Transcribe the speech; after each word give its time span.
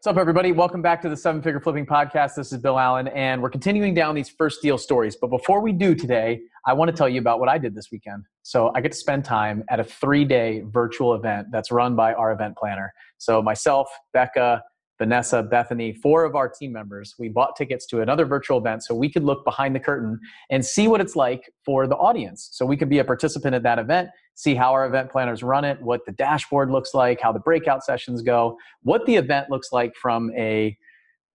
What's 0.00 0.16
up, 0.16 0.18
everybody? 0.18 0.52
Welcome 0.52 0.80
back 0.80 1.02
to 1.02 1.10
the 1.10 1.16
Seven 1.18 1.42
Figure 1.42 1.60
Flipping 1.60 1.84
Podcast. 1.84 2.34
This 2.34 2.54
is 2.54 2.58
Bill 2.58 2.78
Allen, 2.78 3.08
and 3.08 3.42
we're 3.42 3.50
continuing 3.50 3.92
down 3.92 4.14
these 4.14 4.30
first 4.30 4.62
deal 4.62 4.78
stories. 4.78 5.14
But 5.14 5.26
before 5.26 5.60
we 5.60 5.72
do 5.72 5.94
today, 5.94 6.40
I 6.66 6.72
want 6.72 6.90
to 6.90 6.96
tell 6.96 7.06
you 7.06 7.20
about 7.20 7.38
what 7.38 7.50
I 7.50 7.58
did 7.58 7.74
this 7.74 7.88
weekend. 7.92 8.24
So 8.42 8.72
I 8.74 8.80
get 8.80 8.92
to 8.92 8.96
spend 8.96 9.26
time 9.26 9.62
at 9.68 9.78
a 9.78 9.84
three 9.84 10.24
day 10.24 10.62
virtual 10.64 11.12
event 11.12 11.48
that's 11.52 11.70
run 11.70 11.96
by 11.96 12.14
our 12.14 12.32
event 12.32 12.56
planner. 12.56 12.94
So 13.18 13.42
myself, 13.42 13.90
Becca, 14.14 14.62
Vanessa, 14.96 15.42
Bethany, 15.42 15.92
four 15.92 16.24
of 16.24 16.34
our 16.34 16.48
team 16.48 16.72
members, 16.72 17.14
we 17.18 17.28
bought 17.28 17.54
tickets 17.54 17.86
to 17.88 18.00
another 18.00 18.24
virtual 18.24 18.56
event 18.56 18.82
so 18.82 18.94
we 18.94 19.10
could 19.10 19.24
look 19.24 19.44
behind 19.44 19.74
the 19.74 19.80
curtain 19.80 20.18
and 20.48 20.64
see 20.64 20.88
what 20.88 21.02
it's 21.02 21.14
like 21.14 21.50
for 21.62 21.86
the 21.86 21.96
audience. 21.96 22.48
So 22.52 22.64
we 22.64 22.78
could 22.78 22.88
be 22.88 23.00
a 23.00 23.04
participant 23.04 23.54
at 23.54 23.62
that 23.64 23.78
event, 23.78 24.08
see 24.34 24.54
how 24.54 24.72
our 24.72 24.86
event 24.86 25.10
planners 25.10 25.42
run 25.42 25.64
it, 25.64 25.80
what 25.82 26.00
the 26.06 26.12
dashboard 26.12 26.70
looks 26.70 26.94
like, 26.94 27.20
how 27.20 27.32
the 27.32 27.40
breakout 27.40 27.84
sessions 27.84 28.22
go, 28.22 28.56
what 28.82 29.04
the 29.06 29.16
event 29.16 29.50
looks 29.50 29.68
like 29.72 29.94
from 29.94 30.30
a 30.36 30.76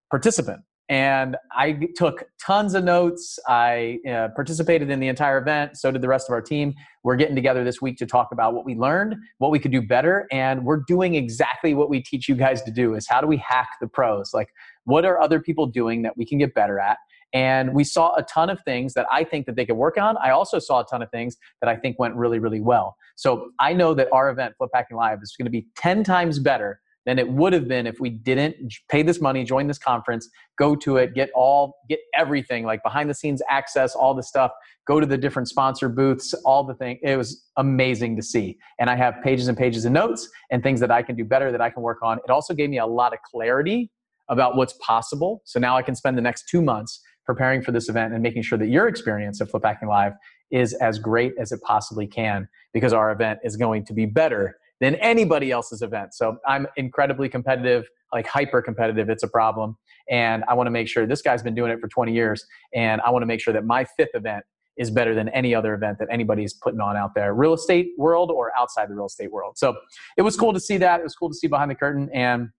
participant 0.10 0.62
and 0.88 1.36
I 1.52 1.80
took 1.96 2.26
tons 2.40 2.76
of 2.76 2.84
notes. 2.84 3.40
I 3.48 4.00
uh, 4.08 4.28
participated 4.36 4.92
in 4.92 5.00
the 5.00 5.08
entire 5.08 5.40
event. 5.40 5.78
So 5.78 5.90
did 5.90 6.02
the 6.02 6.08
rest 6.08 6.30
of 6.30 6.34
our 6.34 6.42
team. 6.42 6.76
We're 7.04 7.16
getting 7.16 7.36
together 7.36 7.64
this 7.64 7.82
week 7.82 7.98
to 7.98 8.06
talk 8.06 8.30
about 8.32 8.54
what 8.54 8.66
we 8.66 8.76
learned, 8.76 9.16
what 9.40 9.52
we 9.52 9.58
could 9.58 9.72
do 9.72 9.82
better, 9.82 10.28
and 10.32 10.64
we're 10.64 10.84
doing 10.88 11.16
exactly 11.16 11.74
what 11.74 11.90
we 11.90 12.02
teach 12.02 12.30
you 12.30 12.36
guys 12.36 12.62
to 12.64 12.72
do: 12.72 12.94
is 12.94 13.08
how 13.08 13.20
do 13.20 13.28
we 13.28 13.38
hack 13.38 13.70
the 13.82 13.88
pros? 13.88 14.32
Like, 14.34 14.50
what 14.84 15.06
are 15.06 15.20
other 15.20 15.40
people 15.40 15.66
doing 15.66 16.04
that 16.04 16.18
we 16.18 16.26
can 16.26 16.38
get 16.38 16.54
better 16.54 16.80
at? 16.80 16.98
And 17.36 17.74
we 17.74 17.84
saw 17.84 18.16
a 18.16 18.24
ton 18.24 18.50
of 18.50 18.62
things 18.64 18.94
that 18.94 19.06
I 19.12 19.26
think 19.26 19.46
that 19.46 19.58
they 19.58 19.66
could 19.66 19.76
work 19.76 19.98
on. 19.98 20.16
I 20.24 20.30
also 20.30 20.58
saw 20.58 20.80
a 20.80 20.86
ton 20.86 21.02
of 21.02 21.12
things 21.12 21.36
that 21.62 21.70
I 21.70 21.76
think 21.76 22.00
went 22.00 22.16
really, 22.16 22.40
really 22.40 22.62
well. 22.62 22.96
So 23.18 23.50
I 23.60 23.74
know 23.74 23.94
that 23.94 24.08
our 24.14 24.30
event, 24.30 24.56
Flip 24.58 24.70
Hacking 24.74 24.96
Live, 24.96 25.20
is 25.22 25.36
going 25.38 25.46
to 25.46 25.52
be 25.52 25.68
10 25.76 26.06
times 26.06 26.40
better 26.40 26.80
than 27.06 27.20
it 27.20 27.30
would 27.30 27.52
have 27.52 27.68
been 27.68 27.86
if 27.86 28.00
we 28.00 28.10
didn't 28.10 28.56
pay 28.90 29.04
this 29.04 29.20
money, 29.20 29.44
join 29.44 29.68
this 29.68 29.78
conference, 29.78 30.30
go 30.58 30.78
to 30.78 30.96
it, 30.96 31.14
get 31.14 31.30
all, 31.36 31.76
get 31.90 32.00
everything 32.18 32.64
like 32.64 32.82
behind 32.84 33.10
the 33.10 33.14
scenes 33.14 33.42
access, 33.50 33.96
all 33.96 34.14
the 34.14 34.24
stuff, 34.24 34.52
go 34.88 35.02
to 35.02 35.06
the 35.06 35.18
different 35.18 35.50
sponsor 35.50 35.90
booths, 35.90 36.34
all 36.46 36.64
the 36.64 36.74
thing. 36.74 36.98
It 37.04 37.18
was 37.18 37.44
amazing 37.58 38.16
to 38.16 38.24
see. 38.24 38.58
And 38.80 38.90
I 38.90 38.96
have 38.96 39.16
pages 39.24 39.50
and 39.50 39.58
pages 39.58 39.84
of 39.84 39.92
notes 39.92 40.30
and 40.52 40.64
things 40.64 40.80
that 40.80 40.90
I 40.90 41.04
can 41.04 41.18
do 41.18 41.26
better 41.26 41.52
that 41.52 41.62
I 41.62 41.70
can 41.70 41.84
work 41.84 42.00
on. 42.02 42.18
It 42.20 42.32
also 42.32 42.54
gave 42.54 42.70
me 42.70 42.80
a 42.80 42.88
lot 42.88 43.12
of 43.12 43.20
clarity 43.30 43.92
about 44.30 44.56
what's 44.56 44.74
possible. 44.82 45.42
So 45.46 45.60
now 45.60 45.78
I 45.78 45.82
can 45.82 45.96
spend 45.96 46.18
the 46.18 46.22
next 46.22 46.50
two 46.50 46.62
months 46.62 47.02
preparing 47.26 47.62
for 47.62 47.72
this 47.72 47.90
event 47.90 48.14
and 48.14 48.22
making 48.22 48.44
sure 48.44 48.58
that 48.58 48.68
your 48.68 48.88
experience 48.88 49.42
of 49.42 49.50
Flip 49.50 49.64
Hacking 49.64 49.88
Live 49.88 50.14
is 50.52 50.74
as 50.76 51.00
great 51.00 51.34
as 51.40 51.52
it 51.52 51.62
possibly 51.62 52.08
can 52.08 52.48
because 52.74 52.94
our 52.94 53.12
event 53.12 53.40
is 53.44 53.56
going 53.58 53.86
to 53.86 53.94
be 53.94 54.06
better 54.06 54.58
than 54.82 54.96
anybody 54.96 55.52
else's 55.52 55.82
event. 55.82 56.14
So 56.14 56.38
I'm 56.48 56.68
incredibly 56.76 57.30
competitive, 57.30 57.86
like 58.14 58.28
hyper 58.28 58.62
competitive. 58.62 59.10
It's 59.10 59.24
a 59.24 59.28
problem. 59.28 59.78
And 60.10 60.44
I 60.48 60.54
want 60.54 60.68
to 60.68 60.72
make 60.72 60.88
sure 60.88 61.08
this 61.08 61.22
guy's 61.22 61.42
been 61.42 61.56
doing 61.56 61.72
it 61.72 61.80
for 61.80 61.88
20 61.88 62.14
years. 62.14 62.46
And 62.74 63.02
I 63.02 63.10
want 63.10 63.24
to 63.24 63.28
make 63.28 63.40
sure 63.40 63.54
that 63.54 63.66
my 63.66 63.86
fifth 63.98 64.14
event 64.14 64.44
is 64.78 64.92
better 64.92 65.16
than 65.16 65.30
any 65.30 65.56
other 65.56 65.74
event 65.74 65.98
that 66.00 66.10
anybody's 66.12 66.54
putting 66.54 66.82
on 66.82 66.98
out 66.98 67.16
there, 67.16 67.34
real 67.34 67.54
estate 67.54 67.92
world 67.98 68.30
or 68.30 68.52
outside 68.58 68.90
the 68.90 68.94
real 68.94 69.06
estate 69.06 69.32
world. 69.32 69.58
So 69.58 69.76
it 70.18 70.22
was 70.22 70.36
cool 70.36 70.52
to 70.54 70.60
see 70.60 70.78
that. 70.78 71.00
It 71.00 71.04
was 71.04 71.16
cool 71.16 71.30
to 71.30 71.36
see 71.36 71.48
behind 71.48 71.72
the 71.72 71.76
curtain. 71.76 72.10
And 72.14 72.50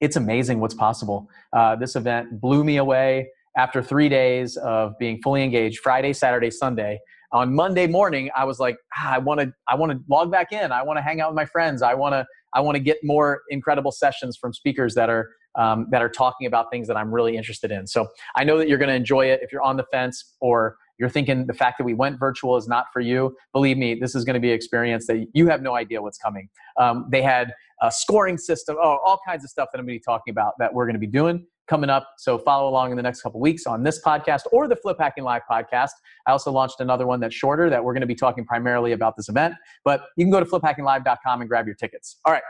it's 0.00 0.16
amazing 0.16 0.60
what's 0.60 0.74
possible. 0.74 1.28
Uh, 1.52 1.76
this 1.76 1.94
event 1.94 2.40
blew 2.40 2.64
me 2.64 2.78
away 2.78 3.28
after 3.56 3.82
three 3.82 4.08
days 4.08 4.56
of 4.58 4.98
being 4.98 5.20
fully 5.22 5.42
engaged 5.42 5.80
Friday, 5.80 6.12
Saturday, 6.12 6.50
Sunday 6.50 6.98
on 7.32 7.54
Monday 7.54 7.86
morning, 7.86 8.30
I 8.36 8.44
was 8.44 8.58
like, 8.58 8.76
ah, 8.96 9.14
I 9.14 9.18
want 9.18 9.40
to, 9.40 9.52
I 9.68 9.74
want 9.74 9.92
to 9.92 9.98
log 10.08 10.30
back 10.30 10.52
in. 10.52 10.72
I 10.72 10.82
want 10.82 10.98
to 10.98 11.02
hang 11.02 11.20
out 11.20 11.30
with 11.30 11.36
my 11.36 11.46
friends. 11.46 11.82
I 11.82 11.94
want 11.94 12.12
to, 12.12 12.26
I 12.54 12.60
want 12.60 12.76
to 12.76 12.80
get 12.80 12.98
more 13.02 13.42
incredible 13.50 13.92
sessions 13.92 14.36
from 14.36 14.52
speakers 14.52 14.94
that 14.94 15.10
are 15.10 15.30
um, 15.56 15.86
that 15.90 16.02
are 16.02 16.08
talking 16.08 16.46
about 16.46 16.70
things 16.70 16.86
that 16.86 16.96
I'm 16.96 17.10
really 17.10 17.36
interested 17.36 17.70
in. 17.70 17.86
So 17.86 18.06
I 18.36 18.44
know 18.44 18.58
that 18.58 18.68
you're 18.68 18.78
going 18.78 18.90
to 18.90 18.94
enjoy 18.94 19.26
it. 19.26 19.40
If 19.42 19.52
you're 19.52 19.62
on 19.62 19.78
the 19.78 19.84
fence 19.90 20.34
or 20.40 20.76
you're 20.98 21.08
thinking 21.08 21.46
the 21.46 21.54
fact 21.54 21.78
that 21.78 21.84
we 21.84 21.94
went 21.94 22.18
virtual 22.20 22.56
is 22.56 22.68
not 22.68 22.86
for 22.92 23.00
you, 23.00 23.34
believe 23.54 23.78
me, 23.78 23.94
this 23.94 24.14
is 24.14 24.24
going 24.24 24.34
to 24.34 24.40
be 24.40 24.50
an 24.50 24.54
experience 24.54 25.06
that 25.06 25.26
you 25.32 25.48
have 25.48 25.62
no 25.62 25.74
idea 25.74 26.00
what's 26.00 26.18
coming. 26.18 26.48
Um, 26.78 27.06
they 27.10 27.22
had 27.22 27.54
a 27.82 27.90
scoring 27.90 28.36
system, 28.38 28.76
oh, 28.78 28.98
all 29.04 29.18
kinds 29.26 29.44
of 29.44 29.50
stuff 29.50 29.68
that 29.72 29.78
I'm 29.78 29.86
going 29.86 29.96
to 29.96 30.00
be 30.00 30.04
talking 30.04 30.30
about 30.30 30.54
that 30.58 30.72
we're 30.72 30.84
going 30.84 30.94
to 30.94 31.00
be 31.00 31.06
doing 31.06 31.46
coming 31.66 31.90
up. 31.90 32.08
So 32.18 32.38
follow 32.38 32.68
along 32.68 32.90
in 32.90 32.96
the 32.96 33.02
next 33.02 33.22
couple 33.22 33.40
weeks 33.40 33.66
on 33.66 33.82
this 33.82 34.02
podcast 34.02 34.42
or 34.52 34.68
the 34.68 34.76
Flip 34.76 34.96
Hacking 34.98 35.24
Live 35.24 35.42
podcast. 35.50 35.90
I 36.26 36.32
also 36.32 36.50
launched 36.50 36.80
another 36.80 37.06
one 37.06 37.20
that's 37.20 37.34
shorter 37.34 37.68
that 37.70 37.82
we're 37.82 37.92
going 37.92 38.02
to 38.02 38.06
be 38.06 38.14
talking 38.14 38.44
primarily 38.44 38.92
about 38.92 39.16
this 39.16 39.28
event. 39.28 39.54
But 39.84 40.02
you 40.16 40.24
can 40.24 40.30
go 40.30 40.40
to 40.40 40.46
fliphackinglive.com 40.46 41.40
and 41.40 41.48
grab 41.48 41.66
your 41.66 41.74
tickets. 41.74 42.18
All 42.24 42.32
right. 42.32 42.42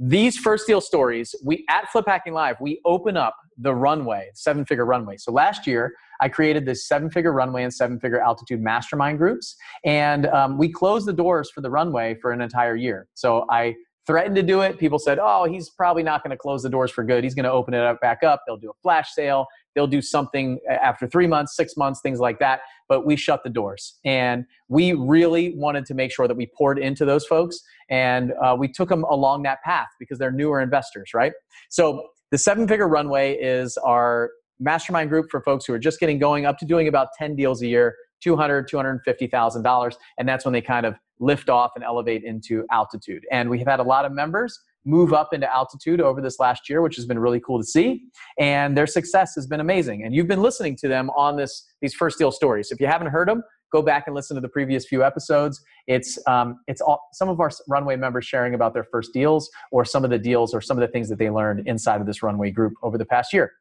These 0.00 0.38
first 0.38 0.66
deal 0.66 0.80
stories, 0.80 1.34
we 1.44 1.64
at 1.68 1.88
Flip 1.90 2.04
Hacking 2.06 2.32
Live, 2.32 2.56
we 2.60 2.80
open 2.84 3.16
up 3.16 3.34
the 3.56 3.74
runway, 3.74 4.28
seven 4.32 4.64
figure 4.64 4.84
runway. 4.84 5.16
So 5.16 5.32
last 5.32 5.66
year, 5.66 5.92
I 6.20 6.28
created 6.28 6.66
this 6.66 6.86
seven 6.86 7.10
figure 7.10 7.32
runway 7.32 7.64
and 7.64 7.74
seven 7.74 7.98
figure 7.98 8.20
altitude 8.20 8.60
mastermind 8.60 9.18
groups. 9.18 9.56
And 9.84 10.26
um, 10.26 10.56
we 10.56 10.70
closed 10.70 11.06
the 11.06 11.12
doors 11.12 11.50
for 11.50 11.62
the 11.62 11.70
runway 11.70 12.16
for 12.22 12.30
an 12.30 12.40
entire 12.40 12.76
year. 12.76 13.08
So 13.14 13.44
I 13.50 13.74
threatened 14.08 14.34
to 14.34 14.42
do 14.42 14.62
it. 14.62 14.78
People 14.78 14.98
said, 14.98 15.18
oh, 15.20 15.44
he's 15.44 15.68
probably 15.68 16.02
not 16.02 16.24
going 16.24 16.30
to 16.30 16.36
close 16.36 16.62
the 16.62 16.70
doors 16.70 16.90
for 16.90 17.04
good. 17.04 17.22
He's 17.22 17.34
going 17.34 17.44
to 17.44 17.52
open 17.52 17.74
it 17.74 17.82
up 17.82 18.00
back 18.00 18.22
up. 18.22 18.42
They'll 18.46 18.56
do 18.56 18.70
a 18.70 18.80
flash 18.82 19.12
sale. 19.12 19.46
They'll 19.74 19.86
do 19.86 20.00
something 20.00 20.58
after 20.68 21.06
three 21.06 21.26
months, 21.26 21.54
six 21.54 21.76
months, 21.76 22.00
things 22.00 22.18
like 22.18 22.38
that. 22.38 22.60
But 22.88 23.04
we 23.04 23.16
shut 23.16 23.44
the 23.44 23.50
doors. 23.50 23.98
And 24.06 24.46
we 24.68 24.94
really 24.94 25.54
wanted 25.56 25.84
to 25.84 25.94
make 25.94 26.10
sure 26.10 26.26
that 26.26 26.36
we 26.36 26.50
poured 26.56 26.78
into 26.78 27.04
those 27.04 27.26
folks. 27.26 27.60
And 27.90 28.32
uh, 28.42 28.56
we 28.58 28.66
took 28.66 28.88
them 28.88 29.04
along 29.04 29.42
that 29.42 29.62
path 29.62 29.88
because 30.00 30.18
they're 30.18 30.32
newer 30.32 30.62
investors, 30.62 31.12
right? 31.12 31.32
So 31.68 32.08
the 32.30 32.38
seven 32.38 32.66
figure 32.66 32.88
runway 32.88 33.34
is 33.34 33.76
our 33.76 34.30
mastermind 34.58 35.10
group 35.10 35.26
for 35.30 35.42
folks 35.42 35.66
who 35.66 35.74
are 35.74 35.78
just 35.78 36.00
getting 36.00 36.18
going 36.18 36.46
up 36.46 36.56
to 36.58 36.64
doing 36.64 36.88
about 36.88 37.08
10 37.18 37.36
deals 37.36 37.60
a 37.60 37.66
year 37.66 37.94
200 38.22 38.68
$250,000. 38.68 39.94
And 40.18 40.28
that's 40.28 40.44
when 40.46 40.52
they 40.52 40.62
kind 40.62 40.86
of 40.86 40.94
lift 41.20 41.48
off 41.48 41.72
and 41.74 41.84
elevate 41.84 42.24
into 42.24 42.64
altitude. 42.70 43.24
And 43.30 43.50
we 43.50 43.58
have 43.58 43.68
had 43.68 43.80
a 43.80 43.84
lot 43.84 44.04
of 44.04 44.12
members 44.12 44.58
move 44.84 45.12
up 45.12 45.34
into 45.34 45.52
altitude 45.54 46.00
over 46.00 46.20
this 46.20 46.38
last 46.38 46.68
year, 46.68 46.80
which 46.80 46.96
has 46.96 47.04
been 47.04 47.18
really 47.18 47.40
cool 47.40 47.58
to 47.58 47.64
see. 47.64 48.04
And 48.38 48.76
their 48.76 48.86
success 48.86 49.34
has 49.34 49.46
been 49.46 49.60
amazing. 49.60 50.04
And 50.04 50.14
you've 50.14 50.28
been 50.28 50.42
listening 50.42 50.76
to 50.76 50.88
them 50.88 51.10
on 51.10 51.36
this 51.36 51.66
these 51.80 51.94
first 51.94 52.18
deal 52.18 52.32
stories. 52.32 52.70
If 52.70 52.80
you 52.80 52.86
haven't 52.86 53.08
heard 53.08 53.28
them, 53.28 53.42
go 53.70 53.82
back 53.82 54.04
and 54.06 54.16
listen 54.16 54.34
to 54.36 54.40
the 54.40 54.48
previous 54.48 54.86
few 54.86 55.04
episodes. 55.04 55.62
It's 55.86 56.18
um, 56.26 56.60
it's 56.66 56.80
all 56.80 57.08
some 57.12 57.28
of 57.28 57.40
our 57.40 57.50
runway 57.68 57.96
members 57.96 58.24
sharing 58.24 58.54
about 58.54 58.74
their 58.74 58.84
first 58.84 59.12
deals 59.12 59.50
or 59.72 59.84
some 59.84 60.04
of 60.04 60.10
the 60.10 60.18
deals 60.18 60.54
or 60.54 60.60
some 60.60 60.76
of 60.76 60.80
the 60.80 60.88
things 60.88 61.08
that 61.08 61.18
they 61.18 61.30
learned 61.30 61.66
inside 61.66 62.00
of 62.00 62.06
this 62.06 62.22
runway 62.22 62.50
group 62.50 62.72
over 62.82 62.96
the 62.98 63.06
past 63.06 63.32
year. 63.32 63.52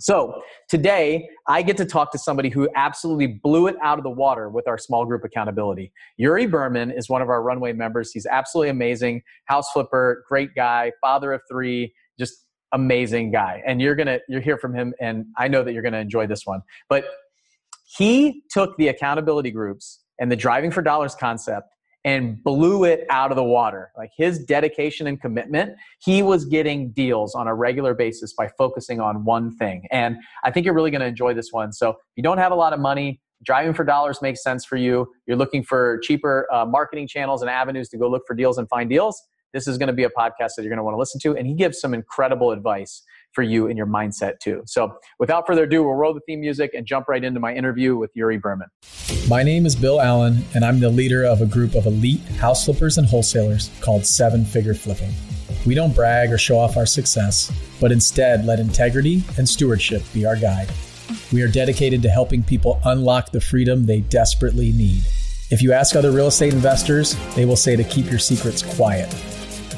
So 0.00 0.42
today, 0.68 1.28
I 1.48 1.62
get 1.62 1.76
to 1.78 1.84
talk 1.84 2.12
to 2.12 2.18
somebody 2.18 2.50
who 2.50 2.68
absolutely 2.76 3.26
blew 3.26 3.66
it 3.66 3.76
out 3.82 3.98
of 3.98 4.04
the 4.04 4.10
water 4.10 4.48
with 4.48 4.68
our 4.68 4.78
small 4.78 5.04
group 5.04 5.24
accountability. 5.24 5.92
Yuri 6.16 6.46
Berman 6.46 6.92
is 6.92 7.08
one 7.08 7.20
of 7.20 7.28
our 7.28 7.42
runway 7.42 7.72
members. 7.72 8.12
He's 8.12 8.26
absolutely 8.26 8.70
amazing, 8.70 9.22
house 9.46 9.70
flipper, 9.72 10.24
great 10.28 10.54
guy, 10.54 10.92
father 11.00 11.32
of 11.32 11.40
three, 11.50 11.92
just 12.18 12.46
amazing 12.72 13.32
guy. 13.32 13.62
And 13.66 13.80
you're 13.80 13.96
gonna 13.96 14.20
you're 14.28 14.40
hear 14.40 14.58
from 14.58 14.74
him, 14.74 14.94
and 15.00 15.26
I 15.36 15.48
know 15.48 15.64
that 15.64 15.72
you're 15.72 15.82
gonna 15.82 15.98
enjoy 15.98 16.28
this 16.28 16.42
one. 16.44 16.60
But 16.88 17.04
he 17.96 18.42
took 18.50 18.76
the 18.76 18.88
accountability 18.88 19.50
groups 19.50 20.00
and 20.20 20.30
the 20.30 20.36
driving 20.36 20.70
for 20.70 20.82
dollars 20.82 21.14
concept 21.14 21.74
and 22.04 22.42
blew 22.42 22.84
it 22.84 23.04
out 23.10 23.30
of 23.30 23.36
the 23.36 23.44
water. 23.44 23.90
Like 23.96 24.10
his 24.16 24.44
dedication 24.44 25.06
and 25.06 25.20
commitment, 25.20 25.76
he 26.00 26.22
was 26.22 26.44
getting 26.44 26.90
deals 26.92 27.34
on 27.34 27.48
a 27.48 27.54
regular 27.54 27.94
basis 27.94 28.32
by 28.32 28.48
focusing 28.56 29.00
on 29.00 29.24
one 29.24 29.56
thing. 29.56 29.86
And 29.90 30.16
I 30.44 30.50
think 30.50 30.64
you're 30.64 30.74
really 30.74 30.90
going 30.90 31.00
to 31.00 31.06
enjoy 31.06 31.34
this 31.34 31.52
one. 31.52 31.72
So 31.72 31.90
if 31.90 31.96
you 32.16 32.22
don't 32.22 32.38
have 32.38 32.52
a 32.52 32.56
lot 32.56 32.72
of 32.72 32.80
money, 32.80 33.20
driving 33.42 33.74
for 33.74 33.84
dollars 33.84 34.20
makes 34.22 34.42
sense 34.42 34.64
for 34.64 34.76
you. 34.76 35.12
You're 35.26 35.36
looking 35.36 35.62
for 35.62 35.98
cheaper 36.02 36.48
uh, 36.52 36.64
marketing 36.64 37.08
channels 37.08 37.42
and 37.42 37.50
avenues 37.50 37.88
to 37.90 37.98
go 37.98 38.08
look 38.08 38.22
for 38.26 38.34
deals 38.34 38.58
and 38.58 38.68
find 38.68 38.88
deals. 38.88 39.22
This 39.52 39.66
is 39.66 39.78
going 39.78 39.86
to 39.86 39.94
be 39.94 40.04
a 40.04 40.10
podcast 40.10 40.50
that 40.56 40.62
you're 40.62 40.68
going 40.70 40.78
to 40.78 40.84
want 40.84 40.94
to 40.94 40.98
listen 40.98 41.20
to. 41.20 41.36
And 41.36 41.46
he 41.46 41.54
gives 41.54 41.80
some 41.80 41.94
incredible 41.94 42.50
advice 42.50 43.02
for 43.38 43.44
you 43.44 43.68
in 43.68 43.76
your 43.76 43.86
mindset 43.86 44.40
too. 44.40 44.64
So 44.66 44.98
without 45.20 45.46
further 45.46 45.62
ado, 45.62 45.84
we'll 45.84 45.94
roll 45.94 46.12
the 46.12 46.18
theme 46.26 46.40
music 46.40 46.72
and 46.74 46.84
jump 46.84 47.06
right 47.06 47.22
into 47.22 47.38
my 47.38 47.54
interview 47.54 47.96
with 47.96 48.10
Yuri 48.14 48.36
Berman. 48.36 48.66
My 49.28 49.44
name 49.44 49.64
is 49.64 49.76
Bill 49.76 50.00
Allen, 50.00 50.44
and 50.56 50.64
I'm 50.64 50.80
the 50.80 50.90
leader 50.90 51.22
of 51.22 51.40
a 51.40 51.46
group 51.46 51.76
of 51.76 51.86
elite 51.86 52.18
house 52.40 52.64
flippers 52.64 52.98
and 52.98 53.06
wholesalers 53.06 53.70
called 53.80 54.04
Seven 54.04 54.44
Figure 54.44 54.74
Flipping. 54.74 55.12
We 55.64 55.76
don't 55.76 55.94
brag 55.94 56.32
or 56.32 56.38
show 56.38 56.58
off 56.58 56.76
our 56.76 56.84
success, 56.84 57.52
but 57.80 57.92
instead 57.92 58.44
let 58.44 58.58
integrity 58.58 59.22
and 59.36 59.48
stewardship 59.48 60.02
be 60.12 60.26
our 60.26 60.34
guide. 60.34 60.68
We 61.32 61.42
are 61.42 61.48
dedicated 61.48 62.02
to 62.02 62.08
helping 62.08 62.42
people 62.42 62.80
unlock 62.86 63.30
the 63.30 63.40
freedom 63.40 63.86
they 63.86 64.00
desperately 64.00 64.72
need. 64.72 65.04
If 65.52 65.62
you 65.62 65.72
ask 65.72 65.94
other 65.94 66.10
real 66.10 66.26
estate 66.26 66.54
investors, 66.54 67.16
they 67.36 67.44
will 67.44 67.54
say 67.54 67.76
to 67.76 67.84
keep 67.84 68.10
your 68.10 68.18
secrets 68.18 68.62
quiet. 68.62 69.14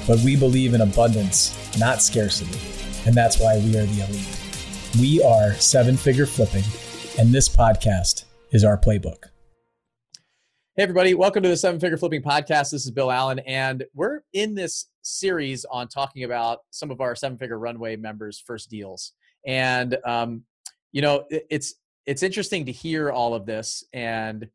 But 0.06 0.19
we 0.20 0.35
believe 0.35 0.73
in 0.73 0.81
abundance, 0.81 1.55
not 1.79 2.00
scarcity 2.00 2.80
and 3.06 3.14
that's 3.14 3.41
why 3.41 3.58
we 3.58 3.76
are 3.76 3.87
the 3.87 4.05
elite. 4.05 4.38
We 5.00 5.23
are 5.23 5.55
seven 5.55 5.97
figure 5.97 6.26
flipping, 6.26 6.64
and 7.19 7.32
this 7.32 7.49
podcast 7.49 8.25
is 8.52 8.64
our 8.64 8.76
playbook. 8.76 9.25
Hey, 10.76 10.85
everybody, 10.85 11.14
welcome 11.14 11.43
to 11.43 11.49
the 11.49 11.56
Seven 11.56 11.81
Figure 11.81 11.97
Flipping 11.97 12.23
Podcast. 12.23 12.70
This 12.70 12.85
is 12.85 12.91
Bill 12.91 13.11
Allen, 13.11 13.38
and 13.41 13.85
we're 13.94 14.20
in 14.32 14.55
this 14.55 14.87
series 15.02 15.64
on 15.64 15.88
talking 15.88 16.25
about 16.25 16.61
some 16.70 16.91
of 16.91 17.00
our 17.00 17.14
Seven 17.14 17.38
Figure 17.38 17.58
Runway 17.58 17.97
members' 17.97 18.43
first 18.47 18.70
deals. 18.70 19.12
And, 19.47 19.97
um, 20.05 20.43
you 20.93 21.02
know, 21.02 21.25
it's 21.31 21.75
it's 22.06 22.23
interesting 22.23 22.67
to 22.67 22.73
hear 22.73 23.11
all 23.11 23.35
of 23.35 23.47
this 23.47 23.85
and 23.93 24.49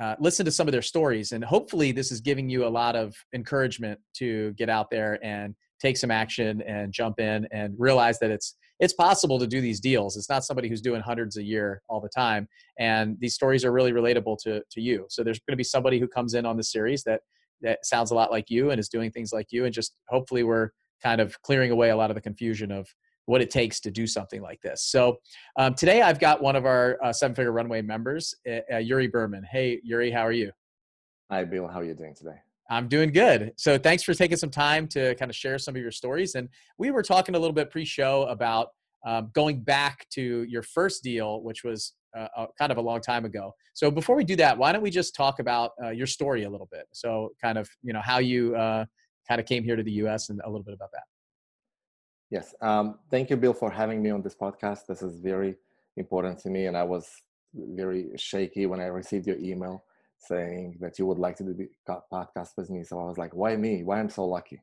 uh, 0.00 0.16
listen 0.18 0.44
to 0.46 0.52
some 0.52 0.68
of 0.68 0.72
their 0.72 0.82
stories. 0.82 1.32
And 1.32 1.44
hopefully, 1.44 1.92
this 1.92 2.10
is 2.10 2.20
giving 2.20 2.48
you 2.48 2.66
a 2.66 2.68
lot 2.68 2.96
of 2.96 3.14
encouragement 3.34 4.00
to 4.14 4.52
get 4.52 4.68
out 4.68 4.90
there 4.90 5.18
and 5.24 5.54
take 5.82 5.96
some 5.96 6.10
action 6.10 6.62
and 6.62 6.92
jump 6.92 7.18
in 7.18 7.46
and 7.50 7.74
realize 7.76 8.18
that 8.20 8.30
it's 8.30 8.56
it's 8.80 8.94
possible 8.94 9.38
to 9.38 9.46
do 9.46 9.60
these 9.60 9.78
deals. 9.78 10.16
It's 10.16 10.28
not 10.28 10.44
somebody 10.44 10.68
who's 10.68 10.80
doing 10.80 11.00
hundreds 11.00 11.36
a 11.36 11.42
year 11.42 11.82
all 11.88 12.00
the 12.00 12.08
time. 12.08 12.48
And 12.80 13.16
these 13.20 13.32
stories 13.32 13.64
are 13.64 13.70
really 13.70 13.92
relatable 13.92 14.38
to, 14.42 14.60
to 14.68 14.80
you. 14.80 15.06
So 15.08 15.22
there's 15.22 15.38
going 15.38 15.52
to 15.52 15.56
be 15.56 15.62
somebody 15.62 16.00
who 16.00 16.08
comes 16.08 16.34
in 16.34 16.44
on 16.44 16.56
the 16.56 16.64
series 16.64 17.04
that, 17.04 17.20
that 17.60 17.86
sounds 17.86 18.10
a 18.10 18.16
lot 18.16 18.32
like 18.32 18.50
you 18.50 18.70
and 18.70 18.80
is 18.80 18.88
doing 18.88 19.12
things 19.12 19.32
like 19.32 19.52
you. 19.52 19.66
And 19.66 19.72
just 19.72 19.94
hopefully 20.08 20.42
we're 20.42 20.70
kind 21.00 21.20
of 21.20 21.40
clearing 21.42 21.70
away 21.70 21.90
a 21.90 21.96
lot 21.96 22.10
of 22.10 22.16
the 22.16 22.20
confusion 22.20 22.72
of 22.72 22.88
what 23.26 23.40
it 23.40 23.50
takes 23.50 23.78
to 23.80 23.90
do 23.92 24.04
something 24.04 24.42
like 24.42 24.60
this. 24.62 24.84
So 24.90 25.18
um, 25.56 25.74
today 25.74 26.02
I've 26.02 26.18
got 26.18 26.42
one 26.42 26.56
of 26.56 26.66
our 26.66 26.98
uh, 27.04 27.12
seven 27.12 27.36
figure 27.36 27.52
runway 27.52 27.82
members, 27.82 28.34
uh, 28.50 28.74
uh, 28.74 28.78
Yuri 28.78 29.06
Berman. 29.06 29.44
Hey, 29.48 29.80
Yuri, 29.84 30.10
how 30.10 30.26
are 30.26 30.32
you? 30.32 30.50
Hi, 31.30 31.44
Bill. 31.44 31.68
How 31.68 31.78
are 31.78 31.84
you 31.84 31.94
doing 31.94 32.16
today? 32.16 32.40
I'm 32.70 32.88
doing 32.88 33.12
good. 33.12 33.52
So 33.56 33.76
thanks 33.76 34.02
for 34.02 34.14
taking 34.14 34.36
some 34.36 34.50
time 34.50 34.86
to 34.88 35.14
kind 35.16 35.30
of 35.30 35.36
share 35.36 35.58
some 35.58 35.76
of 35.76 35.82
your 35.82 35.90
stories. 35.90 36.34
And 36.34 36.48
we 36.78 36.90
were 36.90 37.02
talking 37.02 37.34
a 37.34 37.38
little 37.38 37.54
bit 37.54 37.70
pre-show 37.70 38.22
about 38.24 38.68
um, 39.04 39.30
going 39.34 39.60
back 39.60 40.06
to 40.10 40.44
your 40.44 40.62
first 40.62 41.02
deal, 41.02 41.42
which 41.42 41.64
was 41.64 41.94
uh, 42.16 42.46
kind 42.58 42.70
of 42.70 42.78
a 42.78 42.80
long 42.80 43.00
time 43.00 43.24
ago. 43.24 43.52
So 43.74 43.90
before 43.90 44.16
we 44.16 44.24
do 44.24 44.36
that, 44.36 44.56
why 44.56 44.72
don't 44.72 44.82
we 44.82 44.90
just 44.90 45.14
talk 45.14 45.38
about 45.38 45.72
uh, 45.82 45.90
your 45.90 46.06
story 46.06 46.44
a 46.44 46.50
little 46.50 46.68
bit? 46.70 46.86
So 46.92 47.30
kind 47.40 47.58
of 47.58 47.68
you 47.82 47.92
know 47.92 48.00
how 48.02 48.18
you 48.18 48.54
uh, 48.54 48.84
kind 49.28 49.40
of 49.40 49.46
came 49.46 49.64
here 49.64 49.76
to 49.76 49.82
the 49.82 49.92
U.S. 49.92 50.28
and 50.28 50.40
a 50.44 50.48
little 50.48 50.64
bit 50.64 50.74
about 50.74 50.90
that. 50.92 51.04
Yes. 52.30 52.54
Um, 52.60 52.98
thank 53.10 53.28
you, 53.28 53.36
Bill, 53.36 53.52
for 53.52 53.70
having 53.70 54.02
me 54.02 54.10
on 54.10 54.22
this 54.22 54.34
podcast. 54.34 54.86
This 54.86 55.02
is 55.02 55.16
very 55.16 55.56
important 55.96 56.38
to 56.40 56.50
me, 56.50 56.66
and 56.66 56.76
I 56.76 56.82
was 56.82 57.08
very 57.54 58.10
shaky 58.16 58.66
when 58.66 58.80
I 58.80 58.86
received 58.86 59.26
your 59.26 59.36
email 59.38 59.84
saying 60.28 60.78
that 60.80 60.98
you 60.98 61.06
would 61.06 61.18
like 61.18 61.36
to 61.36 61.44
do 61.44 61.54
the 61.54 61.68
podcast 62.12 62.50
with 62.56 62.70
me. 62.70 62.84
So 62.84 63.00
I 63.00 63.04
was 63.04 63.18
like, 63.18 63.34
why 63.34 63.56
me? 63.56 63.82
Why 63.82 64.00
I'm 64.00 64.10
so 64.10 64.24
lucky? 64.24 64.60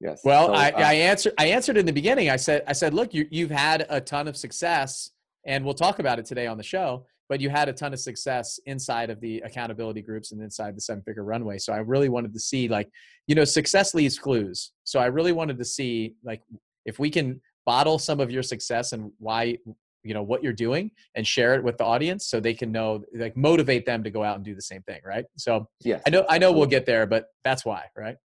Yes. 0.00 0.20
Well, 0.24 0.48
so, 0.48 0.52
I, 0.52 0.70
uh, 0.70 0.78
I 0.78 0.94
answered. 0.94 1.32
I 1.38 1.46
answered 1.46 1.76
in 1.76 1.86
the 1.86 1.92
beginning. 1.92 2.28
I 2.30 2.36
said, 2.36 2.62
I 2.66 2.72
said, 2.72 2.92
look, 2.92 3.14
you, 3.14 3.26
you've 3.30 3.50
had 3.50 3.86
a 3.88 4.00
ton 4.00 4.28
of 4.28 4.36
success, 4.36 5.10
and 5.46 5.64
we'll 5.64 5.74
talk 5.74 5.98
about 5.98 6.18
it 6.18 6.26
today 6.26 6.46
on 6.46 6.58
the 6.58 6.62
show. 6.62 7.06
But 7.28 7.40
you 7.40 7.50
had 7.50 7.68
a 7.68 7.72
ton 7.72 7.92
of 7.92 7.98
success 7.98 8.60
inside 8.66 9.10
of 9.10 9.20
the 9.20 9.40
accountability 9.40 10.02
groups 10.02 10.30
and 10.30 10.40
inside 10.40 10.76
the 10.76 10.80
seven 10.80 11.02
figure 11.02 11.24
runway. 11.24 11.58
So 11.58 11.72
I 11.72 11.78
really 11.78 12.08
wanted 12.08 12.32
to 12.34 12.38
see, 12.38 12.68
like, 12.68 12.88
you 13.26 13.34
know, 13.34 13.44
success 13.44 13.94
leaves 13.94 14.16
clues. 14.18 14.72
So 14.84 15.00
I 15.00 15.06
really 15.06 15.32
wanted 15.32 15.58
to 15.58 15.64
see, 15.64 16.14
like, 16.22 16.42
if 16.84 17.00
we 17.00 17.10
can 17.10 17.40
bottle 17.64 17.98
some 17.98 18.20
of 18.20 18.30
your 18.30 18.44
success 18.44 18.92
and 18.92 19.10
why 19.18 19.58
you 20.06 20.14
know 20.14 20.22
what 20.22 20.42
you're 20.42 20.52
doing 20.52 20.90
and 21.14 21.26
share 21.26 21.54
it 21.54 21.62
with 21.62 21.76
the 21.78 21.84
audience 21.84 22.26
so 22.26 22.40
they 22.40 22.54
can 22.54 22.70
know 22.72 23.02
like 23.14 23.36
motivate 23.36 23.84
them 23.86 24.02
to 24.04 24.10
go 24.10 24.22
out 24.22 24.36
and 24.36 24.44
do 24.44 24.54
the 24.54 24.62
same 24.62 24.82
thing 24.82 25.00
right? 25.04 25.24
So 25.36 25.68
yes 25.80 26.02
i 26.06 26.10
know 26.10 26.24
i 26.28 26.38
know 26.38 26.52
we'll 26.52 26.66
get 26.66 26.86
there 26.86 27.06
but 27.06 27.26
that's 27.44 27.64
why 27.64 27.84
right? 27.96 28.16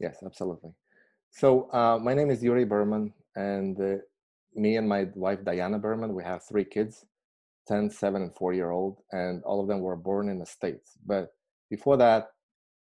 Yes 0.00 0.16
absolutely. 0.24 0.70
So 1.30 1.70
uh, 1.72 1.98
my 1.98 2.14
name 2.14 2.30
is 2.30 2.42
yuri 2.42 2.64
berman 2.64 3.12
and 3.36 3.80
uh, 3.80 3.96
me 4.54 4.76
and 4.76 4.88
my 4.88 5.08
wife 5.14 5.44
diana 5.44 5.78
berman 5.78 6.14
we 6.14 6.22
have 6.22 6.42
three 6.44 6.64
kids 6.64 7.04
10 7.68 7.90
7 7.90 8.22
and 8.22 8.34
4 8.34 8.52
year 8.52 8.70
old 8.70 8.98
and 9.12 9.42
all 9.44 9.60
of 9.60 9.68
them 9.68 9.80
were 9.80 9.96
born 9.96 10.28
in 10.28 10.38
the 10.38 10.46
states. 10.46 10.98
But 11.06 11.28
before 11.70 11.96
that 11.96 12.28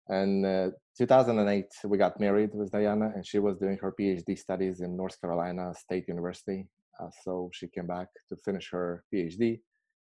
in 0.10 0.46
uh, 0.46 0.70
2008 0.98 1.66
we 1.86 1.98
got 1.98 2.20
married 2.20 2.52
with 2.54 2.72
diana 2.72 3.12
and 3.16 3.26
she 3.26 3.40
was 3.40 3.58
doing 3.58 3.78
her 3.78 3.94
phd 4.00 4.38
studies 4.38 4.82
in 4.82 4.96
north 4.96 5.20
carolina 5.20 5.74
state 5.76 6.08
university 6.08 6.68
uh, 7.00 7.10
so 7.24 7.50
she 7.54 7.68
came 7.68 7.88
back 7.88 8.08
to 8.30 8.36
finish 8.38 8.70
her 8.72 9.04
PhD. 9.14 9.62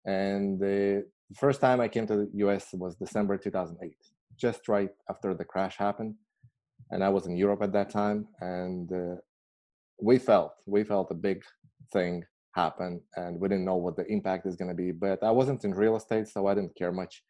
And 0.06 0.60
the 0.60 1.06
first 1.36 1.60
time 1.60 1.80
I 1.80 1.88
came 1.88 2.06
to 2.06 2.16
the 2.16 2.30
US 2.46 2.72
was 2.72 2.96
December 2.96 3.36
2008, 3.38 3.96
just 4.36 4.68
right 4.68 4.90
after 5.08 5.34
the 5.34 5.44
crash 5.44 5.76
happened. 5.76 6.14
And 6.90 7.02
I 7.02 7.08
was 7.08 7.26
in 7.26 7.36
Europe 7.36 7.62
at 7.62 7.72
that 7.72 7.90
time. 7.90 8.28
And 8.40 8.92
uh, 8.92 9.16
we 10.00 10.18
felt, 10.18 10.52
we 10.66 10.84
felt 10.84 11.10
a 11.10 11.14
big 11.14 11.42
thing 11.92 12.24
happen 12.54 13.00
and 13.16 13.40
we 13.40 13.48
didn't 13.48 13.64
know 13.64 13.76
what 13.76 13.96
the 13.96 14.06
impact 14.06 14.46
is 14.46 14.56
going 14.56 14.68
to 14.68 14.74
be. 14.74 14.92
But 14.92 15.22
I 15.22 15.30
wasn't 15.30 15.64
in 15.64 15.74
real 15.74 15.96
estate, 15.96 16.28
so 16.28 16.46
I 16.46 16.54
didn't 16.54 16.76
care 16.76 16.92
much 16.92 17.22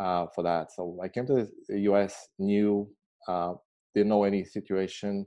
uh, 0.00 0.26
for 0.34 0.42
that. 0.42 0.72
So 0.72 0.98
I 1.02 1.08
came 1.08 1.26
to 1.26 1.46
the 1.68 1.80
US, 1.80 2.28
knew, 2.38 2.88
uh, 3.28 3.54
didn't 3.94 4.08
know 4.08 4.24
any 4.24 4.44
situation 4.44 5.26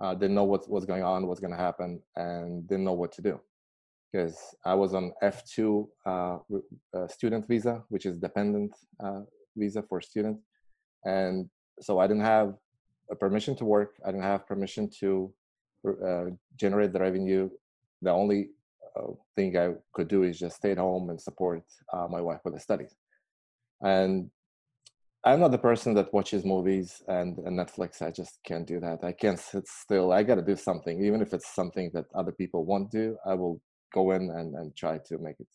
uh, 0.00 0.14
didn't 0.14 0.34
know 0.34 0.44
what 0.44 0.68
was 0.68 0.84
going 0.84 1.02
on, 1.02 1.26
what's 1.26 1.40
going 1.40 1.52
to 1.52 1.56
happen, 1.56 2.02
and 2.16 2.66
didn't 2.68 2.84
know 2.84 2.94
what 2.94 3.12
to 3.12 3.22
do 3.22 3.40
because 4.12 4.36
I 4.64 4.74
was 4.74 4.94
on 4.94 5.12
F2 5.22 5.86
uh, 6.04 6.38
uh, 6.96 7.06
student 7.06 7.46
visa, 7.46 7.84
which 7.90 8.06
is 8.06 8.18
dependent 8.18 8.72
uh, 9.04 9.20
visa 9.56 9.82
for 9.82 10.00
students, 10.00 10.42
and 11.04 11.48
so 11.80 11.98
I 11.98 12.06
didn't 12.06 12.24
have 12.24 12.54
a 13.10 13.16
permission 13.16 13.54
to 13.56 13.64
work. 13.64 13.96
I 14.04 14.10
didn't 14.10 14.24
have 14.24 14.46
permission 14.46 14.90
to 15.00 15.32
uh, 15.86 16.24
generate 16.56 16.92
the 16.92 17.00
revenue. 17.00 17.50
The 18.02 18.10
only 18.10 18.50
thing 19.36 19.56
I 19.56 19.74
could 19.94 20.08
do 20.08 20.24
is 20.24 20.38
just 20.38 20.56
stay 20.56 20.72
at 20.72 20.78
home 20.78 21.10
and 21.10 21.20
support 21.20 21.62
my 22.10 22.20
wife 22.20 22.40
with 22.44 22.54
the 22.54 22.60
studies. 22.60 22.94
And 23.82 24.30
I'm 25.24 25.40
not 25.40 25.50
the 25.50 25.58
person 25.58 25.92
that 25.94 26.12
watches 26.14 26.46
movies 26.46 27.02
and, 27.06 27.36
and, 27.38 27.58
Netflix. 27.58 28.00
I 28.00 28.10
just 28.10 28.38
can't 28.42 28.66
do 28.66 28.80
that. 28.80 29.04
I 29.04 29.12
can't 29.12 29.38
sit 29.38 29.68
still. 29.68 30.12
I 30.12 30.22
got 30.22 30.36
to 30.36 30.42
do 30.42 30.56
something, 30.56 31.04
even 31.04 31.20
if 31.20 31.34
it's 31.34 31.54
something 31.54 31.90
that 31.92 32.06
other 32.14 32.32
people 32.32 32.64
won't 32.64 32.90
do. 32.90 33.18
I 33.26 33.34
will 33.34 33.60
go 33.92 34.12
in 34.12 34.30
and, 34.30 34.54
and 34.54 34.74
try 34.74 34.96
to 34.96 35.18
make 35.18 35.38
it, 35.38 35.46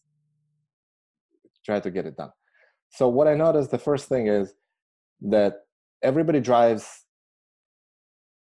try 1.66 1.80
to 1.80 1.90
get 1.90 2.06
it 2.06 2.16
done. 2.16 2.30
So 2.90 3.08
what 3.08 3.28
I 3.28 3.34
noticed, 3.34 3.72
the 3.72 3.80
first 3.80 4.08
thing 4.08 4.28
is 4.28 4.54
that 5.22 5.62
everybody 6.04 6.42
drives 6.42 7.06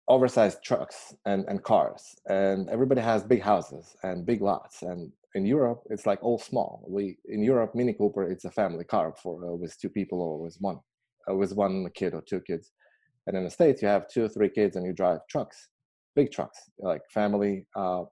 oversized 0.09 0.63
trucks 0.65 1.15
and, 1.25 1.45
and 1.47 1.63
cars, 1.63 2.03
and 2.27 2.69
everybody 2.69 2.99
has 2.99 3.23
big 3.23 3.41
houses 3.41 3.95
and 4.03 4.25
big 4.25 4.41
lots. 4.41 4.81
And 4.81 5.13
in 5.33 5.45
Europe, 5.45 5.81
it's 5.89 6.05
like 6.05 6.21
all 6.21 6.37
small. 6.37 6.85
We 6.89 7.17
in 7.25 7.41
Europe, 7.41 7.73
Mini 7.73 7.93
Cooper, 7.93 8.23
it's 8.23 8.43
a 8.43 8.51
family 8.51 8.83
car 8.83 9.13
for 9.23 9.49
uh, 9.49 9.55
with 9.55 9.79
two 9.79 9.89
people 9.89 10.21
or 10.21 10.41
with 10.41 10.57
one 10.59 10.79
uh, 11.29 11.35
with 11.35 11.53
one 11.55 11.89
kid 11.95 12.13
or 12.13 12.21
two 12.21 12.41
kids. 12.41 12.71
And 13.27 13.35
in 13.35 13.43
the 13.43 13.49
States, 13.49 13.81
you 13.81 13.87
have 13.87 14.07
two 14.07 14.25
or 14.25 14.29
three 14.29 14.49
kids 14.49 14.75
and 14.75 14.85
you 14.85 14.93
drive 14.93 15.19
trucks, 15.29 15.69
big 16.15 16.31
trucks, 16.31 16.59
like 16.79 17.01
family, 17.11 17.65
uh, 17.75 18.03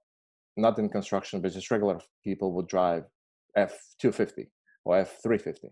not 0.57 0.79
in 0.79 0.89
construction, 0.89 1.41
but 1.41 1.53
just 1.53 1.71
regular 1.71 1.99
people 2.23 2.53
would 2.53 2.67
drive 2.67 3.03
F250 3.57 4.47
or 4.85 5.05
F350 5.05 5.69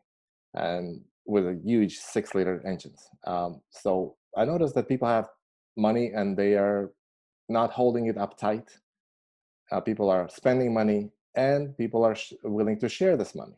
and 0.54 1.02
with 1.26 1.46
a 1.46 1.60
huge 1.64 1.98
six 1.98 2.36
liter 2.36 2.62
engines. 2.66 3.08
Um, 3.26 3.62
so 3.70 4.16
I 4.38 4.46
noticed 4.46 4.76
that 4.76 4.88
people 4.88 5.08
have 5.08 5.28
money 5.78 6.12
and 6.14 6.38
they 6.38 6.56
are 6.56 6.92
not 7.50 7.72
holding 7.72 8.08
it 8.08 8.18
up 8.18 8.38
tight. 8.38 8.70
Uh, 9.72 9.80
people 9.80 10.10
are 10.10 10.28
spending 10.30 10.74
money 10.74 11.12
and 11.36 11.78
people 11.78 12.04
are 12.04 12.16
sh- 12.16 12.34
willing 12.44 12.80
to 12.80 12.90
share 12.90 13.16
this 13.18 13.36
money. 13.36 13.56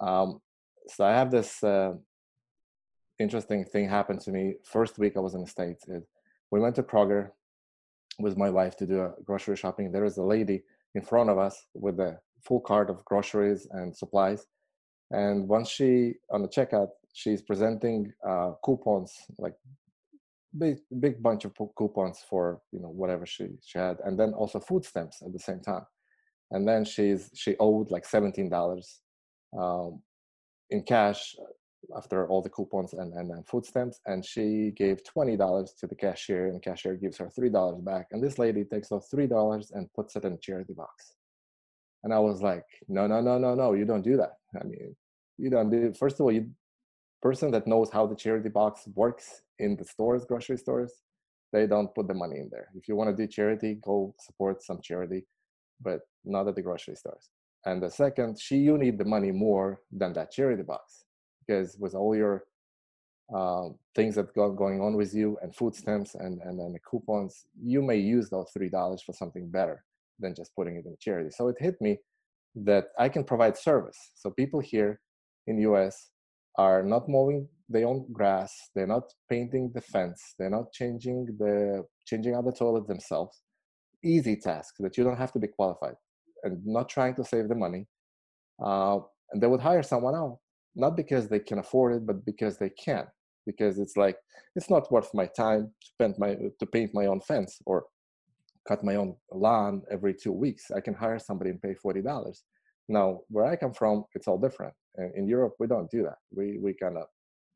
Um, 0.00 0.40
so 0.88 1.04
I 1.04 1.12
have 1.12 1.30
this 1.30 1.62
uh, 1.62 1.92
interesting 3.18 3.64
thing 3.64 3.88
happened 3.88 4.20
to 4.22 4.30
me 4.30 4.54
first 4.64 4.98
week 4.98 5.16
I 5.16 5.20
was 5.20 5.34
in 5.34 5.42
the 5.42 5.46
States. 5.46 5.88
Is 5.88 6.04
we 6.50 6.60
went 6.60 6.76
to 6.76 6.82
Kroger 6.82 7.30
with 8.18 8.36
my 8.36 8.50
wife 8.50 8.76
to 8.76 8.86
do 8.86 9.00
a 9.00 9.12
grocery 9.24 9.56
shopping. 9.56 9.90
There 9.90 10.04
was 10.04 10.18
a 10.18 10.22
lady 10.22 10.62
in 10.94 11.02
front 11.02 11.30
of 11.30 11.38
us 11.38 11.66
with 11.74 11.98
a 12.00 12.18
full 12.42 12.60
cart 12.60 12.90
of 12.90 13.04
groceries 13.04 13.66
and 13.70 13.96
supplies. 13.96 14.46
And 15.10 15.48
once 15.48 15.68
she, 15.68 16.14
on 16.30 16.42
the 16.42 16.48
checkout, 16.48 16.88
she's 17.12 17.42
presenting 17.42 18.12
uh, 18.26 18.52
coupons, 18.64 19.12
like 19.38 19.54
big, 20.58 20.78
big 21.00 21.22
bunch 21.22 21.44
of 21.44 21.54
coupons 21.76 22.24
for, 22.28 22.60
you 22.72 22.80
know, 22.80 22.88
whatever 22.88 23.26
she, 23.26 23.48
she 23.64 23.78
had. 23.78 23.98
And 24.04 24.18
then 24.18 24.32
also 24.32 24.60
food 24.60 24.84
stamps 24.84 25.22
at 25.24 25.32
the 25.32 25.38
same 25.38 25.60
time. 25.60 25.84
And 26.50 26.66
then 26.66 26.84
she's, 26.84 27.30
she 27.34 27.56
owed 27.58 27.90
like 27.90 28.06
$17 28.06 28.98
um, 29.58 30.02
in 30.70 30.82
cash 30.82 31.34
after 31.96 32.26
all 32.28 32.42
the 32.42 32.48
coupons 32.48 32.92
and, 32.94 33.12
and, 33.14 33.30
and 33.30 33.46
food 33.46 33.64
stamps 33.64 34.00
and 34.06 34.24
she 34.24 34.72
gave 34.76 35.02
$20 35.04 35.76
to 35.78 35.86
the 35.86 35.94
cashier 35.94 36.46
and 36.46 36.56
the 36.56 36.60
cashier 36.60 36.94
gives 36.94 37.18
her 37.18 37.26
$3 37.26 37.84
back 37.84 38.08
and 38.12 38.22
this 38.22 38.38
lady 38.38 38.64
takes 38.64 38.88
those 38.88 39.08
$3 39.12 39.72
and 39.74 39.92
puts 39.92 40.16
it 40.16 40.24
in 40.24 40.32
a 40.32 40.38
charity 40.38 40.72
box. 40.72 41.14
And 42.04 42.12
i 42.12 42.18
was 42.18 42.42
like 42.42 42.64
no 42.88 43.06
no 43.06 43.20
no 43.20 43.38
no 43.38 43.54
no 43.54 43.74
you 43.74 43.84
don't 43.84 44.02
do 44.02 44.16
that. 44.16 44.34
I 44.60 44.64
mean 44.64 44.96
you 45.38 45.50
don't 45.50 45.70
do 45.70 45.92
first 45.92 46.16
of 46.16 46.22
all 46.22 46.32
you 46.32 46.50
person 47.20 47.50
that 47.52 47.66
knows 47.66 47.90
how 47.90 48.06
the 48.06 48.16
charity 48.16 48.48
box 48.48 48.88
works 48.94 49.42
in 49.58 49.76
the 49.76 49.84
stores 49.84 50.24
grocery 50.24 50.58
stores 50.58 50.92
they 51.52 51.66
don't 51.66 51.94
put 51.94 52.08
the 52.08 52.14
money 52.14 52.38
in 52.38 52.48
there. 52.50 52.68
If 52.74 52.88
you 52.88 52.96
want 52.96 53.10
to 53.10 53.16
do 53.16 53.26
charity 53.26 53.78
go 53.82 54.14
support 54.18 54.62
some 54.62 54.80
charity 54.82 55.26
but 55.80 56.00
not 56.24 56.46
at 56.48 56.54
the 56.54 56.62
grocery 56.62 56.96
stores. 56.96 57.28
And 57.66 57.82
the 57.82 57.90
second 57.90 58.40
she 58.40 58.56
you 58.56 58.78
need 58.78 58.98
the 58.98 59.04
money 59.04 59.32
more 59.32 59.80
than 59.92 60.12
that 60.14 60.32
charity 60.32 60.62
box 60.62 61.04
because 61.46 61.76
with 61.78 61.94
all 61.94 62.14
your 62.16 62.44
uh, 63.34 63.68
things 63.94 64.14
that 64.16 64.34
got 64.34 64.50
going 64.50 64.80
on 64.80 64.96
with 64.96 65.14
you 65.14 65.38
and 65.42 65.54
food 65.54 65.74
stamps 65.74 66.14
and, 66.14 66.40
and, 66.42 66.58
the 66.58 66.78
coupons, 66.88 67.46
you 67.62 67.80
may 67.80 67.96
use 67.96 68.28
those 68.28 68.50
$3 68.56 68.98
for 69.04 69.12
something 69.12 69.50
better 69.50 69.84
than 70.18 70.34
just 70.34 70.54
putting 70.54 70.76
it 70.76 70.84
in 70.84 70.96
charity. 71.00 71.30
So 71.30 71.48
it 71.48 71.56
hit 71.58 71.80
me 71.80 71.98
that 72.54 72.86
I 72.98 73.08
can 73.08 73.24
provide 73.24 73.56
service. 73.56 73.96
So 74.14 74.30
people 74.30 74.60
here 74.60 75.00
in 75.46 75.58
US 75.58 76.10
are 76.58 76.82
not 76.82 77.08
mowing 77.08 77.48
their 77.68 77.86
own 77.86 78.06
grass, 78.12 78.52
they're 78.74 78.86
not 78.86 79.04
painting 79.30 79.70
the 79.74 79.80
fence, 79.80 80.34
they're 80.38 80.50
not 80.50 80.72
changing 80.72 81.26
the 81.38 81.84
changing 82.06 82.34
out 82.34 82.44
the 82.44 82.52
toilet 82.52 82.86
themselves. 82.86 83.42
Easy 84.04 84.36
task 84.36 84.74
that 84.80 84.98
you 84.98 85.04
don't 85.04 85.16
have 85.16 85.32
to 85.32 85.38
be 85.38 85.48
qualified 85.48 85.94
and 86.42 86.60
not 86.66 86.88
trying 86.88 87.14
to 87.14 87.24
save 87.24 87.48
the 87.48 87.54
money. 87.54 87.86
Uh, 88.62 88.98
and 89.30 89.42
they 89.42 89.46
would 89.46 89.60
hire 89.60 89.82
someone 89.82 90.14
else, 90.14 90.38
not 90.74 90.96
because 90.96 91.28
they 91.28 91.40
can 91.40 91.58
afford 91.58 91.94
it, 91.94 92.06
but 92.06 92.24
because 92.24 92.58
they 92.58 92.70
can. 92.70 93.06
Because 93.46 93.78
it's 93.78 93.96
like 93.96 94.16
it's 94.54 94.70
not 94.70 94.90
worth 94.92 95.10
my 95.14 95.26
time 95.26 95.72
to 95.82 95.90
paint 95.98 96.18
my 96.18 96.36
to 96.58 96.66
paint 96.66 96.92
my 96.94 97.06
own 97.06 97.20
fence 97.20 97.58
or 97.66 97.84
cut 98.68 98.84
my 98.84 98.94
own 98.94 99.16
lawn 99.32 99.82
every 99.90 100.14
two 100.14 100.32
weeks. 100.32 100.70
I 100.70 100.80
can 100.80 100.94
hire 100.94 101.18
somebody 101.18 101.50
and 101.50 101.60
pay 101.60 101.74
forty 101.74 102.02
dollars. 102.02 102.44
Now, 102.88 103.20
where 103.28 103.46
I 103.46 103.56
come 103.56 103.74
from, 103.74 104.04
it's 104.14 104.28
all 104.28 104.38
different. 104.38 104.74
In 105.16 105.26
Europe, 105.26 105.54
we 105.58 105.66
don't 105.66 105.90
do 105.90 106.02
that. 106.04 106.18
We 106.34 106.58
we 106.62 106.74
kind 106.74 106.96
of 106.96 107.06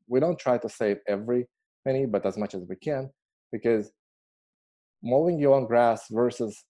we 0.08 0.18
don't 0.18 0.38
try 0.38 0.58
to 0.58 0.68
save 0.68 0.98
every 1.06 1.46
penny, 1.86 2.06
but 2.06 2.26
as 2.26 2.36
much 2.36 2.54
as 2.54 2.64
we 2.68 2.76
can, 2.76 3.10
because 3.52 3.92
mowing 5.02 5.38
your 5.38 5.54
own 5.54 5.66
grass 5.66 6.06
versus 6.10 6.64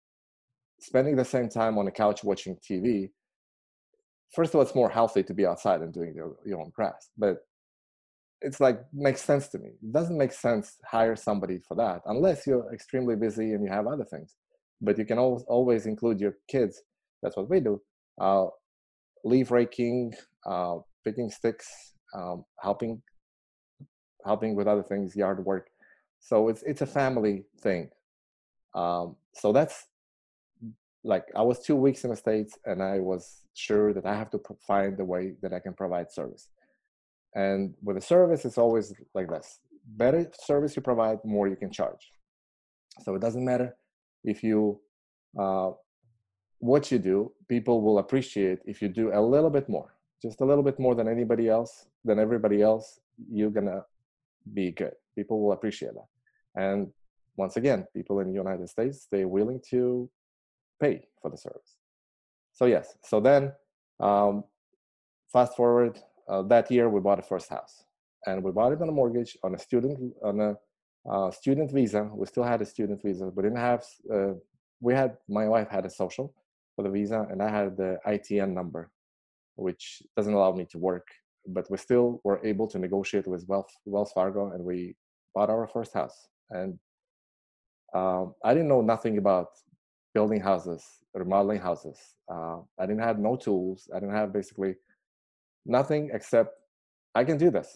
spending 0.81 1.17
the 1.17 1.25
same 1.25 1.49
time 1.49 1.79
on 1.79 1.87
the 1.87 1.91
couch 1.91 2.23
watching 2.23 2.57
TV. 2.57 3.11
First 4.35 4.51
of 4.51 4.57
all, 4.57 4.63
it's 4.63 4.75
more 4.75 4.91
healthy 4.91 5.23
to 5.23 5.35
be 5.35 5.47
outside 5.47 5.81
and 5.81 5.93
doing 5.93 6.15
your, 6.15 6.37
your 6.45 6.61
own 6.61 6.71
grass, 6.75 7.11
but 7.17 7.39
it's 8.43 8.61
like 8.61 8.81
makes 8.93 9.23
sense 9.23 9.49
to 9.49 9.59
me. 9.59 9.71
It 9.83 9.93
doesn't 9.93 10.17
make 10.17 10.33
sense 10.33 10.77
hire 10.85 11.17
somebody 11.17 11.61
for 11.67 11.75
that 11.77 12.03
unless 12.07 12.47
you're 12.47 12.73
extremely 12.73 13.17
busy 13.17 13.53
and 13.53 13.65
you 13.65 13.71
have 13.71 13.87
other 13.87 14.05
things. 14.05 14.35
But 14.81 14.99
you 14.99 15.07
can 15.07 15.19
always 15.19 15.43
always 15.49 15.87
include 15.87 16.21
your 16.21 16.37
kids. 16.49 16.83
That's 17.23 17.37
what 17.37 17.49
we 17.49 17.61
do. 17.61 17.81
Uh, 18.21 18.47
leaf 19.25 19.51
raking, 19.51 20.15
uh, 20.45 20.77
picking 21.05 21.31
sticks, 21.31 21.95
um, 22.15 22.45
helping 22.61 23.03
helping 24.25 24.55
with 24.55 24.67
other 24.67 24.83
things, 24.83 25.17
yard 25.17 25.45
work. 25.45 25.69
So 26.21 26.49
it's 26.49 26.63
it's 26.65 26.83
a 26.83 26.87
family 26.87 27.45
thing. 27.61 27.89
Um, 28.75 29.17
so 29.33 29.53
that's 29.53 29.87
like 31.05 31.25
I 31.35 31.43
was 31.43 31.61
two 31.61 31.77
weeks 31.77 32.05
in 32.05 32.11
the 32.11 32.17
states, 32.17 32.59
and 32.67 32.83
I 32.83 33.01
was 33.01 33.46
sure 33.57 33.93
that 33.93 34.07
I 34.07 34.15
have 34.15 34.31
to 34.31 34.41
find 34.67 34.99
a 35.01 35.05
way 35.05 35.35
that 35.43 35.53
I 35.53 35.61
can 35.61 35.75
provide 35.75 36.13
service. 36.13 36.49
And 37.35 37.75
with 37.83 37.97
a 37.97 38.01
service, 38.01 38.45
it's 38.45 38.59
always 38.59 38.95
like 39.15 39.29
this: 39.29 39.59
better 39.87 40.31
service 40.41 40.77
you 40.77 40.83
provide, 40.83 41.19
more 41.25 41.49
you 41.49 41.57
can 41.57 41.71
charge. 41.71 42.11
So 43.03 43.15
it 43.15 43.21
doesn't 43.21 43.45
matter 43.45 43.77
if 44.25 44.43
you 44.43 44.81
uh, 45.39 45.71
what 46.59 46.91
you 46.91 46.99
do, 46.99 47.33
people 47.49 47.83
will 47.83 47.99
appreciate 47.99 48.61
if 48.65 48.81
you 48.81 48.89
do 48.89 49.13
a 49.13 49.21
little 49.21 49.51
bit 49.51 49.69
more, 49.69 49.95
just 50.23 50.41
a 50.41 50.45
little 50.45 50.63
bit 50.63 50.79
more 50.81 50.95
than 50.95 51.09
anybody 51.09 51.49
else, 51.49 51.87
than 52.05 52.19
everybody 52.19 52.63
else. 52.63 53.01
You're 53.31 53.51
gonna 53.51 53.85
be 54.55 54.73
good. 54.73 54.95
People 55.15 55.43
will 55.43 55.53
appreciate 55.53 55.93
that. 55.95 56.09
And 56.63 56.89
once 57.37 57.57
again, 57.57 57.87
people 57.95 58.21
in 58.21 58.29
the 58.29 58.35
United 58.35 58.69
States, 58.69 59.09
they're 59.11 59.29
willing 59.29 59.61
to 59.71 60.09
pay 60.81 61.07
for 61.21 61.31
the 61.31 61.37
service. 61.37 61.76
So 62.57 62.65
yes, 62.65 62.97
so 63.03 63.21
then 63.21 63.53
um, 64.01 64.43
fast 65.31 65.55
forward 65.57 65.99
uh, 66.27 66.41
that 66.45 66.71
year, 66.71 66.89
we 66.89 67.01
bought 67.01 67.19
a 67.19 67.23
first 67.23 67.51
house, 67.51 67.85
and 68.25 68.43
we 68.43 68.51
bought 68.51 68.73
it 68.73 68.81
on 68.81 68.89
a 68.89 68.93
mortgage 68.93 69.37
on 69.45 69.55
a 69.55 69.59
student 69.59 70.15
on 70.25 70.41
a 70.41 70.55
uh, 71.07 71.31
student 71.31 71.71
visa. 71.71 72.09
We 72.15 72.25
still 72.25 72.45
had 72.45 72.63
a 72.63 72.65
student 72.65 73.03
visa, 73.03 73.27
but 73.27 73.43
didn't 73.43 73.59
have. 73.59 73.85
Uh, 74.11 74.33
we 74.81 74.95
had 74.95 75.19
my 75.29 75.47
wife 75.47 75.69
had 75.69 75.85
a 75.85 75.91
social 75.91 76.33
for 76.75 76.83
the 76.83 76.89
visa, 76.89 77.27
and 77.31 77.43
I 77.43 77.51
had 77.51 77.77
the 77.77 77.99
ITN 78.07 78.55
number, 78.55 78.91
which 79.57 80.03
doesn't 80.17 80.33
allow 80.33 80.53
me 80.53 80.65
to 80.71 80.79
work. 80.79 81.09
But 81.47 81.71
we 81.71 81.77
still 81.77 82.23
were 82.25 82.41
able 82.43 82.69
to 82.69 82.79
negotiate 82.79 83.27
with 83.29 83.47
Wells, 83.47 83.71
Wells 83.85 84.13
Fargo, 84.13 84.53
and 84.53 84.65
we 84.65 84.97
bought 85.35 85.51
our 85.51 85.69
first 85.69 85.93
house. 85.93 86.29
And 86.49 86.79
um, 87.95 88.35
I 88.43 88.55
didn't 88.55 88.69
know 88.69 88.81
nothing 88.81 89.19
about 89.19 89.49
building 90.17 90.41
houses, 90.41 90.83
remodeling 91.13 91.61
houses. 91.69 91.99
Uh, 92.35 92.59
I 92.81 92.87
didn't 92.89 93.05
have 93.11 93.19
no 93.29 93.33
tools. 93.47 93.79
I 93.95 93.97
didn't 94.01 94.19
have 94.23 94.33
basically 94.33 94.73
nothing 95.67 96.03
except 96.19 96.51
I 97.15 97.23
can 97.29 97.37
do 97.45 97.51
this 97.51 97.69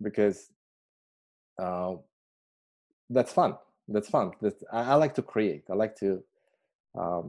because 0.00 0.38
uh, 1.64 1.92
that's 3.16 3.32
fun. 3.40 3.52
That's 3.94 4.08
fun. 4.16 4.26
That's, 4.40 4.64
I, 4.72 4.80
I, 4.92 4.94
like 4.94 5.14
to 5.20 5.24
create. 5.32 5.64
I 5.72 5.74
like 5.84 5.94
to 6.04 6.10
um, 7.00 7.24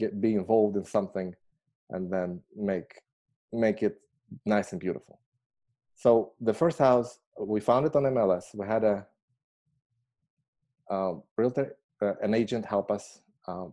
get 0.00 0.20
be 0.20 0.32
involved 0.34 0.76
in 0.76 0.84
something 0.96 1.28
and 1.92 2.02
then 2.14 2.28
make 2.54 2.90
make 3.66 3.78
it 3.88 3.94
nice 4.54 4.68
and 4.72 4.80
beautiful. 4.86 5.16
So 6.02 6.32
the 6.48 6.56
first 6.62 6.78
house 6.78 7.10
we 7.54 7.58
found 7.70 7.86
it 7.88 7.96
on 7.96 8.02
MLS. 8.18 8.44
We 8.54 8.66
had 8.66 8.84
a 8.84 9.06
um, 10.94 11.22
realtor, 11.38 11.76
uh, 12.02 12.16
an 12.26 12.32
agent 12.34 12.66
help 12.66 12.90
us 12.90 13.04
um, 13.48 13.72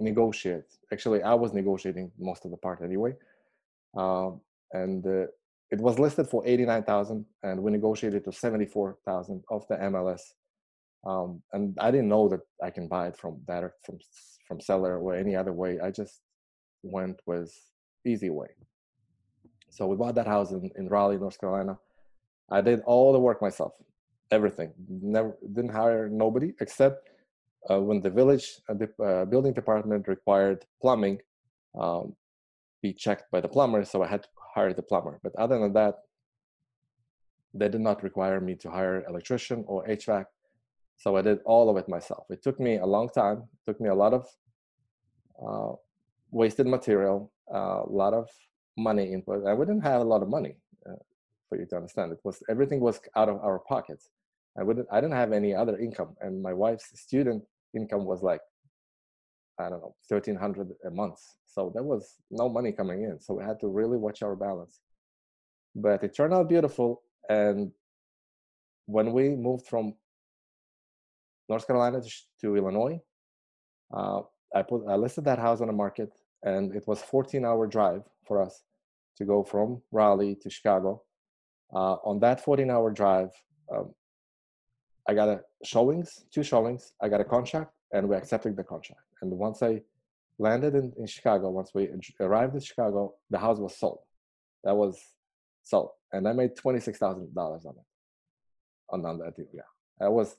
negotiate. 0.00 0.64
Actually, 0.92 1.22
I 1.22 1.34
was 1.34 1.52
negotiating 1.52 2.10
most 2.18 2.44
of 2.44 2.50
the 2.50 2.56
part 2.56 2.80
anyway, 2.82 3.14
um, 3.96 4.40
and 4.72 5.04
uh, 5.06 5.26
it 5.70 5.80
was 5.80 5.98
listed 5.98 6.28
for 6.28 6.46
eighty 6.46 6.64
nine 6.64 6.84
thousand, 6.84 7.24
and 7.42 7.62
we 7.62 7.70
negotiated 7.70 8.24
to 8.24 8.32
seventy 8.32 8.66
four 8.66 8.98
thousand 9.04 9.42
of 9.50 9.66
the 9.68 9.76
MLS. 9.76 10.20
Um, 11.06 11.42
and 11.52 11.76
I 11.80 11.90
didn't 11.90 12.08
know 12.08 12.28
that 12.28 12.40
I 12.62 12.70
can 12.70 12.88
buy 12.88 13.08
it 13.08 13.16
from 13.16 13.40
that 13.46 13.62
or 13.62 13.74
from 13.84 13.98
from 14.46 14.60
seller 14.60 14.98
or 14.98 15.14
any 15.14 15.36
other 15.36 15.52
way. 15.52 15.78
I 15.80 15.90
just 15.90 16.20
went 16.82 17.20
with 17.26 17.52
easy 18.06 18.30
way. 18.30 18.48
So 19.70 19.86
we 19.86 19.96
bought 19.96 20.14
that 20.14 20.26
house 20.26 20.50
in, 20.50 20.70
in 20.76 20.88
Raleigh, 20.88 21.18
North 21.18 21.38
Carolina. 21.38 21.78
I 22.50 22.62
did 22.62 22.80
all 22.86 23.12
the 23.12 23.20
work 23.20 23.42
myself 23.42 23.74
everything. 24.30 24.72
Never 24.88 25.36
didn't 25.54 25.72
hire 25.72 26.08
nobody 26.08 26.52
except 26.60 27.08
uh, 27.70 27.80
when 27.80 28.00
the 28.00 28.10
village 28.10 28.60
uh, 28.68 28.74
the 28.74 28.88
uh, 29.04 29.24
building 29.24 29.52
department 29.52 30.08
required 30.08 30.64
plumbing 30.80 31.18
um, 31.78 32.14
be 32.82 32.92
checked 32.92 33.30
by 33.30 33.40
the 33.40 33.48
plumber, 33.48 33.84
so 33.84 34.02
I 34.02 34.08
had 34.08 34.22
to 34.22 34.28
hire 34.54 34.72
the 34.72 34.82
plumber. 34.82 35.18
But 35.22 35.34
other 35.36 35.58
than 35.58 35.72
that, 35.74 35.96
they 37.54 37.68
did 37.68 37.80
not 37.80 38.02
require 38.02 38.40
me 38.40 38.54
to 38.56 38.70
hire 38.70 39.04
electrician 39.08 39.64
or 39.66 39.86
HVAC. 39.86 40.24
So 40.96 41.16
I 41.16 41.22
did 41.22 41.38
all 41.44 41.70
of 41.70 41.76
it 41.76 41.88
myself. 41.88 42.24
It 42.30 42.42
took 42.42 42.58
me 42.58 42.76
a 42.76 42.86
long 42.86 43.08
time. 43.08 43.38
It 43.38 43.70
took 43.70 43.80
me 43.80 43.88
a 43.88 43.94
lot 43.94 44.12
of 44.14 44.26
uh, 45.44 45.74
wasted 46.30 46.66
material, 46.66 47.32
uh, 47.52 47.82
a 47.84 47.90
lot 47.90 48.14
of 48.14 48.28
money 48.76 49.12
input. 49.12 49.46
I 49.46 49.54
wouldn't 49.54 49.82
have 49.84 50.00
a 50.00 50.04
lot 50.04 50.22
of 50.22 50.28
money 50.28 50.56
uh, 50.88 50.94
for 51.48 51.58
you 51.58 51.66
to 51.66 51.76
understand. 51.76 52.12
It 52.12 52.20
was 52.24 52.42
everything 52.48 52.80
was 52.80 53.00
out 53.16 53.28
of 53.28 53.36
our 53.36 53.60
pockets. 53.60 54.08
I 54.58 54.62
wouldn't 54.62 54.88
I 54.90 55.00
didn't 55.00 55.16
have 55.16 55.32
any 55.32 55.54
other 55.54 55.78
income 55.78 56.16
and 56.20 56.42
my 56.42 56.52
wife's 56.52 56.88
student 57.00 57.44
income 57.74 58.04
was 58.04 58.22
like 58.22 58.40
I 59.58 59.68
don't 59.68 59.80
know 59.80 59.94
1300 60.08 60.70
a 60.86 60.90
month. 60.90 61.20
So 61.46 61.72
there 61.74 61.82
was 61.82 62.16
no 62.30 62.48
money 62.48 62.72
coming 62.72 63.02
in 63.04 63.20
so 63.20 63.34
we 63.34 63.44
had 63.44 63.60
to 63.60 63.68
really 63.68 63.96
watch 63.96 64.22
our 64.22 64.36
balance. 64.36 64.80
But 65.74 66.02
it 66.02 66.14
turned 66.14 66.34
out 66.34 66.48
beautiful 66.48 67.02
and 67.28 67.70
when 68.86 69.12
we 69.12 69.28
moved 69.30 69.66
from 69.66 69.94
North 71.48 71.66
Carolina 71.66 72.00
to, 72.00 72.10
to 72.40 72.56
Illinois 72.56 73.00
uh, 73.94 74.22
I 74.54 74.62
put 74.62 74.82
I 74.88 74.96
listed 74.96 75.24
that 75.26 75.38
house 75.38 75.60
on 75.60 75.68
the 75.68 75.72
market 75.72 76.10
and 76.42 76.74
it 76.74 76.84
was 76.86 77.00
14 77.02 77.44
hour 77.44 77.66
drive 77.66 78.02
for 78.26 78.42
us 78.42 78.62
to 79.18 79.24
go 79.24 79.42
from 79.42 79.82
Raleigh 79.90 80.36
to 80.42 80.50
Chicago. 80.50 81.02
Uh, 81.74 81.96
on 82.04 82.18
that 82.20 82.42
14 82.42 82.70
hour 82.70 82.90
drive 82.90 83.30
um, 83.74 83.92
I 85.08 85.14
got 85.14 85.28
a 85.28 85.40
showings, 85.64 86.26
two 86.30 86.42
showings. 86.42 86.92
I 87.02 87.08
got 87.08 87.20
a 87.20 87.24
contract, 87.24 87.72
and 87.92 88.08
we 88.08 88.14
accepted 88.14 88.56
the 88.56 88.62
contract. 88.62 89.00
And 89.22 89.30
once 89.30 89.62
I 89.62 89.80
landed 90.38 90.74
in, 90.74 90.92
in 90.98 91.06
Chicago, 91.06 91.48
once 91.50 91.70
we 91.74 91.88
arrived 92.20 92.54
in 92.54 92.60
Chicago, 92.60 93.14
the 93.30 93.38
house 93.38 93.58
was 93.58 93.76
sold. 93.76 94.00
That 94.64 94.76
was 94.76 95.00
sold, 95.64 95.90
and 96.12 96.28
I 96.28 96.32
made 96.32 96.56
twenty 96.56 96.80
six 96.80 96.98
thousand 96.98 97.34
dollars 97.34 97.64
on 97.64 97.74
it, 97.74 97.86
on, 98.90 99.04
on 99.06 99.18
that 99.20 99.34
deal. 99.34 99.46
Yeah, 99.52 99.62
that 99.98 100.12
was 100.12 100.36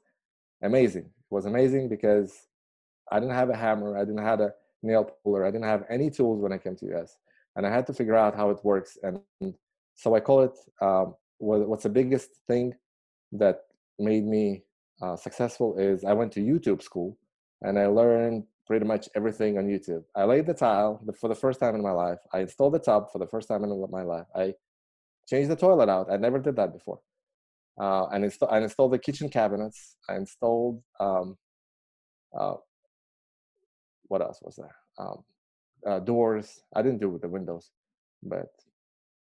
amazing. 0.61 1.05
It 1.05 1.33
was 1.33 1.45
amazing 1.45 1.89
because 1.89 2.47
I 3.11 3.19
didn't 3.19 3.35
have 3.35 3.49
a 3.49 3.57
hammer, 3.57 3.97
I 3.97 4.01
didn't 4.01 4.23
have 4.23 4.39
a 4.39 4.53
nail 4.83 5.09
puller, 5.23 5.45
I 5.45 5.51
didn't 5.51 5.65
have 5.65 5.83
any 5.89 6.11
tools 6.11 6.41
when 6.41 6.53
I 6.53 6.59
came 6.59 6.75
to 6.75 6.95
US, 6.97 7.17
and 7.55 7.65
I 7.65 7.71
had 7.71 7.88
to 7.88 7.93
figure 7.93 8.15
out 8.15 8.35
how 8.35 8.51
it 8.51 8.63
works. 8.63 8.97
And, 9.01 9.19
so 9.95 10.15
I 10.15 10.21
call 10.21 10.43
it 10.43 10.57
um, 10.79 11.15
what's 11.39 11.83
the 11.83 11.89
biggest 11.89 12.29
thing 12.47 12.73
that 13.33 13.63
made 13.99 14.25
me 14.25 14.63
uh, 15.01 15.15
successful 15.15 15.77
is 15.77 16.03
I 16.03 16.13
went 16.13 16.31
to 16.33 16.41
YouTube 16.41 16.81
school 16.81 17.17
and 17.61 17.77
I 17.79 17.87
learned 17.87 18.43
pretty 18.65 18.85
much 18.85 19.09
everything 19.15 19.57
on 19.57 19.65
YouTube. 19.65 20.03
I 20.15 20.25
laid 20.25 20.45
the 20.45 20.53
tile 20.53 21.01
for 21.19 21.27
the 21.27 21.35
first 21.35 21.59
time 21.59 21.75
in 21.75 21.81
my 21.81 21.91
life. 21.91 22.19
I 22.33 22.39
installed 22.39 22.73
the 22.73 22.79
tub 22.79 23.11
for 23.11 23.19
the 23.19 23.27
first 23.27 23.47
time 23.47 23.63
in 23.63 23.91
my 23.91 24.03
life. 24.03 24.27
I 24.35 24.53
changed 25.27 25.49
the 25.49 25.55
toilet 25.55 25.89
out. 25.89 26.11
I 26.11 26.17
never 26.17 26.39
did 26.39 26.55
that 26.57 26.73
before. 26.73 26.99
Uh, 27.79 28.07
and 28.07 28.25
inst- 28.25 28.43
I 28.49 28.59
installed 28.59 28.93
the 28.93 28.99
kitchen 28.99 29.29
cabinets. 29.29 29.95
I 30.07 30.15
installed 30.15 30.83
um, 30.99 31.37
uh, 32.37 32.55
what 34.03 34.21
else 34.21 34.39
was 34.41 34.55
there? 34.55 34.75
Um, 34.97 35.23
uh, 35.85 35.99
doors. 35.99 36.61
I 36.75 36.81
didn't 36.81 36.99
do 36.99 37.09
with 37.09 37.21
the 37.21 37.29
windows, 37.29 37.71
but 38.21 38.49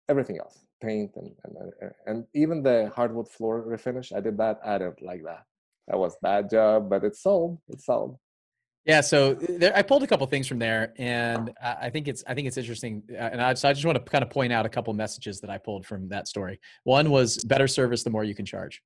everything 0.08 0.38
else, 0.38 0.58
paint 0.80 1.12
and, 1.16 1.32
and 1.44 1.92
and 2.06 2.25
even 2.34 2.62
the 2.62 2.90
hardwood 2.94 3.28
floor 3.28 3.64
refinish. 3.66 4.14
I 4.14 4.20
did 4.20 4.37
that. 4.38 4.60
I 4.64 4.78
didn't 4.78 5.02
like 5.02 5.22
that. 5.25 5.44
That 5.88 5.99
was 5.99 6.16
bad 6.22 6.50
job, 6.50 6.88
but 6.88 7.04
it 7.04 7.16
sold. 7.16 7.58
It 7.68 7.80
sold. 7.80 8.18
Yeah, 8.87 9.02
so 9.02 9.32
uh, 9.32 9.46
there, 9.58 9.76
I 9.76 9.82
pulled 9.82 10.02
a 10.02 10.06
couple 10.06 10.26
things 10.26 10.49
from 10.49 10.58
there, 10.58 10.94
and 10.96 11.52
I 11.62 11.90
think 11.90 12.08
it's 12.08 12.25
I 12.26 12.34
think 12.34 12.49
it's 12.49 12.56
interesting, 12.56 13.02
uh, 13.12 13.16
and 13.16 13.42
I, 13.42 13.54
so 13.54 13.68
I 13.68 13.72
just 13.72 13.84
want 13.84 14.02
to 14.02 14.10
kind 14.10 14.25
of 14.25 14.30
point 14.30 14.52
out 14.52 14.64
a 14.64 14.70
couple 14.70 14.92
messages 14.94 15.40
that 15.40 15.50
I 15.50 15.58
pulled 15.58 15.84
from 15.84 16.08
that 16.08 16.28
story. 16.28 16.58
One 16.84 17.10
was 17.10 17.44
better 17.44 17.68
service, 17.68 18.02
the 18.04 18.10
more 18.10 18.25
you 18.25 18.34
can 18.34 18.46
charge. 18.46 18.82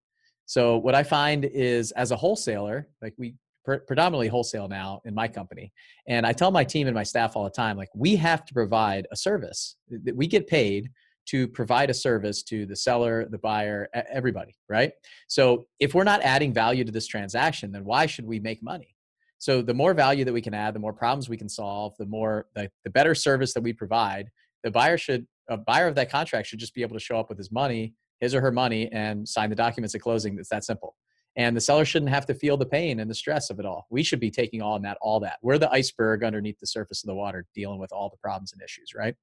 So 0.46 0.78
what 0.78 0.94
I 0.94 1.04
find 1.04 1.44
is, 1.44 1.92
as 1.92 2.10
a 2.10 2.16
wholesaler, 2.16 2.88
like 3.00 3.14
we 3.18 3.34
predominantly 3.64 4.28
wholesale 4.28 4.68
now 4.68 5.00
in 5.04 5.14
my 5.14 5.28
company, 5.28 5.72
and 6.08 6.26
I 6.26 6.32
tell 6.32 6.50
my 6.50 6.64
team 6.64 6.88
and 6.88 6.94
my 6.94 7.04
staff 7.04 7.36
all 7.36 7.44
the 7.44 7.50
time, 7.50 7.76
like 7.76 7.90
we 7.94 8.16
have 8.16 8.44
to 8.46 8.52
provide 8.52 9.06
a 9.12 9.16
service 9.16 9.76
that 9.88 10.16
we 10.16 10.26
get 10.26 10.48
paid 10.48 10.90
to 11.26 11.48
provide 11.48 11.90
a 11.90 11.94
service 11.94 12.42
to 12.44 12.66
the 12.66 12.76
seller, 12.76 13.26
the 13.28 13.38
buyer, 13.38 13.88
everybody, 14.12 14.54
right? 14.68 14.92
So 15.28 15.66
if 15.80 15.94
we're 15.94 16.04
not 16.04 16.22
adding 16.22 16.52
value 16.52 16.84
to 16.84 16.92
this 16.92 17.06
transaction, 17.06 17.72
then 17.72 17.84
why 17.84 18.06
should 18.06 18.26
we 18.26 18.40
make 18.40 18.62
money? 18.62 18.94
So 19.38 19.62
the 19.62 19.74
more 19.74 19.94
value 19.94 20.24
that 20.24 20.32
we 20.32 20.40
can 20.40 20.54
add, 20.54 20.74
the 20.74 20.80
more 20.80 20.92
problems 20.92 21.28
we 21.28 21.36
can 21.36 21.48
solve, 21.48 21.94
the 21.98 22.06
more 22.06 22.46
the, 22.54 22.70
the 22.84 22.90
better 22.90 23.14
service 23.14 23.52
that 23.54 23.62
we 23.62 23.72
provide. 23.72 24.30
The 24.62 24.70
buyer 24.70 24.96
should 24.96 25.26
a 25.50 25.58
buyer 25.58 25.86
of 25.86 25.94
that 25.96 26.10
contract 26.10 26.48
should 26.48 26.58
just 26.58 26.74
be 26.74 26.80
able 26.80 26.94
to 26.94 27.04
show 27.04 27.18
up 27.18 27.28
with 27.28 27.36
his 27.36 27.52
money, 27.52 27.94
his 28.20 28.34
or 28.34 28.40
her 28.40 28.52
money, 28.52 28.90
and 28.92 29.28
sign 29.28 29.50
the 29.50 29.56
documents 29.56 29.94
at 29.94 30.00
closing. 30.00 30.38
It's 30.38 30.48
that 30.48 30.64
simple 30.64 30.96
and 31.36 31.56
the 31.56 31.60
seller 31.60 31.84
shouldn't 31.84 32.10
have 32.10 32.26
to 32.26 32.34
feel 32.34 32.56
the 32.56 32.66
pain 32.66 33.00
and 33.00 33.10
the 33.10 33.14
stress 33.14 33.50
of 33.50 33.58
it 33.58 33.66
all. 33.66 33.86
We 33.90 34.02
should 34.02 34.20
be 34.20 34.30
taking 34.30 34.62
on 34.62 34.82
that 34.82 34.98
all 35.00 35.20
that. 35.20 35.38
We're 35.42 35.58
the 35.58 35.70
iceberg 35.70 36.22
underneath 36.22 36.58
the 36.60 36.66
surface 36.66 37.02
of 37.02 37.08
the 37.08 37.14
water 37.14 37.46
dealing 37.54 37.78
with 37.78 37.92
all 37.92 38.08
the 38.08 38.16
problems 38.18 38.52
and 38.52 38.62
issues 38.62 38.94
right? 38.94 39.14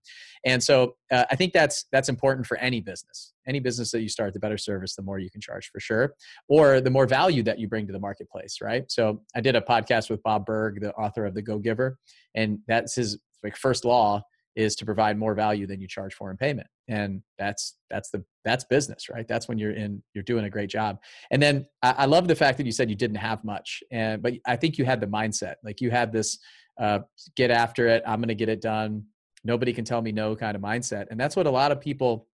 And 0.45 0.61
so 0.61 0.95
uh, 1.11 1.25
i 1.29 1.35
think 1.35 1.53
that's 1.53 1.85
that's 1.91 2.09
important 2.09 2.45
for 2.45 2.57
any 2.57 2.81
business. 2.81 3.33
Any 3.47 3.59
business 3.59 3.91
that 3.91 4.01
you 4.01 4.09
start 4.09 4.33
the 4.33 4.39
better 4.39 4.57
service 4.57 4.95
the 4.95 5.01
more 5.01 5.19
you 5.19 5.29
can 5.29 5.41
charge 5.41 5.69
for 5.71 5.79
sure 5.79 6.13
or 6.47 6.81
the 6.81 6.89
more 6.89 7.07
value 7.07 7.43
that 7.43 7.59
you 7.59 7.67
bring 7.67 7.87
to 7.87 7.93
the 7.93 7.99
marketplace 7.99 8.57
right? 8.61 8.89
So 8.91 9.21
i 9.35 9.41
did 9.41 9.55
a 9.55 9.61
podcast 9.61 10.09
with 10.09 10.21
bob 10.23 10.45
burg 10.45 10.81
the 10.81 10.93
author 10.93 11.25
of 11.25 11.33
the 11.33 11.41
go 11.41 11.57
giver 11.57 11.97
and 12.35 12.59
that's 12.67 12.95
his 12.95 13.17
like 13.43 13.57
first 13.57 13.85
law 13.85 14.23
is 14.55 14.75
to 14.75 14.85
provide 14.85 15.17
more 15.17 15.33
value 15.33 15.65
than 15.65 15.79
you 15.79 15.87
charge 15.87 16.13
for 16.13 16.29
in 16.29 16.37
payment 16.37 16.67
and 16.87 17.21
that's 17.37 17.77
that's 17.89 18.09
the 18.09 18.23
that's 18.43 18.63
business 18.65 19.09
right? 19.09 19.27
That's 19.27 19.47
when 19.47 19.57
you're 19.57 19.71
in 19.71 20.03
you're 20.13 20.23
doing 20.23 20.45
a 20.45 20.49
great 20.49 20.69
job. 20.69 20.99
And 21.31 21.41
then 21.41 21.65
I, 21.81 21.91
I, 21.99 22.05
love 22.05 22.27
the 22.27 22.35
fact 22.35 22.57
that 22.57 22.65
you 22.65 22.71
said 22.71 22.89
you 22.89 22.95
didn't 22.95 23.17
have 23.17 23.43
much 23.43 23.83
and 23.91 24.21
but 24.21 24.33
i 24.45 24.55
think 24.55 24.77
you 24.77 24.85
had 24.85 24.99
the 24.99 25.07
mindset 25.07 25.55
like 25.63 25.81
you 25.81 25.89
had 25.91 26.11
this 26.11 26.37
uh, 26.79 26.99
get 27.35 27.51
after 27.51 27.87
it 27.87 28.03
i'm 28.05 28.19
going 28.19 28.27
to 28.27 28.35
get 28.35 28.49
it 28.49 28.61
done 28.61 29.03
nobody 29.43 29.73
can 29.73 29.85
tell 29.85 30.01
me 30.01 30.11
no 30.11 30.35
kind 30.35 30.55
of 30.55 30.61
mindset 30.61 31.07
and 31.11 31.19
that's 31.19 31.35
what 31.35 31.47
a 31.47 31.51
lot 31.51 31.71
of 31.71 31.79
people 31.79 32.27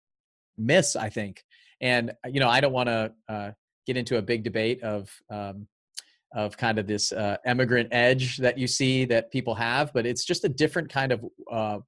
miss 0.56 0.96
i 0.96 1.08
think 1.08 1.44
and 1.80 2.12
you 2.26 2.40
know 2.40 2.48
i 2.48 2.60
don't 2.60 2.72
want 2.72 2.88
to 2.88 3.12
uh, 3.28 3.50
get 3.86 3.96
into 3.96 4.16
a 4.16 4.22
big 4.22 4.42
debate 4.42 4.82
of 4.82 5.10
um, 5.30 5.66
of 6.34 6.56
kind 6.56 6.78
of 6.78 6.86
this 6.86 7.12
uh, 7.12 7.36
immigrant 7.46 7.88
edge 7.92 8.36
that 8.38 8.58
you 8.58 8.66
see 8.66 9.04
that 9.04 9.30
people 9.30 9.54
have 9.54 9.92
but 9.92 10.06
it's 10.06 10.24
just 10.24 10.44
a 10.44 10.48
different 10.48 10.88
kind 10.88 11.12
of 11.12 11.24
uh, 11.50 11.78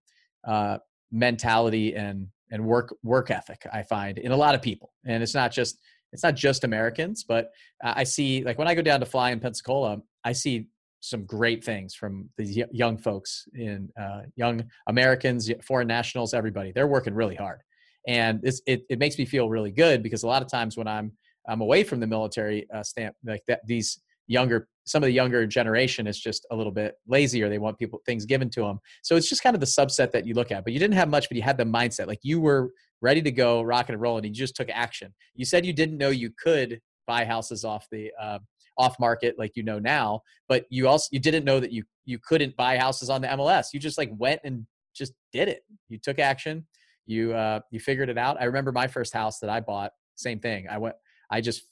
uh, 0.49 0.79
mentality 1.13 1.95
and 1.95 2.27
and 2.51 2.65
work 2.65 2.95
work 3.03 3.31
ethic 3.31 3.67
i 3.73 3.83
find 3.83 4.19
in 4.19 4.33
a 4.33 4.37
lot 4.37 4.55
of 4.55 4.63
people. 4.63 4.93
And 5.07 5.23
it's 5.23 5.35
not 5.35 5.53
just 5.53 5.79
it's 6.13 6.23
not 6.23 6.35
just 6.35 6.65
americans 6.65 7.23
but 7.23 7.51
i 7.83 8.03
see 8.03 8.43
like 8.43 8.59
when 8.59 8.67
i 8.67 8.75
go 8.75 8.81
down 8.81 9.01
to 9.01 9.07
fly 9.07 9.31
in 9.31 9.41
pensacola 9.41 9.99
i 10.25 10.33
see 10.33 10.67
some 11.01 11.25
great 11.27 11.63
things 11.63 11.95
from 11.95 12.29
the 12.39 12.65
young 12.73 12.97
folks 12.97 13.47
in 13.55 13.91
uh, 14.01 14.23
young 14.37 14.65
americans 14.89 15.51
foreign 15.63 15.87
nationals 15.87 16.35
everybody. 16.35 16.73
They're 16.73 16.89
working 16.89 17.15
really 17.15 17.37
hard. 17.37 17.61
And 18.07 18.41
it, 18.43 18.83
it 18.89 18.99
makes 18.99 19.19
me 19.19 19.27
feel 19.27 19.49
really 19.49 19.71
good 19.71 20.03
because 20.03 20.23
a 20.23 20.27
lot 20.27 20.43
of 20.43 20.51
times 20.51 20.77
when 20.77 20.89
i'm 20.89 21.13
i'm 21.49 21.61
away 21.61 21.85
from 21.85 22.01
the 22.01 22.07
military 22.07 22.67
uh, 22.75 22.83
stamp 22.83 23.15
like 23.25 23.43
that 23.49 23.61
these 23.67 24.01
younger 24.27 24.69
some 24.89 25.03
of 25.03 25.07
the 25.07 25.13
younger 25.13 25.47
generation 25.47 26.07
is 26.07 26.19
just 26.19 26.47
a 26.51 26.57
little 26.57 26.73
bit 26.73 26.95
lazier 27.07 27.49
they 27.49 27.59
want 27.59 27.79
people 27.79 28.01
things 28.07 28.25
given 28.25 28.49
to 28.49 28.63
them 28.63 28.79
so 29.03 29.17
it's 29.17 29.29
just 29.29 29.43
kind 29.43 29.55
of 29.55 29.61
the 29.61 29.67
subset 29.67 30.11
that 30.11 30.27
you 30.27 30.35
look 30.35 30.51
at 30.51 30.65
but 30.65 30.73
you 30.73 30.79
didn't 30.79 30.95
have 30.95 31.09
much 31.09 31.29
but 31.29 31.37
you 31.37 31.43
had 31.43 31.59
the 31.59 31.65
mindset 31.65 32.07
like 32.07 32.21
you 32.23 32.41
were 32.41 32.71
ready 33.01 33.23
to 33.23 33.31
go 33.31 33.63
rocking 33.63 33.95
and 33.95 34.03
rolling 34.03 34.25
and 34.25 34.35
you 34.35 34.41
just 34.41 34.57
took 34.57 34.69
action. 34.71 35.15
You 35.35 35.45
said 35.45 35.65
you 35.65 35.73
didn't 35.73 35.99
know 35.99 36.11
you 36.11 36.31
could 36.43 36.81
buy 37.07 37.25
houses 37.25 37.65
off 37.65 37.87
the 37.91 38.11
uh, 38.21 38.39
off 38.77 38.99
market 39.01 39.37
like 39.39 39.51
you 39.57 39.63
know 39.65 39.81
now 39.81 40.21
but 40.49 40.65
you 40.71 40.87
also 40.87 41.09
you 41.11 41.19
didn't 41.19 41.45
know 41.45 41.59
that 41.59 41.73
you 41.73 41.83
you 42.05 42.17
couldn't 42.17 42.57
buy 42.57 42.79
houses 42.79 43.11
on 43.11 43.21
the 43.21 43.27
mls 43.27 43.67
you 43.73 43.81
just 43.81 43.99
like 43.99 44.09
went 44.17 44.41
and 44.45 44.65
just 44.95 45.15
did 45.33 45.49
it. 45.49 45.65
You 45.89 45.99
took 45.99 46.19
action. 46.21 46.65
You 47.07 47.33
uh 47.33 47.61
you 47.71 47.81
figured 47.81 48.09
it 48.09 48.19
out. 48.19 48.41
I 48.41 48.45
remember 48.45 48.71
my 48.71 48.87
first 48.87 49.13
house 49.13 49.41
that 49.41 49.51
i 49.51 49.61
bought 49.61 49.93
same 50.15 50.39
thing. 50.39 50.67
I 50.69 50.79
went 50.79 50.95
i 51.31 51.41
just 51.41 51.63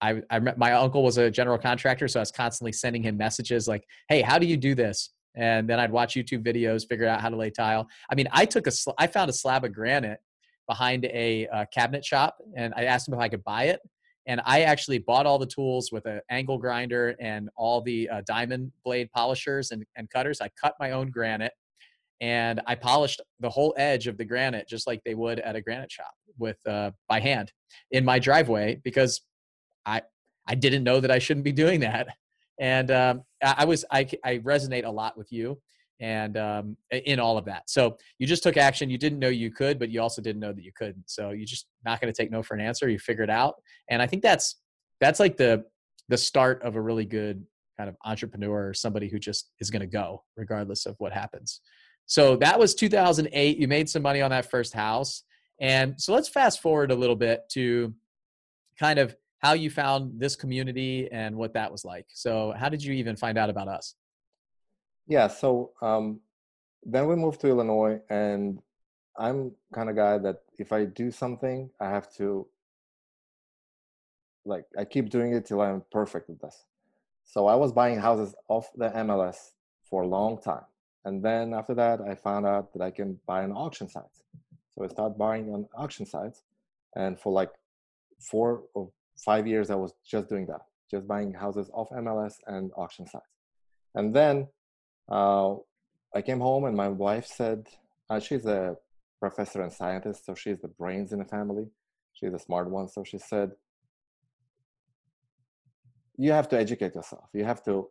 I, 0.00 0.22
I 0.30 0.38
my 0.38 0.72
uncle 0.72 1.02
was 1.02 1.18
a 1.18 1.30
general 1.30 1.58
contractor, 1.58 2.08
so 2.08 2.20
I 2.20 2.22
was 2.22 2.30
constantly 2.30 2.72
sending 2.72 3.02
him 3.02 3.16
messages 3.16 3.68
like, 3.68 3.84
"Hey, 4.08 4.22
how 4.22 4.38
do 4.38 4.46
you 4.46 4.56
do 4.56 4.74
this?" 4.74 5.10
And 5.34 5.68
then 5.68 5.78
I'd 5.78 5.92
watch 5.92 6.14
YouTube 6.14 6.44
videos, 6.44 6.86
figure 6.88 7.06
out 7.06 7.20
how 7.20 7.28
to 7.28 7.36
lay 7.36 7.50
tile. 7.50 7.88
I 8.10 8.14
mean, 8.14 8.28
I 8.32 8.44
took 8.44 8.66
a, 8.66 8.72
I 8.98 9.06
found 9.06 9.30
a 9.30 9.32
slab 9.32 9.64
of 9.64 9.72
granite 9.72 10.20
behind 10.68 11.04
a 11.06 11.46
uh, 11.48 11.64
cabinet 11.72 12.04
shop, 12.04 12.38
and 12.56 12.72
I 12.76 12.84
asked 12.84 13.08
him 13.08 13.14
if 13.14 13.20
I 13.20 13.28
could 13.28 13.44
buy 13.44 13.64
it. 13.64 13.80
And 14.26 14.42
I 14.44 14.62
actually 14.62 14.98
bought 14.98 15.24
all 15.24 15.38
the 15.38 15.46
tools 15.46 15.90
with 15.90 16.04
an 16.04 16.20
angle 16.30 16.58
grinder 16.58 17.16
and 17.18 17.48
all 17.56 17.80
the 17.80 18.08
uh, 18.10 18.22
diamond 18.26 18.72
blade 18.84 19.10
polishers 19.10 19.70
and, 19.70 19.84
and 19.96 20.10
cutters. 20.10 20.42
I 20.42 20.50
cut 20.60 20.74
my 20.78 20.90
own 20.90 21.10
granite 21.10 21.52
and 22.20 22.60
I 22.66 22.74
polished 22.74 23.20
the 23.40 23.48
whole 23.48 23.74
edge 23.76 24.06
of 24.06 24.18
the 24.18 24.24
granite 24.24 24.68
just 24.68 24.86
like 24.86 25.02
they 25.04 25.14
would 25.14 25.38
at 25.40 25.56
a 25.56 25.60
granite 25.60 25.92
shop 25.92 26.12
with 26.38 26.58
uh, 26.66 26.90
by 27.08 27.20
hand 27.20 27.52
in 27.90 28.04
my 28.04 28.18
driveway 28.18 28.80
because 28.84 29.22
I 29.86 30.02
I 30.46 30.54
didn't 30.54 30.84
know 30.84 31.00
that 31.00 31.10
I 31.10 31.18
shouldn't 31.18 31.44
be 31.44 31.52
doing 31.52 31.80
that. 31.80 32.08
And 32.60 32.90
um, 32.90 33.22
I, 33.42 33.64
was 33.66 33.84
I, 33.90 34.08
I 34.24 34.38
resonate 34.38 34.84
a 34.84 34.90
lot 34.90 35.16
with 35.16 35.30
you 35.30 35.60
and 36.00 36.36
um, 36.36 36.76
in 36.90 37.20
all 37.20 37.38
of 37.38 37.44
that. 37.44 37.68
So 37.70 37.98
you 38.18 38.26
just 38.26 38.42
took 38.42 38.56
action. 38.56 38.90
You 38.90 38.98
didn't 38.98 39.18
know 39.18 39.28
you 39.28 39.50
could, 39.50 39.78
but 39.78 39.90
you 39.90 40.00
also 40.00 40.22
didn't 40.22 40.40
know 40.40 40.52
that 40.52 40.64
you 40.64 40.72
couldn't. 40.76 41.04
So 41.06 41.30
you're 41.30 41.46
just 41.46 41.66
not 41.84 42.00
going 42.00 42.12
to 42.12 42.16
take 42.16 42.30
no 42.30 42.42
for 42.42 42.54
an 42.54 42.60
answer. 42.60 42.88
You 42.88 42.98
figure 42.98 43.22
it 43.22 43.30
out. 43.30 43.56
And 43.90 44.02
I 44.02 44.06
think 44.06 44.22
that's 44.22 44.56
that's 45.00 45.20
like 45.20 45.36
the 45.36 45.64
the 46.08 46.18
start 46.18 46.62
of 46.62 46.76
a 46.76 46.80
really 46.80 47.04
good 47.04 47.44
kind 47.76 47.88
of 47.88 47.96
entrepreneur 48.04 48.68
or 48.68 48.74
somebody 48.74 49.08
who 49.08 49.18
just 49.18 49.50
is 49.60 49.70
going 49.70 49.80
to 49.80 49.86
go 49.86 50.24
regardless 50.36 50.86
of 50.86 50.96
what 50.98 51.12
happens. 51.12 51.60
So 52.06 52.36
that 52.36 52.58
was 52.58 52.74
2008. 52.74 53.58
You 53.58 53.68
made 53.68 53.88
some 53.88 54.02
money 54.02 54.22
on 54.22 54.30
that 54.30 54.50
first 54.50 54.72
house. 54.72 55.22
And 55.60 56.00
so 56.00 56.12
let's 56.14 56.28
fast 56.28 56.62
forward 56.62 56.90
a 56.90 56.96
little 56.96 57.16
bit 57.16 57.42
to 57.50 57.94
kind 58.78 58.98
of 58.98 59.14
how 59.38 59.52
you 59.52 59.70
found 59.70 60.18
this 60.20 60.36
community 60.36 61.08
and 61.12 61.36
what 61.36 61.54
that 61.54 61.70
was 61.70 61.84
like. 61.84 62.06
So, 62.12 62.52
how 62.56 62.68
did 62.68 62.82
you 62.82 62.92
even 62.94 63.16
find 63.16 63.38
out 63.38 63.50
about 63.50 63.68
us? 63.68 63.94
Yeah, 65.06 65.28
so 65.28 65.72
um, 65.80 66.20
then 66.84 67.06
we 67.06 67.16
moved 67.16 67.40
to 67.40 67.48
Illinois, 67.48 68.00
and 68.10 68.60
I'm 69.16 69.52
kind 69.72 69.88
of 69.88 69.96
guy 69.96 70.18
that 70.18 70.42
if 70.58 70.72
I 70.72 70.84
do 70.84 71.10
something, 71.10 71.70
I 71.80 71.88
have 71.88 72.12
to 72.16 72.46
like 74.44 74.64
I 74.78 74.84
keep 74.84 75.10
doing 75.10 75.32
it 75.34 75.46
till 75.46 75.60
I'm 75.60 75.82
perfect 75.92 76.30
at 76.30 76.40
this. 76.40 76.64
So 77.24 77.46
I 77.46 77.54
was 77.54 77.72
buying 77.72 77.98
houses 77.98 78.34
off 78.48 78.70
the 78.74 78.88
MLS 78.90 79.52
for 79.88 80.02
a 80.02 80.06
long 80.06 80.40
time, 80.40 80.64
and 81.04 81.22
then 81.22 81.54
after 81.54 81.74
that, 81.74 82.00
I 82.00 82.14
found 82.14 82.46
out 82.46 82.72
that 82.72 82.82
I 82.82 82.90
can 82.90 83.18
buy 83.26 83.44
on 83.44 83.52
auction 83.52 83.88
sites. 83.88 84.22
So 84.70 84.84
I 84.84 84.88
started 84.88 85.16
buying 85.18 85.52
on 85.52 85.68
auction 85.74 86.06
sites, 86.06 86.42
and 86.96 87.18
for 87.18 87.32
like 87.32 87.50
four 88.18 88.62
or 88.74 88.90
five 89.24 89.46
years, 89.46 89.70
I 89.70 89.74
was 89.74 89.94
just 90.04 90.28
doing 90.28 90.46
that, 90.46 90.62
just 90.90 91.06
buying 91.06 91.32
houses 91.32 91.70
off 91.72 91.90
MLS 91.90 92.34
and 92.46 92.70
auction 92.76 93.06
sites. 93.06 93.24
And 93.94 94.14
then 94.14 94.48
uh, 95.10 95.54
I 96.14 96.22
came 96.22 96.40
home, 96.40 96.64
and 96.64 96.76
my 96.76 96.88
wife 96.88 97.26
said, 97.26 97.66
uh, 98.10 98.20
she's 98.20 98.46
a 98.46 98.76
professor 99.20 99.62
and 99.62 99.72
scientist, 99.72 100.24
so 100.24 100.34
she's 100.34 100.58
the 100.60 100.68
brains 100.68 101.12
in 101.12 101.18
the 101.18 101.24
family. 101.24 101.66
She's 102.12 102.32
a 102.32 102.38
smart 102.38 102.70
one. 102.70 102.88
So 102.88 103.04
she 103.04 103.18
said, 103.18 103.52
You 106.16 106.32
have 106.32 106.48
to 106.50 106.58
educate 106.58 106.94
yourself. 106.94 107.28
You 107.32 107.44
have 107.44 107.62
to, 107.64 107.88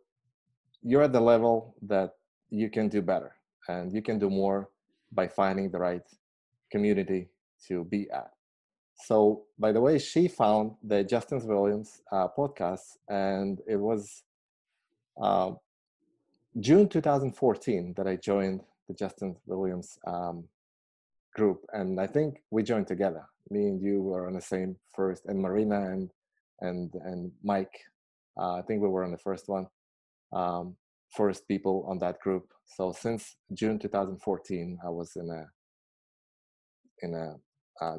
you're 0.82 1.02
at 1.02 1.12
the 1.12 1.20
level 1.20 1.76
that 1.82 2.10
you 2.50 2.70
can 2.70 2.88
do 2.88 3.02
better, 3.02 3.32
and 3.68 3.92
you 3.92 4.02
can 4.02 4.18
do 4.18 4.30
more 4.30 4.70
by 5.12 5.28
finding 5.28 5.70
the 5.70 5.78
right 5.78 6.06
community 6.70 7.28
to 7.66 7.84
be 7.84 8.10
at. 8.10 8.30
So, 9.00 9.44
by 9.58 9.72
the 9.72 9.80
way, 9.80 9.98
she 9.98 10.28
found 10.28 10.72
the 10.82 11.04
Justin 11.04 11.44
Williams 11.46 12.02
uh, 12.10 12.28
podcast, 12.36 12.96
and 13.08 13.60
it 13.66 13.76
was 13.76 14.24
uh, 15.20 15.52
June 16.58 16.88
2014 16.88 17.94
that 17.96 18.08
I 18.08 18.16
joined 18.16 18.62
the 18.88 18.94
Justin 18.94 19.36
Williams 19.46 19.98
um, 20.06 20.44
group, 21.34 21.64
and 21.72 22.00
I 22.00 22.06
think 22.06 22.42
we 22.50 22.62
joined 22.62 22.88
together. 22.88 23.24
Me 23.50 23.68
and 23.68 23.80
you 23.80 24.02
were 24.02 24.26
on 24.26 24.34
the 24.34 24.40
same 24.40 24.76
first, 24.94 25.26
and 25.26 25.40
Marina 25.40 25.92
and 25.92 26.10
and 26.60 26.92
and 27.04 27.30
Mike. 27.42 27.78
Uh, 28.36 28.54
I 28.54 28.62
think 28.62 28.82
we 28.82 28.88
were 28.88 29.04
on 29.04 29.12
the 29.12 29.18
first 29.18 29.48
one, 29.48 29.66
um, 30.32 30.76
first 31.10 31.46
people 31.46 31.84
on 31.88 31.98
that 31.98 32.20
group. 32.20 32.52
So 32.66 32.92
since 32.92 33.36
June 33.52 33.78
2014, 33.78 34.78
I 34.84 34.90
was 34.90 35.16
in 35.16 35.30
a 35.30 35.46
in 37.02 37.14
a 37.14 37.36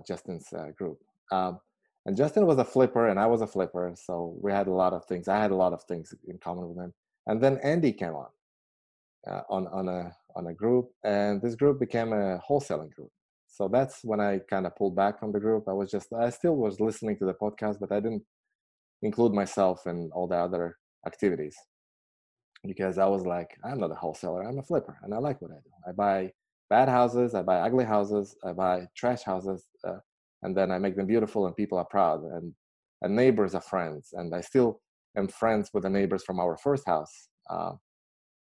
Justin's 0.07 0.47
uh, 0.53 0.67
group. 0.77 0.99
Um, 1.31 1.59
and 2.05 2.15
Justin 2.15 2.45
was 2.45 2.57
a 2.57 2.65
flipper, 2.65 3.07
and 3.09 3.19
I 3.19 3.27
was 3.27 3.41
a 3.41 3.47
flipper, 3.47 3.93
so 3.95 4.35
we 4.41 4.51
had 4.51 4.67
a 4.67 4.73
lot 4.73 4.93
of 4.93 5.05
things. 5.05 5.27
I 5.27 5.39
had 5.39 5.51
a 5.51 5.55
lot 5.55 5.73
of 5.73 5.83
things 5.83 6.13
in 6.27 6.37
common 6.39 6.69
with 6.69 6.77
him. 6.77 6.93
And 7.27 7.41
then 7.41 7.59
Andy 7.61 7.91
came 7.91 8.15
on 8.15 8.29
uh, 9.29 9.41
on 9.49 9.67
on 9.67 9.87
a 9.87 10.11
on 10.35 10.47
a 10.47 10.53
group, 10.53 10.89
and 11.03 11.41
this 11.41 11.55
group 11.55 11.79
became 11.79 12.13
a 12.13 12.39
wholesaling 12.49 12.91
group. 12.91 13.11
So 13.47 13.67
that's 13.67 13.99
when 14.03 14.19
I 14.19 14.39
kind 14.49 14.65
of 14.65 14.75
pulled 14.75 14.95
back 14.95 15.19
from 15.19 15.31
the 15.31 15.39
group. 15.39 15.65
I 15.67 15.73
was 15.73 15.91
just 15.91 16.07
I 16.13 16.29
still 16.29 16.55
was 16.55 16.79
listening 16.79 17.17
to 17.17 17.25
the 17.25 17.33
podcast, 17.33 17.79
but 17.79 17.91
I 17.91 17.99
didn't 17.99 18.23
include 19.01 19.33
myself 19.33 19.85
in 19.85 20.09
all 20.13 20.27
the 20.27 20.35
other 20.37 20.77
activities 21.05 21.55
because 22.65 22.97
I 22.97 23.05
was 23.05 23.25
like, 23.25 23.57
I'm 23.63 23.79
not 23.79 23.91
a 23.91 23.95
wholesaler, 23.95 24.43
I'm 24.43 24.59
a 24.59 24.63
flipper, 24.63 24.97
and 25.03 25.13
I 25.13 25.17
like 25.17 25.41
what 25.41 25.51
I 25.51 25.55
do. 25.55 25.71
I 25.87 25.91
buy 25.91 26.31
bad 26.69 26.89
houses, 26.89 27.36
I 27.36 27.41
buy 27.41 27.58
ugly 27.58 27.86
houses, 27.86 28.36
I 28.43 28.53
buy 28.53 28.88
trash 28.95 29.23
houses, 29.23 29.65
uh, 29.88 29.97
and 30.43 30.55
then 30.55 30.71
I 30.71 30.79
make 30.79 30.95
them 30.95 31.08
beautiful, 31.08 31.45
and 31.47 31.55
people 31.55 31.77
are 31.77 31.86
proud, 31.86 32.23
and 32.23 32.53
and 33.01 33.15
neighbors 33.15 33.55
are 33.55 33.62
friends, 33.62 34.10
and 34.13 34.36
I 34.36 34.41
still 34.41 34.82
am 35.17 35.27
friends 35.27 35.69
with 35.73 35.84
the 35.84 35.89
neighbors 35.89 36.23
from 36.23 36.39
our 36.39 36.58
first 36.58 36.86
house, 36.86 37.29
uh, 37.49 37.71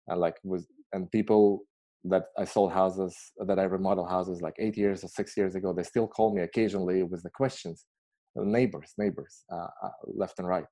and 0.07 0.19
like 0.19 0.37
with 0.43 0.65
and 0.93 1.11
people 1.11 1.63
that 2.05 2.25
I 2.37 2.45
sold 2.45 2.71
houses 2.71 3.15
that 3.45 3.59
I 3.59 3.63
remodel 3.63 4.05
houses 4.05 4.41
like 4.41 4.55
eight 4.59 4.77
years 4.77 5.03
or 5.03 5.09
six 5.09 5.35
years 5.35 5.55
ago, 5.55 5.73
they 5.73 5.83
still 5.83 6.07
call 6.07 6.33
me 6.33 6.41
occasionally 6.43 7.03
with 7.03 7.23
the 7.23 7.29
questions, 7.29 7.85
the 8.35 8.45
neighbors, 8.45 8.93
neighbors, 8.97 9.43
uh, 9.51 9.67
uh, 9.83 9.89
left 10.05 10.39
and 10.39 10.47
right. 10.47 10.65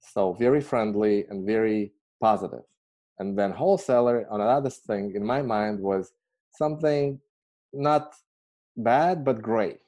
So 0.00 0.34
very 0.34 0.60
friendly 0.60 1.24
and 1.30 1.46
very 1.46 1.92
positive. 2.20 2.64
And 3.18 3.38
then 3.38 3.52
wholesaler, 3.52 4.26
on 4.30 4.40
another 4.42 4.68
thing 4.68 5.14
in 5.14 5.24
my 5.24 5.40
mind 5.40 5.80
was 5.80 6.12
something 6.56 7.20
not 7.72 8.14
bad 8.76 9.24
but 9.24 9.42
gray. 9.42 9.78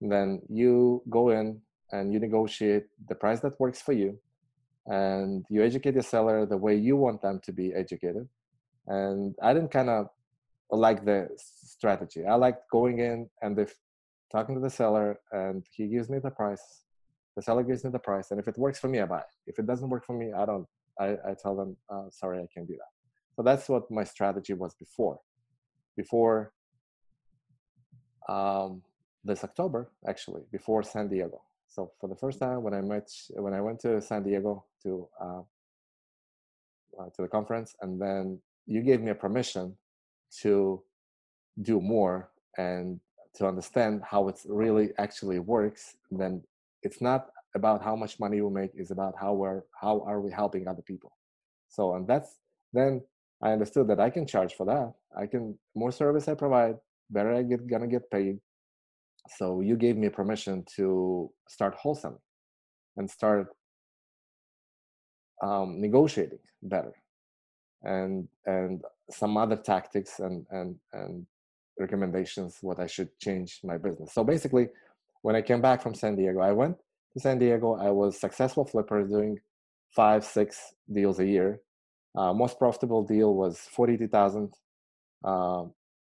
Then 0.00 0.42
you 0.48 1.02
go 1.10 1.30
in 1.30 1.60
and 1.92 2.12
you 2.12 2.18
negotiate 2.20 2.84
the 3.08 3.14
price 3.14 3.40
that 3.40 3.58
works 3.58 3.80
for 3.80 3.92
you, 3.92 4.18
and 4.86 5.44
you 5.48 5.62
educate 5.62 5.94
the 5.94 6.02
seller 6.02 6.46
the 6.46 6.56
way 6.56 6.74
you 6.76 6.96
want 6.96 7.22
them 7.22 7.40
to 7.44 7.52
be 7.52 7.72
educated. 7.74 8.28
And 8.86 9.34
I 9.42 9.54
didn't 9.54 9.70
kind 9.70 9.90
of 9.90 10.08
like 10.70 11.04
the 11.04 11.28
strategy. 11.36 12.24
I 12.24 12.34
liked 12.34 12.70
going 12.70 12.98
in 12.98 13.28
and 13.42 13.58
if 13.58 13.74
talking 14.30 14.54
to 14.54 14.60
the 14.60 14.70
seller 14.70 15.20
and 15.32 15.64
he 15.70 15.86
gives 15.86 16.10
me 16.10 16.18
the 16.18 16.30
price, 16.30 16.82
the 17.36 17.42
seller 17.42 17.62
gives 17.62 17.84
me 17.84 17.90
the 17.90 17.98
price, 17.98 18.30
and 18.30 18.40
if 18.40 18.48
it 18.48 18.56
works 18.58 18.78
for 18.78 18.88
me, 18.88 19.00
I 19.00 19.06
buy. 19.06 19.22
If 19.46 19.58
it 19.58 19.66
doesn't 19.66 19.90
work 19.90 20.04
for 20.04 20.16
me, 20.16 20.32
I 20.32 20.46
don't. 20.46 20.66
I, 20.98 21.08
I 21.28 21.34
tell 21.40 21.54
them, 21.54 21.76
uh, 21.92 22.04
sorry, 22.10 22.38
I 22.38 22.46
can't 22.52 22.66
do 22.66 22.72
that. 22.74 22.92
So 23.36 23.42
that's 23.42 23.68
what 23.68 23.90
my 23.90 24.04
strategy 24.04 24.54
was 24.54 24.74
before. 24.74 25.20
Before 25.96 26.52
um, 28.28 28.82
this 29.24 29.44
October, 29.44 29.90
actually, 30.08 30.42
before 30.52 30.82
San 30.82 31.08
Diego. 31.08 31.42
So 31.68 31.92
for 32.00 32.08
the 32.08 32.16
first 32.16 32.38
time, 32.38 32.62
when 32.62 32.74
I 32.74 32.80
met, 32.80 33.08
when 33.34 33.54
I 33.54 33.60
went 33.60 33.80
to 33.80 34.00
San 34.00 34.22
Diego 34.22 34.64
to 34.82 35.08
uh, 35.20 35.42
uh, 36.98 37.08
to 37.14 37.22
the 37.22 37.28
conference, 37.28 37.74
and 37.82 38.00
then 38.00 38.40
you 38.66 38.82
gave 38.82 39.00
me 39.00 39.10
a 39.10 39.14
permission 39.14 39.76
to 40.42 40.82
do 41.62 41.80
more 41.80 42.30
and 42.56 43.00
to 43.34 43.46
understand 43.46 44.02
how 44.02 44.28
it 44.28 44.40
really 44.46 44.90
actually 44.98 45.38
works, 45.38 45.96
then 46.10 46.42
it's 46.82 47.00
not 47.00 47.28
about 47.56 47.82
how 47.82 47.96
much 47.96 48.20
money 48.20 48.40
we 48.40 48.50
make 48.50 48.70
is 48.74 48.90
about 48.90 49.14
how 49.18 49.32
we're 49.32 49.62
how 49.82 49.94
are 50.06 50.20
we 50.20 50.30
helping 50.30 50.68
other 50.68 50.82
people 50.82 51.12
so 51.68 51.94
and 51.94 52.06
that's 52.06 52.30
then 52.72 53.00
i 53.42 53.50
understood 53.50 53.88
that 53.88 54.00
i 54.00 54.10
can 54.10 54.26
charge 54.26 54.54
for 54.54 54.66
that 54.66 54.92
i 55.20 55.26
can 55.26 55.56
more 55.74 55.92
service 55.92 56.28
i 56.28 56.34
provide 56.34 56.76
better 57.10 57.34
i 57.34 57.42
get 57.42 57.66
gonna 57.66 57.86
get 57.86 58.10
paid 58.10 58.38
so 59.36 59.60
you 59.60 59.76
gave 59.76 59.96
me 59.96 60.08
permission 60.08 60.64
to 60.76 61.30
start 61.48 61.76
wholesaling 61.82 62.18
and 62.96 63.10
start 63.10 63.48
um, 65.42 65.80
negotiating 65.80 66.38
better 66.62 66.94
and 67.82 68.26
and 68.46 68.82
some 69.10 69.36
other 69.36 69.56
tactics 69.56 70.18
and 70.20 70.46
and 70.50 70.76
and 70.92 71.26
recommendations 71.78 72.58
what 72.62 72.80
i 72.80 72.86
should 72.86 73.10
change 73.18 73.60
my 73.62 73.76
business 73.76 74.14
so 74.14 74.24
basically 74.24 74.68
when 75.22 75.36
i 75.36 75.42
came 75.42 75.60
back 75.60 75.82
from 75.82 75.94
san 75.94 76.16
diego 76.16 76.40
i 76.40 76.52
went 76.52 76.76
to 77.16 77.20
San 77.20 77.38
Diego. 77.38 77.76
I 77.76 77.90
was 77.90 78.20
successful 78.20 78.66
flipper 78.66 79.02
doing 79.04 79.38
five, 79.90 80.24
six 80.24 80.74
deals 80.92 81.18
a 81.18 81.26
year. 81.26 81.60
Uh, 82.16 82.32
most 82.32 82.58
profitable 82.58 83.02
deal 83.02 83.34
was 83.34 83.58
42,000 83.58 84.52
uh, 85.24 85.64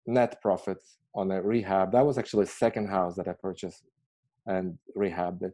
net 0.05 0.41
profit 0.41 0.79
on 1.15 1.31
a 1.31 1.41
rehab. 1.41 1.91
That 1.91 2.05
was 2.05 2.17
actually 2.17 2.45
second 2.45 2.89
house 2.89 3.15
that 3.15 3.27
I 3.27 3.33
purchased 3.33 3.83
and 4.45 4.77
rehabbed 4.97 5.43
it. 5.43 5.53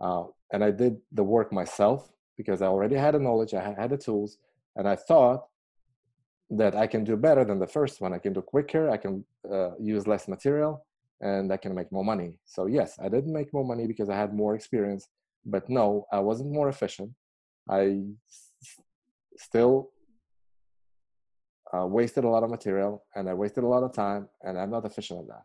Uh, 0.00 0.24
and 0.52 0.62
I 0.62 0.70
did 0.70 0.98
the 1.12 1.24
work 1.24 1.52
myself 1.52 2.12
because 2.36 2.62
I 2.62 2.66
already 2.66 2.96
had 2.96 3.14
the 3.14 3.18
knowledge, 3.18 3.54
I 3.54 3.74
had 3.78 3.90
the 3.90 3.96
tools, 3.96 4.38
and 4.76 4.88
I 4.88 4.96
thought 4.96 5.46
that 6.50 6.74
I 6.74 6.86
can 6.86 7.04
do 7.04 7.16
better 7.16 7.44
than 7.44 7.58
the 7.58 7.66
first 7.66 8.00
one. 8.00 8.12
I 8.12 8.18
can 8.18 8.32
do 8.32 8.42
quicker, 8.42 8.90
I 8.90 8.96
can 8.96 9.24
uh, 9.50 9.70
use 9.78 10.06
less 10.06 10.28
material, 10.28 10.84
and 11.20 11.52
I 11.52 11.56
can 11.56 11.74
make 11.74 11.90
more 11.90 12.04
money. 12.04 12.38
So 12.44 12.66
yes, 12.66 12.98
I 13.02 13.08
did 13.08 13.26
make 13.26 13.52
more 13.52 13.64
money 13.64 13.86
because 13.86 14.08
I 14.10 14.16
had 14.16 14.34
more 14.34 14.54
experience, 14.54 15.08
but 15.46 15.68
no, 15.68 16.06
I 16.12 16.20
wasn't 16.20 16.52
more 16.52 16.68
efficient. 16.68 17.10
I 17.70 18.02
still 19.36 19.90
uh, 21.74 21.86
wasted 21.86 22.24
a 22.24 22.28
lot 22.28 22.42
of 22.42 22.50
material 22.50 23.04
and 23.14 23.28
I 23.28 23.34
wasted 23.34 23.64
a 23.64 23.66
lot 23.66 23.82
of 23.82 23.92
time, 23.92 24.28
and 24.42 24.58
I'm 24.58 24.70
not 24.70 24.84
efficient 24.84 25.20
at 25.20 25.28
that. 25.28 25.42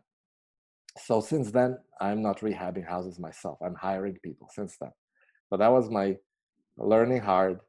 So 1.00 1.20
since 1.20 1.50
then, 1.50 1.78
I'm 2.00 2.22
not 2.22 2.40
rehabbing 2.40 2.86
houses 2.86 3.18
myself. 3.18 3.58
I'm 3.62 3.74
hiring 3.74 4.18
people 4.22 4.48
since 4.52 4.76
then. 4.80 4.90
But 5.50 5.58
that 5.58 5.72
was 5.72 5.90
my 5.90 6.16
learning 6.76 7.22
hard 7.22 7.60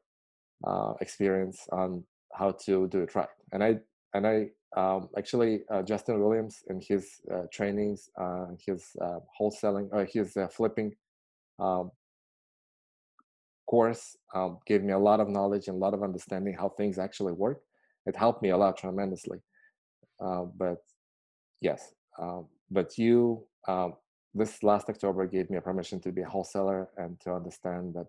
uh, 0.64 0.94
experience 1.00 1.66
on 1.72 2.04
how 2.34 2.52
to 2.66 2.88
do 2.88 3.00
it 3.00 3.14
right. 3.14 3.28
And 3.52 3.62
I 3.62 3.78
and 4.14 4.26
I 4.26 4.48
um, 4.76 5.08
actually 5.16 5.62
uh, 5.70 5.82
Justin 5.82 6.20
Williams 6.20 6.62
in 6.68 6.80
his 6.80 7.20
uh, 7.32 7.42
trainings, 7.52 8.08
uh, 8.20 8.46
his 8.64 8.84
uh, 9.00 9.18
wholesaling, 9.40 9.88
or 9.92 10.04
his 10.04 10.36
flipping 10.52 10.94
um, 11.58 11.90
course 13.70 14.16
um, 14.34 14.58
gave 14.66 14.82
me 14.82 14.92
a 14.92 15.02
lot 15.08 15.18
of 15.20 15.28
knowledge 15.28 15.68
and 15.68 15.76
a 15.76 15.82
lot 15.86 15.94
of 15.94 16.02
understanding 16.02 16.54
how 16.60 16.68
things 16.68 16.98
actually 16.98 17.32
work. 17.32 17.60
It 18.06 18.16
helped 18.16 18.42
me 18.42 18.50
a 18.50 18.58
lot 18.64 18.76
tremendously. 18.76 19.38
but 20.62 20.80
yes, 21.60 21.80
um, 22.22 22.46
but 22.70 22.88
you 22.98 23.44
um, 23.68 23.94
this 24.34 24.62
last 24.62 24.88
October 24.88 25.26
gave 25.26 25.50
me 25.50 25.56
a 25.56 25.60
permission 25.60 26.00
to 26.00 26.12
be 26.12 26.22
a 26.22 26.28
wholesaler 26.28 26.88
and 26.96 27.20
to 27.20 27.32
understand 27.32 27.94
that 27.94 28.06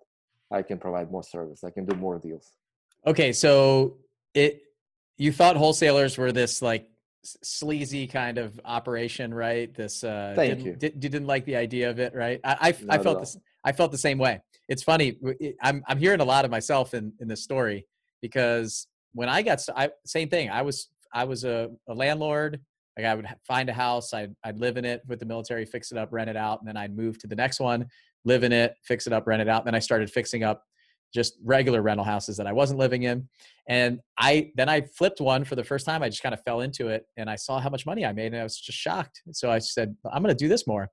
I 0.51 0.61
can 0.61 0.77
provide 0.77 1.11
more 1.11 1.23
service. 1.23 1.63
I 1.63 1.71
can 1.71 1.85
do 1.85 1.95
more 1.95 2.19
deals. 2.19 2.47
Okay, 3.05 3.31
so 3.33 3.97
it 4.33 4.61
you 5.17 5.31
thought 5.31 5.55
wholesalers 5.57 6.17
were 6.17 6.31
this 6.31 6.61
like 6.61 6.87
sleazy 7.23 8.07
kind 8.07 8.37
of 8.37 8.59
operation, 8.65 9.33
right? 9.33 9.73
This 9.73 10.03
uh, 10.03 10.33
Thank 10.35 10.49
didn't, 10.49 10.65
you. 10.65 10.75
Did, 10.75 10.99
didn't 10.99 11.27
like 11.27 11.45
the 11.45 11.55
idea 11.55 11.89
of 11.89 11.99
it, 11.99 12.13
right? 12.13 12.39
I 12.43 12.55
I, 12.69 12.95
I 12.95 12.97
felt 12.99 13.19
this. 13.19 13.37
I 13.63 13.71
felt 13.71 13.91
the 13.91 13.97
same 13.97 14.17
way. 14.17 14.41
It's 14.67 14.83
funny. 14.83 15.17
I'm 15.61 15.83
I'm 15.87 15.97
hearing 15.97 16.21
a 16.21 16.25
lot 16.25 16.45
of 16.45 16.51
myself 16.51 16.93
in 16.93 17.13
in 17.19 17.27
this 17.27 17.43
story 17.43 17.85
because 18.21 18.87
when 19.13 19.29
I 19.29 19.41
got 19.41 19.59
I, 19.75 19.89
same 20.05 20.29
thing. 20.29 20.49
I 20.49 20.61
was 20.61 20.89
I 21.13 21.25
was 21.25 21.43
a, 21.43 21.69
a 21.87 21.93
landlord. 21.93 22.59
Like 22.97 23.05
I 23.05 23.15
would 23.15 23.27
find 23.47 23.69
a 23.69 23.73
house, 23.73 24.13
I'd 24.13 24.35
I'd 24.43 24.59
live 24.59 24.77
in 24.77 24.85
it 24.85 25.01
with 25.07 25.19
the 25.19 25.25
military, 25.25 25.65
fix 25.65 25.91
it 25.91 25.97
up, 25.97 26.09
rent 26.11 26.29
it 26.29 26.37
out, 26.37 26.59
and 26.59 26.67
then 26.67 26.77
I'd 26.77 26.95
move 26.95 27.17
to 27.19 27.27
the 27.27 27.35
next 27.35 27.59
one, 27.59 27.87
live 28.25 28.43
in 28.43 28.51
it, 28.51 28.75
fix 28.83 29.07
it 29.07 29.13
up, 29.13 29.27
rent 29.27 29.41
it 29.41 29.47
out. 29.47 29.65
Then 29.65 29.75
I 29.75 29.79
started 29.79 30.11
fixing 30.11 30.43
up 30.43 30.63
just 31.13 31.37
regular 31.43 31.81
rental 31.81 32.05
houses 32.05 32.37
that 32.37 32.47
I 32.47 32.53
wasn't 32.53 32.79
living 32.79 33.03
in. 33.03 33.27
And 33.67 33.99
I 34.17 34.51
then 34.55 34.69
I 34.69 34.81
flipped 34.81 35.21
one 35.21 35.43
for 35.43 35.55
the 35.55 35.63
first 35.63 35.85
time. 35.85 36.03
I 36.03 36.09
just 36.09 36.23
kind 36.23 36.33
of 36.33 36.41
fell 36.43 36.61
into 36.61 36.87
it 36.87 37.05
and 37.17 37.29
I 37.29 37.35
saw 37.35 37.59
how 37.59 37.69
much 37.69 37.85
money 37.85 38.05
I 38.05 38.13
made 38.13 38.27
and 38.27 38.37
I 38.37 38.43
was 38.43 38.59
just 38.59 38.77
shocked. 38.77 39.21
So 39.31 39.51
I 39.51 39.59
said, 39.59 39.95
I'm 40.11 40.23
going 40.23 40.35
to 40.35 40.43
do 40.43 40.47
this 40.47 40.67
more. 40.67 40.89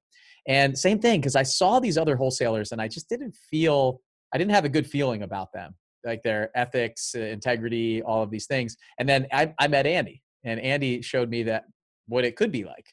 And 0.48 0.76
same 0.76 0.98
thing 0.98 1.20
because 1.20 1.36
I 1.36 1.42
saw 1.42 1.78
these 1.78 1.98
other 1.98 2.16
wholesalers 2.16 2.72
and 2.72 2.80
I 2.80 2.88
just 2.88 3.08
didn't 3.08 3.36
feel 3.50 4.00
I 4.32 4.38
didn't 4.38 4.52
have 4.52 4.64
a 4.64 4.70
good 4.70 4.86
feeling 4.86 5.22
about 5.22 5.52
them, 5.52 5.74
like 6.04 6.22
their 6.22 6.50
ethics, 6.54 7.14
uh, 7.16 7.20
integrity, 7.20 8.02
all 8.02 8.22
of 8.22 8.30
these 8.30 8.46
things. 8.46 8.76
And 8.98 9.08
then 9.08 9.26
I, 9.32 9.54
I 9.58 9.68
met 9.68 9.86
Andy 9.86 10.22
and 10.44 10.60
Andy 10.60 11.02
showed 11.02 11.30
me 11.30 11.44
that 11.44 11.64
what 12.06 12.24
it 12.24 12.36
could 12.36 12.50
be 12.50 12.64
like. 12.64 12.86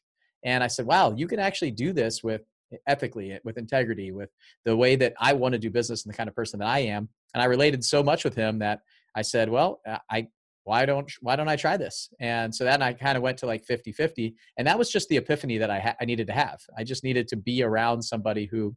And 0.43 0.63
I 0.63 0.67
said, 0.67 0.85
wow, 0.85 1.13
you 1.15 1.27
can 1.27 1.39
actually 1.39 1.71
do 1.71 1.91
this 1.91 2.23
with 2.23 2.41
ethically, 2.87 3.37
with 3.43 3.57
integrity, 3.57 4.11
with 4.11 4.29
the 4.63 4.75
way 4.75 4.95
that 4.95 5.13
I 5.19 5.33
want 5.33 5.53
to 5.53 5.59
do 5.59 5.69
business 5.69 6.05
and 6.05 6.13
the 6.13 6.17
kind 6.17 6.29
of 6.29 6.35
person 6.35 6.59
that 6.59 6.67
I 6.67 6.79
am. 6.79 7.09
And 7.33 7.41
I 7.41 7.45
related 7.45 7.83
so 7.83 8.03
much 8.03 8.23
with 8.23 8.35
him 8.35 8.59
that 8.59 8.81
I 9.15 9.21
said, 9.21 9.49
well, 9.49 9.81
I 10.09 10.27
why 10.65 10.85
don't 10.85 11.09
why 11.21 11.35
don't 11.35 11.47
I 11.47 11.55
try 11.55 11.77
this? 11.77 12.09
And 12.19 12.53
so 12.53 12.63
then 12.63 12.81
I 12.81 12.91
kind 12.93 13.15
of 13.15 13.23
went 13.23 13.37
to 13.39 13.45
like 13.45 13.65
50-50. 13.65 14.33
And 14.57 14.67
that 14.67 14.77
was 14.77 14.91
just 14.91 15.07
the 15.09 15.17
epiphany 15.17 15.57
that 15.59 15.69
I 15.69 15.79
ha- 15.79 15.95
I 16.01 16.05
needed 16.05 16.27
to 16.27 16.33
have. 16.33 16.59
I 16.77 16.83
just 16.83 17.03
needed 17.03 17.27
to 17.29 17.35
be 17.37 17.63
around 17.63 18.01
somebody 18.01 18.45
who 18.45 18.75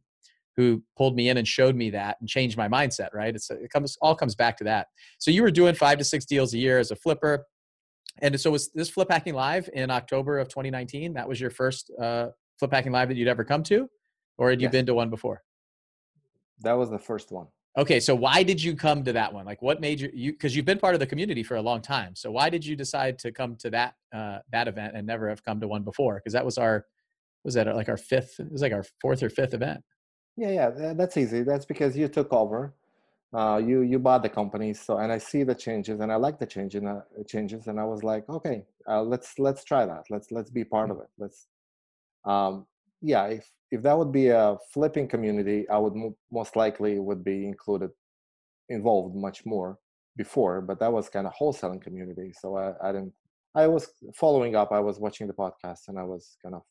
who 0.55 0.83
pulled 0.97 1.15
me 1.15 1.29
in 1.29 1.37
and 1.37 1.47
showed 1.47 1.75
me 1.75 1.89
that 1.89 2.17
and 2.19 2.29
changed 2.29 2.57
my 2.57 2.67
mindset, 2.67 3.09
right? 3.13 3.35
It's 3.35 3.49
it 3.49 3.71
comes 3.71 3.97
all 4.01 4.15
comes 4.15 4.35
back 4.35 4.55
to 4.57 4.63
that. 4.65 4.87
So 5.17 5.31
you 5.31 5.41
were 5.41 5.51
doing 5.51 5.73
five 5.73 5.97
to 5.97 6.03
six 6.03 6.25
deals 6.25 6.53
a 6.53 6.59
year 6.59 6.77
as 6.77 6.91
a 6.91 6.95
flipper. 6.95 7.45
And 8.21 8.39
so 8.39 8.51
was 8.51 8.71
this 8.73 8.89
flip 8.89 9.09
hacking 9.09 9.33
live 9.33 9.67
in 9.73 9.89
October 9.89 10.37
of 10.37 10.47
2019? 10.47 11.13
That 11.13 11.27
was 11.27 11.41
your 11.41 11.49
first 11.49 11.91
uh, 11.99 12.27
flip 12.59 12.71
hacking 12.71 12.91
live 12.91 13.07
that 13.07 13.17
you'd 13.17 13.27
ever 13.27 13.43
come 13.43 13.63
to? 13.63 13.89
Or 14.37 14.51
had 14.51 14.61
you 14.61 14.69
been 14.69 14.85
to 14.85 14.93
one 14.93 15.09
before? 15.09 15.41
That 16.61 16.73
was 16.73 16.89
the 16.89 16.99
first 16.99 17.31
one. 17.31 17.47
Okay, 17.77 17.99
so 17.99 18.15
why 18.15 18.43
did 18.43 18.61
you 18.61 18.75
come 18.75 19.03
to 19.03 19.13
that 19.13 19.31
one? 19.31 19.45
Like, 19.45 19.61
what 19.61 19.79
made 19.79 20.01
you? 20.01 20.09
You 20.13 20.31
because 20.31 20.55
you've 20.55 20.65
been 20.65 20.79
part 20.79 20.95
of 20.95 20.99
the 20.99 21.07
community 21.07 21.43
for 21.43 21.55
a 21.55 21.61
long 21.61 21.81
time. 21.81 22.15
So 22.15 22.31
why 22.31 22.49
did 22.49 22.65
you 22.65 22.75
decide 22.75 23.19
to 23.19 23.31
come 23.31 23.55
to 23.57 23.69
that 23.69 23.93
uh, 24.13 24.39
that 24.51 24.67
event 24.67 24.93
and 24.95 25.05
never 25.05 25.29
have 25.29 25.43
come 25.43 25.59
to 25.61 25.67
one 25.67 25.83
before? 25.83 26.15
Because 26.15 26.33
that 26.33 26.43
was 26.43 26.57
our 26.57 26.85
was 27.43 27.53
that 27.53 27.73
like 27.75 27.89
our 27.89 27.97
fifth? 27.97 28.39
It 28.39 28.51
was 28.51 28.61
like 28.61 28.73
our 28.73 28.83
fourth 29.01 29.21
or 29.21 29.29
fifth 29.29 29.53
event. 29.53 29.81
Yeah, 30.35 30.51
yeah, 30.51 30.93
that's 30.93 31.17
easy. 31.17 31.43
That's 31.43 31.65
because 31.65 31.95
you 31.97 32.07
took 32.07 32.31
over. 32.33 32.73
Uh, 33.31 33.61
you 33.63 33.81
you 33.81 33.99
bought 33.99 34.23
the 34.23 34.29
company, 34.29 34.73
so 34.73 34.97
and 34.97 35.11
I 35.11 35.19
see 35.19 35.43
the 35.43 35.53
changes, 35.53 35.99
and 35.99 36.11
I 36.11 36.15
like 36.15 36.39
the 36.39 36.47
change 36.47 36.73
in, 36.73 36.87
uh, 36.87 37.01
changes, 37.27 37.67
and 37.67 37.79
I 37.79 37.83
was 37.83 38.03
like, 38.03 38.27
okay, 38.27 38.63
uh, 38.87 39.03
let's 39.03 39.37
let's 39.37 39.63
try 39.63 39.85
that. 39.85 40.05
Let's 40.09 40.31
let's 40.31 40.49
be 40.49 40.63
part 40.63 40.89
of 40.89 40.97
it. 40.97 41.09
Let's, 41.19 41.47
um, 42.25 42.65
yeah. 43.01 43.25
If 43.25 43.49
if 43.71 43.81
that 43.83 43.97
would 43.97 44.11
be 44.11 44.29
a 44.29 44.57
flipping 44.73 45.07
community, 45.07 45.67
I 45.69 45.77
would 45.77 45.95
mo- 45.95 46.17
most 46.31 46.55
likely 46.55 46.99
would 46.99 47.23
be 47.23 47.45
included, 47.45 47.91
involved 48.69 49.15
much 49.15 49.45
more 49.45 49.77
before. 50.17 50.61
But 50.61 50.79
that 50.79 50.91
was 50.91 51.09
kind 51.09 51.27
of 51.27 51.33
wholesaling 51.39 51.81
community, 51.81 52.33
so 52.39 52.57
I, 52.57 52.73
I 52.83 52.91
didn't. 52.91 53.13
I 53.55 53.67
was 53.67 53.87
following 54.15 54.55
up. 54.55 54.71
I 54.71 54.79
was 54.79 54.99
watching 54.99 55.27
the 55.27 55.33
podcast, 55.33 55.87
and 55.87 55.99
I 55.99 56.03
was 56.03 56.37
kind 56.41 56.55
of 56.55 56.61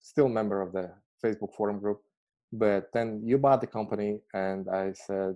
still 0.00 0.28
member 0.28 0.60
of 0.62 0.72
the 0.72 0.92
Facebook 1.24 1.54
forum 1.54 1.78
group 1.78 2.00
but 2.52 2.88
then 2.92 3.20
you 3.24 3.38
bought 3.38 3.60
the 3.60 3.66
company 3.66 4.18
and 4.34 4.68
i 4.68 4.92
said 4.92 5.34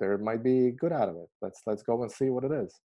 there 0.00 0.16
might 0.18 0.42
be 0.42 0.70
good 0.72 0.92
out 0.92 1.08
of 1.08 1.16
it 1.16 1.28
let's 1.42 1.62
let's 1.66 1.82
go 1.82 2.02
and 2.02 2.10
see 2.10 2.30
what 2.30 2.44
it 2.44 2.52
is 2.52 2.80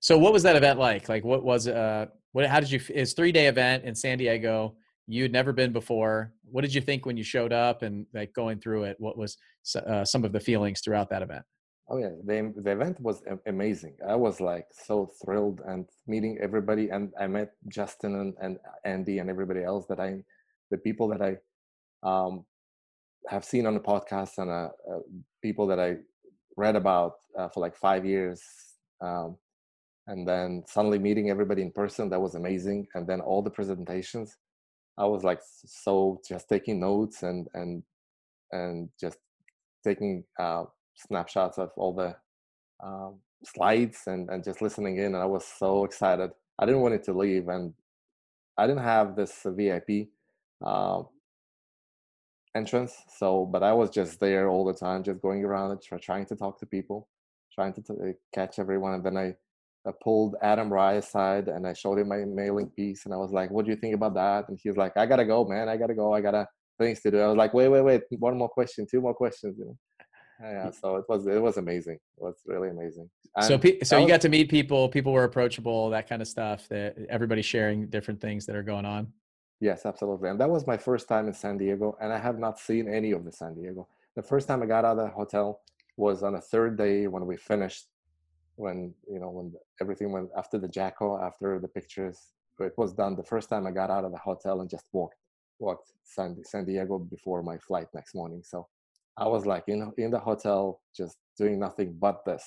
so 0.00 0.16
what 0.16 0.32
was 0.32 0.42
that 0.42 0.56
event 0.56 0.78
like 0.78 1.08
like 1.08 1.24
what 1.24 1.44
was 1.44 1.66
uh 1.68 2.06
what 2.32 2.46
how 2.46 2.60
did 2.60 2.70
you 2.70 2.80
it's 2.90 3.12
three 3.12 3.32
day 3.32 3.46
event 3.46 3.84
in 3.84 3.94
san 3.94 4.18
diego 4.18 4.74
you'd 5.08 5.32
never 5.32 5.52
been 5.52 5.72
before 5.72 6.32
what 6.44 6.60
did 6.62 6.72
you 6.72 6.80
think 6.80 7.06
when 7.06 7.16
you 7.16 7.24
showed 7.24 7.52
up 7.52 7.82
and 7.82 8.06
like 8.14 8.32
going 8.34 8.60
through 8.60 8.84
it 8.84 8.96
what 8.98 9.16
was 9.16 9.36
uh, 9.74 10.04
some 10.04 10.24
of 10.24 10.32
the 10.32 10.40
feelings 10.40 10.80
throughout 10.80 11.10
that 11.10 11.22
event 11.22 11.44
oh 11.88 11.98
yeah 11.98 12.10
the, 12.24 12.52
the 12.62 12.70
event 12.70 13.00
was 13.00 13.22
amazing 13.46 13.94
i 14.06 14.14
was 14.14 14.40
like 14.40 14.66
so 14.72 15.10
thrilled 15.24 15.60
and 15.66 15.86
meeting 16.06 16.38
everybody 16.40 16.90
and 16.90 17.12
i 17.18 17.26
met 17.26 17.52
justin 17.68 18.16
and, 18.20 18.34
and 18.42 18.58
andy 18.84 19.18
and 19.18 19.28
everybody 19.30 19.64
else 19.64 19.86
that 19.88 19.98
i 19.98 20.22
the 20.70 20.78
people 20.78 21.08
that 21.08 21.22
i 21.22 21.34
um, 22.02 22.44
have 23.28 23.44
seen 23.44 23.66
on 23.66 23.74
the 23.74 23.80
podcast 23.80 24.38
and 24.38 24.50
uh, 24.50 24.68
uh, 24.90 25.00
people 25.42 25.66
that 25.66 25.80
I 25.80 25.96
read 26.56 26.76
about 26.76 27.14
uh, 27.38 27.48
for 27.48 27.60
like 27.60 27.76
five 27.76 28.04
years. 28.04 28.42
Um, 29.00 29.36
and 30.06 30.26
then 30.26 30.64
suddenly 30.66 30.98
meeting 30.98 31.30
everybody 31.30 31.62
in 31.62 31.70
person, 31.70 32.08
that 32.10 32.20
was 32.20 32.34
amazing. 32.34 32.86
And 32.94 33.06
then 33.06 33.20
all 33.20 33.42
the 33.42 33.50
presentations, 33.50 34.36
I 34.98 35.06
was 35.06 35.24
like 35.24 35.40
so 35.44 36.20
just 36.28 36.48
taking 36.48 36.80
notes 36.80 37.22
and 37.22 37.48
and 37.54 37.82
and 38.52 38.88
just 39.00 39.18
taking 39.84 40.24
uh, 40.38 40.64
snapshots 40.96 41.58
of 41.58 41.70
all 41.76 41.94
the 41.94 42.16
um, 42.84 43.16
slides 43.44 44.02
and 44.06 44.28
and 44.30 44.44
just 44.44 44.62
listening 44.62 44.98
in. 44.98 45.14
And 45.14 45.16
I 45.16 45.26
was 45.26 45.46
so 45.46 45.84
excited. 45.84 46.30
I 46.58 46.66
didn't 46.66 46.80
want 46.80 46.94
it 46.94 47.04
to 47.04 47.12
leave, 47.12 47.48
and 47.48 47.74
I 48.56 48.66
didn't 48.66 48.82
have 48.82 49.16
this 49.16 49.46
VIP. 49.46 50.08
Uh, 50.64 51.02
entrance. 52.58 52.94
So, 53.16 53.46
but 53.46 53.62
I 53.62 53.72
was 53.72 53.90
just 53.90 54.20
there 54.20 54.48
all 54.48 54.64
the 54.64 54.74
time, 54.74 55.02
just 55.02 55.22
going 55.22 55.44
around, 55.44 55.80
trying 56.02 56.26
to 56.26 56.36
talk 56.36 56.58
to 56.60 56.66
people, 56.66 57.08
trying 57.54 57.72
to 57.74 57.82
t- 57.82 57.94
uh, 57.94 58.12
catch 58.34 58.58
everyone. 58.58 58.94
And 58.94 59.04
then 59.04 59.16
I, 59.16 59.34
I 59.86 59.92
pulled 60.02 60.36
Adam 60.42 60.72
Rye 60.72 60.94
aside 60.94 61.48
and 61.48 61.66
I 61.66 61.72
showed 61.72 61.98
him 61.98 62.08
my 62.08 62.24
mailing 62.24 62.70
piece, 62.70 63.04
and 63.04 63.14
I 63.14 63.16
was 63.16 63.32
like, 63.32 63.50
"What 63.50 63.64
do 63.64 63.70
you 63.70 63.76
think 63.76 63.94
about 63.94 64.14
that?" 64.14 64.48
And 64.48 64.58
he 64.62 64.68
was 64.68 64.76
like, 64.76 64.96
"I 64.96 65.06
gotta 65.06 65.24
go, 65.24 65.44
man. 65.44 65.68
I 65.68 65.76
gotta 65.76 65.94
go. 65.94 66.12
I 66.12 66.20
gotta 66.20 66.46
things 66.78 67.00
to 67.02 67.10
do." 67.10 67.18
I 67.20 67.28
was 67.28 67.36
like, 67.36 67.54
"Wait, 67.54 67.68
wait, 67.68 67.82
wait. 67.82 68.02
One 68.18 68.36
more 68.36 68.48
question. 68.48 68.86
Two 68.90 69.00
more 69.00 69.14
questions." 69.14 69.56
You 69.58 69.66
know? 69.66 69.76
yeah 70.40 70.70
so 70.70 70.94
it 70.94 71.04
was 71.08 71.26
it 71.26 71.42
was 71.42 71.56
amazing 71.56 71.94
it 71.94 72.22
was 72.22 72.36
really 72.46 72.68
amazing 72.68 73.10
and 73.34 73.44
so 73.44 73.58
pe- 73.58 73.80
so 73.80 73.98
you 73.98 74.06
got 74.06 74.20
to 74.20 74.28
meet 74.28 74.48
people 74.48 74.88
people 74.88 75.12
were 75.12 75.24
approachable 75.24 75.90
that 75.90 76.08
kind 76.08 76.22
of 76.22 76.28
stuff 76.28 76.68
that 76.68 76.96
everybody 77.10 77.42
sharing 77.42 77.88
different 77.88 78.20
things 78.20 78.46
that 78.46 78.54
are 78.54 78.62
going 78.62 78.84
on 78.84 79.12
Yes, 79.60 79.86
absolutely. 79.86 80.30
And 80.30 80.40
that 80.40 80.48
was 80.48 80.66
my 80.66 80.76
first 80.76 81.08
time 81.08 81.26
in 81.26 81.34
San 81.34 81.58
Diego, 81.58 81.96
and 82.00 82.12
I 82.12 82.18
have 82.18 82.38
not 82.38 82.58
seen 82.58 82.88
any 82.88 83.10
of 83.12 83.24
the 83.24 83.32
San 83.32 83.54
Diego. 83.54 83.88
The 84.14 84.22
first 84.22 84.46
time 84.46 84.62
I 84.62 84.66
got 84.66 84.84
out 84.84 84.98
of 84.98 85.04
the 85.04 85.10
hotel 85.10 85.60
was 85.96 86.22
on 86.22 86.34
the 86.34 86.40
third 86.40 86.78
day 86.78 87.08
when 87.08 87.26
we 87.26 87.36
finished, 87.36 87.86
when 88.58 88.92
you 89.10 89.20
know 89.20 89.30
when 89.30 89.52
everything 89.80 90.12
went 90.12 90.30
after 90.36 90.58
the 90.58 90.68
Jacko, 90.68 91.20
after 91.22 91.58
the 91.60 91.68
pictures, 91.68 92.18
it 92.60 92.72
was 92.76 92.92
done. 92.92 93.14
The 93.14 93.22
first 93.22 93.48
time 93.48 93.66
I 93.66 93.70
got 93.70 93.90
out 93.90 94.04
of 94.04 94.12
the 94.12 94.18
hotel 94.18 94.60
and 94.60 94.68
just 94.68 94.86
walked 94.92 95.16
walked 95.60 95.92
San 96.04 96.36
San 96.44 96.64
Diego 96.64 96.98
before 96.98 97.42
my 97.42 97.56
flight 97.58 97.86
next 97.94 98.14
morning. 98.14 98.42
So 98.44 98.66
I 99.16 99.26
was 99.26 99.46
like 99.46 99.64
in 99.68 99.92
in 99.96 100.10
the 100.10 100.18
hotel, 100.18 100.80
just 100.96 101.16
doing 101.36 101.58
nothing 101.58 101.96
but 101.98 102.24
this, 102.24 102.44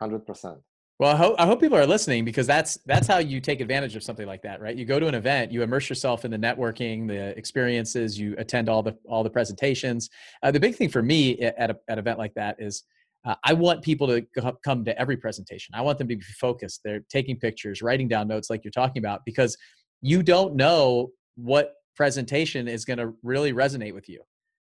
hundred 0.00 0.26
percent. 0.26 0.58
Well, 0.98 1.14
I 1.14 1.16
hope, 1.16 1.36
I 1.38 1.46
hope 1.46 1.60
people 1.60 1.78
are 1.78 1.86
listening 1.86 2.24
because 2.24 2.48
that's 2.48 2.76
that's 2.84 3.06
how 3.06 3.18
you 3.18 3.40
take 3.40 3.60
advantage 3.60 3.94
of 3.94 4.02
something 4.02 4.26
like 4.26 4.42
that, 4.42 4.60
right? 4.60 4.76
You 4.76 4.84
go 4.84 4.98
to 4.98 5.06
an 5.06 5.14
event, 5.14 5.52
you 5.52 5.62
immerse 5.62 5.88
yourself 5.88 6.24
in 6.24 6.32
the 6.32 6.36
networking, 6.36 7.06
the 7.06 7.38
experiences, 7.38 8.18
you 8.18 8.34
attend 8.38 8.68
all 8.68 8.82
the 8.82 8.96
all 9.08 9.22
the 9.22 9.30
presentations. 9.30 10.10
Uh, 10.42 10.50
the 10.50 10.58
big 10.58 10.74
thing 10.74 10.88
for 10.88 11.00
me 11.00 11.38
at 11.38 11.70
a, 11.70 11.78
at 11.86 11.92
an 11.92 11.98
event 12.00 12.18
like 12.18 12.34
that 12.34 12.56
is 12.58 12.82
uh, 13.28 13.34
I 13.44 13.52
want 13.52 13.82
people 13.82 14.06
to 14.06 14.26
come 14.64 14.86
to 14.86 14.98
every 14.98 15.18
presentation. 15.18 15.74
I 15.74 15.82
want 15.82 15.98
them 15.98 16.08
to 16.08 16.16
be 16.16 16.22
focused. 16.40 16.80
They're 16.82 17.04
taking 17.10 17.38
pictures, 17.38 17.82
writing 17.82 18.08
down 18.08 18.26
notes, 18.26 18.48
like 18.48 18.64
you're 18.64 18.70
talking 18.70 19.00
about, 19.00 19.20
because 19.26 19.54
you 20.00 20.22
don't 20.22 20.56
know 20.56 21.10
what 21.36 21.74
presentation 21.94 22.68
is 22.68 22.86
going 22.86 22.98
to 22.98 23.12
really 23.22 23.52
resonate 23.52 23.92
with 23.92 24.08
you. 24.08 24.22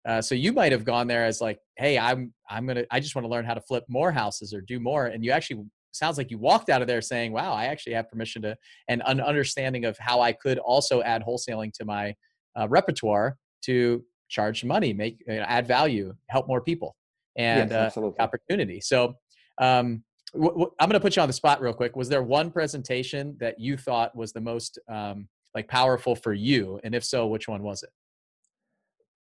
Uh, 0.07 0.21
so 0.21 0.35
you 0.35 0.53
might 0.53 0.71
have 0.71 0.85
gone 0.85 1.05
there 1.05 1.25
as 1.25 1.41
like, 1.41 1.59
hey, 1.77 1.99
I'm 1.99 2.33
I'm 2.49 2.65
gonna 2.65 2.85
I 2.91 2.99
just 3.01 3.13
want 3.15 3.25
to 3.25 3.29
learn 3.29 3.43
how 3.43 3.55
to 3.55 3.61
flip 3.61 3.83
more 3.89 4.11
houses 4.11 4.53
or 4.53 4.61
do 4.61 4.79
more, 4.79 5.07
and 5.07 5.25
you 5.25 5.31
actually 5.31 5.63
sounds 5.91 6.17
like 6.17 6.31
you 6.31 6.37
walked 6.37 6.69
out 6.69 6.81
of 6.81 6.87
there 6.87 7.01
saying, 7.01 7.33
wow, 7.33 7.53
I 7.53 7.65
actually 7.65 7.93
have 7.93 8.09
permission 8.09 8.41
to, 8.43 8.55
and 8.87 9.01
an 9.05 9.19
understanding 9.19 9.83
of 9.83 9.97
how 9.97 10.21
I 10.21 10.31
could 10.31 10.59
also 10.59 11.01
add 11.01 11.23
wholesaling 11.23 11.73
to 11.73 11.85
my 11.85 12.13
uh, 12.57 12.67
repertoire 12.69 13.37
to 13.63 14.03
charge 14.29 14.63
money, 14.63 14.93
make, 14.93 15.17
you 15.27 15.37
know, 15.37 15.45
add 15.47 15.67
value, 15.67 16.13
help 16.29 16.47
more 16.47 16.61
people 16.61 16.95
and 17.35 17.71
yes, 17.71 17.97
uh, 17.97 18.11
opportunity. 18.19 18.79
So, 18.81 19.15
um, 19.59 20.03
w- 20.33 20.51
w- 20.51 20.71
I'm 20.79 20.89
going 20.89 20.99
to 20.99 21.03
put 21.03 21.15
you 21.15 21.21
on 21.21 21.27
the 21.27 21.33
spot 21.33 21.61
real 21.61 21.73
quick. 21.73 21.95
Was 21.95 22.09
there 22.09 22.23
one 22.23 22.51
presentation 22.51 23.35
that 23.39 23.59
you 23.59 23.77
thought 23.77 24.15
was 24.15 24.33
the 24.33 24.41
most 24.41 24.79
um, 24.89 25.27
like 25.53 25.67
powerful 25.67 26.15
for 26.15 26.33
you? 26.33 26.79
And 26.83 26.95
if 26.95 27.03
so, 27.03 27.27
which 27.27 27.47
one 27.47 27.63
was 27.63 27.83
it? 27.83 27.89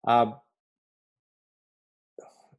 Um, 0.06 0.34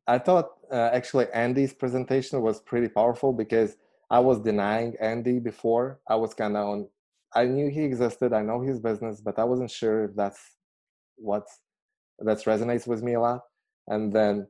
I 0.07 0.17
thought 0.17 0.51
uh, 0.71 0.89
actually 0.93 1.27
Andy's 1.33 1.73
presentation 1.73 2.41
was 2.41 2.59
pretty 2.59 2.87
powerful 2.87 3.33
because 3.33 3.77
I 4.09 4.19
was 4.19 4.39
denying 4.39 4.95
Andy 4.99 5.39
before. 5.39 5.99
I 6.07 6.15
was 6.15 6.33
kind 6.33 6.57
of 6.57 6.67
on. 6.67 6.87
I 7.33 7.45
knew 7.45 7.69
he 7.69 7.83
existed. 7.83 8.33
I 8.33 8.41
know 8.41 8.61
his 8.61 8.79
business, 8.79 9.21
but 9.21 9.39
I 9.39 9.45
wasn't 9.45 9.71
sure 9.71 10.05
if 10.05 10.15
that's 10.15 10.57
what 11.15 11.47
that 12.19 12.39
resonates 12.39 12.87
with 12.87 13.01
me 13.03 13.13
a 13.13 13.21
lot. 13.21 13.41
And 13.87 14.11
then 14.11 14.47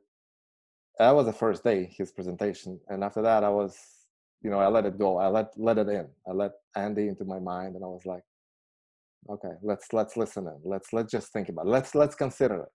that 0.98 1.10
was 1.14 1.26
the 1.26 1.32
first 1.32 1.64
day 1.64 1.92
his 1.96 2.12
presentation, 2.12 2.78
and 2.88 3.02
after 3.02 3.22
that, 3.22 3.44
I 3.44 3.48
was, 3.48 3.76
you 4.42 4.50
know, 4.50 4.58
I 4.58 4.68
let 4.68 4.86
it 4.86 4.98
go. 4.98 5.18
I 5.18 5.28
let 5.28 5.52
let 5.56 5.78
it 5.78 5.88
in. 5.88 6.08
I 6.28 6.32
let 6.32 6.52
Andy 6.76 7.08
into 7.08 7.24
my 7.24 7.38
mind, 7.38 7.74
and 7.76 7.84
I 7.84 7.88
was 7.88 8.04
like, 8.04 8.22
okay, 9.30 9.54
let's 9.62 9.92
let's 9.92 10.16
listen 10.16 10.46
in. 10.46 10.58
Let's 10.64 10.92
let's 10.92 11.10
just 11.10 11.32
think 11.32 11.48
about. 11.48 11.66
It. 11.66 11.70
Let's 11.70 11.94
let's 11.94 12.14
consider 12.14 12.62
it. 12.62 12.72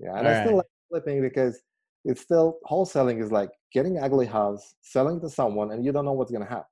Yeah, 0.00 0.18
and 0.18 0.26
All 0.26 0.34
I 0.34 0.44
still 0.44 0.56
like 0.56 0.66
flipping 0.90 1.22
because 1.22 1.60
it's 2.04 2.20
still 2.20 2.58
wholesaling 2.70 3.22
is 3.22 3.32
like 3.32 3.50
getting 3.72 3.98
ugly 3.98 4.26
house, 4.26 4.74
selling 4.80 5.20
to 5.20 5.28
someone, 5.28 5.72
and 5.72 5.84
you 5.84 5.92
don't 5.92 6.04
know 6.04 6.12
what's 6.12 6.32
gonna 6.32 6.48
happen. 6.48 6.64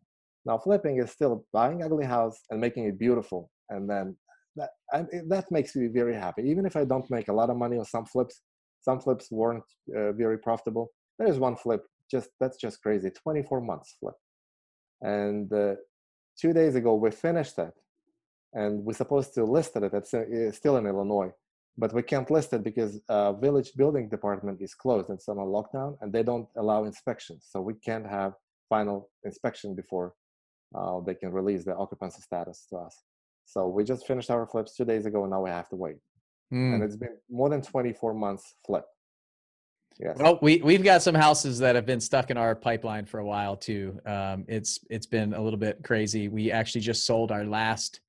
Now 0.47 0.59
flipping 0.59 0.99
is 0.99 1.11
still 1.11 1.45
buying 1.53 1.83
ugly 1.83 2.05
house 2.05 2.39
and 2.51 2.61
making 2.61 2.85
it 2.85 2.99
beautiful, 2.99 3.51
and 3.71 3.89
then 3.89 4.17
that 4.57 4.71
and 4.93 5.09
that 5.31 5.51
makes 5.51 5.75
me 5.75 5.89
very 5.89 6.15
happy. 6.15 6.43
Even 6.43 6.67
if 6.67 6.77
I 6.77 6.85
don't 6.85 7.09
make 7.11 7.29
a 7.29 7.33
lot 7.33 7.51
of 7.51 7.57
money 7.57 7.79
on 7.79 7.85
some 7.85 8.05
flips, 8.07 8.43
some 8.85 9.01
flips 9.01 9.31
weren't 9.31 9.65
uh, 9.97 10.13
very 10.13 10.39
profitable. 10.39 10.91
There 11.19 11.29
is 11.29 11.39
one 11.39 11.57
flip, 11.57 11.83
just 12.11 12.29
that's 12.41 12.59
just 12.59 12.83
crazy. 12.83 13.11
24 13.11 13.61
months 13.61 13.97
flip, 13.99 14.15
and 15.01 15.53
uh, 15.53 15.75
two 16.41 16.53
days 16.53 16.75
ago 16.75 16.95
we 16.95 17.11
finished 17.11 17.57
that, 17.57 17.75
and 18.53 18.85
we're 18.85 18.95
supposed 18.95 19.35
to 19.35 19.45
list 19.45 19.77
it. 19.77 19.83
It's 19.93 20.15
uh, 20.15 20.53
still 20.53 20.77
in 20.77 20.87
Illinois 20.87 21.33
but 21.77 21.93
we 21.93 22.05
can't 22.05 22.31
list 22.31 22.53
it 22.53 22.63
because 22.63 23.01
uh, 23.09 23.33
village 23.33 23.73
building 23.77 24.09
department 24.09 24.63
is 24.63 24.77
closed 24.77 25.09
and 25.09 25.19
it's 25.19 25.29
on 25.29 25.39
lockdown 25.39 25.97
and 26.01 26.13
they 26.13 26.23
don't 26.23 26.47
allow 26.57 26.85
inspections 26.85 27.49
so 27.51 27.61
we 27.61 27.75
can't 27.75 28.07
have 28.07 28.33
final 28.69 29.11
inspection 29.25 29.75
before 29.75 30.15
uh, 30.75 31.01
they 31.01 31.15
can 31.15 31.33
release 31.33 31.65
the 31.65 31.75
occupancy 31.77 32.21
status 32.21 32.67
to 32.71 32.77
us. 32.77 33.05
So 33.45 33.69
we 33.69 33.85
just 33.85 34.07
finished 34.07 34.31
our 34.31 34.47
flips 34.47 34.75
two 34.75 34.85
days 34.85 35.07
ago, 35.07 35.23
and 35.23 35.31
now 35.31 35.43
we 35.43 35.51
have 35.51 35.69
to 35.69 35.77
wait. 35.77 35.97
Mm. 36.53 36.75
And 36.75 36.83
it's 36.83 36.97
been 36.97 37.17
more 37.31 37.49
than 37.49 37.63
24 37.63 38.15
months 38.15 38.55
flip. 38.65 38.85
Yes. 39.99 40.17
Well, 40.19 40.39
we 40.43 40.61
we've 40.63 40.83
got 40.83 41.03
some 41.03 41.15
houses 41.15 41.59
that 41.61 41.77
have 41.77 41.87
been 41.87 42.01
stuck 42.01 42.31
in 42.31 42.37
our 42.37 42.57
pipeline 42.57 43.07
for 43.07 43.21
a 43.21 43.25
while 43.25 43.57
too. 43.57 44.01
Um, 44.05 44.45
it's 44.49 44.81
it's 44.91 45.07
been 45.07 45.35
a 45.35 45.41
little 45.41 45.59
bit 45.59 45.85
crazy. 45.85 46.29
We 46.29 46.51
actually 46.51 46.81
just 46.81 47.07
sold 47.07 47.31
our 47.31 47.45
last 47.45 48.01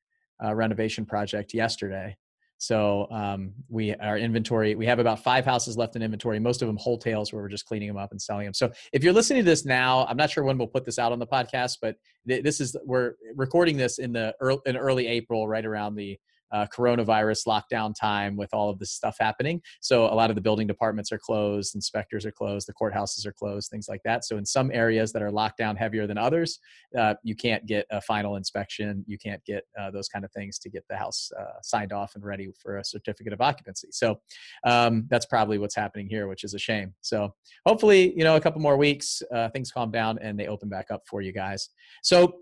uh, 0.44 0.56
renovation 0.56 1.06
project 1.06 1.54
yesterday, 1.54 2.18
so 2.58 3.08
um, 3.12 3.54
we 3.70 3.94
our 3.96 4.18
inventory 4.18 4.74
we 4.74 4.88
have 4.88 4.98
about 4.98 5.24
five 5.24 5.46
houses 5.46 5.78
left 5.78 5.96
in 5.96 6.02
inventory. 6.02 6.40
Most 6.40 6.64
of 6.64 6.68
them 6.68 6.78
wholesales 6.78 7.32
where 7.32 7.44
we're 7.44 7.50
just 7.50 7.66
cleaning 7.66 7.88
them 7.88 7.98
up 7.98 8.10
and 8.12 8.22
selling 8.22 8.46
them. 8.46 8.54
So 8.56 8.72
if 8.92 9.04
you're 9.04 9.14
listening 9.14 9.44
to 9.44 9.50
this 9.50 9.64
now, 9.64 10.08
I'm 10.08 10.18
not 10.18 10.32
sure 10.32 10.44
when 10.44 10.58
we'll 10.58 10.68
put 10.68 10.86
this 10.86 10.98
out 10.98 11.12
on 11.12 11.20
the 11.20 11.28
podcast, 11.28 11.78
but 11.82 11.98
th- 12.28 12.44
this 12.44 12.60
is 12.60 12.76
we're 12.84 13.14
recording 13.36 13.78
this 13.78 14.00
in 14.00 14.12
the 14.12 14.34
early, 14.40 14.60
in 14.66 14.76
early 14.76 15.06
April, 15.06 15.48
right 15.48 15.66
around 15.66 15.96
the 15.96 16.18
uh, 16.52 16.66
coronavirus 16.76 17.48
lockdown 17.48 17.94
time 18.00 18.36
with 18.36 18.54
all 18.54 18.70
of 18.70 18.80
this 18.80 18.92
stuff 18.92 19.18
happening. 19.20 19.62
So 19.82 20.06
a 20.06 20.16
lot 20.16 20.30
of 20.30 20.36
the 20.36 20.42
building 20.42 20.68
departments 20.68 21.12
are 21.12 21.18
closed, 21.18 21.76
inspectors 21.76 22.26
are 22.26 22.32
closed, 22.32 22.68
the 22.68 22.74
courthouses 22.74 23.26
are 23.26 23.34
closed, 23.34 23.70
things 23.70 23.88
like 23.90 24.02
that. 24.04 24.26
So 24.26 24.38
in 24.38 24.46
some 24.46 24.72
areas 24.72 25.12
that 25.14 25.22
are 25.22 25.32
locked 25.32 25.58
down 25.58 25.76
heavier 25.76 26.08
than 26.08 26.18
others, 26.18 26.60
uh, 26.98 27.16
you 27.24 27.36
can't 27.36 27.66
get 27.66 27.86
a 27.92 28.02
final 28.02 28.36
inspection, 28.36 29.04
you 29.08 29.18
can't 29.18 29.44
get 29.46 29.66
uh, 29.80 29.92
those 29.92 30.08
kind 30.08 30.24
of 30.26 30.32
things 30.32 30.60
to 30.60 30.70
get 30.70 30.86
the 30.90 30.96
house 30.96 31.32
uh, 31.40 31.60
signed 31.62 31.92
off 31.92 32.16
and 32.16 32.24
ready 32.24 32.52
for 32.62 32.78
a 32.78 32.86
certificate 32.86 33.34
of 33.34 33.42
occupancy. 33.42 33.90
So 33.92 34.20
um, 34.66 35.06
that's 35.10 35.26
probably 35.26 35.58
what's 35.58 35.76
happening 35.76 36.08
here, 36.08 36.28
which 36.28 36.44
is 36.44 36.54
a 36.54 36.60
shame. 36.60 36.94
So 37.02 37.34
hopefully, 37.66 38.14
you 38.18 38.24
know, 38.24 38.36
a 38.36 38.42
couple 38.42 38.62
more 38.62 38.78
weeks, 38.78 39.22
uh, 39.34 39.50
things 39.50 39.72
calm 39.72 39.92
down 39.92 40.20
and 40.20 40.40
they 40.40 40.48
open 40.48 40.70
back 40.70 40.92
up 40.92 41.04
for 41.08 41.22
you 41.22 41.32
guys. 41.32 41.70
So 42.04 42.40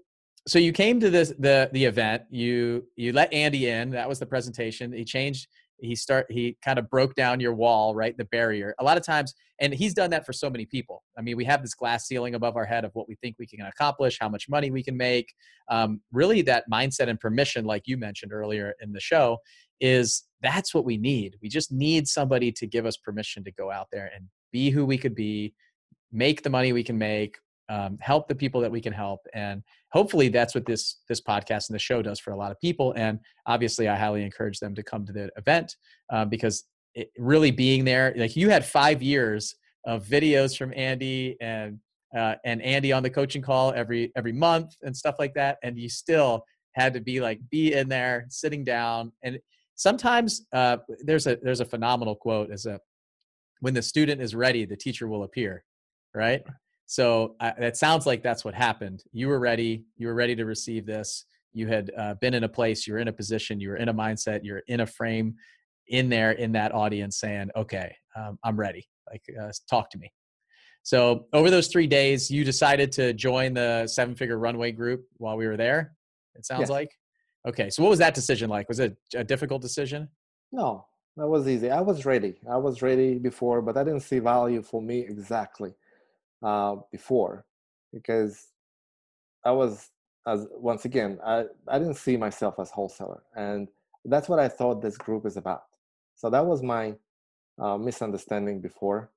so 0.47 0.59
you 0.59 0.71
came 0.71 0.99
to 0.99 1.09
this 1.09 1.33
the 1.39 1.69
the 1.73 1.85
event 1.85 2.23
you 2.29 2.85
you 2.95 3.13
let 3.13 3.31
andy 3.33 3.69
in 3.69 3.89
that 3.91 4.07
was 4.07 4.19
the 4.19 4.25
presentation 4.25 4.91
he 4.91 5.05
changed 5.05 5.47
he 5.83 5.95
start 5.95 6.25
he 6.29 6.57
kind 6.63 6.79
of 6.79 6.89
broke 6.89 7.13
down 7.15 7.39
your 7.39 7.53
wall 7.53 7.93
right 7.93 8.17
the 8.17 8.25
barrier. 8.25 8.73
A 8.79 8.83
lot 8.83 8.97
of 8.97 9.03
times 9.03 9.33
and 9.59 9.73
he's 9.73 9.93
done 9.93 10.09
that 10.11 10.25
for 10.25 10.33
so 10.33 10.49
many 10.49 10.65
people. 10.65 11.03
I 11.17 11.21
mean 11.21 11.37
we 11.37 11.45
have 11.45 11.61
this 11.61 11.73
glass 11.73 12.07
ceiling 12.07 12.35
above 12.35 12.55
our 12.55 12.65
head 12.65 12.85
of 12.85 12.91
what 12.93 13.07
we 13.07 13.15
think 13.15 13.35
we 13.37 13.47
can 13.47 13.61
accomplish 13.61 14.17
how 14.19 14.29
much 14.29 14.49
money 14.49 14.71
we 14.71 14.83
can 14.83 14.95
make. 14.95 15.33
Um, 15.69 16.01
really 16.11 16.41
that 16.43 16.65
mindset 16.71 17.09
and 17.09 17.19
permission 17.19 17.65
like 17.65 17.83
you 17.85 17.97
mentioned 17.97 18.33
earlier 18.33 18.73
in 18.81 18.93
the 18.93 18.99
show 19.01 19.37
is 19.79 20.23
that's 20.41 20.73
what 20.73 20.85
we 20.85 20.97
need. 20.97 21.35
We 21.41 21.49
just 21.49 21.71
need 21.71 22.07
somebody 22.07 22.51
to 22.53 22.67
give 22.67 22.85
us 22.85 22.97
permission 22.97 23.43
to 23.43 23.51
go 23.51 23.71
out 23.71 23.87
there 23.91 24.09
and 24.15 24.27
be 24.51 24.69
who 24.69 24.85
we 24.85 24.97
could 24.97 25.15
be 25.15 25.53
make 26.11 26.43
the 26.43 26.49
money 26.49 26.71
we 26.73 26.83
can 26.83 26.97
make 26.97 27.37
um, 27.69 27.97
help 28.01 28.27
the 28.27 28.35
people 28.35 28.61
that 28.61 28.71
we 28.71 28.81
can 28.81 28.93
help 28.93 29.21
and 29.33 29.63
hopefully 29.93 30.27
that's 30.27 30.53
what 30.53 30.65
this 30.65 31.01
this 31.07 31.21
podcast 31.21 31.69
and 31.69 31.75
the 31.75 31.79
show 31.79 32.01
does 32.01 32.19
for 32.19 32.31
a 32.31 32.37
lot 32.37 32.51
of 32.51 32.59
people. 32.59 32.93
And 32.97 33.19
obviously 33.45 33.87
i 33.87 33.95
highly 33.95 34.23
encourage 34.23 34.59
them 34.59 34.75
to 34.75 34.83
come 34.83 35.05
to 35.05 35.13
the 35.13 35.29
event 35.37 35.75
uh, 36.11 36.25
because 36.25 36.65
it, 36.95 37.09
really 37.17 37.51
being 37.51 37.85
there 37.85 38.13
like 38.17 38.35
you 38.35 38.49
had 38.49 38.65
five 38.65 39.01
years 39.01 39.55
of 39.85 40.05
videos 40.05 40.57
from 40.57 40.71
andy 40.75 41.35
and 41.41 41.79
uh, 42.15 42.35
and 42.45 42.61
andy 42.61 42.91
on 42.91 43.03
the 43.03 43.09
coaching 43.09 43.41
call 43.41 43.73
every 43.73 44.11
every 44.15 44.31
month 44.31 44.75
and 44.83 44.95
stuff 44.95 45.15
like 45.19 45.33
that. 45.33 45.57
And 45.63 45.79
you 45.79 45.89
still 45.89 46.43
had 46.73 46.93
to 46.93 47.01
be 47.01 47.19
like 47.19 47.39
be 47.49 47.73
in 47.73 47.87
there 47.89 48.25
sitting 48.29 48.63
down. 48.63 49.11
And 49.23 49.39
sometimes 49.75 50.45
uh, 50.53 50.77
there's 51.03 51.27
a 51.27 51.37
there's 51.41 51.59
a 51.59 51.65
phenomenal 51.65 52.15
quote 52.15 52.51
as 52.51 52.65
a 52.65 52.79
when 53.61 53.73
the 53.73 53.81
student 53.81 54.21
is 54.21 54.35
ready 54.35 54.65
the 54.65 54.75
teacher 54.75 55.07
will 55.07 55.23
appear 55.23 55.63
right 56.13 56.43
so 56.93 57.35
uh, 57.39 57.53
it 57.57 57.75
sounds 57.75 58.05
like 58.05 58.21
that's 58.21 58.45
what 58.45 58.53
happened. 58.53 59.03
You 59.11 59.27
were 59.27 59.39
ready. 59.39 59.83
You 59.97 60.05
were 60.05 60.13
ready 60.13 60.35
to 60.35 60.45
receive 60.45 60.85
this. 60.85 61.25
You 61.51 61.65
had 61.65 61.89
uh, 61.97 62.13
been 62.21 62.35
in 62.35 62.43
a 62.43 62.47
place. 62.47 62.85
You 62.85 62.93
were 62.93 62.99
in 62.99 63.07
a 63.07 63.11
position. 63.11 63.59
You 63.59 63.69
were 63.69 63.77
in 63.77 63.89
a 63.89 63.93
mindset. 63.95 64.41
You're 64.43 64.61
in 64.67 64.81
a 64.81 64.85
frame, 64.85 65.33
in 65.87 66.07
there 66.07 66.33
in 66.33 66.51
that 66.51 66.71
audience, 66.71 67.19
saying, 67.19 67.49
"Okay, 67.55 67.95
um, 68.15 68.37
I'm 68.43 68.55
ready. 68.59 68.87
Like, 69.09 69.23
uh, 69.41 69.51
talk 69.67 69.89
to 69.89 69.97
me." 69.97 70.13
So 70.83 71.25
over 71.33 71.49
those 71.49 71.67
three 71.67 71.87
days, 71.87 72.29
you 72.29 72.43
decided 72.43 72.91
to 72.91 73.11
join 73.13 73.55
the 73.55 73.87
seven 73.87 74.13
figure 74.13 74.37
runway 74.37 74.71
group 74.71 75.03
while 75.17 75.35
we 75.35 75.47
were 75.47 75.57
there. 75.57 75.95
It 76.35 76.45
sounds 76.45 76.59
yes. 76.59 76.69
like. 76.69 76.91
Okay, 77.47 77.71
so 77.71 77.81
what 77.81 77.89
was 77.89 77.99
that 77.99 78.13
decision 78.13 78.51
like? 78.51 78.69
Was 78.69 78.79
it 78.79 78.95
a 79.15 79.23
difficult 79.23 79.63
decision? 79.63 80.09
No, 80.51 80.85
that 81.17 81.27
was 81.27 81.47
easy. 81.47 81.71
I 81.71 81.81
was 81.81 82.05
ready. 82.05 82.35
I 82.47 82.57
was 82.57 82.83
ready 82.83 83.17
before, 83.17 83.63
but 83.63 83.77
I 83.77 83.83
didn't 83.83 84.01
see 84.01 84.19
value 84.19 84.61
for 84.61 84.79
me 84.79 84.99
exactly 84.99 85.73
uh, 86.43 86.75
before 86.91 87.45
because 87.93 88.47
I 89.45 89.51
was 89.51 89.89
as 90.27 90.47
once 90.51 90.85
again 90.85 91.19
I, 91.25 91.45
I 91.67 91.79
didn't 91.79 91.95
see 91.95 92.17
myself 92.17 92.55
as 92.59 92.69
wholesaler 92.71 93.23
and 93.35 93.67
that's 94.05 94.29
what 94.29 94.39
I 94.39 94.47
thought 94.47 94.81
this 94.81 94.97
group 94.97 95.25
is 95.25 95.37
about. 95.37 95.63
So 96.15 96.29
that 96.29 96.45
was 96.45 96.61
my 96.61 96.95
uh, 97.59 97.77
misunderstanding 97.77 98.59
before 98.59 99.11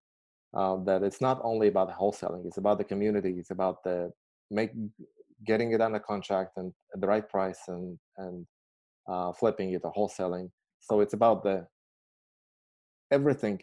uh, 0.55 0.77
that 0.85 1.03
it's 1.03 1.21
not 1.21 1.41
only 1.43 1.69
about 1.69 1.91
wholesaling 1.91 2.47
it's 2.47 2.59
about 2.59 2.79
the 2.79 2.85
community 2.85 3.35
it's 3.39 3.51
about 3.51 3.83
the 3.85 4.13
make 4.51 4.71
getting 5.47 5.73
it 5.73 5.81
under 5.81 5.99
contract 5.99 6.57
and 6.57 6.73
at 6.95 7.01
the 7.01 7.07
right 7.07 7.29
price 7.29 7.61
and 7.69 7.99
and 8.19 8.47
uh, 9.09 9.33
flipping 9.33 9.73
it 9.73 9.83
or 9.85 9.93
wholesaling 9.93 10.51
so 10.81 11.01
it's 11.01 11.15
about 11.15 11.43
the 11.43 11.67
everything 13.11 13.61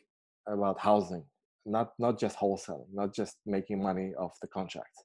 about 0.47 0.79
housing 0.79 1.23
not 1.65 1.91
not 1.99 2.19
just 2.19 2.37
wholesaling, 2.37 2.87
not 2.93 3.13
just 3.13 3.37
making 3.45 3.81
money 3.81 4.13
off 4.17 4.37
the 4.41 4.47
contract. 4.47 5.03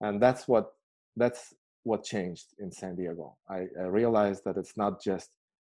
And 0.00 0.20
that's 0.20 0.46
what 0.48 0.72
that's 1.16 1.54
what 1.84 2.02
changed 2.04 2.46
in 2.58 2.72
San 2.72 2.96
Diego. 2.96 3.36
I, 3.48 3.66
I 3.78 3.84
realized 3.84 4.42
that 4.44 4.56
it's 4.56 4.76
not 4.76 5.02
just 5.02 5.30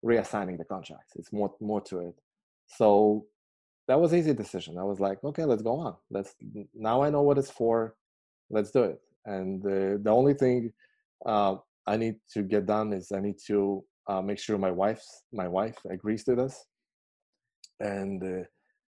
reassigning 0.03 0.57
the 0.57 0.65
contracts; 0.65 1.13
it's 1.15 1.31
more 1.33 1.53
more 1.59 1.81
to 1.81 1.99
it. 1.99 2.15
So 2.67 3.25
that 3.87 3.99
was 3.99 4.13
easy 4.13 4.33
decision. 4.33 4.77
I 4.77 4.83
was 4.83 4.99
like, 4.99 5.23
okay, 5.23 5.45
let's 5.45 5.61
go 5.61 5.79
on. 5.79 5.95
Let's 6.09 6.35
now 6.73 7.01
I 7.01 7.09
know 7.09 7.21
what 7.21 7.37
it's 7.37 7.51
for. 7.51 7.95
Let's 8.49 8.71
do 8.71 8.83
it. 8.83 8.99
And 9.25 9.61
the 9.61 9.99
the 10.03 10.11
only 10.11 10.33
thing 10.33 10.73
uh, 11.25 11.55
I 11.87 11.97
need 11.97 12.15
to 12.33 12.43
get 12.43 12.65
done 12.65 12.93
is 12.93 13.11
I 13.11 13.19
need 13.19 13.37
to 13.47 13.83
uh, 14.07 14.21
make 14.21 14.39
sure 14.39 14.57
my 14.57 14.71
wife's 14.71 15.23
my 15.33 15.47
wife 15.47 15.77
agrees 15.89 16.23
to 16.25 16.35
this. 16.35 16.65
And 17.79 18.23
uh, 18.23 18.43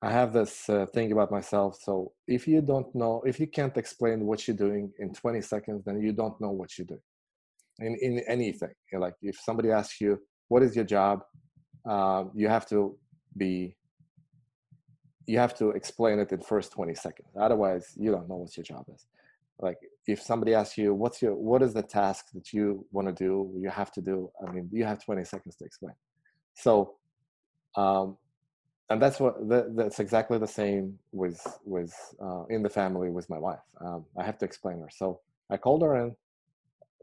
I 0.00 0.10
have 0.12 0.32
this 0.32 0.68
uh, 0.68 0.86
thing 0.86 1.10
about 1.10 1.30
myself. 1.30 1.78
So 1.82 2.12
if 2.26 2.46
you 2.46 2.60
don't 2.60 2.92
know, 2.94 3.22
if 3.26 3.40
you 3.40 3.48
can't 3.48 3.76
explain 3.76 4.26
what 4.26 4.46
you're 4.46 4.56
doing 4.56 4.92
in 4.98 5.12
20 5.12 5.40
seconds, 5.40 5.84
then 5.84 6.00
you 6.00 6.12
don't 6.12 6.40
know 6.40 6.50
what 6.50 6.78
you 6.78 6.84
do 6.84 6.98
in, 7.80 7.96
in 8.00 8.20
anything. 8.28 8.74
Like 8.92 9.14
if 9.22 9.38
somebody 9.40 9.70
asks 9.70 10.00
you, 10.00 10.20
what 10.48 10.62
is 10.62 10.76
your 10.76 10.84
job? 10.84 11.22
Uh, 11.88 12.24
you 12.34 12.48
have 12.48 12.68
to 12.68 12.96
be, 13.36 13.76
you 15.26 15.38
have 15.38 15.56
to 15.58 15.70
explain 15.70 16.20
it 16.20 16.30
in 16.30 16.42
first 16.42 16.72
20 16.72 16.94
seconds. 16.94 17.28
Otherwise 17.38 17.92
you 17.96 18.12
don't 18.12 18.28
know 18.28 18.36
what 18.36 18.56
your 18.56 18.64
job 18.64 18.84
is. 18.94 19.04
Like 19.58 19.78
if 20.06 20.22
somebody 20.22 20.54
asks 20.54 20.78
you, 20.78 20.94
what's 20.94 21.20
your, 21.20 21.34
what 21.34 21.60
is 21.60 21.74
the 21.74 21.82
task 21.82 22.26
that 22.34 22.52
you 22.52 22.86
want 22.92 23.08
to 23.08 23.12
do? 23.12 23.52
You 23.60 23.68
have 23.68 23.90
to 23.92 24.00
do, 24.00 24.30
I 24.46 24.52
mean, 24.52 24.68
you 24.72 24.84
have 24.84 25.04
20 25.04 25.24
seconds 25.24 25.56
to 25.56 25.64
explain. 25.64 25.94
So, 26.54 26.94
um, 27.76 28.16
and 28.90 29.02
that's 29.02 29.20
what 29.20 29.36
that's 29.76 30.00
exactly 30.00 30.38
the 30.38 30.46
same 30.46 30.98
with 31.12 31.40
with 31.64 31.94
uh, 32.22 32.44
in 32.46 32.62
the 32.62 32.70
family 32.70 33.10
with 33.10 33.28
my 33.28 33.38
wife. 33.38 33.60
Um, 33.80 34.06
I 34.18 34.24
have 34.24 34.38
to 34.38 34.44
explain 34.44 34.80
her. 34.80 34.88
So 34.90 35.20
I 35.50 35.56
called 35.56 35.82
her 35.82 35.94
in. 35.96 36.16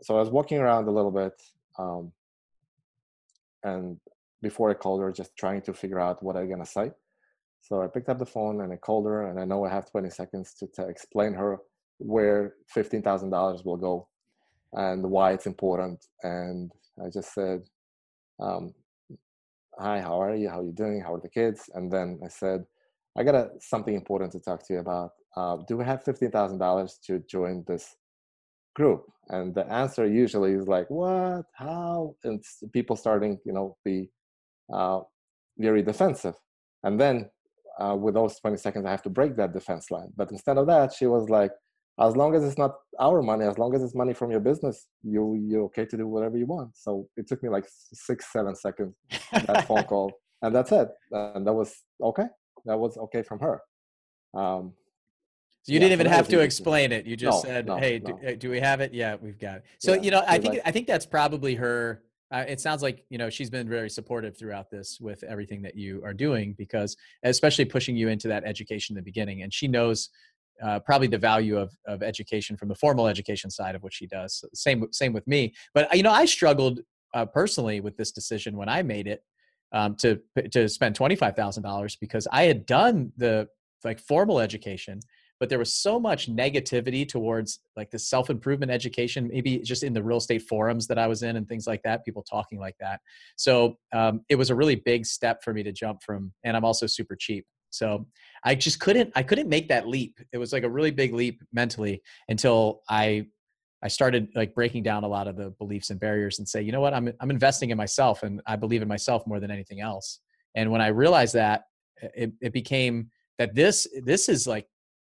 So 0.02 0.16
I 0.18 0.20
was 0.20 0.30
walking 0.30 0.58
around 0.58 0.88
a 0.88 0.92
little 0.92 1.12
bit, 1.12 1.42
um, 1.78 2.12
and 3.64 3.98
before 4.42 4.70
I 4.70 4.74
called 4.74 5.02
her, 5.02 5.12
just 5.12 5.38
trying 5.38 5.62
to 5.64 5.74
figure 5.74 6.00
out 6.00 6.24
what 6.24 6.36
I'm 6.36 6.50
gonna 6.50 6.66
say. 6.66 6.92
So 7.62 7.82
I 7.82 7.88
picked 7.88 8.10
up 8.10 8.20
the 8.20 8.26
phone 8.26 8.62
and 8.62 8.74
I 8.74 8.78
called 8.78 9.06
her, 9.06 9.28
and 9.28 9.40
I 9.40 9.46
know 9.46 9.66
I 9.66 9.70
have 9.70 9.90
20 9.90 10.10
seconds 10.10 10.54
to, 10.56 10.68
to 10.76 10.88
explain 10.88 11.34
her 11.34 11.58
where 11.98 12.56
$15,000 12.76 13.66
will 13.66 13.78
go 13.78 14.08
and 14.74 15.04
why 15.10 15.32
it's 15.32 15.48
important. 15.48 16.06
And 16.24 16.72
I 17.04 17.10
just 17.10 17.34
said, 17.34 17.64
um, 18.40 18.74
hi 19.78 20.00
how 20.00 20.22
are 20.22 20.36
you? 20.36 20.50
How 20.50 20.60
are 20.60 20.66
you 20.66 20.72
doing? 20.72 21.02
How 21.02 21.16
are 21.16 21.22
the 21.22 21.30
kids? 21.30 21.70
And 21.74 21.92
then 21.92 22.20
i 22.24 22.28
said 22.28 22.66
i 23.18 23.24
got 23.24 23.36
a, 23.36 23.50
something 23.60 23.96
important 23.96 24.32
to 24.34 24.40
talk 24.40 24.66
to 24.68 24.74
you 24.74 24.80
about. 24.80 25.12
Uh, 25.36 25.58
do 25.68 25.78
we 25.78 25.84
have 25.84 26.04
$15000 26.04 27.02
to 27.08 27.20
join 27.30 27.64
this 27.68 27.96
group? 28.76 29.06
And 29.30 29.54
the 29.54 29.66
answer 29.72 30.06
usually 30.06 30.54
is 30.54 30.68
like 30.68 30.90
what? 30.90 31.46
How? 31.54 32.16
And 32.24 32.44
people 32.74 32.96
starting 32.96 33.40
you 33.46 33.54
know 33.54 33.78
be 33.84 34.10
uh, 34.74 35.02
very 35.58 35.82
defensive. 35.82 36.36
And 36.84 37.00
then 37.00 37.30
uh, 37.80 37.96
with 37.96 38.14
those 38.14 38.40
20 38.40 38.58
seconds 38.58 38.86
i 38.86 38.92
have 38.92 39.04
to 39.04 39.10
break 39.10 39.36
that 39.36 39.54
defense 39.54 39.92
line. 39.92 40.12
But 40.16 40.32
instead 40.32 40.58
of 40.58 40.68
that 40.68 40.94
she 40.94 41.08
was 41.08 41.30
like 41.30 41.52
as 42.00 42.16
long 42.16 42.36
as 42.36 42.44
it's 42.44 42.58
not 42.58 42.76
our 43.00 43.22
money, 43.22 43.46
as 43.46 43.58
long 43.58 43.74
as 43.74 43.82
it's 43.82 43.96
money 43.96 44.14
from 44.14 44.30
your 44.32 44.40
business, 44.42 44.88
you 45.04 45.36
you're 45.48 45.64
okay 45.64 45.86
to 45.86 45.98
do 45.98 46.08
whatever 46.08 46.38
you 46.38 46.46
want. 46.46 46.76
So 46.76 47.08
it 47.16 47.28
took 47.28 47.42
me 47.42 47.50
like 47.50 47.66
six, 47.94 48.32
seven 48.34 48.56
seconds 48.56 48.96
that 49.32 49.66
phone 49.68 49.84
call, 49.92 50.12
and 50.42 50.54
that's 50.54 50.72
it. 50.72 50.90
And 51.12 51.48
that 51.48 51.54
was 51.54 51.74
okay. 52.02 52.26
That 52.66 52.78
was 52.78 52.98
okay 52.98 53.22
from 53.24 53.40
her. 53.40 53.62
Um, 54.34 54.74
So 55.64 55.72
you 55.72 55.76
Yeah, 55.76 55.86
didn't 55.86 55.94
even 56.02 56.08
have 56.08 56.28
to 56.30 56.40
explain 56.42 56.92
it. 56.92 57.06
You 57.06 57.16
just 57.16 57.44
No, 57.44 57.50
said, 57.50 57.66
no, 57.68 57.78
"Hey, 57.78 58.00
no. 58.04 58.18
do, 58.18 58.36
do 58.36 58.50
we 58.50 58.60
have 58.60 58.82
it? 58.82 58.94
Yeah, 58.94 59.16
we've 59.22 59.40
got 59.40 59.58
it." 59.58 59.64
So 59.80 59.94
Yeah, 59.94 60.02
you 60.02 60.12
know, 60.12 60.24
I 60.28 60.38
think 60.38 60.54
like- 60.56 60.62
I 60.66 60.72
think 60.72 60.88
that's 60.88 61.06
probably 61.06 61.56
her. 61.56 62.04
Uh, 62.32 62.44
it 62.48 62.60
sounds 62.60 62.82
like 62.82 63.06
you 63.10 63.18
know 63.18 63.30
she's 63.30 63.50
been 63.52 63.70
very 63.70 63.90
supportive 63.90 64.36
throughout 64.38 64.70
this 64.70 65.00
with 65.00 65.24
everything 65.24 65.62
that 65.62 65.76
you 65.76 66.02
are 66.04 66.14
doing 66.14 66.54
because, 66.58 66.98
especially 67.24 67.66
pushing 67.66 67.96
you 67.96 68.10
into 68.10 68.28
that 68.28 68.44
education 68.44 68.94
in 68.94 68.98
the 68.98 69.04
beginning, 69.12 69.44
and 69.44 69.54
she 69.54 69.68
knows 69.68 70.10
uh, 70.64 70.80
probably 70.80 71.08
the 71.08 71.18
value 71.18 71.58
of 71.58 71.76
of 71.88 72.04
education 72.04 72.58
from 72.58 72.70
the 72.70 72.76
formal 72.76 73.08
education 73.08 73.50
side 73.50 73.76
of 73.76 73.84
what 73.84 73.94
she 73.94 74.08
does. 74.08 74.36
So 74.40 74.48
same 74.54 74.86
same 74.92 75.14
with 75.14 75.28
me. 75.28 75.54
But 75.74 75.96
you 75.96 76.04
know, 76.04 76.12
I 76.12 76.26
struggled 76.26 76.82
uh, 77.14 77.26
personally 77.26 77.82
with 77.82 77.98
this 77.98 78.12
decision 78.12 78.58
when 78.58 78.70
I 78.70 78.82
made 78.84 79.08
it 79.08 79.24
um, 79.72 79.96
to 79.98 80.20
to 80.52 80.70
spend 80.70 80.96
twenty 80.96 81.16
five 81.16 81.36
thousand 81.36 81.64
dollars 81.64 81.96
because 81.96 82.28
I 82.32 82.44
had 82.44 82.66
done 82.66 83.12
the 83.18 83.48
like 83.84 84.00
formal 84.00 84.40
education 84.40 85.00
but 85.40 85.50
there 85.50 85.60
was 85.60 85.74
so 85.74 86.00
much 86.00 86.30
negativity 86.30 87.08
towards 87.08 87.60
like 87.76 87.92
the 87.92 88.00
self-improvement 88.00 88.72
education 88.72 89.28
maybe 89.32 89.60
just 89.60 89.84
in 89.84 89.94
the 89.94 90.02
real 90.02 90.18
estate 90.18 90.42
forums 90.42 90.88
that 90.88 90.98
i 90.98 91.08
was 91.08 91.24
in 91.24 91.36
and 91.36 91.48
things 91.48 91.68
like 91.68 91.82
that 91.84 92.04
people 92.06 92.24
talking 92.24 92.60
like 92.60 92.76
that 92.80 93.00
so 93.36 93.78
um, 93.94 94.22
it 94.30 94.36
was 94.36 94.50
a 94.50 94.56
really 94.56 94.76
big 94.76 95.06
step 95.06 95.44
for 95.44 95.54
me 95.54 95.64
to 95.64 95.72
jump 95.72 96.02
from 96.04 96.32
and 96.44 96.56
i'm 96.56 96.66
also 96.66 96.88
super 96.88 97.16
cheap 97.16 97.46
so 97.78 98.06
i 98.44 98.56
just 98.56 98.80
couldn't 98.80 99.12
i 99.16 99.24
couldn't 99.24 99.50
make 99.50 99.68
that 99.68 99.88
leap 99.88 100.20
it 100.32 100.38
was 100.38 100.54
like 100.54 100.64
a 100.64 100.70
really 100.70 100.92
big 100.92 101.14
leap 101.14 101.42
mentally 101.54 102.02
until 102.30 102.82
i 102.90 103.26
i 103.84 103.88
started 103.88 104.28
like 104.36 104.54
breaking 104.56 104.84
down 104.84 105.04
a 105.04 105.08
lot 105.08 105.28
of 105.28 105.36
the 105.36 105.50
beliefs 105.60 105.90
and 105.90 106.00
barriers 106.00 106.40
and 106.40 106.48
say 106.48 106.62
you 106.62 106.72
know 106.72 106.82
what 106.82 106.94
i'm 106.94 107.12
i'm 107.20 107.32
investing 107.32 107.70
in 107.70 107.78
myself 107.78 108.24
and 108.24 108.42
i 108.46 108.56
believe 108.56 108.82
in 108.82 108.88
myself 108.88 109.26
more 109.28 109.40
than 109.40 109.52
anything 109.52 109.82
else 109.82 110.20
and 110.56 110.70
when 110.72 110.82
i 110.82 110.88
realized 110.88 111.34
that 111.34 111.64
it, 112.14 112.32
it 112.42 112.54
became 112.54 113.10
that 113.38 113.54
this 113.56 113.88
this 114.04 114.30
is 114.30 114.48
like 114.48 114.68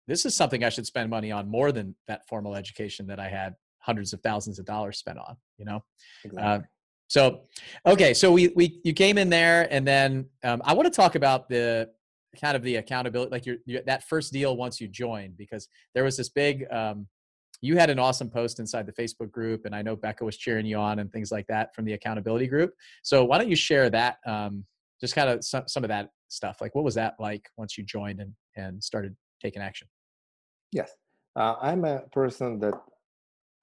this 0.06 0.26
is 0.26 0.34
something 0.34 0.64
I 0.64 0.68
should 0.68 0.86
spend 0.86 1.10
money 1.10 1.32
on 1.32 1.48
more 1.48 1.72
than 1.72 1.94
that 2.08 2.26
formal 2.28 2.54
education 2.54 3.06
that 3.06 3.18
I 3.18 3.28
had 3.28 3.54
hundreds 3.78 4.12
of 4.12 4.20
thousands 4.20 4.58
of 4.58 4.64
dollars 4.64 4.98
spent 4.98 5.18
on, 5.18 5.36
you 5.58 5.64
know? 5.64 5.82
Exactly. 6.24 6.42
Uh, 6.42 6.60
so, 7.06 7.42
okay. 7.86 8.14
So 8.14 8.32
we, 8.32 8.48
we, 8.48 8.80
you 8.84 8.92
came 8.92 9.18
in 9.18 9.28
there 9.30 9.68
and 9.70 9.86
then 9.86 10.26
um, 10.42 10.62
I 10.64 10.72
want 10.72 10.86
to 10.86 10.94
talk 10.94 11.14
about 11.14 11.48
the 11.48 11.90
kind 12.41 12.57
of 12.57 12.62
the 12.62 12.76
accountability, 12.76 13.30
like 13.30 13.47
your, 13.47 13.57
your, 13.66 13.82
that 13.82 14.05
first 14.09 14.32
deal 14.32 14.57
once 14.57 14.80
you 14.80 14.89
joined, 14.89 15.37
because 15.37 15.68
there 15.95 16.05
was 16.05 16.16
this 16.16 16.28
big, 16.28 16.64
um, 16.70 17.07
you 17.61 17.76
had 17.76 17.91
an 17.91 17.99
awesome 17.99 18.28
post 18.28 18.61
inside 18.61 18.87
the 18.87 18.93
Facebook 18.93 19.30
group 19.30 19.64
and 19.64 19.74
I 19.74 19.82
know 19.82 19.97
Becca 19.97 20.24
was 20.24 20.37
cheering 20.37 20.66
you 20.66 20.76
on 20.76 20.99
and 20.99 21.11
things 21.12 21.32
like 21.32 21.47
that 21.47 21.74
from 21.74 21.85
the 21.85 21.95
accountability 21.95 22.47
group. 22.47 22.74
So 23.03 23.24
why 23.24 23.39
don't 23.39 23.49
you 23.49 23.57
share 23.57 23.89
that, 23.91 24.18
um, 24.26 24.64
just 25.01 25.14
kind 25.14 25.28
of 25.28 25.45
some, 25.45 25.64
some 25.66 25.85
of 25.85 25.89
that 25.89 26.11
stuff. 26.28 26.61
Like 26.61 26.74
what 26.74 26.85
was 26.85 26.95
that 26.95 27.14
like 27.18 27.49
once 27.57 27.78
you 27.78 27.85
joined 27.85 28.20
and, 28.20 28.32
and 28.57 28.82
started 28.82 29.16
taking 29.43 29.62
action? 29.62 29.89
Yes, 30.72 30.93
uh, 31.37 31.55
I'm 31.61 31.85
a 31.85 32.01
person 32.12 32.59
that 32.61 32.74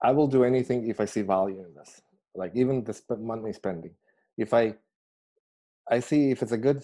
I 0.02 0.12
will 0.12 0.28
do 0.28 0.44
anything 0.44 0.90
if 0.90 1.00
I 1.00 1.06
see 1.06 1.22
value 1.22 1.60
in 1.60 1.74
this. 1.76 2.02
Like 2.34 2.54
even 2.56 2.84
the 2.84 3.18
money 3.18 3.54
spending, 3.54 3.92
if 4.38 4.54
I 4.54 4.76
I 5.90 6.00
see 6.00 6.32
if 6.32 6.42
it's 6.42 6.54
a 6.54 6.58
good 6.58 6.84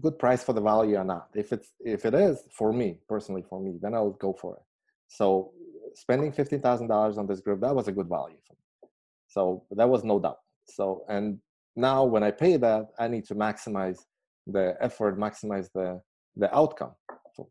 good 0.00 0.18
price 0.18 0.42
for 0.42 0.52
the 0.52 0.60
value 0.60 0.96
or 0.96 1.04
not. 1.04 1.28
If 1.34 1.52
it's 1.52 1.72
if 1.80 2.04
it 2.04 2.14
is 2.14 2.42
for 2.50 2.72
me 2.72 2.98
personally 3.08 3.44
for 3.48 3.60
me, 3.60 3.78
then 3.80 3.94
I'll 3.94 4.10
go 4.10 4.32
for 4.32 4.56
it. 4.56 4.62
So 5.08 5.52
spending 5.94 6.32
fifteen 6.32 6.60
thousand 6.60 6.88
dollars 6.88 7.18
on 7.18 7.26
this 7.26 7.40
group 7.40 7.60
that 7.60 7.74
was 7.74 7.88
a 7.88 7.92
good 7.92 8.08
value 8.08 8.38
for 8.46 8.54
me. 8.54 8.88
So 9.28 9.64
that 9.72 9.88
was 9.88 10.04
no 10.04 10.18
doubt. 10.18 10.38
So 10.66 11.04
and 11.08 11.38
now 11.76 12.04
when 12.04 12.22
I 12.22 12.30
pay 12.30 12.56
that, 12.56 12.86
I 12.98 13.08
need 13.08 13.24
to 13.26 13.34
maximize 13.34 13.98
the 14.46 14.76
effort, 14.80 15.18
maximize 15.18 15.68
the 15.74 16.00
the 16.36 16.54
outcome 16.54 16.92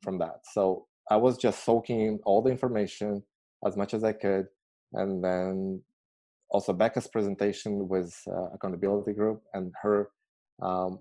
from 0.01 0.18
that. 0.20 0.39
So 0.54 0.88
I 1.10 1.18
was 1.18 1.38
just 1.38 1.64
soaking 1.64 2.01
in 2.01 2.20
all 2.26 2.41
the 2.41 2.51
information 2.51 3.24
as 3.66 3.78
much 3.78 3.93
as 3.93 4.04
I 4.04 4.14
could, 4.14 4.47
and 4.93 5.24
then 5.24 5.82
also 6.49 6.74
Becca's 6.74 7.08
presentation 7.08 7.88
with 7.88 8.14
uh, 8.28 8.49
accountability 8.54 9.14
group 9.14 9.41
and 9.54 9.72
her 9.82 10.10
um, 10.62 10.99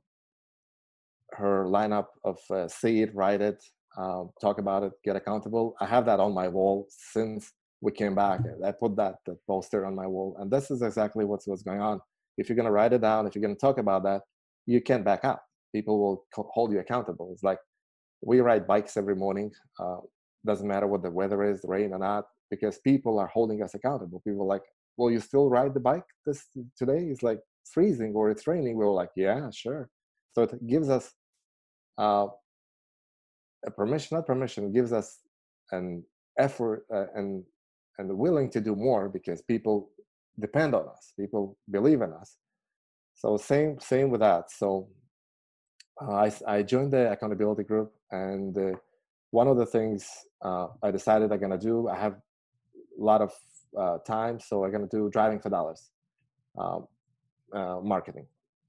her 1.34 1.66
lineup 1.66 2.06
of 2.24 2.38
uh, 2.50 2.68
see 2.68 3.02
it, 3.02 3.14
write 3.14 3.40
it, 3.40 3.62
um, 3.96 4.30
talk 4.40 4.58
about 4.58 4.82
it, 4.82 4.92
get 5.04 5.16
accountable. 5.16 5.74
I 5.80 5.86
have 5.86 6.06
that 6.06 6.20
on 6.20 6.32
my 6.32 6.48
wall 6.48 6.86
since 6.88 7.52
we 7.80 7.92
came 7.92 8.14
back. 8.14 8.40
I 8.64 8.72
put 8.72 8.96
that, 8.96 9.16
that 9.26 9.36
poster 9.46 9.84
on 9.84 9.94
my 9.94 10.06
wall, 10.06 10.36
and 10.38 10.50
this 10.50 10.70
is 10.70 10.82
exactly 10.82 11.24
what's 11.24 11.46
what's 11.46 11.62
going 11.62 11.80
on. 11.80 12.00
If 12.38 12.48
you're 12.48 12.56
gonna 12.56 12.72
write 12.72 12.92
it 12.92 13.00
down, 13.00 13.26
if 13.26 13.34
you're 13.34 13.42
gonna 13.42 13.54
talk 13.54 13.78
about 13.78 14.04
that, 14.04 14.22
you 14.66 14.80
can't 14.80 15.04
back 15.04 15.24
out. 15.24 15.40
People 15.74 15.98
will 15.98 16.24
co- 16.34 16.50
hold 16.52 16.72
you 16.72 16.80
accountable. 16.80 17.30
It's 17.32 17.42
like 17.42 17.58
we 18.22 18.40
ride 18.40 18.66
bikes 18.66 18.96
every 18.96 19.16
morning. 19.16 19.50
Uh, 19.78 19.98
doesn't 20.46 20.68
matter 20.68 20.86
what 20.86 21.02
the 21.02 21.10
weather 21.10 21.42
is, 21.42 21.60
rain 21.64 21.92
or 21.92 21.98
not, 21.98 22.24
because 22.50 22.78
people 22.78 23.18
are 23.18 23.28
holding 23.28 23.62
us 23.62 23.74
accountable. 23.74 24.20
People 24.26 24.42
are 24.42 24.54
like, 24.54 24.62
"Will 24.96 25.10
you 25.10 25.20
still 25.20 25.50
ride 25.50 25.74
the 25.74 25.80
bike 25.80 26.04
this 26.26 26.46
today?" 26.76 27.06
It's 27.10 27.22
like 27.22 27.40
freezing 27.64 28.12
or 28.14 28.30
it's 28.30 28.46
raining. 28.46 28.76
We're 28.76 28.92
like, 28.92 29.10
"Yeah, 29.16 29.50
sure." 29.50 29.88
So 30.34 30.42
it 30.42 30.66
gives 30.66 30.88
us 30.88 31.12
uh, 31.98 32.26
a 33.66 33.70
permission, 33.70 34.16
not 34.16 34.26
permission, 34.26 34.72
gives 34.72 34.92
us 34.92 35.20
an 35.70 36.04
effort 36.38 36.86
uh, 36.92 37.06
and 37.14 37.44
and 37.98 38.16
willing 38.16 38.50
to 38.50 38.60
do 38.60 38.74
more 38.74 39.08
because 39.08 39.42
people 39.42 39.90
depend 40.40 40.74
on 40.74 40.88
us. 40.88 41.12
People 41.18 41.56
believe 41.70 42.00
in 42.00 42.12
us. 42.12 42.36
So 43.14 43.36
same 43.36 43.78
same 43.80 44.10
with 44.10 44.20
that. 44.20 44.50
So 44.50 44.88
uh, 46.00 46.12
I, 46.14 46.32
I 46.46 46.62
joined 46.62 46.92
the 46.92 47.12
accountability 47.12 47.64
group, 47.64 47.92
and 48.10 48.56
uh, 48.56 48.72
one 49.30 49.46
of 49.46 49.56
the 49.56 49.66
things 49.66 50.08
uh, 50.42 50.68
I 50.82 50.90
decided 50.90 51.32
I'm 51.32 51.40
gonna 51.40 51.58
do, 51.58 51.88
I 51.88 51.96
have 51.96 52.14
a 52.14 53.02
lot 53.02 53.20
of 53.20 53.32
uh, 53.78 53.98
time, 53.98 54.40
so 54.40 54.64
I'm 54.64 54.72
gonna 54.72 54.86
do 54.86 55.10
driving 55.10 55.38
for 55.40 55.50
dollars 55.50 55.90
um, 56.58 56.86
uh, 57.54 57.78
marketing, 57.82 58.26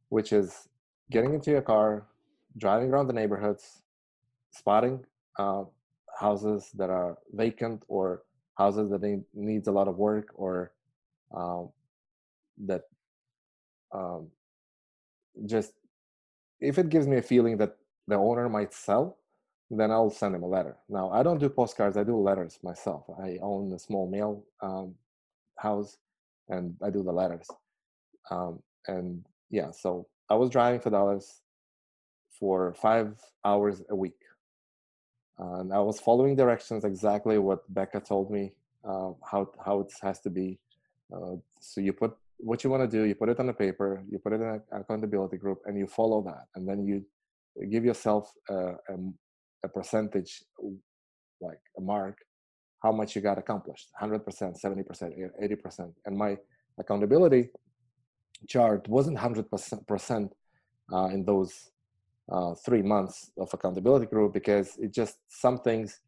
which 0.09 0.33
is 0.33 0.67
getting 1.11 1.33
into 1.33 1.51
your 1.51 1.61
car, 1.61 2.05
driving 2.57 2.89
around 2.89 3.07
the 3.07 3.13
neighborhoods, 3.13 3.83
spotting 4.51 5.03
uh, 5.39 5.63
houses 6.19 6.69
that 6.75 6.89
are 6.89 7.17
vacant 7.33 7.83
or 7.87 8.23
houses 8.57 8.89
that 8.91 9.01
need, 9.01 9.23
needs 9.33 9.67
a 9.67 9.71
lot 9.71 9.87
of 9.87 9.97
work 9.97 10.29
or 10.35 10.71
um, 11.35 11.69
that 12.65 12.83
um, 13.91 14.27
just 15.45 15.73
if 16.59 16.77
it 16.77 16.89
gives 16.89 17.07
me 17.07 17.17
a 17.17 17.21
feeling 17.21 17.57
that 17.57 17.77
the 18.07 18.15
owner 18.15 18.47
might 18.49 18.73
sell, 18.73 19.17
then 19.69 19.91
I'll 19.91 20.09
send 20.09 20.35
him 20.35 20.43
a 20.43 20.47
letter. 20.47 20.77
Now 20.89 21.09
I 21.11 21.23
don't 21.23 21.39
do 21.39 21.49
postcards; 21.49 21.97
I 21.97 22.03
do 22.03 22.17
letters 22.17 22.59
myself. 22.63 23.05
I 23.19 23.37
own 23.41 23.71
a 23.73 23.79
small 23.79 24.09
mail 24.09 24.43
um, 24.61 24.95
house, 25.57 25.97
and 26.49 26.75
I 26.83 26.89
do 26.89 27.03
the 27.03 27.11
letters. 27.11 27.47
Um, 28.29 28.61
and 28.87 29.25
yeah, 29.49 29.71
so 29.71 30.07
I 30.29 30.35
was 30.35 30.49
driving 30.49 30.79
for 30.79 30.89
dollars 30.89 31.42
for 32.39 32.73
five 32.73 33.15
hours 33.45 33.81
a 33.89 33.95
week, 33.95 34.21
and 35.37 35.73
I 35.73 35.79
was 35.79 35.99
following 35.99 36.35
directions 36.35 36.83
exactly 36.83 37.37
what 37.37 37.61
Becca 37.73 38.01
told 38.01 38.31
me 38.31 38.53
uh, 38.87 39.11
how 39.29 39.49
how 39.65 39.79
it 39.81 39.91
has 40.01 40.19
to 40.21 40.29
be. 40.29 40.59
Uh, 41.13 41.35
so 41.59 41.81
you 41.81 41.93
put 41.93 42.15
what 42.37 42.63
you 42.63 42.69
want 42.69 42.83
to 42.89 42.97
do, 42.97 43.03
you 43.05 43.15
put 43.15 43.29
it 43.29 43.39
on 43.39 43.47
the 43.47 43.53
paper, 43.53 44.03
you 44.09 44.19
put 44.19 44.33
it 44.33 44.41
in 44.41 44.47
an 44.47 44.61
accountability 44.71 45.37
group, 45.37 45.59
and 45.65 45.77
you 45.77 45.87
follow 45.87 46.21
that, 46.23 46.45
and 46.55 46.67
then 46.67 46.85
you 46.85 47.05
give 47.69 47.85
yourself 47.85 48.31
a, 48.49 48.55
a, 48.55 48.95
a 49.63 49.67
percentage, 49.69 50.43
like 51.39 51.59
a 51.77 51.81
mark, 51.81 52.17
how 52.81 52.91
much 52.91 53.15
you 53.15 53.21
got 53.21 53.37
accomplished 53.37 53.89
100%, 54.01 54.23
70%, 54.25 55.29
80%. 55.41 55.93
And 56.05 56.17
my 56.17 56.37
accountability 56.77 57.49
chart 58.47 58.87
wasn't 58.87 59.17
100% 59.17 60.29
uh, 60.91 61.05
in 61.05 61.23
those 61.23 61.69
uh, 62.31 62.53
three 62.65 62.81
months 62.81 63.31
of 63.37 63.53
accountability 63.53 64.05
group 64.05 64.33
because 64.33 64.77
it 64.77 64.93
just 64.93 65.17
some 65.27 65.59
things 65.59 65.99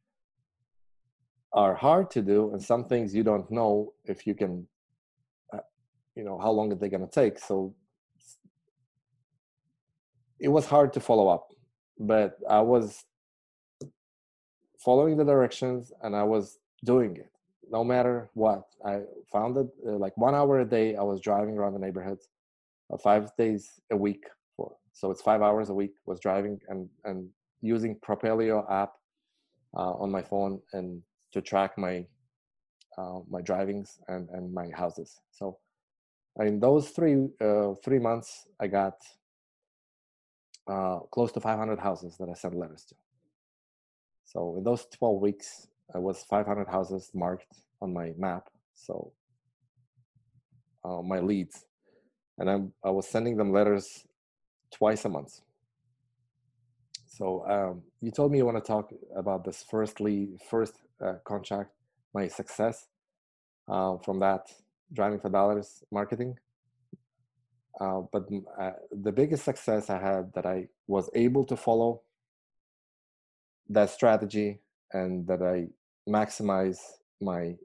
are 1.53 1.73
hard 1.73 2.09
to 2.11 2.21
do 2.21 2.51
and 2.51 2.61
some 2.61 2.85
things 2.85 3.13
you 3.15 3.23
don't 3.23 3.49
know 3.49 3.93
if 4.05 4.27
you 4.27 4.35
can 4.35 4.67
uh, 5.53 5.59
you 6.15 6.23
know 6.23 6.37
how 6.37 6.51
long 6.51 6.71
are 6.71 6.75
they 6.75 6.89
going 6.89 7.05
to 7.05 7.11
take. 7.11 7.39
So 7.39 7.73
it 10.39 10.49
was 10.49 10.65
hard 10.65 10.91
to 10.93 10.99
follow 10.99 11.29
up 11.29 11.47
but 11.99 12.37
i 12.49 12.59
was 12.59 13.05
following 14.79 15.17
the 15.17 15.23
directions 15.23 15.91
and 16.03 16.15
i 16.15 16.23
was 16.23 16.59
doing 16.83 17.15
it. 17.15 17.31
No 17.71 17.83
matter 17.83 18.29
what 18.33 18.63
i 18.85 19.01
found 19.31 19.57
it 19.57 19.67
uh, 19.87 19.97
like 19.97 20.15
one 20.17 20.35
hour 20.35 20.59
a 20.59 20.65
day 20.65 20.95
i 20.95 21.01
was 21.01 21.19
driving 21.21 21.57
around 21.57 21.73
the 21.73 21.79
neighborhoods 21.79 22.27
uh, 22.91 22.97
five 22.97 23.31
days 23.37 23.79
a 23.91 23.97
week 23.97 24.25
so 24.95 25.11
it's 25.11 25.23
five 25.23 25.43
hours 25.43 25.69
a 25.69 25.75
week 25.75 25.93
was 26.07 26.19
driving 26.21 26.59
and 26.69 26.89
and 27.05 27.29
using 27.61 27.99
propelio 28.01 28.65
app 28.71 28.93
uh, 29.77 29.93
on 30.03 30.11
my 30.11 30.23
phone 30.23 30.61
and 30.73 31.03
to 31.33 31.41
track 31.41 31.77
my 31.77 32.05
uh, 32.99 33.19
my 33.29 33.41
drivings 33.41 33.99
and 34.09 34.29
and 34.31 34.53
my 34.53 34.69
houses 34.75 35.21
so 35.31 35.59
in 36.41 36.59
those 36.61 36.91
three 36.91 37.29
uh, 37.41 37.73
three 37.85 37.99
months 37.99 38.47
i 38.61 38.67
got 38.67 38.95
uh, 40.67 40.99
close 41.11 41.31
to 41.33 41.41
500 41.41 41.79
houses 41.79 42.17
that 42.19 42.29
i 42.29 42.35
sent 42.35 42.55
letters 42.55 42.85
to 42.85 42.95
So 44.25 44.55
in 44.57 44.65
those 44.65 44.85
12 44.97 45.21
weeks, 45.21 45.67
I 45.95 45.99
was 45.99 46.23
500 46.29 46.67
houses 46.69 47.11
marked 47.15 47.53
on 47.81 47.93
my 47.93 48.13
map. 48.17 48.49
So 48.75 49.13
uh, 50.85 51.01
my 51.03 51.19
leads, 51.21 51.65
and 52.39 52.49
I'm, 52.49 52.73
I 52.85 52.91
was 52.91 53.07
sending 53.07 53.37
them 53.37 53.53
letters 53.53 54.05
twice 54.77 55.05
a 55.05 55.09
month. 55.09 55.41
So 57.07 57.45
um, 57.47 57.81
you 58.01 58.11
told 58.11 58.31
me 58.31 58.39
you 58.39 58.45
want 58.45 58.57
to 58.57 58.67
talk 58.67 58.91
about 59.15 59.45
this 59.45 59.63
firstly 59.69 60.29
first 60.49 60.73
uh, 61.01 61.13
contract, 61.23 61.71
my 62.13 62.27
success 62.27 62.87
uh, 63.69 63.97
from 63.97 64.19
that 64.19 64.51
driving 64.91 65.19
for 65.19 65.29
dollars 65.29 65.83
marketing. 65.91 66.37
Uh, 67.79 68.01
but 68.11 68.27
uh, 68.59 68.71
the 68.91 69.11
biggest 69.11 69.43
success 69.43 69.89
I 69.89 69.99
had 69.99 70.33
that 70.33 70.45
I 70.45 70.67
was 70.87 71.09
able 71.13 71.45
to 71.45 71.55
follow 71.55 72.01
that 73.69 73.89
strategy 73.89 74.59
and 74.91 75.25
that 75.27 75.41
I 75.41 75.67
maximize 76.09 76.79
my 77.21 77.55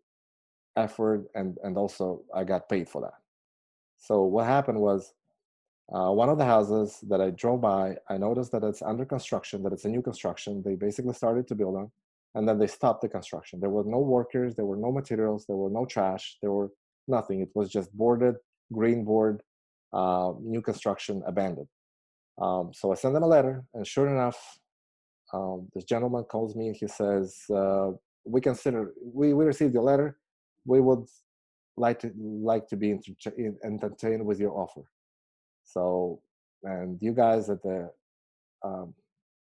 effort 0.76 1.28
and 1.34 1.58
and 1.62 1.76
also 1.76 2.22
I 2.34 2.44
got 2.44 2.68
paid 2.68 2.88
for 2.88 3.02
that. 3.02 3.18
So 3.98 4.22
what 4.22 4.46
happened 4.46 4.80
was 4.80 5.12
uh, 5.92 6.10
one 6.10 6.28
of 6.28 6.38
the 6.38 6.44
houses 6.44 6.98
that 7.08 7.20
I 7.20 7.30
drove 7.30 7.60
by, 7.60 7.96
I 8.08 8.16
noticed 8.16 8.52
that 8.52 8.62
it's 8.62 8.80
under 8.80 9.04
construction, 9.04 9.62
that 9.64 9.72
it's 9.72 9.84
a 9.84 9.88
new 9.88 10.02
construction. 10.02 10.62
They 10.64 10.76
basically 10.76 11.14
started 11.14 11.48
to 11.48 11.56
build 11.56 11.76
on, 11.76 11.90
and 12.36 12.48
then 12.48 12.58
they 12.58 12.68
stopped 12.68 13.02
the 13.02 13.08
construction. 13.08 13.58
There 13.58 13.70
were 13.70 13.84
no 13.84 13.98
workers, 13.98 14.54
there 14.54 14.66
were 14.66 14.76
no 14.76 14.92
materials, 14.92 15.46
there 15.46 15.56
were 15.56 15.70
no 15.70 15.84
trash, 15.86 16.38
there 16.42 16.52
were 16.52 16.70
nothing. 17.08 17.40
It 17.40 17.50
was 17.56 17.70
just 17.70 17.92
boarded, 17.92 18.36
green 18.72 19.04
board, 19.04 19.42
uh, 19.92 20.32
new 20.40 20.62
construction, 20.62 21.22
abandoned. 21.26 21.66
Um, 22.40 22.70
so 22.72 22.92
I 22.92 22.94
sent 22.94 23.14
them 23.14 23.24
a 23.24 23.26
letter, 23.26 23.64
and 23.74 23.84
sure 23.84 24.08
enough, 24.08 24.38
um, 25.32 25.68
this 25.74 25.84
gentleman 25.84 26.24
calls 26.24 26.54
me 26.54 26.68
and 26.68 26.76
he 26.76 26.86
says, 26.86 27.36
uh, 27.52 27.90
"We 28.24 28.40
consider 28.40 28.92
we 29.02 29.34
we 29.34 29.44
received 29.44 29.74
your 29.74 29.82
letter. 29.82 30.18
We 30.64 30.80
would 30.80 31.06
like 31.76 31.98
to 32.00 32.12
like 32.16 32.68
to 32.68 32.76
be 32.76 32.98
entertained 33.64 34.24
with 34.24 34.38
your 34.40 34.56
offer." 34.56 34.84
So, 35.72 36.20
and 36.62 36.98
you 37.00 37.12
guys 37.12 37.48
at 37.50 37.62
the 37.62 37.90
um, 38.64 38.94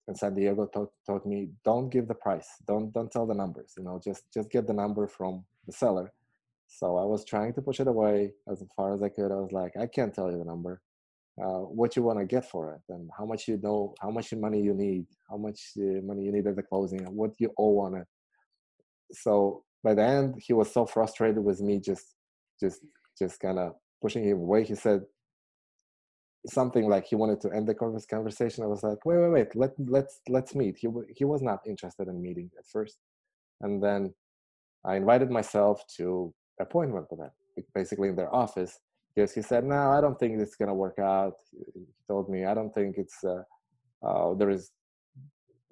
in 0.07 0.15
San 0.15 0.33
Diego 0.35 0.65
told, 0.67 0.89
told 1.05 1.25
me, 1.25 1.49
"Don't 1.63 1.89
give 1.89 2.07
the 2.07 2.15
price. 2.15 2.49
Don't 2.67 2.91
don't 2.93 3.11
tell 3.11 3.27
the 3.27 3.33
numbers. 3.33 3.73
You 3.77 3.83
know, 3.83 3.99
just 4.03 4.23
just 4.33 4.49
get 4.51 4.67
the 4.67 4.73
number 4.73 5.07
from 5.07 5.45
the 5.65 5.73
seller." 5.73 6.11
So 6.67 6.97
I 6.97 7.05
was 7.05 7.25
trying 7.25 7.53
to 7.53 7.61
push 7.61 7.79
it 7.79 7.87
away 7.87 8.33
as 8.51 8.63
far 8.75 8.93
as 8.93 9.01
I 9.01 9.09
could. 9.09 9.31
I 9.31 9.35
was 9.35 9.51
like, 9.51 9.73
"I 9.77 9.87
can't 9.87 10.13
tell 10.13 10.31
you 10.31 10.37
the 10.37 10.45
number." 10.45 10.81
Uh, 11.41 11.61
what 11.79 11.95
you 11.95 12.03
want 12.03 12.19
to 12.19 12.25
get 12.25 12.43
for 12.43 12.73
it 12.73 12.81
and 12.93 13.09
how 13.17 13.25
much 13.25 13.47
you 13.47 13.57
know 13.63 13.93
how 14.01 14.09
much 14.09 14.33
money 14.33 14.61
you 14.61 14.73
need 14.73 15.05
how 15.29 15.37
much 15.37 15.71
uh, 15.77 16.01
money 16.03 16.23
you 16.23 16.33
need 16.33 16.45
at 16.45 16.53
the 16.57 16.61
closing 16.61 16.99
what 17.15 17.31
you 17.39 17.49
owe 17.57 17.79
on 17.79 17.95
it 17.95 18.05
so 19.13 19.63
by 19.81 19.93
the 19.93 20.03
end 20.03 20.35
he 20.45 20.51
was 20.51 20.69
so 20.69 20.85
frustrated 20.85 21.41
with 21.41 21.61
me 21.61 21.79
just 21.79 22.17
just 22.59 22.81
just 23.17 23.39
kind 23.39 23.57
of 23.57 23.71
pushing 24.01 24.25
him 24.25 24.39
away 24.39 24.65
he 24.65 24.75
said 24.75 25.01
something 26.49 26.87
like 26.87 27.05
he 27.05 27.15
wanted 27.15 27.39
to 27.41 27.49
end 27.51 27.67
the 27.67 27.75
conversation 27.75 28.63
i 28.63 28.67
was 28.67 28.83
like 28.83 29.05
wait 29.05 29.17
wait 29.17 29.29
wait 29.29 29.55
let 29.55 29.71
let's 29.87 30.21
let's 30.27 30.55
meet 30.55 30.77
he 30.77 30.87
he 31.15 31.25
was 31.25 31.41
not 31.41 31.59
interested 31.65 32.07
in 32.07 32.21
meeting 32.21 32.49
at 32.57 32.65
first 32.65 32.97
and 33.61 33.83
then 33.83 34.13
i 34.85 34.95
invited 34.95 35.29
myself 35.29 35.83
to 35.97 36.33
appointment 36.59 37.07
with 37.09 37.19
them 37.19 37.31
basically 37.73 38.09
in 38.09 38.15
their 38.15 38.33
office 38.33 38.79
because 39.19 39.33
he 39.33 39.41
said, 39.41 39.65
"No, 39.65 39.91
I 39.91 40.01
don't 40.01 40.17
think 40.19 40.39
it's 40.39 40.55
gonna 40.55 40.73
work 40.73 40.99
out." 40.99 41.35
He 41.73 41.85
told 42.07 42.29
me, 42.29 42.45
"I 42.45 42.53
don't 42.53 42.73
think 42.73 42.97
it's 42.97 43.23
uh, 43.23 43.43
uh, 44.01 44.33
there 44.35 44.49
is. 44.49 44.71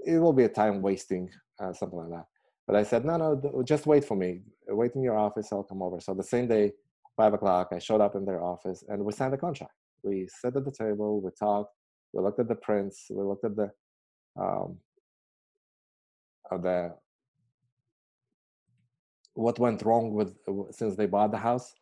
It 0.06 0.20
will 0.20 0.34
be 0.34 0.44
a 0.44 0.50
time 0.50 0.82
wasting, 0.82 1.30
uh, 1.60 1.74
something 1.74 2.00
like 2.00 2.10
that." 2.10 2.28
But 2.66 2.76
I 2.76 2.84
said, 2.84 3.06
"No, 3.06 3.18
no, 3.18 3.64
just 3.64 3.88
wait 3.88 4.04
for 4.04 4.16
me. 4.16 4.42
Wait 4.68 4.96
in 4.96 5.04
your 5.04 5.18
office. 5.18 5.52
I'll 5.52 5.64
come 5.64 5.82
over." 5.82 6.00
So 6.00 6.14
the 6.14 6.24
same 6.24 6.48
day, 6.48 6.74
five 7.16 7.34
o'clock, 7.34 7.70
I 7.72 7.80
showed 7.80 8.02
up 8.02 8.16
in 8.16 8.26
their 8.26 8.44
office 8.44 8.84
and 8.90 9.04
we 9.06 9.12
signed 9.14 9.34
the 9.34 9.38
contract. 9.38 9.74
We 10.04 10.28
sat 10.28 10.56
at 10.56 10.66
the 10.66 10.72
table, 10.72 11.22
we 11.22 11.32
talked, 11.32 11.74
we 12.14 12.24
looked 12.24 12.40
at 12.40 12.48
the 12.48 12.56
prints, 12.56 13.08
we 13.10 13.24
looked 13.24 13.46
at 13.46 13.56
the 13.56 13.72
um, 14.40 14.78
of 16.52 16.62
the 16.64 16.94
what 19.34 19.60
went 19.60 19.84
wrong 19.84 20.14
with 20.14 20.36
since 20.72 20.96
they 20.96 21.06
bought 21.06 21.32
the 21.32 21.38
house 21.38 21.76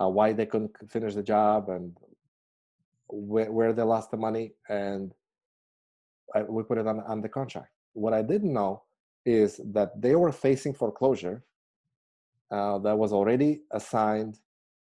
uh, 0.00 0.08
why 0.08 0.32
they 0.32 0.46
couldn't 0.46 0.72
finish 0.90 1.14
the 1.14 1.22
job 1.22 1.68
and 1.68 1.96
where, 3.08 3.50
where 3.50 3.72
they 3.72 3.82
lost 3.82 4.10
the 4.10 4.16
money 4.16 4.52
and 4.68 5.12
I, 6.34 6.42
we 6.42 6.62
put 6.64 6.78
it 6.78 6.86
on, 6.86 7.00
on 7.00 7.20
the 7.20 7.28
contract. 7.28 7.70
What 7.92 8.12
i 8.12 8.22
didn't 8.22 8.52
know 8.52 8.82
is 9.24 9.60
that 9.72 10.00
they 10.00 10.14
were 10.16 10.32
facing 10.32 10.74
foreclosure 10.74 11.44
uh, 12.50 12.78
that 12.78 12.96
was 12.96 13.12
already 13.12 13.62
assigned 13.72 14.38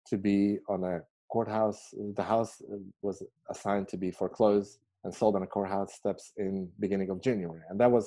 to 0.08 0.18
be 0.18 0.60
on 0.68 0.84
a 0.84 1.02
courthouse 1.34 1.82
the 2.20 2.26
house 2.34 2.54
was 3.02 3.18
assigned 3.54 3.88
to 3.88 3.98
be 3.98 4.10
foreclosed 4.12 4.72
and 5.04 5.14
sold 5.20 5.36
on 5.36 5.44
a 5.48 5.52
courthouse 5.56 5.92
steps 6.02 6.26
in 6.38 6.70
beginning 6.86 7.10
of 7.14 7.18
january 7.28 7.64
and 7.70 7.80
that 7.80 7.92
was 7.98 8.06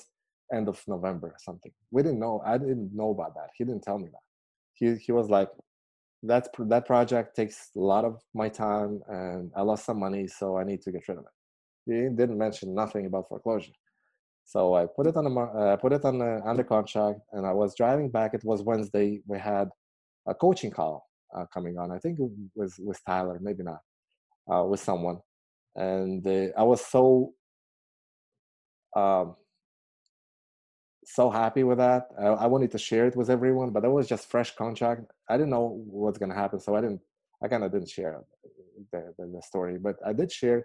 end 0.58 0.68
of 0.72 0.78
november 0.86 1.28
or 1.36 1.40
something. 1.48 1.72
We 1.94 2.02
didn't 2.04 2.20
know 2.24 2.34
i 2.52 2.56
didn't 2.56 2.90
know 3.00 3.10
about 3.16 3.32
that. 3.38 3.50
He 3.56 3.64
didn't 3.64 3.84
tell 3.88 3.98
me 4.04 4.08
that. 4.16 4.24
He, 4.78 4.86
he 5.06 5.12
was 5.18 5.28
like 5.36 5.50
that's 6.30 6.48
that 6.74 6.84
project 6.92 7.28
takes 7.40 7.56
a 7.76 7.84
lot 7.94 8.04
of 8.10 8.14
my 8.40 8.48
time 8.66 8.92
and 9.08 9.44
i 9.58 9.62
lost 9.70 9.84
some 9.88 9.98
money 10.06 10.24
so 10.38 10.44
i 10.60 10.64
need 10.70 10.80
to 10.82 10.90
get 10.94 11.06
rid 11.08 11.18
of 11.18 11.24
it. 11.30 11.34
He 11.88 11.98
didn't 12.20 12.38
mention 12.46 12.68
nothing 12.82 13.04
about 13.06 13.28
foreclosure. 13.30 13.76
So 14.52 14.58
i 14.80 14.82
put 14.98 15.06
it 15.10 15.16
on 15.20 15.26
a 15.30 15.32
uh, 15.62 15.76
put 15.84 15.92
it 15.98 16.04
on 16.10 16.16
a, 16.28 16.32
under 16.50 16.64
contract 16.74 17.20
and 17.34 17.42
i 17.50 17.54
was 17.62 17.70
driving 17.80 18.08
back. 18.16 18.30
It 18.38 18.44
was 18.50 18.58
wednesday. 18.70 19.08
We 19.32 19.38
had 19.52 19.68
a 20.32 20.34
coaching 20.44 20.72
call 20.78 20.96
uh, 21.34 21.44
coming 21.52 21.78
on 21.78 21.90
i 21.90 21.98
think 21.98 22.18
with 22.54 22.74
with 22.78 23.00
tyler 23.04 23.38
maybe 23.40 23.62
not 23.62 23.80
uh, 24.52 24.62
with 24.64 24.80
someone 24.80 25.18
and 25.74 26.26
uh, 26.26 26.48
i 26.56 26.62
was 26.62 26.84
so 26.84 27.32
um, 28.96 29.36
so 31.06 31.30
happy 31.30 31.62
with 31.62 31.78
that. 31.78 32.08
I, 32.18 32.26
I, 32.26 32.46
wanted 32.46 32.70
to 32.72 32.78
share 32.78 33.06
it 33.06 33.14
with 33.14 33.30
everyone, 33.30 33.70
but 33.70 33.82
that 33.82 33.90
was 33.90 34.08
just 34.08 34.28
fresh 34.28 34.54
contract. 34.54 35.02
I 35.28 35.36
didn't 35.36 35.50
know 35.50 35.80
what's 35.86 36.18
gonna 36.18 36.34
happen, 36.34 36.60
so 36.60 36.74
I 36.74 36.80
didn't. 36.80 37.00
I 37.42 37.48
kind 37.48 37.62
of 37.62 37.72
didn't 37.72 37.90
share 37.90 38.22
the, 38.92 39.14
the, 39.18 39.26
the 39.26 39.42
story, 39.42 39.78
but 39.78 39.96
I 40.04 40.12
did 40.12 40.32
share 40.32 40.64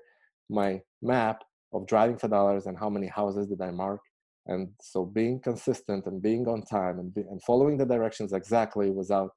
my 0.50 0.82
map 1.02 1.44
of 1.74 1.86
driving 1.88 2.18
for 2.18 2.28
dollars 2.28 2.66
and 2.66 2.78
how 2.78 2.90
many 2.90 3.08
houses 3.08 3.48
did 3.48 3.62
I 3.62 3.72
mark. 3.72 4.00
And 4.48 4.70
so 4.82 5.06
being 5.06 5.40
consistent 5.40 6.06
and 6.08 6.22
being 6.22 6.48
on 6.48 6.64
time 6.64 7.00
and, 7.00 7.14
be, 7.14 7.22
and 7.22 7.42
following 7.44 7.78
the 7.78 7.86
directions 7.86 8.34
exactly 8.34 8.90
without 8.90 9.32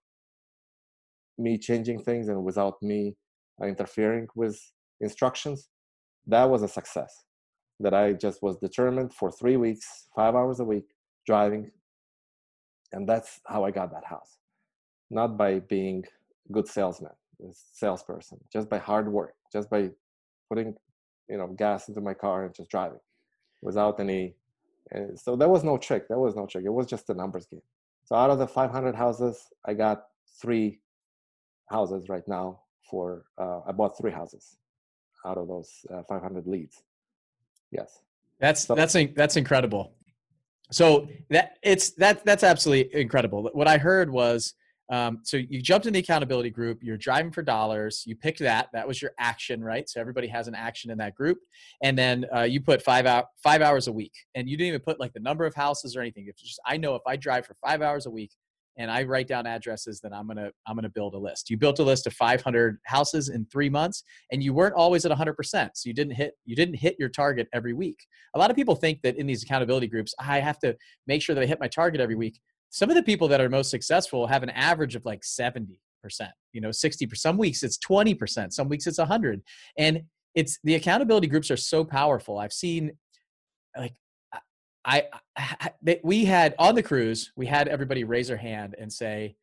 me 1.39 1.59
changing 1.59 2.03
things 2.03 2.29
and 2.29 2.45
without 2.45 2.83
me 2.83 3.17
uh, 3.61 3.67
interfering 3.67 4.27
with 4.35 4.59
instructions, 5.01 5.69
that 6.27 6.45
was 6.45 6.63
a 6.63 6.69
success. 6.69 7.25
That 7.81 7.93
I 7.93 8.13
just 8.13 8.43
was 8.43 8.57
determined 8.59 9.13
for 9.13 9.33
three 9.33 9.57
weeks, 9.57 10.07
five 10.15 10.35
hours 10.37 10.61
a 10.61 10.65
week, 10.65 10.87
driving 11.27 11.71
and 12.95 13.09
that's 13.09 13.41
how 13.47 13.65
i 13.65 13.71
got 13.71 13.91
that 13.91 14.05
house. 14.05 14.39
Not 15.11 15.37
by 15.37 15.59
being 15.61 16.05
good 16.53 16.69
salesman 16.69 17.13
salesperson 17.53 18.39
just 18.53 18.71
by 18.71 18.79
hard 18.79 19.11
work 19.11 19.35
just 19.53 19.69
by 19.69 19.91
putting 20.49 20.73
you 21.29 21.37
know 21.37 21.49
gas 21.49 21.89
into 21.89 22.01
my 22.01 22.15
car 22.15 22.45
and 22.45 22.55
just 22.55 22.71
driving 22.71 23.01
without 23.61 23.99
any 23.99 24.35
and 24.93 25.19
so 25.19 25.35
there 25.35 25.49
was 25.49 25.65
no 25.65 25.77
trick 25.77 26.07
there 26.09 26.19
was 26.19 26.37
no 26.37 26.47
trick. 26.47 26.65
It 26.65 26.73
was 26.73 26.87
just 26.87 27.11
a 27.11 27.15
numbers 27.15 27.47
game. 27.47 27.63
So 28.05 28.15
out 28.15 28.31
of 28.31 28.39
the 28.39 28.47
500 28.47 28.95
houses 28.95 29.49
i 29.67 29.75
got 29.75 30.05
three 30.41 30.81
houses 31.71 32.09
right 32.09 32.27
now 32.29 32.61
for 32.91 33.25
uh, 33.39 33.61
i 33.67 33.73
bought 33.73 33.97
three 33.97 34.13
houses 34.13 34.59
out 35.27 35.39
of 35.39 35.49
those 35.49 35.71
uh, 35.93 36.03
500 36.09 36.47
leads 36.47 36.83
yes 37.71 38.01
that's 38.41 38.67
so, 38.67 38.75
that's 38.75 38.97
that's 39.15 39.37
incredible 39.37 39.95
so 40.71 41.09
that 41.31 41.59
it's 41.63 41.91
that 41.93 42.25
that's 42.25 42.43
absolutely 42.43 43.01
incredible. 43.01 43.51
What 43.53 43.69
I 43.69 43.79
heard 43.79 44.11
was 44.11 44.55
um, 44.91 45.21
so 45.23 45.39
you 45.39 45.63
jumped 45.63 45.87
in 45.87 45.93
the 45.95 46.01
accountability 46.01 46.51
group. 46.51 46.81
You're 46.83 46.99
driving 46.99 47.33
for 47.33 47.43
dollars. 47.43 48.03
You 48.07 48.17
picked 48.17 48.41
that. 48.41 48.69
That 48.73 48.87
was 48.87 49.01
your 49.01 49.13
action, 49.19 49.65
right? 49.65 49.89
So 49.89 50.01
everybody 50.01 50.27
has 50.29 50.47
an 50.47 50.55
action 50.55 50.91
in 50.91 50.99
that 50.99 51.15
group, 51.15 51.39
and 51.83 51.97
then 51.97 52.27
uh, 52.35 52.43
you 52.43 52.61
put 52.61 52.83
five 52.83 53.07
out 53.07 53.27
five 53.43 53.63
hours 53.63 53.89
a 53.89 53.93
week, 53.93 54.13
and 54.35 54.49
you 54.49 54.57
didn't 54.57 54.69
even 54.69 54.81
put 54.81 55.01
like 55.01 55.13
the 55.13 55.21
number 55.21 55.47
of 55.47 55.55
houses 55.55 55.97
or 55.97 56.01
anything. 56.01 56.27
It's 56.29 56.43
just 56.43 56.61
I 56.67 56.77
know 56.77 56.95
if 56.95 57.03
I 57.07 57.17
drive 57.17 57.47
for 57.47 57.57
five 57.65 57.81
hours 57.81 58.07
a 58.07 58.11
week, 58.11 58.33
and 58.77 58.91
I 58.91 59.05
write 59.05 59.29
down 59.29 59.47
addresses, 59.47 60.01
then 60.01 60.13
I'm 60.13 60.27
gonna 60.27 60.51
I'm 60.67 60.77
gonna 60.77 60.89
build 60.89 61.15
a 61.15 61.19
list. 61.19 61.51
You 61.51 61.57
built 61.57 61.79
a 61.79 61.83
list 61.83 62.07
of 62.07 62.13
500 62.15 62.79
houses 62.85 63.29
in 63.29 63.47
three 63.47 63.71
months, 63.71 64.05
and 64.33 64.43
you 64.43 64.53
weren't 64.53 64.75
always 64.75 65.05
at 65.05 65.17
100%. 65.17 65.71
So 65.75 65.89
you 65.89 65.95
didn't 65.95 66.15
hit 66.15 66.35
you 66.45 66.57
didn't 66.57 66.77
hit 66.77 66.97
your 66.99 67.09
target 67.09 67.49
every 67.53 67.73
week. 67.73 68.07
A 68.35 68.39
lot 68.39 68.51
of 68.51 68.57
people 68.57 68.75
think 68.75 69.03
that 69.03 69.17
in 69.17 69.27
these 69.27 69.43
accountability 69.43 69.87
groups, 69.87 70.15
I 70.19 70.41
have 70.41 70.59
to 70.61 70.77
make 71.07 71.23
sure 71.23 71.35
that 71.35 71.43
I 71.43 71.47
hit 71.47 71.61
my 71.61 71.69
target 71.69 72.01
every 72.01 72.17
week. 72.17 72.41
Some 72.71 72.91
of 72.91 72.97
the 72.97 73.03
people 73.03 73.29
that 73.29 73.41
are 73.41 73.49
most 73.49 73.71
successful 73.71 74.27
have 74.27 74.43
an 74.43 74.51
average 74.51 74.97
of 74.97 75.05
like 75.05 75.25
70 75.25 75.81
percent. 76.03 76.33
You 76.53 76.61
know, 76.61 76.71
60 76.71 77.07
percent. 77.07 77.21
Some 77.21 77.39
weeks 77.39 77.63
it's 77.63 77.79
20 77.79 78.15
percent. 78.15 78.55
Some 78.55 78.69
weeks 78.69 78.87
it's 78.87 78.99
100. 78.99 79.43
And 79.79 80.03
it's 80.35 80.59
the 80.65 80.75
accountability 80.75 81.29
groups 81.29 81.51
are 81.51 81.57
so 81.57 81.85
powerful. 81.85 82.39
I've 82.39 82.53
seen 82.53 82.93
like 83.77 83.95
I, 84.85 85.05
I 85.37 85.71
we 86.03 86.25
had 86.25 86.55
on 86.59 86.75
the 86.75 86.83
cruise, 86.83 87.33
we 87.37 87.47
had 87.47 87.69
everybody 87.69 88.05
raise 88.05 88.29
their 88.29 88.37
hand 88.37 88.75
and 88.79 88.93
say, 88.93 89.37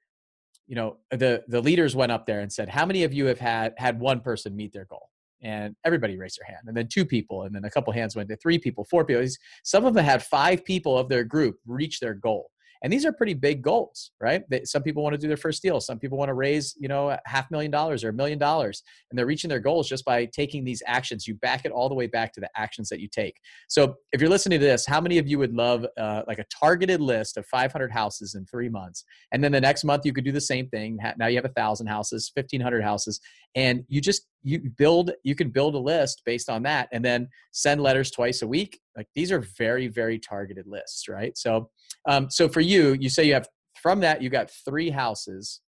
you 0.67 0.75
know, 0.75 0.97
the 1.09 1.43
the 1.47 1.61
leaders 1.61 1.95
went 1.95 2.11
up 2.11 2.25
there 2.25 2.41
and 2.41 2.51
said, 2.51 2.69
how 2.69 2.85
many 2.85 3.03
of 3.03 3.13
you 3.13 3.25
have 3.25 3.39
had 3.39 3.73
had 3.77 3.99
one 3.99 4.21
person 4.21 4.55
meet 4.55 4.73
their 4.73 4.85
goal? 4.85 5.09
And 5.43 5.75
everybody 5.83 6.17
raised 6.17 6.37
their 6.39 6.45
hand, 6.45 6.67
and 6.67 6.77
then 6.77 6.87
two 6.87 7.03
people, 7.03 7.43
and 7.43 7.55
then 7.55 7.65
a 7.65 7.69
couple 7.71 7.91
hands 7.91 8.15
went 8.15 8.29
to 8.29 8.35
three 8.35 8.59
people, 8.59 8.85
four 8.85 9.03
people. 9.03 9.25
Some 9.63 9.85
of 9.85 9.95
them 9.95 10.05
had 10.05 10.21
five 10.21 10.63
people 10.63 10.95
of 10.97 11.09
their 11.09 11.23
group 11.23 11.57
reach 11.65 11.99
their 11.99 12.13
goal. 12.13 12.51
And 12.83 12.91
these 12.91 13.05
are 13.05 13.13
pretty 13.13 13.35
big 13.35 13.61
goals, 13.61 14.11
right? 14.19 14.43
some 14.63 14.81
people 14.81 15.03
want 15.03 15.13
to 15.13 15.17
do 15.17 15.27
their 15.27 15.37
first 15.37 15.61
deal. 15.61 15.79
Some 15.79 15.99
people 15.99 16.17
want 16.17 16.29
to 16.29 16.33
raise, 16.33 16.75
you 16.79 16.87
know, 16.87 17.15
half 17.25 17.49
million 17.51 17.71
dollars 17.71 18.03
or 18.03 18.09
a 18.09 18.13
million 18.13 18.39
dollars, 18.39 18.83
and 19.09 19.17
they're 19.17 19.25
reaching 19.25 19.49
their 19.49 19.59
goals 19.59 19.87
just 19.87 20.03
by 20.03 20.25
taking 20.25 20.63
these 20.63 20.81
actions. 20.87 21.27
You 21.27 21.35
back 21.35 21.65
it 21.65 21.71
all 21.71 21.89
the 21.89 21.95
way 21.95 22.07
back 22.07 22.33
to 22.33 22.39
the 22.39 22.49
actions 22.55 22.89
that 22.89 22.99
you 22.99 23.07
take. 23.07 23.39
So 23.67 23.95
if 24.11 24.19
you're 24.19 24.29
listening 24.29 24.59
to 24.59 24.65
this, 24.65 24.85
how 24.85 24.99
many 24.99 25.19
of 25.19 25.27
you 25.27 25.37
would 25.37 25.53
love 25.53 25.85
uh, 25.97 26.23
like 26.27 26.39
a 26.39 26.45
targeted 26.45 27.01
list 27.01 27.37
of 27.37 27.45
500 27.45 27.91
houses 27.91 28.35
in 28.35 28.45
three 28.45 28.69
months, 28.69 29.03
and 29.31 29.43
then 29.43 29.51
the 29.51 29.61
next 29.61 29.83
month 29.83 30.05
you 30.05 30.13
could 30.13 30.25
do 30.25 30.31
the 30.31 30.41
same 30.41 30.67
thing? 30.69 30.97
Now 31.17 31.27
you 31.27 31.35
have 31.35 31.45
a 31.45 31.49
thousand 31.49 31.87
houses, 31.87 32.31
1,500 32.33 32.83
houses, 32.83 33.19
and 33.55 33.83
you 33.87 34.01
just 34.01 34.27
you 34.43 34.59
build 34.77 35.11
you 35.23 35.35
can 35.35 35.49
build 35.49 35.75
a 35.75 35.79
list 35.79 36.23
based 36.25 36.49
on 36.49 36.63
that, 36.63 36.89
and 36.91 37.05
then 37.05 37.27
send 37.51 37.81
letters 37.81 38.09
twice 38.09 38.41
a 38.41 38.47
week. 38.47 38.79
Like 38.97 39.07
these 39.13 39.31
are 39.31 39.39
very 39.57 39.87
very 39.87 40.17
targeted 40.17 40.65
lists, 40.67 41.07
right? 41.07 41.37
So 41.37 41.69
um, 42.05 42.29
so 42.29 42.47
for 42.47 42.61
you, 42.61 42.93
you 42.99 43.09
say 43.09 43.25
you 43.25 43.33
have 43.33 43.47
from 43.81 44.01
that 44.01 44.21
you 44.21 44.29
got 44.29 44.49
three 44.65 44.89
houses 44.89 45.61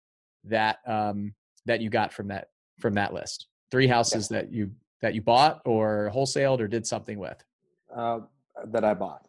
that 0.45 0.79
um, 0.87 1.35
that 1.67 1.81
you 1.81 1.91
got 1.91 2.13
from 2.13 2.29
that 2.29 2.49
from 2.79 2.95
that 2.95 3.13
list. 3.13 3.47
Three 3.71 3.87
houses 3.87 4.29
yeah. 4.31 4.39
that 4.39 4.53
you 4.53 4.73
that 5.03 5.15
you 5.15 5.23
bought 5.23 5.61
or 5.65 6.11
wholesaled 6.15 6.61
or 6.61 6.69
did 6.69 6.87
something 6.87 7.19
with. 7.19 7.43
Uh, 7.95 8.21
that 8.67 8.85
I 8.85 8.95
bought. 8.95 9.27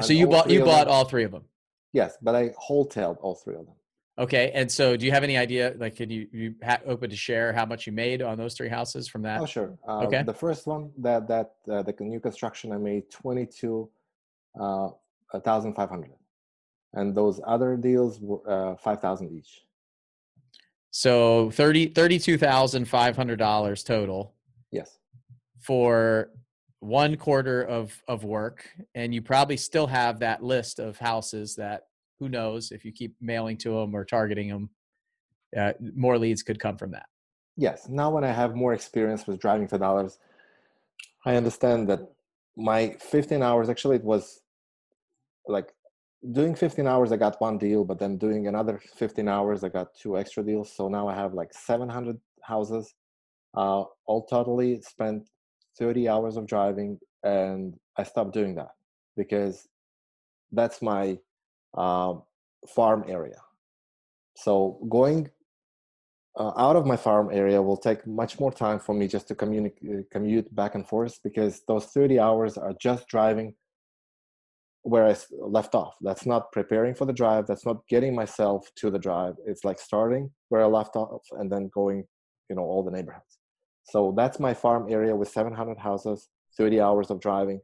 So 0.00 0.12
you 0.12 0.26
bought 0.26 0.50
you 0.50 0.64
bought 0.64 0.88
all 0.88 1.04
three 1.04 1.24
of 1.24 1.30
them. 1.30 1.44
Yes, 1.92 2.16
but 2.20 2.34
I 2.34 2.50
wholesaled 2.50 3.18
all 3.20 3.34
three 3.34 3.54
of 3.54 3.66
them. 3.66 3.74
Okay, 4.16 4.52
and 4.54 4.70
so 4.70 4.96
do 4.96 5.04
you 5.06 5.12
have 5.12 5.24
any 5.24 5.36
idea? 5.36 5.74
Like, 5.76 5.96
can 5.96 6.08
you 6.08 6.28
you 6.32 6.54
ha- 6.62 6.80
open 6.86 7.10
to 7.10 7.16
share 7.16 7.52
how 7.52 7.66
much 7.66 7.86
you 7.86 7.92
made 7.92 8.22
on 8.22 8.38
those 8.38 8.54
three 8.54 8.68
houses 8.68 9.08
from 9.08 9.22
that? 9.22 9.40
Oh, 9.40 9.46
sure. 9.46 9.76
Uh, 9.86 10.04
okay. 10.06 10.22
The 10.22 10.34
first 10.34 10.66
one 10.66 10.90
that 10.98 11.26
that 11.28 11.54
uh, 11.70 11.82
the 11.82 11.94
new 12.00 12.20
construction, 12.20 12.72
I 12.72 12.78
made 12.78 13.10
twenty 13.10 13.46
two 13.46 13.90
uh, 14.58 14.90
thousand 15.44 15.74
five 15.74 15.90
hundred 15.90 16.10
and 16.94 17.14
those 17.14 17.40
other 17.46 17.76
deals 17.76 18.20
were 18.20 18.40
uh, 18.48 18.76
5000 18.76 19.30
each. 19.36 19.62
So 20.90 21.50
30 21.50 21.90
$32500 21.90 23.84
total 23.84 24.34
yes. 24.70 24.98
for 25.60 26.30
one 26.78 27.16
quarter 27.16 27.62
of 27.62 28.00
of 28.06 28.24
work 28.24 28.68
and 28.94 29.14
you 29.14 29.22
probably 29.22 29.56
still 29.56 29.86
have 29.86 30.20
that 30.20 30.42
list 30.42 30.78
of 30.78 30.98
houses 30.98 31.56
that 31.56 31.86
who 32.20 32.28
knows 32.28 32.70
if 32.70 32.84
you 32.84 32.92
keep 32.92 33.16
mailing 33.20 33.56
to 33.56 33.70
them 33.70 33.94
or 33.94 34.04
targeting 34.04 34.48
them 34.48 34.70
uh, 35.56 35.72
more 35.96 36.18
leads 36.18 36.42
could 36.42 36.60
come 36.60 36.76
from 36.76 36.90
that. 36.92 37.06
Yes 37.56 37.88
now 37.88 38.10
when 38.10 38.22
i 38.22 38.30
have 38.30 38.54
more 38.54 38.74
experience 38.74 39.26
with 39.26 39.40
driving 39.40 39.66
for 39.66 39.78
dollars 39.78 40.18
i 41.24 41.34
understand 41.34 41.88
that 41.88 42.00
my 42.56 42.90
15 43.00 43.42
hours 43.42 43.68
actually 43.68 43.96
it 43.96 44.04
was 44.04 44.42
like 45.48 45.74
doing 46.32 46.54
15 46.54 46.86
hours 46.86 47.12
i 47.12 47.16
got 47.16 47.40
one 47.40 47.58
deal 47.58 47.84
but 47.84 47.98
then 47.98 48.16
doing 48.16 48.46
another 48.46 48.80
15 48.96 49.28
hours 49.28 49.62
i 49.62 49.68
got 49.68 49.94
two 49.94 50.16
extra 50.16 50.42
deals. 50.42 50.74
So 50.74 50.88
now 50.88 51.08
i 51.08 51.14
have 51.14 51.34
like 51.34 51.52
700 51.52 52.18
houses 52.42 52.94
uh, 53.56 53.84
all 54.06 54.26
totally 54.26 54.80
spent 54.80 55.28
30 55.78 56.08
hours 56.08 56.36
of 56.36 56.46
driving 56.46 56.98
and 57.22 57.74
i 57.96 58.02
stopped 58.02 58.32
doing 58.32 58.54
that 58.54 58.70
because 59.16 59.68
that's 60.52 60.80
my 60.80 61.18
uh, 61.76 62.14
farm 62.68 63.04
area. 63.08 63.40
So 64.36 64.78
going 64.88 65.30
uh, 66.36 66.52
out 66.56 66.76
of 66.76 66.86
my 66.86 66.96
farm 66.96 67.30
area 67.32 67.62
will 67.62 67.76
take 67.76 68.06
much 68.06 68.40
more 68.40 68.52
time 68.52 68.80
for 68.80 68.94
me 68.94 69.06
just 69.06 69.28
to 69.28 69.34
communicate 69.34 69.90
uh, 69.90 70.02
commute 70.10 70.52
back 70.54 70.74
and 70.74 70.86
forth 70.86 71.20
because 71.22 71.62
those 71.68 71.86
30 71.86 72.18
hours 72.18 72.58
are 72.58 72.74
just 72.80 73.06
driving 73.08 73.54
where 74.84 75.06
I 75.06 75.16
left 75.40 75.74
off. 75.74 75.96
That's 76.02 76.26
not 76.26 76.52
preparing 76.52 76.94
for 76.94 77.06
the 77.06 77.12
drive. 77.12 77.46
That's 77.46 77.64
not 77.64 77.86
getting 77.88 78.14
myself 78.14 78.70
to 78.76 78.90
the 78.90 78.98
drive. 78.98 79.34
It's 79.46 79.64
like 79.64 79.78
starting 79.78 80.30
where 80.50 80.62
I 80.62 80.66
left 80.66 80.94
off 80.94 81.22
and 81.32 81.50
then 81.50 81.70
going, 81.74 82.04
you 82.50 82.56
know, 82.56 82.62
all 82.62 82.84
the 82.84 82.90
neighborhoods. 82.90 83.38
So 83.84 84.12
that's 84.16 84.38
my 84.38 84.52
farm 84.52 84.86
area 84.90 85.16
with 85.16 85.28
700 85.30 85.78
houses, 85.78 86.28
30 86.58 86.80
hours 86.80 87.10
of 87.10 87.18
driving, 87.18 87.60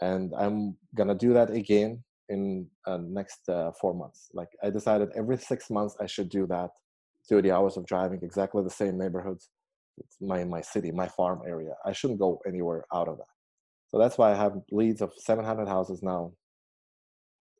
and 0.00 0.32
I'm 0.36 0.76
gonna 0.96 1.14
do 1.14 1.32
that 1.34 1.50
again 1.50 2.02
in 2.28 2.66
uh, 2.86 2.98
next 2.98 3.48
uh, 3.48 3.70
four 3.80 3.94
months. 3.94 4.28
Like 4.34 4.48
I 4.62 4.70
decided 4.70 5.10
every 5.16 5.38
six 5.38 5.70
months 5.70 5.96
I 6.00 6.06
should 6.06 6.28
do 6.28 6.48
that, 6.48 6.70
30 7.28 7.50
hours 7.52 7.76
of 7.76 7.86
driving, 7.86 8.20
exactly 8.22 8.62
the 8.64 8.70
same 8.70 8.98
neighborhoods. 8.98 9.50
It's 9.98 10.16
my 10.20 10.44
my 10.44 10.60
city, 10.60 10.90
my 10.90 11.08
farm 11.08 11.42
area. 11.46 11.74
I 11.84 11.92
shouldn't 11.92 12.18
go 12.18 12.40
anywhere 12.46 12.84
out 12.92 13.08
of 13.08 13.18
that. 13.18 13.34
So 13.88 13.98
that's 13.98 14.18
why 14.18 14.32
I 14.32 14.34
have 14.34 14.60
leads 14.72 15.00
of 15.00 15.12
700 15.16 15.68
houses 15.68 16.02
now 16.02 16.32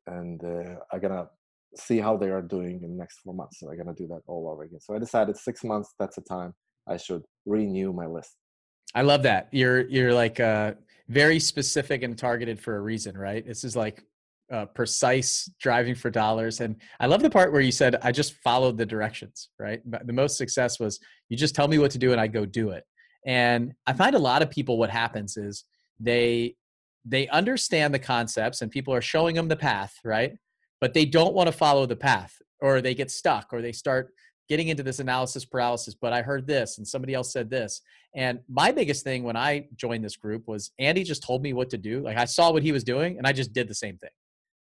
and 0.07 0.43
uh, 0.43 0.75
I'm 0.91 0.99
gonna 0.99 1.27
see 1.75 1.99
how 1.99 2.17
they 2.17 2.29
are 2.29 2.41
doing 2.41 2.81
in 2.83 2.91
the 2.91 2.97
next 2.97 3.19
four 3.19 3.33
months. 3.33 3.59
So 3.59 3.69
I'm 3.69 3.77
gonna 3.77 3.93
do 3.93 4.07
that 4.07 4.21
all 4.27 4.49
over 4.49 4.63
again. 4.63 4.79
So 4.79 4.95
I 4.95 4.99
decided 4.99 5.37
six 5.37 5.63
months 5.63 5.93
that's 5.99 6.15
the 6.15 6.21
time 6.21 6.53
I 6.87 6.97
should 6.97 7.23
renew 7.45 7.93
my 7.93 8.05
list. 8.05 8.35
I 8.95 9.01
love 9.01 9.23
that 9.23 9.49
you're 9.51 9.87
you're 9.87 10.13
like 10.13 10.39
uh, 10.39 10.73
very 11.09 11.39
specific 11.39 12.03
and 12.03 12.17
targeted 12.17 12.59
for 12.59 12.77
a 12.77 12.81
reason, 12.81 13.17
right? 13.17 13.45
This 13.45 13.63
is 13.63 13.75
like 13.75 14.03
uh, 14.51 14.65
precise 14.65 15.51
driving 15.59 15.93
for 15.93 16.09
dollars, 16.09 16.61
and 16.61 16.77
I 16.99 17.07
love 17.07 17.21
the 17.21 17.29
part 17.29 17.51
where 17.51 17.61
you 17.61 17.71
said 17.71 17.97
I 18.01 18.11
just 18.11 18.35
followed 18.43 18.77
the 18.77 18.85
directions. 18.85 19.49
Right, 19.59 19.81
the 19.85 20.13
most 20.13 20.37
success 20.37 20.79
was 20.79 20.99
you 21.29 21.37
just 21.37 21.55
tell 21.55 21.67
me 21.67 21.79
what 21.79 21.91
to 21.91 21.97
do 21.97 22.11
and 22.11 22.21
I 22.21 22.27
go 22.27 22.45
do 22.45 22.69
it. 22.69 22.83
And 23.25 23.73
I 23.85 23.93
find 23.93 24.15
a 24.15 24.19
lot 24.19 24.41
of 24.41 24.49
people 24.49 24.77
what 24.77 24.89
happens 24.89 25.35
is 25.35 25.65
they 25.99 26.55
they 27.07 27.27
understand 27.29 27.93
the 27.93 27.99
concepts 27.99 28.61
and 28.61 28.69
people 28.69 28.93
are 28.93 29.01
showing 29.01 29.35
them 29.35 29.47
the 29.47 29.55
path, 29.55 29.95
right? 30.03 30.33
But 30.81 30.93
they 30.93 31.05
don't 31.05 31.33
want 31.33 31.47
to 31.47 31.53
follow 31.53 31.85
the 31.85 31.95
path 31.95 32.33
or 32.59 32.81
they 32.81 32.93
get 32.93 33.09
stuck 33.11 33.53
or 33.53 33.61
they 33.61 33.71
start 33.71 34.11
getting 34.49 34.67
into 34.67 34.83
this 34.83 34.99
analysis 34.99 35.45
paralysis. 35.45 35.95
But 35.95 36.13
I 36.13 36.21
heard 36.21 36.47
this 36.47 36.77
and 36.77 36.87
somebody 36.87 37.13
else 37.13 37.31
said 37.31 37.49
this. 37.49 37.81
And 38.15 38.39
my 38.49 38.71
biggest 38.71 39.03
thing 39.03 39.23
when 39.23 39.37
I 39.37 39.67
joined 39.75 40.03
this 40.03 40.17
group 40.17 40.47
was 40.47 40.71
Andy 40.79 41.03
just 41.03 41.23
told 41.23 41.41
me 41.41 41.53
what 41.53 41.69
to 41.71 41.77
do. 41.77 42.01
Like 42.01 42.17
I 42.17 42.25
saw 42.25 42.51
what 42.51 42.63
he 42.63 42.71
was 42.71 42.83
doing 42.83 43.17
and 43.17 43.25
I 43.25 43.31
just 43.31 43.53
did 43.53 43.67
the 43.67 43.75
same 43.75 43.97
thing, 43.97 44.09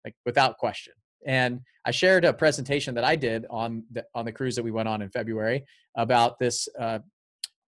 like 0.03 0.15
without 0.25 0.57
question. 0.57 0.93
And 1.25 1.61
I 1.85 1.91
shared 1.91 2.25
a 2.25 2.33
presentation 2.33 2.95
that 2.95 3.03
I 3.03 3.15
did 3.15 3.45
on 3.49 3.83
the, 3.91 4.05
on 4.13 4.25
the 4.25 4.31
cruise 4.31 4.55
that 4.55 4.63
we 4.63 4.71
went 4.71 4.87
on 4.87 5.01
in 5.01 5.09
February 5.09 5.65
about 5.97 6.37
this 6.39 6.67
uh, 6.79 6.99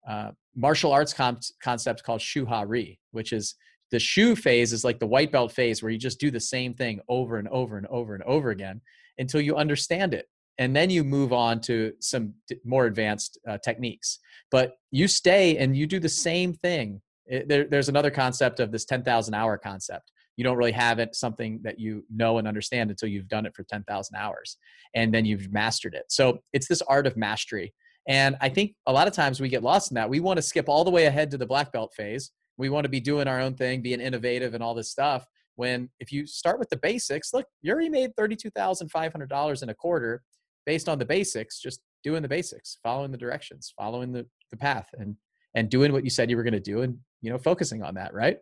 uh, 0.08 0.32
martial 0.54 0.92
arts 0.92 1.14
concept 1.62 2.02
called 2.02 2.20
Shu 2.20 2.46
Ha 2.46 2.64
Ri, 2.66 2.98
which 3.12 3.32
is 3.32 3.54
the 3.90 3.98
Shu 3.98 4.34
phase 4.34 4.72
is 4.72 4.84
like 4.84 4.98
the 4.98 5.06
white 5.06 5.32
belt 5.32 5.52
phase 5.52 5.82
where 5.82 5.92
you 5.92 5.98
just 5.98 6.20
do 6.20 6.30
the 6.30 6.40
same 6.40 6.74
thing 6.74 7.00
over 7.08 7.38
and 7.38 7.48
over 7.48 7.76
and 7.76 7.86
over 7.86 8.14
and 8.14 8.22
over 8.24 8.50
again 8.50 8.80
until 9.18 9.40
you 9.40 9.56
understand 9.56 10.14
it. 10.14 10.26
And 10.58 10.74
then 10.74 10.90
you 10.90 11.04
move 11.04 11.32
on 11.32 11.60
to 11.62 11.92
some 12.00 12.34
more 12.64 12.86
advanced 12.86 13.38
uh, 13.48 13.58
techniques. 13.58 14.18
But 14.50 14.72
you 14.90 15.06
stay 15.06 15.58
and 15.58 15.76
you 15.76 15.86
do 15.86 16.00
the 16.00 16.08
same 16.08 16.54
thing. 16.54 17.02
It, 17.26 17.48
there, 17.48 17.64
there's 17.64 17.88
another 17.88 18.10
concept 18.10 18.60
of 18.60 18.72
this 18.72 18.84
10000 18.84 19.34
hour 19.34 19.58
concept. 19.58 20.10
You 20.36 20.44
don't 20.44 20.56
really 20.56 20.72
have 20.72 20.98
it 20.98 21.14
something 21.14 21.60
that 21.62 21.78
you 21.78 22.04
know 22.14 22.38
and 22.38 22.48
understand 22.48 22.90
until 22.90 23.08
you've 23.08 23.28
done 23.28 23.46
it 23.46 23.54
for 23.54 23.64
10,000 23.64 24.16
hours 24.16 24.56
and 24.94 25.12
then 25.12 25.24
you've 25.24 25.52
mastered 25.52 25.94
it. 25.94 26.04
So 26.08 26.38
it's 26.52 26.68
this 26.68 26.82
art 26.82 27.06
of 27.06 27.16
mastery. 27.16 27.74
And 28.08 28.36
i 28.40 28.48
think 28.48 28.74
a 28.86 28.92
lot 28.92 29.08
of 29.08 29.14
times 29.14 29.40
we 29.40 29.48
get 29.48 29.62
lost 29.62 29.90
in 29.90 29.96
that. 29.96 30.08
We 30.08 30.20
want 30.20 30.36
to 30.36 30.42
skip 30.42 30.68
all 30.68 30.84
the 30.84 30.90
way 30.90 31.06
ahead 31.06 31.30
to 31.32 31.38
the 31.38 31.46
black 31.46 31.72
belt 31.72 31.92
phase 31.94 32.30
we 32.58 32.68
want 32.68 32.84
to 32.84 32.88
be 32.88 33.00
doing 33.00 33.28
our 33.28 33.40
own 33.40 33.54
thing, 33.54 33.82
being 33.82 34.00
innovative 34.00 34.54
and 34.54 34.62
all 34.62 34.74
this 34.74 34.90
stuff. 34.90 35.26
When 35.56 35.88
if 36.00 36.12
you 36.12 36.26
start 36.26 36.58
with 36.58 36.68
the 36.70 36.76
basics, 36.76 37.32
look, 37.32 37.46
you 37.62 37.72
already 37.72 37.88
made 37.88 38.14
thirty-two 38.16 38.50
thousand 38.50 38.90
five 38.90 39.12
hundred 39.12 39.30
dollars 39.30 39.62
in 39.62 39.70
a 39.70 39.74
quarter 39.74 40.22
based 40.66 40.88
on 40.88 40.98
the 40.98 41.06
basics, 41.06 41.60
just 41.60 41.80
doing 42.02 42.22
the 42.22 42.28
basics, 42.28 42.78
following 42.82 43.10
the 43.10 43.18
directions, 43.18 43.72
following 43.76 44.12
the, 44.12 44.26
the 44.50 44.56
path 44.56 44.88
and 44.98 45.16
and 45.56 45.70
doing 45.70 45.90
what 45.92 46.04
you 46.04 46.10
said 46.10 46.30
you 46.30 46.36
were 46.36 46.44
going 46.44 46.52
to 46.52 46.60
do 46.60 46.82
and 46.82 46.96
you 47.22 47.30
know 47.30 47.38
focusing 47.38 47.82
on 47.82 47.94
that 47.94 48.14
right 48.14 48.38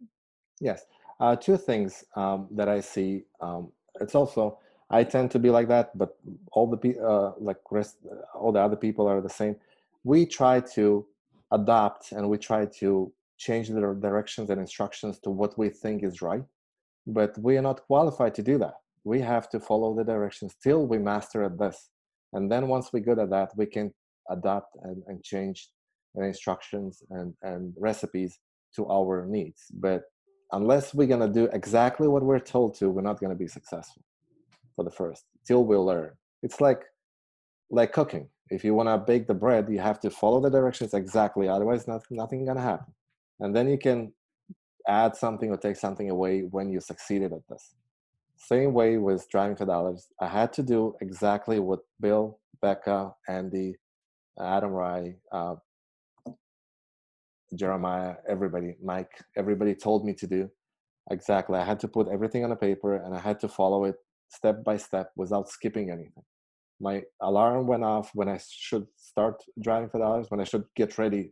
yes 0.61 0.85
uh, 1.21 1.35
two 1.35 1.57
things 1.57 2.05
um, 2.17 2.49
that 2.51 2.69
i 2.69 2.81
see 2.81 3.23
um, 3.41 3.73
it's 4.01 4.15
also 4.15 4.59
i 4.91 5.03
tend 5.03 5.31
to 5.31 5.39
be 5.39 5.49
like 5.49 5.69
that 5.69 5.97
but 5.97 6.19
all 6.53 6.67
the 6.67 6.77
people 6.77 7.07
uh, 7.07 7.33
like 7.39 7.57
rest 7.71 7.97
all 8.35 8.53
the 8.53 8.61
other 8.61 8.77
people 8.77 9.07
are 9.07 9.23
the 9.23 9.31
same 9.31 9.57
we 10.03 10.27
try 10.27 10.61
to 10.61 11.07
adapt 11.53 12.13
and 12.13 12.29
we 12.29 12.37
try 12.37 12.67
to 12.67 13.11
change 13.39 13.69
their 13.69 13.95
directions 13.95 14.51
and 14.51 14.61
instructions 14.61 15.19
to 15.19 15.31
what 15.31 15.59
we 15.59 15.69
think 15.69 16.03
is 16.03 16.23
right 16.23 16.45
but 17.07 17.37
we 17.39 17.57
are 17.57 17.63
not 17.63 17.83
qualified 17.87 18.35
to 18.35 18.43
do 18.43 18.59
that. 18.59 18.75
We 19.05 19.21
have 19.21 19.49
to 19.51 19.61
follow 19.61 19.95
the 19.95 20.05
directions 20.05 20.55
till 20.63 20.87
we 20.87 20.99
master 20.99 21.43
at 21.43 21.59
this. 21.59 21.91
And 22.33 22.51
then 22.51 22.69
once 22.69 22.93
we're 22.93 23.01
good 23.01 23.19
at 23.19 23.31
that 23.31 23.51
we 23.57 23.67
can 23.67 23.93
adapt 24.31 24.77
and, 24.83 25.03
and 25.07 25.23
change 25.23 25.69
the 26.15 26.25
instructions 26.25 27.03
and, 27.11 27.35
and 27.43 27.75
recipes 27.79 28.39
to 28.77 28.89
our 28.89 29.27
needs. 29.27 29.67
But 29.73 30.05
unless 30.53 30.95
we're 30.95 31.07
going 31.09 31.21
to 31.21 31.41
do 31.41 31.49
exactly 31.53 32.09
what 32.09 32.23
we're 32.23 32.39
told 32.39 32.77
to 32.79 32.89
we're 32.89 33.03
not 33.03 33.21
going 33.21 33.33
to 33.33 33.39
be 33.39 33.49
successful 33.49 34.03
for 34.75 34.85
the 34.85 34.91
first 34.91 35.25
till 35.47 35.65
we 35.65 35.77
learn. 35.77 36.13
It's 36.43 36.61
like 36.61 36.83
like 37.71 37.93
cooking. 37.93 38.29
If 38.51 38.63
you 38.63 38.75
want 38.75 38.89
to 38.89 38.99
bake 38.99 39.27
the 39.27 39.35
bread 39.35 39.69
you 39.69 39.81
have 39.81 40.01
to 40.01 40.11
follow 40.11 40.41
the 40.41 40.51
directions 40.51 40.95
exactly 40.95 41.49
otherwise 41.49 41.87
not, 41.87 42.03
nothing 42.11 42.45
going 42.45 42.57
to 42.57 42.63
happen 42.63 42.95
and 43.41 43.55
then 43.55 43.69
you 43.69 43.79
can 43.79 44.13
add 44.87 45.17
something 45.17 45.51
or 45.51 45.57
take 45.57 45.77
something 45.77 46.11
away 46.11 46.41
when 46.43 46.71
you 46.71 46.81
succeeded 46.81 47.33
at 47.33 47.47
this. 47.49 47.75
Same 48.37 48.73
way 48.75 48.99
with 48.99 49.29
driving 49.31 49.57
for 49.57 49.65
dollars. 49.65 50.09
I 50.21 50.27
had 50.27 50.53
to 50.55 50.63
do 50.63 50.95
exactly 51.01 51.59
what 51.59 51.81
bill 52.01 52.39
becca 52.63 53.15
andy 53.29 53.77
adam 54.41 54.71
rye 54.71 55.15
uh, 55.33 55.55
jeremiah 57.55 58.15
everybody 58.29 58.75
mike 58.83 59.13
everybody 59.37 59.75
told 59.75 60.05
me 60.05 60.15
to 60.15 60.27
do 60.27 60.51
exactly. 61.11 61.59
I 61.59 61.65
had 61.65 61.79
to 61.81 61.89
put 61.89 62.09
everything 62.09 62.43
on 62.45 62.53
a 62.53 62.57
paper 62.57 62.97
and 62.97 63.15
i 63.15 63.21
had 63.21 63.39
to 63.41 63.49
follow 63.49 63.85
it 63.85 63.97
step 64.35 64.65
by 64.65 64.77
step 64.77 65.11
without 65.17 65.49
skipping 65.49 65.91
anything. 65.91 66.25
My 66.81 67.03
alarm 67.21 67.67
went 67.67 67.85
off 67.85 68.11
when 68.15 68.29
I 68.29 68.39
should 68.49 68.87
start 68.97 69.43
driving 69.63 69.89
for 69.89 69.99
dollars, 69.99 70.27
when 70.29 70.41
I 70.41 70.45
should 70.45 70.65
get 70.77 70.99
ready 70.99 71.31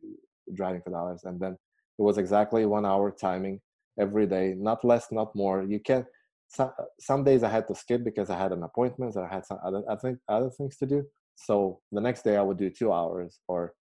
driving 0.55 0.83
for 0.83 0.91
dollars, 0.91 1.23
and 1.25 1.41
then 1.41 1.57
it 1.99 2.03
was 2.03 2.19
exactly 2.19 2.67
one 2.67 2.87
hour 2.87 3.11
timing 3.11 3.61
every 3.99 4.27
day, 4.27 4.55
not 4.57 4.85
less, 4.85 5.13
not 5.13 5.35
more. 5.35 5.63
You 5.63 5.81
can 5.81 6.07
some, 6.49 6.71
some 7.01 7.25
days 7.25 7.43
I 7.43 7.49
had 7.49 7.67
to 7.69 7.75
skip 7.75 8.05
because 8.05 8.29
I 8.29 8.37
had 8.37 8.53
an 8.53 8.63
appointment 8.63 9.17
or 9.17 9.27
I 9.27 9.35
had 9.35 9.47
some 9.47 9.59
other 9.65 9.83
I 9.89 9.97
think 9.97 10.19
other 10.29 10.51
things 10.51 10.77
to 10.79 10.87
do. 10.87 11.05
So 11.35 11.81
the 11.93 12.01
next 12.01 12.23
day 12.23 12.37
I 12.37 12.43
would 12.43 12.59
do 12.59 12.71
two 12.71 12.93
hours 12.93 13.41
or 13.49 13.75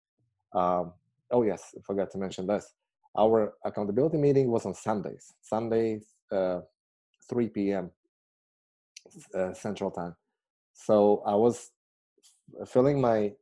um, 0.55 0.93
oh 1.31 1.43
yes, 1.43 1.75
I 1.77 1.81
forgot 1.87 2.11
to 2.13 2.19
mention 2.19 2.47
this. 2.47 2.73
Our 3.19 3.55
accountability 3.65 4.19
meeting 4.19 4.51
was 4.51 4.67
on 4.67 4.75
Sundays, 4.75 5.35
Sundays, 5.43 6.07
uh, 6.31 6.61
3 7.29 7.49
p.m. 7.49 7.91
Uh, 9.35 9.53
Central 9.53 9.91
Time. 9.91 10.15
So 10.75 11.23
I 11.27 11.35
was 11.35 11.71
filling 12.67 13.01
my 13.01 13.33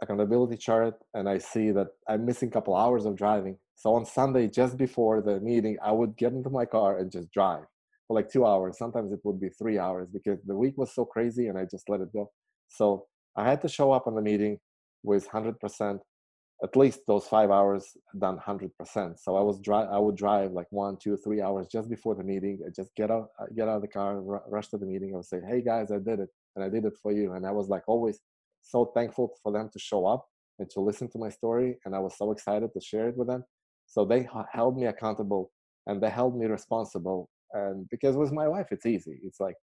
accountability 0.00 0.56
chart 0.56 0.94
and 1.14 1.28
I 1.28 1.38
see 1.38 1.70
that 1.72 1.88
I'm 2.08 2.24
missing 2.24 2.48
a 2.48 2.52
couple 2.52 2.74
hours 2.74 3.04
of 3.04 3.16
driving. 3.16 3.56
So 3.74 3.94
on 3.94 4.04
Sunday, 4.06 4.48
just 4.48 4.76
before 4.76 5.20
the 5.20 5.40
meeting, 5.40 5.76
I 5.82 5.92
would 5.92 6.16
get 6.16 6.32
into 6.32 6.50
my 6.50 6.64
car 6.64 6.98
and 6.98 7.10
just 7.10 7.30
drive 7.32 7.64
for 8.06 8.14
like 8.14 8.30
two 8.30 8.46
hours. 8.46 8.78
Sometimes 8.78 9.12
it 9.12 9.20
would 9.24 9.40
be 9.40 9.48
three 9.48 9.78
hours 9.78 10.08
because 10.12 10.38
the 10.46 10.56
week 10.56 10.74
was 10.76 10.94
so 10.94 11.04
crazy 11.04 11.48
and 11.48 11.58
I 11.58 11.64
just 11.64 11.88
let 11.88 12.00
it 12.00 12.12
go. 12.12 12.30
So 12.68 13.06
I 13.36 13.48
had 13.48 13.60
to 13.62 13.68
show 13.68 13.92
up 13.92 14.06
on 14.06 14.14
the 14.14 14.22
meeting 14.22 14.58
with 15.02 15.28
100%, 15.28 15.98
at 16.62 16.76
least 16.76 17.00
those 17.08 17.26
five 17.26 17.50
hours 17.50 17.96
done 18.18 18.38
100%. 18.38 18.70
So 19.18 19.36
I 19.36 19.40
was 19.40 19.58
drive, 19.60 19.88
I 19.90 19.98
would 19.98 20.16
drive 20.16 20.52
like 20.52 20.68
one, 20.70 20.96
two, 20.96 21.16
three 21.16 21.40
hours 21.42 21.66
just 21.72 21.88
before 21.90 22.14
the 22.14 22.22
meeting. 22.22 22.60
I 22.64 22.70
just 22.70 22.94
get 22.94 23.10
out, 23.10 23.28
get 23.56 23.68
out 23.68 23.76
of 23.76 23.82
the 23.82 23.88
car, 23.88 24.22
r- 24.30 24.44
rush 24.48 24.68
to 24.68 24.78
the 24.78 24.86
meeting. 24.86 25.12
I 25.12 25.16
would 25.16 25.26
say, 25.26 25.40
"Hey 25.48 25.62
guys, 25.62 25.90
I 25.90 25.98
did 25.98 26.20
it 26.20 26.28
and 26.54 26.64
I 26.64 26.68
did 26.68 26.84
it 26.84 26.94
for 27.02 27.12
you. 27.12 27.32
And 27.32 27.46
I 27.46 27.52
was 27.52 27.68
like 27.68 27.82
always 27.86 28.20
so 28.62 28.86
thankful 28.94 29.34
for 29.42 29.52
them 29.52 29.70
to 29.72 29.78
show 29.78 30.06
up 30.06 30.26
and 30.58 30.68
to 30.70 30.80
listen 30.80 31.08
to 31.10 31.18
my 31.18 31.30
story. 31.30 31.78
And 31.84 31.94
I 31.94 31.98
was 31.98 32.16
so 32.16 32.30
excited 32.30 32.70
to 32.72 32.80
share 32.80 33.08
it 33.08 33.16
with 33.16 33.28
them. 33.28 33.44
So 33.92 34.06
they 34.06 34.26
held 34.50 34.78
me 34.78 34.86
accountable 34.86 35.50
and 35.86 36.02
they 36.02 36.08
held 36.08 36.34
me 36.34 36.46
responsible. 36.46 37.28
And 37.52 37.86
because 37.90 38.16
with 38.16 38.32
my 38.32 38.48
wife, 38.48 38.68
it's 38.70 38.86
easy. 38.86 39.20
It's 39.22 39.38
like 39.38 39.56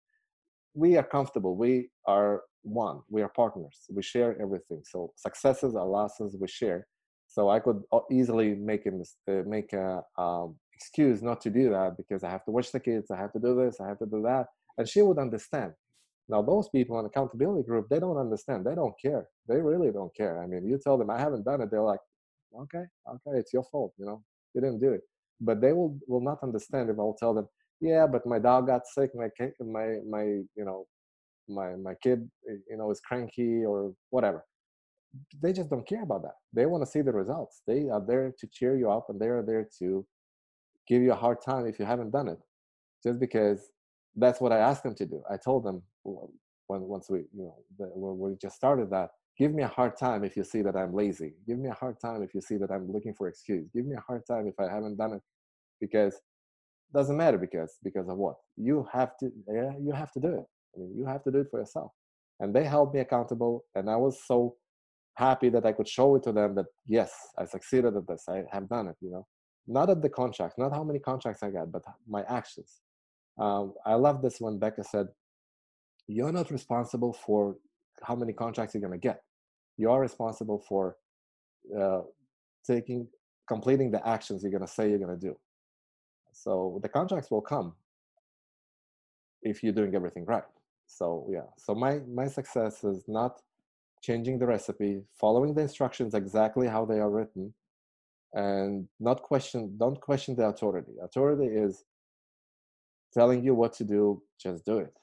we 0.76 0.98
are 0.98 1.04
comfortable. 1.04 1.56
We 1.56 1.90
are 2.06 2.44
one. 2.62 3.00
We 3.10 3.24
are 3.24 3.30
partners. 3.30 3.78
We 3.90 4.04
share 4.04 4.40
everything. 4.40 4.84
So 4.86 5.12
successes 5.16 5.74
or 5.74 5.88
losses 5.88 6.38
we 6.40 6.48
share. 6.48 6.86
So 7.28 7.50
I 7.50 7.60
could 7.60 7.82
easily 8.12 8.54
make 8.54 8.86
a 8.86 8.92
uh, 9.32 9.44
make 9.48 9.74
a 9.74 10.04
um, 10.18 10.58
excuse 10.76 11.24
not 11.24 11.42
to 11.42 11.50
do 11.50 11.72
that 11.72 11.98
because 11.98 12.24
I 12.24 12.30
have 12.30 12.46
to 12.46 12.52
watch 12.52 12.72
the 12.72 12.80
kids. 12.80 13.10
I 13.10 13.18
have 13.18 13.34
to 13.34 13.40
do 13.40 13.56
this. 13.56 13.82
I 13.82 13.88
have 13.88 14.00
to 14.00 14.06
do 14.06 14.22
that. 14.24 14.46
And 14.78 14.88
she 14.88 15.02
would 15.02 15.18
understand 15.18 15.74
now, 16.30 16.44
those 16.44 16.70
people 16.70 17.00
in 17.00 17.08
accountability 17.08 17.64
group, 17.64 17.88
they 17.90 18.00
don't 18.00 18.18
understand. 18.18 18.64
They 18.64 18.76
don't 18.76 18.94
care. 19.02 19.28
They 19.48 19.60
really 19.60 19.92
don't 19.92 20.16
care. 20.16 20.42
I 20.42 20.46
mean, 20.46 20.68
you 20.68 20.78
tell 20.78 20.96
them 20.96 21.10
I 21.10 21.20
haven't 21.20 21.44
done 21.44 21.62
it, 21.62 21.72
they're 21.72 21.82
like, 21.82 22.00
okay, 22.56 22.84
okay, 23.08 23.38
it's 23.38 23.54
your 23.54 23.64
fault. 23.64 23.94
You 23.98 24.06
know, 24.06 24.24
you 24.54 24.62
didn't 24.62 24.80
do 24.80 24.94
it. 24.94 25.02
But 25.42 25.62
they 25.62 25.74
will 25.74 25.98
will 26.08 26.22
not 26.22 26.40
understand 26.44 26.90
if 26.90 27.00
I'll 27.00 27.16
tell 27.18 27.34
them, 27.34 27.48
yeah, 27.80 28.08
but 28.08 28.26
my 28.26 28.40
dog 28.40 28.68
got 28.68 28.88
sick, 28.88 29.12
my 29.16 29.30
my 29.60 29.98
my 30.08 30.24
you 30.24 30.66
know, 30.66 30.88
my 31.48 31.76
my 31.76 31.94
kid, 31.96 32.30
eh, 32.50 32.56
you 32.70 32.78
know, 32.78 32.92
is 32.92 33.00
cranky 33.00 33.64
or 33.66 33.94
whatever. 34.10 34.46
They 35.42 35.54
just 35.54 35.70
don't 35.70 35.88
care 35.88 36.04
about 36.04 36.22
that. 36.24 36.36
They 36.54 36.66
want 36.66 36.84
to 36.84 36.90
see 36.90 37.02
the 37.02 37.12
results. 37.12 37.62
They 37.66 37.90
are 37.90 38.04
there 38.06 38.34
to 38.38 38.48
cheer 38.48 38.78
you 38.78 38.92
up, 38.92 39.08
and 39.10 39.20
they 39.20 39.28
are 39.28 39.42
there 39.42 39.68
to 39.80 40.06
give 40.88 41.02
you 41.02 41.14
a 41.14 41.16
hard 41.16 41.42
time 41.42 41.66
if 41.66 41.80
you 41.80 41.86
haven't 41.86 42.12
done 42.12 42.28
it, 42.28 42.40
just 43.04 43.20
because 43.20 43.70
that's 44.16 44.42
what 44.42 44.52
I 44.52 44.58
asked 44.58 44.84
them 44.84 44.96
to 44.96 45.06
do. 45.06 45.24
I 45.30 45.38
told 45.38 45.64
them 45.64 45.82
once 46.68 47.10
we 47.10 47.20
you 47.20 47.44
know 47.46 47.56
the, 47.78 47.86
when 47.94 48.18
we 48.20 48.38
just 48.38 48.56
started 48.56 48.90
that 48.92 49.10
give 49.40 49.54
me 49.54 49.64
a 49.64 49.68
hard 49.68 49.98
time 49.98 50.24
if 50.26 50.36
you 50.36 50.44
see 50.44 50.62
that 50.62 50.76
i'm 50.76 50.94
lazy. 50.94 51.34
Give 51.48 51.58
me 51.58 51.70
a 51.70 51.74
hard 51.74 52.00
time 52.00 52.22
if 52.22 52.36
you 52.36 52.42
see 52.42 52.58
that 52.58 52.70
i'm 52.70 52.92
looking 52.92 53.14
for 53.14 53.30
excuse. 53.30 53.68
Give 53.74 53.86
me 53.86 53.96
a 53.96 54.02
hard 54.02 54.24
time 54.28 54.46
if 54.48 54.60
i 54.60 54.72
haven't 54.72 54.98
done 54.98 55.14
it 55.14 55.22
because 55.80 56.14
it 56.14 56.94
doesn't 56.94 57.18
matter 57.18 57.38
because 57.38 57.78
because 57.84 58.10
of 58.10 58.18
what? 58.18 58.36
You 58.58 58.86
have 58.92 59.18
to 59.20 59.32
yeah 59.48 59.72
you 59.82 59.94
have 59.94 60.12
to 60.12 60.20
do 60.20 60.34
it. 60.42 60.48
I 60.76 60.80
mean 60.80 60.94
you 60.98 61.06
have 61.06 61.24
to 61.24 61.32
do 61.32 61.40
it 61.40 61.48
for 61.50 61.60
yourself. 61.62 61.92
And 62.42 62.54
they 62.54 62.66
held 62.66 62.94
me 62.94 63.00
accountable 63.00 63.64
and 63.76 63.90
i 63.90 63.96
was 63.96 64.20
so 64.28 64.56
happy 65.16 65.50
that 65.50 65.66
i 65.66 65.72
could 65.72 65.88
show 65.88 66.16
it 66.16 66.24
to 66.24 66.32
them 66.32 66.56
that 66.56 66.68
yes 66.86 67.12
i 67.38 67.46
succeeded 67.46 67.96
at 67.96 68.08
this. 68.08 68.26
I 68.30 68.44
have 68.52 68.68
done 68.68 68.88
it 68.90 68.98
you 69.02 69.12
know? 69.12 69.26
Not 69.68 69.90
at 69.90 70.02
the 70.02 70.10
contract 70.10 70.58
not 70.58 70.74
how 70.74 70.84
many 70.84 71.00
contracts 71.00 71.44
i 71.44 71.50
got 71.50 71.72
but 71.72 71.84
my 72.08 72.24
actions. 72.40 72.82
Um, 73.40 73.74
i 73.86 73.96
love 73.96 74.22
this 74.22 74.38
when 74.42 74.60
becca 74.60 74.84
said 74.84 75.08
you're 76.08 76.32
not 76.40 76.50
responsible 76.50 77.14
for 77.26 77.56
how 78.08 78.16
many 78.16 78.34
contracts 78.34 78.74
you're 78.74 78.88
going 78.88 79.00
to 79.00 79.08
get 79.10 79.20
you 79.80 79.90
are 79.90 80.00
responsible 80.00 80.60
for 80.70 80.98
uh, 81.80 82.02
taking 82.68 83.08
completing 83.48 83.90
the 83.90 84.08
actions 84.08 84.44
you're 84.44 84.52
going 84.52 84.70
to 84.70 84.76
say 84.78 84.90
you're 84.90 85.00
going 85.00 85.20
to 85.20 85.28
do. 85.30 85.36
So 86.32 86.80
the 86.84 86.90
contracts 86.90 87.32
will 87.32 87.42
come. 87.42 87.74
If 89.42 89.64
you're 89.64 89.74
doing 89.74 89.96
everything 89.96 90.26
right. 90.26 90.44
So 90.86 91.28
yeah. 91.32 91.48
So 91.58 91.74
my 91.74 92.00
my 92.22 92.28
success 92.28 92.84
is 92.84 93.06
not 93.08 93.42
changing 94.02 94.38
the 94.40 94.48
recipe 94.48 95.02
following 95.24 95.54
the 95.54 95.62
instructions 95.62 96.14
exactly 96.14 96.68
how 96.68 96.86
they 96.86 97.00
are 97.00 97.10
written 97.10 97.54
and 98.34 98.88
not 99.00 99.22
question 99.22 99.76
don't 99.78 100.00
question 100.02 100.36
the 100.36 100.46
authority. 100.46 100.94
Authority 101.02 101.48
is 101.48 101.86
telling 103.14 103.44
you 103.44 103.54
what 103.56 103.74
to 103.74 103.84
do 103.84 104.22
just 104.44 104.66
do 104.66 104.78
it. 104.80 104.96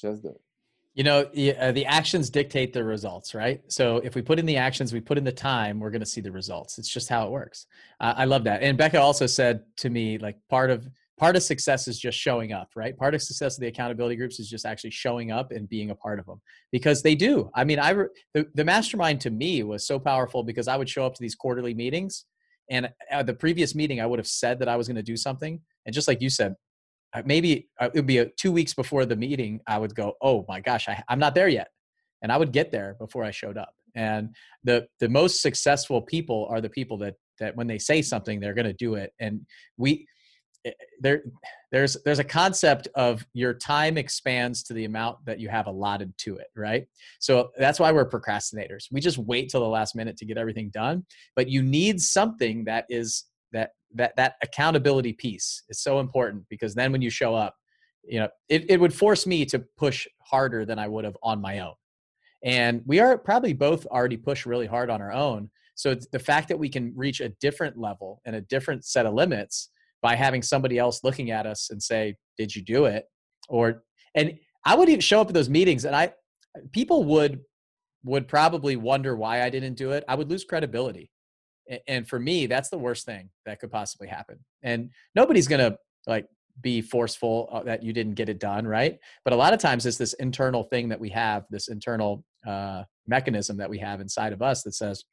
Just 0.00 0.22
do 0.22 0.28
it. 0.28 0.49
You 0.94 1.04
know, 1.04 1.20
uh, 1.20 1.72
the 1.72 1.86
actions 1.86 2.30
dictate 2.30 2.72
the 2.72 2.82
results, 2.82 3.32
right? 3.34 3.62
So 3.68 3.98
if 3.98 4.16
we 4.16 4.22
put 4.22 4.38
in 4.40 4.46
the 4.46 4.56
actions, 4.56 4.92
we 4.92 5.00
put 5.00 5.18
in 5.18 5.24
the 5.24 5.32
time, 5.32 5.78
we're 5.78 5.90
going 5.90 6.00
to 6.00 6.06
see 6.06 6.20
the 6.20 6.32
results. 6.32 6.78
It's 6.78 6.88
just 6.88 7.08
how 7.08 7.26
it 7.26 7.30
works. 7.30 7.66
I 8.00 8.24
love 8.24 8.44
that. 8.44 8.62
And 8.62 8.76
Becca 8.76 9.00
also 9.00 9.26
said 9.26 9.62
to 9.78 9.90
me, 9.90 10.18
like 10.18 10.36
part 10.48 10.70
of 10.70 10.88
part 11.20 11.36
of 11.36 11.42
success 11.42 11.86
is 11.86 12.00
just 12.00 12.18
showing 12.18 12.52
up, 12.52 12.70
right? 12.74 12.96
Part 12.96 13.14
of 13.14 13.22
success 13.22 13.56
of 13.56 13.60
the 13.60 13.66
accountability 13.66 14.16
groups 14.16 14.40
is 14.40 14.48
just 14.48 14.64
actually 14.64 14.90
showing 14.90 15.30
up 15.30 15.52
and 15.52 15.68
being 15.68 15.90
a 15.90 15.94
part 15.94 16.18
of 16.18 16.24
them 16.24 16.40
because 16.72 17.02
they 17.02 17.14
do. 17.14 17.50
I 17.54 17.62
mean, 17.62 17.78
I 17.78 17.92
the, 18.32 18.46
the 18.54 18.64
mastermind 18.64 19.20
to 19.20 19.30
me 19.30 19.62
was 19.62 19.86
so 19.86 19.98
powerful 19.98 20.42
because 20.42 20.66
I 20.66 20.78
would 20.78 20.88
show 20.88 21.04
up 21.04 21.14
to 21.14 21.22
these 21.22 21.34
quarterly 21.34 21.74
meetings, 21.74 22.24
and 22.70 22.90
at 23.10 23.26
the 23.26 23.34
previous 23.34 23.74
meeting, 23.74 24.00
I 24.00 24.06
would 24.06 24.18
have 24.18 24.26
said 24.26 24.58
that 24.60 24.68
I 24.68 24.76
was 24.76 24.88
going 24.88 24.96
to 24.96 25.02
do 25.02 25.16
something, 25.16 25.60
and 25.84 25.94
just 25.94 26.08
like 26.08 26.22
you 26.22 26.30
said, 26.30 26.54
maybe 27.24 27.68
uh, 27.80 27.86
it 27.86 27.94
would 27.94 28.06
be 28.06 28.18
a, 28.18 28.26
two 28.26 28.52
weeks 28.52 28.74
before 28.74 29.04
the 29.04 29.16
meeting 29.16 29.60
i 29.66 29.76
would 29.76 29.94
go 29.94 30.14
oh 30.22 30.44
my 30.48 30.60
gosh 30.60 30.88
I, 30.88 31.02
i'm 31.08 31.18
not 31.18 31.34
there 31.34 31.48
yet. 31.48 31.68
And 32.22 32.30
i 32.30 32.36
would 32.36 32.52
get 32.52 32.70
there 32.70 32.96
before 32.98 33.24
i 33.24 33.30
showed 33.30 33.56
up. 33.56 33.74
And 33.94 34.34
the 34.64 34.86
the 35.00 35.08
most 35.08 35.42
successful 35.42 36.02
people 36.02 36.46
are 36.50 36.60
the 36.60 36.70
people 36.70 36.98
that 36.98 37.14
that 37.38 37.56
when 37.56 37.66
they 37.66 37.78
say 37.78 38.02
something 38.02 38.38
they're 38.38 38.54
going 38.54 38.66
to 38.66 38.72
do 38.72 38.94
it. 38.94 39.12
And 39.18 39.46
we 39.76 40.06
eh, 40.64 40.72
there 41.00 41.22
there's 41.72 41.96
there's 42.04 42.18
a 42.18 42.24
concept 42.24 42.88
of 42.94 43.26
your 43.32 43.54
time 43.54 43.96
expands 43.96 44.62
to 44.64 44.74
the 44.74 44.84
amount 44.84 45.24
that 45.24 45.40
you 45.40 45.48
have 45.48 45.66
allotted 45.66 46.16
to 46.18 46.36
it 46.36 46.48
right? 46.54 46.86
So 47.18 47.50
that's 47.58 47.80
why 47.80 47.90
we're 47.90 48.08
procrastinators. 48.08 48.86
We 48.92 49.00
just 49.00 49.18
wait 49.18 49.48
till 49.48 49.60
the 49.60 49.68
last 49.68 49.96
minute 49.96 50.16
to 50.18 50.26
get 50.26 50.38
everything 50.38 50.70
done. 50.70 51.04
But 51.34 51.48
you 51.48 51.62
need 51.62 52.00
something 52.00 52.64
that 52.64 52.84
is 52.88 53.24
that 53.52 53.70
that 53.94 54.14
that 54.16 54.34
accountability 54.42 55.12
piece 55.12 55.62
is 55.68 55.82
so 55.82 56.00
important 56.00 56.44
because 56.48 56.74
then 56.74 56.92
when 56.92 57.02
you 57.02 57.10
show 57.10 57.34
up 57.34 57.54
you 58.04 58.20
know 58.20 58.28
it, 58.48 58.70
it 58.70 58.80
would 58.80 58.94
force 58.94 59.26
me 59.26 59.44
to 59.44 59.58
push 59.76 60.06
harder 60.20 60.64
than 60.64 60.78
i 60.78 60.86
would 60.86 61.04
have 61.04 61.16
on 61.22 61.40
my 61.40 61.60
own. 61.60 61.74
And 62.42 62.82
we 62.86 63.00
are 63.00 63.18
probably 63.18 63.52
both 63.52 63.86
already 63.86 64.16
push 64.16 64.46
really 64.46 64.66
hard 64.66 64.88
on 64.88 65.02
our 65.02 65.12
own. 65.12 65.50
So 65.74 65.94
the 65.94 66.18
fact 66.18 66.48
that 66.48 66.58
we 66.58 66.68
can 66.68 66.92
reach 66.96 67.20
a 67.20 67.30
different 67.40 67.76
level 67.76 68.20
and 68.24 68.36
a 68.36 68.40
different 68.40 68.84
set 68.84 69.06
of 69.06 69.14
limits 69.14 69.68
by 70.02 70.14
having 70.14 70.42
somebody 70.42 70.78
else 70.78 71.04
looking 71.04 71.30
at 71.30 71.46
us 71.46 71.70
and 71.70 71.82
say 71.82 72.16
did 72.38 72.54
you 72.54 72.62
do 72.62 72.86
it? 72.86 73.04
Or 73.48 73.82
and 74.14 74.38
i 74.64 74.74
would 74.74 74.88
even 74.88 75.00
show 75.00 75.20
up 75.20 75.28
at 75.28 75.34
those 75.34 75.48
meetings 75.48 75.84
and 75.84 75.94
i 75.94 76.12
people 76.72 77.04
would 77.04 77.40
would 78.04 78.26
probably 78.26 78.76
wonder 78.76 79.14
why 79.16 79.42
i 79.42 79.50
didn't 79.50 79.74
do 79.74 79.92
it. 79.92 80.04
I 80.08 80.14
would 80.14 80.30
lose 80.30 80.44
credibility 80.44 81.10
and 81.86 82.08
for 82.08 82.18
me 82.18 82.46
that's 82.46 82.68
the 82.68 82.78
worst 82.78 83.06
thing 83.06 83.30
that 83.46 83.60
could 83.60 83.70
possibly 83.70 84.08
happen. 84.08 84.38
And 84.62 84.90
nobody's 85.14 85.48
gonna 85.48 85.76
like 86.06 86.26
be 86.60 86.80
forceful 86.80 87.48
uh, 87.52 87.62
that 87.62 87.82
you 87.82 87.92
didn't 87.92 88.14
get 88.14 88.28
it 88.28 88.38
done 88.38 88.66
right? 88.66 88.98
But 89.24 89.32
a 89.32 89.36
lot 89.36 89.52
of 89.52 89.60
times 89.60 89.86
it's 89.86 89.98
this 89.98 90.14
internal 90.14 90.64
thing 90.64 90.88
that 90.88 91.00
we 91.00 91.08
have 91.10 91.44
this 91.50 91.68
internal 91.68 92.24
uh, 92.46 92.84
mechanism 93.06 93.56
that 93.58 93.70
we 93.70 93.78
have 93.78 94.00
inside 94.00 94.32
of 94.32 94.42
us 94.42 94.62
that 94.62 94.74
says 94.74 95.04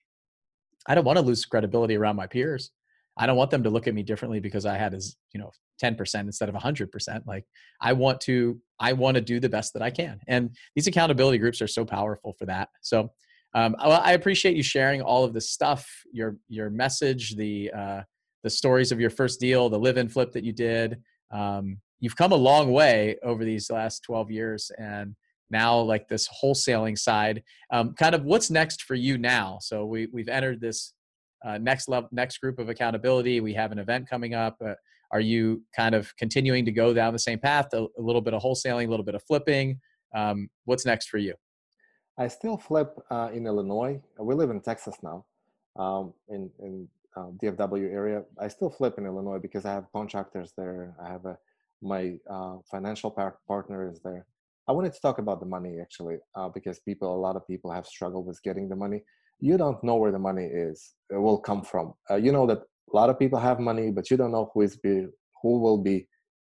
i 0.87 0.95
don't 0.95 1.05
want 1.05 1.17
to 1.17 1.23
lose 1.23 1.45
credibility 1.45 1.95
around 1.95 2.15
my 2.15 2.27
peers. 2.27 2.71
I 3.19 3.25
don't 3.25 3.35
want 3.35 3.49
them 3.49 3.63
to 3.63 3.69
look 3.71 3.87
at 3.87 3.95
me 3.95 4.03
differently 4.03 4.39
because 4.39 4.65
i 4.65 4.77
had 4.77 4.93
as 4.93 5.15
you 5.33 5.39
know 5.39 5.51
10% 5.81 6.19
instead 6.21 6.49
of 6.49 6.55
100% 6.55 7.21
like 7.27 7.45
i 7.81 7.93
want 7.93 8.19
to 8.21 8.59
i 8.79 8.93
want 8.93 9.15
to 9.15 9.21
do 9.21 9.39
the 9.39 9.49
best 9.49 9.73
that 9.73 9.81
i 9.81 9.89
can. 9.89 10.19
And 10.27 10.55
these 10.75 10.87
accountability 10.87 11.37
groups 11.37 11.61
are 11.61 11.67
so 11.67 11.85
powerful 11.85 12.33
for 12.37 12.45
that. 12.45 12.69
So 12.81 13.11
um, 13.53 13.75
I 13.79 14.13
appreciate 14.13 14.55
you 14.55 14.63
sharing 14.63 15.01
all 15.01 15.23
of 15.23 15.33
this 15.33 15.49
stuff, 15.49 15.87
your 16.11 16.37
your 16.47 16.69
message, 16.69 17.35
the 17.35 17.71
uh, 17.71 18.01
the 18.43 18.49
stories 18.49 18.91
of 18.91 18.99
your 18.99 19.09
first 19.09 19.39
deal, 19.39 19.69
the 19.69 19.79
live-in 19.79 20.09
flip 20.09 20.31
that 20.33 20.43
you 20.43 20.53
did. 20.53 21.01
Um, 21.31 21.79
you've 21.99 22.15
come 22.15 22.31
a 22.31 22.35
long 22.35 22.71
way 22.71 23.17
over 23.23 23.43
these 23.43 23.71
last 23.71 24.03
12 24.03 24.31
years, 24.31 24.71
and 24.77 25.15
now 25.49 25.79
like 25.79 26.07
this 26.07 26.27
wholesaling 26.27 26.97
side. 26.97 27.41
Um, 27.71 27.93
kind 27.93 28.13
of 28.13 28.25
what's 28.25 28.51
next 28.51 28.83
for 28.83 28.95
you 28.95 29.17
now? 29.17 29.57
So 29.61 29.85
we 29.85 30.07
we've 30.11 30.29
entered 30.29 30.61
this 30.61 30.93
uh, 31.45 31.57
next 31.57 31.87
level, 31.87 32.09
next 32.11 32.39
group 32.39 32.59
of 32.59 32.69
accountability. 32.69 33.39
We 33.39 33.53
have 33.53 33.71
an 33.71 33.79
event 33.79 34.09
coming 34.09 34.33
up. 34.33 34.57
Uh, 34.63 34.73
are 35.11 35.21
you 35.21 35.63
kind 35.75 35.95
of 35.95 36.13
continuing 36.17 36.65
to 36.65 36.71
go 36.71 36.93
down 36.93 37.13
the 37.13 37.19
same 37.19 37.39
path? 37.39 37.67
A, 37.73 37.85
a 37.97 38.01
little 38.01 38.21
bit 38.21 38.33
of 38.33 38.41
wholesaling, 38.41 38.87
a 38.87 38.89
little 38.89 39.05
bit 39.05 39.15
of 39.15 39.23
flipping. 39.23 39.79
Um, 40.13 40.49
what's 40.65 40.85
next 40.85 41.07
for 41.09 41.17
you? 41.17 41.33
I 42.17 42.27
still 42.27 42.57
flip 42.57 42.97
uh, 43.11 43.29
in 43.33 43.45
Illinois. 43.45 44.01
We 44.19 44.33
live 44.33 44.49
in 44.49 44.61
Texas 44.61 44.95
now, 45.03 45.25
um, 45.77 46.13
in 46.29 46.49
in 46.59 46.87
uh, 47.15 47.27
DFW 47.41 47.91
area. 47.91 48.23
I 48.39 48.47
still 48.47 48.69
flip 48.69 48.95
in 48.97 49.05
Illinois 49.05 49.39
because 49.39 49.65
I 49.65 49.73
have 49.73 49.85
contractors 49.91 50.53
there. 50.57 50.95
I 51.03 51.09
have 51.09 51.25
a 51.25 51.37
my 51.81 52.17
uh, 52.29 52.57
financial 52.71 53.11
par- 53.11 53.37
partner 53.47 53.89
is 53.91 53.99
there. 54.03 54.25
I 54.67 54.71
wanted 54.71 54.93
to 54.93 54.99
talk 54.99 55.19
about 55.19 55.39
the 55.39 55.45
money 55.45 55.79
actually, 55.79 56.17
uh, 56.35 56.49
because 56.49 56.79
people, 56.79 57.15
a 57.15 57.21
lot 57.27 57.35
of 57.35 57.47
people 57.47 57.71
have 57.71 57.85
struggled 57.85 58.25
with 58.25 58.41
getting 58.43 58.67
the 58.67 58.75
money. 58.75 59.03
You 59.39 59.57
don't 59.57 59.81
know 59.83 59.95
where 59.95 60.11
the 60.11 60.19
money 60.19 60.45
is. 60.45 60.95
It 61.11 61.21
will 61.21 61.37
come 61.37 61.61
from. 61.61 61.93
Uh, 62.09 62.15
you 62.15 62.31
know 62.31 62.47
that 62.47 62.59
a 62.91 62.95
lot 62.95 63.11
of 63.11 63.19
people 63.19 63.39
have 63.39 63.59
money, 63.59 63.91
but 63.91 64.09
you 64.09 64.17
don't 64.17 64.31
know 64.31 64.49
who 64.53 64.61
is 64.61 64.75
be 64.75 65.05
who 65.41 65.59
will 65.59 65.77
be 65.77 66.07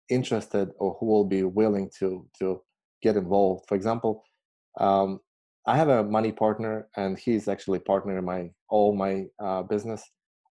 interested 0.10 0.70
or 0.80 0.98
who 1.00 1.06
will 1.06 1.26
be 1.26 1.44
willing 1.44 1.92
to 2.00 2.26
to 2.40 2.62
get 3.04 3.16
involved. 3.16 3.66
For 3.68 3.76
example, 3.76 4.24
um, 4.80 5.20
I 5.70 5.78
have 5.78 5.90
a 5.90 6.04
money 6.04 6.32
partner, 6.32 6.88
and 6.98 7.20
he's 7.20 7.48
actually 7.48 7.78
partner 7.78 8.18
in 8.18 8.26
my 8.26 8.50
all 8.70 8.96
my 8.96 9.26
uh, 9.40 9.62
business 9.62 10.02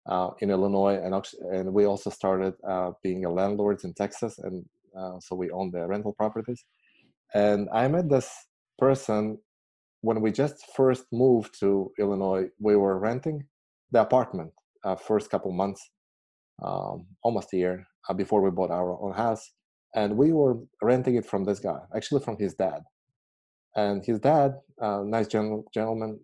uh, 0.06 0.30
in 0.40 0.50
Illinois, 0.50 0.98
and 1.04 1.14
and 1.56 1.72
we 1.72 1.84
also 1.84 2.10
started 2.10 2.54
uh, 2.68 2.90
being 3.00 3.24
a 3.24 3.30
landlords 3.30 3.84
in 3.84 3.94
Texas, 3.94 4.40
and 4.40 4.64
uh, 4.98 5.20
so 5.20 5.36
we 5.36 5.52
own 5.52 5.70
the 5.70 5.86
rental 5.86 6.14
properties. 6.14 6.64
And 7.32 7.68
I 7.72 7.86
met 7.86 8.08
this 8.10 8.28
person 8.76 9.38
when 10.00 10.20
we 10.20 10.32
just 10.32 10.56
first 10.74 11.04
moved 11.12 11.60
to 11.60 11.92
Illinois. 11.96 12.48
We 12.58 12.74
were 12.74 12.98
renting 12.98 13.46
the 13.92 14.00
apartment 14.00 14.50
uh, 14.82 14.96
first 14.96 15.30
couple 15.30 15.52
months, 15.52 15.82
um, 16.60 17.06
almost 17.22 17.52
a 17.52 17.56
year 17.56 17.86
uh, 18.08 18.14
before 18.14 18.42
we 18.42 18.50
bought 18.50 18.72
our 18.72 19.00
own 19.00 19.12
house, 19.12 19.52
and 19.94 20.16
we 20.16 20.32
were 20.32 20.56
renting 20.82 21.14
it 21.14 21.24
from 21.24 21.44
this 21.44 21.60
guy, 21.60 21.78
actually 21.94 22.22
from 22.24 22.36
his 22.36 22.54
dad 22.54 22.82
and 23.76 24.04
his 24.04 24.20
dad, 24.20 24.54
uh, 24.80 25.02
nice 25.04 25.28
gentleman, 25.28 26.20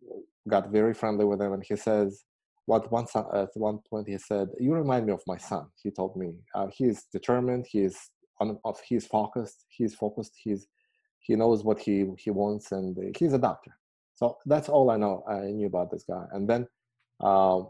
got 0.48 0.70
very 0.70 0.94
friendly 0.94 1.24
with 1.24 1.40
him, 1.40 1.52
and 1.52 1.64
he 1.66 1.76
says, 1.76 2.24
"What 2.66 2.90
one 2.92 3.06
at 3.34 3.50
one 3.54 3.78
point 3.90 4.08
he 4.08 4.18
said, 4.18 4.48
you 4.58 4.72
remind 4.74 5.06
me 5.06 5.12
of 5.12 5.22
my 5.26 5.36
son." 5.36 5.66
He 5.82 5.90
told 5.90 6.16
me 6.16 6.34
uh, 6.54 6.68
he 6.72 6.84
is 6.84 7.04
determined, 7.12 7.66
he 7.68 7.80
is 7.80 7.96
on, 8.40 8.58
he's 8.88 9.06
focused, 9.06 9.64
he's 9.68 9.94
focused, 9.94 10.34
he's 10.42 10.66
he 11.20 11.36
knows 11.36 11.64
what 11.64 11.78
he 11.80 12.06
he 12.18 12.30
wants, 12.30 12.72
and 12.72 12.96
he's 13.18 13.32
a 13.32 13.38
doctor. 13.38 13.72
So 14.14 14.36
that's 14.46 14.68
all 14.68 14.90
I 14.90 14.96
know. 14.96 15.24
I 15.28 15.50
knew 15.56 15.66
about 15.66 15.90
this 15.90 16.04
guy, 16.04 16.24
and 16.32 16.48
then 16.48 16.66
uh, 17.20 17.60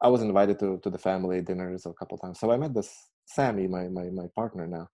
I 0.00 0.08
was 0.08 0.22
invited 0.22 0.58
to 0.60 0.78
to 0.82 0.90
the 0.90 0.98
family 0.98 1.40
dinners 1.40 1.86
a 1.86 1.92
couple 1.92 2.18
times. 2.18 2.40
So 2.40 2.50
I 2.50 2.56
met 2.56 2.74
this 2.74 2.90
Sammy, 3.26 3.66
my 3.66 3.88
my 3.88 4.10
my 4.10 4.26
partner 4.34 4.66
now, 4.66 4.88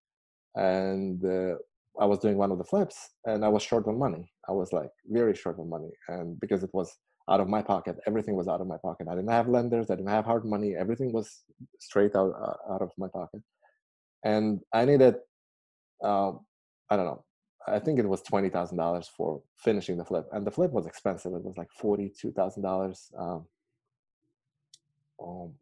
and 0.54 1.24
uh, 1.24 1.56
I 1.98 2.06
was 2.06 2.18
doing 2.18 2.36
one 2.36 2.50
of 2.50 2.58
the 2.58 2.64
flips 2.64 3.10
and 3.24 3.44
I 3.44 3.48
was 3.48 3.62
short 3.62 3.86
on 3.86 3.98
money. 3.98 4.30
I 4.48 4.52
was 4.52 4.72
like 4.72 4.90
very 5.06 5.34
short 5.34 5.58
on 5.58 5.68
money. 5.68 5.90
And 6.08 6.38
because 6.40 6.62
it 6.62 6.70
was 6.72 6.94
out 7.28 7.40
of 7.40 7.48
my 7.48 7.62
pocket, 7.62 7.96
everything 8.06 8.36
was 8.36 8.48
out 8.48 8.60
of 8.60 8.66
my 8.66 8.76
pocket. 8.76 9.08
I 9.08 9.14
didn't 9.14 9.30
have 9.30 9.48
lenders, 9.48 9.90
I 9.90 9.96
didn't 9.96 10.10
have 10.10 10.24
hard 10.24 10.44
money. 10.44 10.74
Everything 10.76 11.12
was 11.12 11.42
straight 11.78 12.14
out, 12.14 12.32
uh, 12.40 12.74
out 12.74 12.82
of 12.82 12.90
my 12.96 13.08
pocket. 13.08 13.42
And 14.24 14.60
I 14.72 14.84
needed, 14.84 15.16
um, 16.02 16.40
I 16.90 16.96
don't 16.96 17.06
know, 17.06 17.24
I 17.66 17.78
think 17.78 17.98
it 17.98 18.08
was 18.08 18.22
$20,000 18.22 19.06
for 19.16 19.42
finishing 19.56 19.96
the 19.96 20.04
flip. 20.04 20.26
And 20.32 20.46
the 20.46 20.50
flip 20.50 20.72
was 20.72 20.86
expensive. 20.86 21.32
It 21.32 21.44
was 21.44 21.56
like 21.56 21.68
$42,000 21.80 23.18
um, 23.18 23.46
um, 25.22 25.52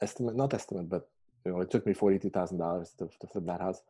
estimate, 0.00 0.36
not 0.36 0.54
estimate, 0.54 0.88
but 0.88 1.08
you 1.44 1.52
know, 1.52 1.60
it 1.60 1.70
took 1.70 1.86
me 1.86 1.94
$42,000 1.94 2.96
to, 2.98 3.08
to 3.20 3.26
flip 3.26 3.46
that 3.46 3.60
house 3.60 3.80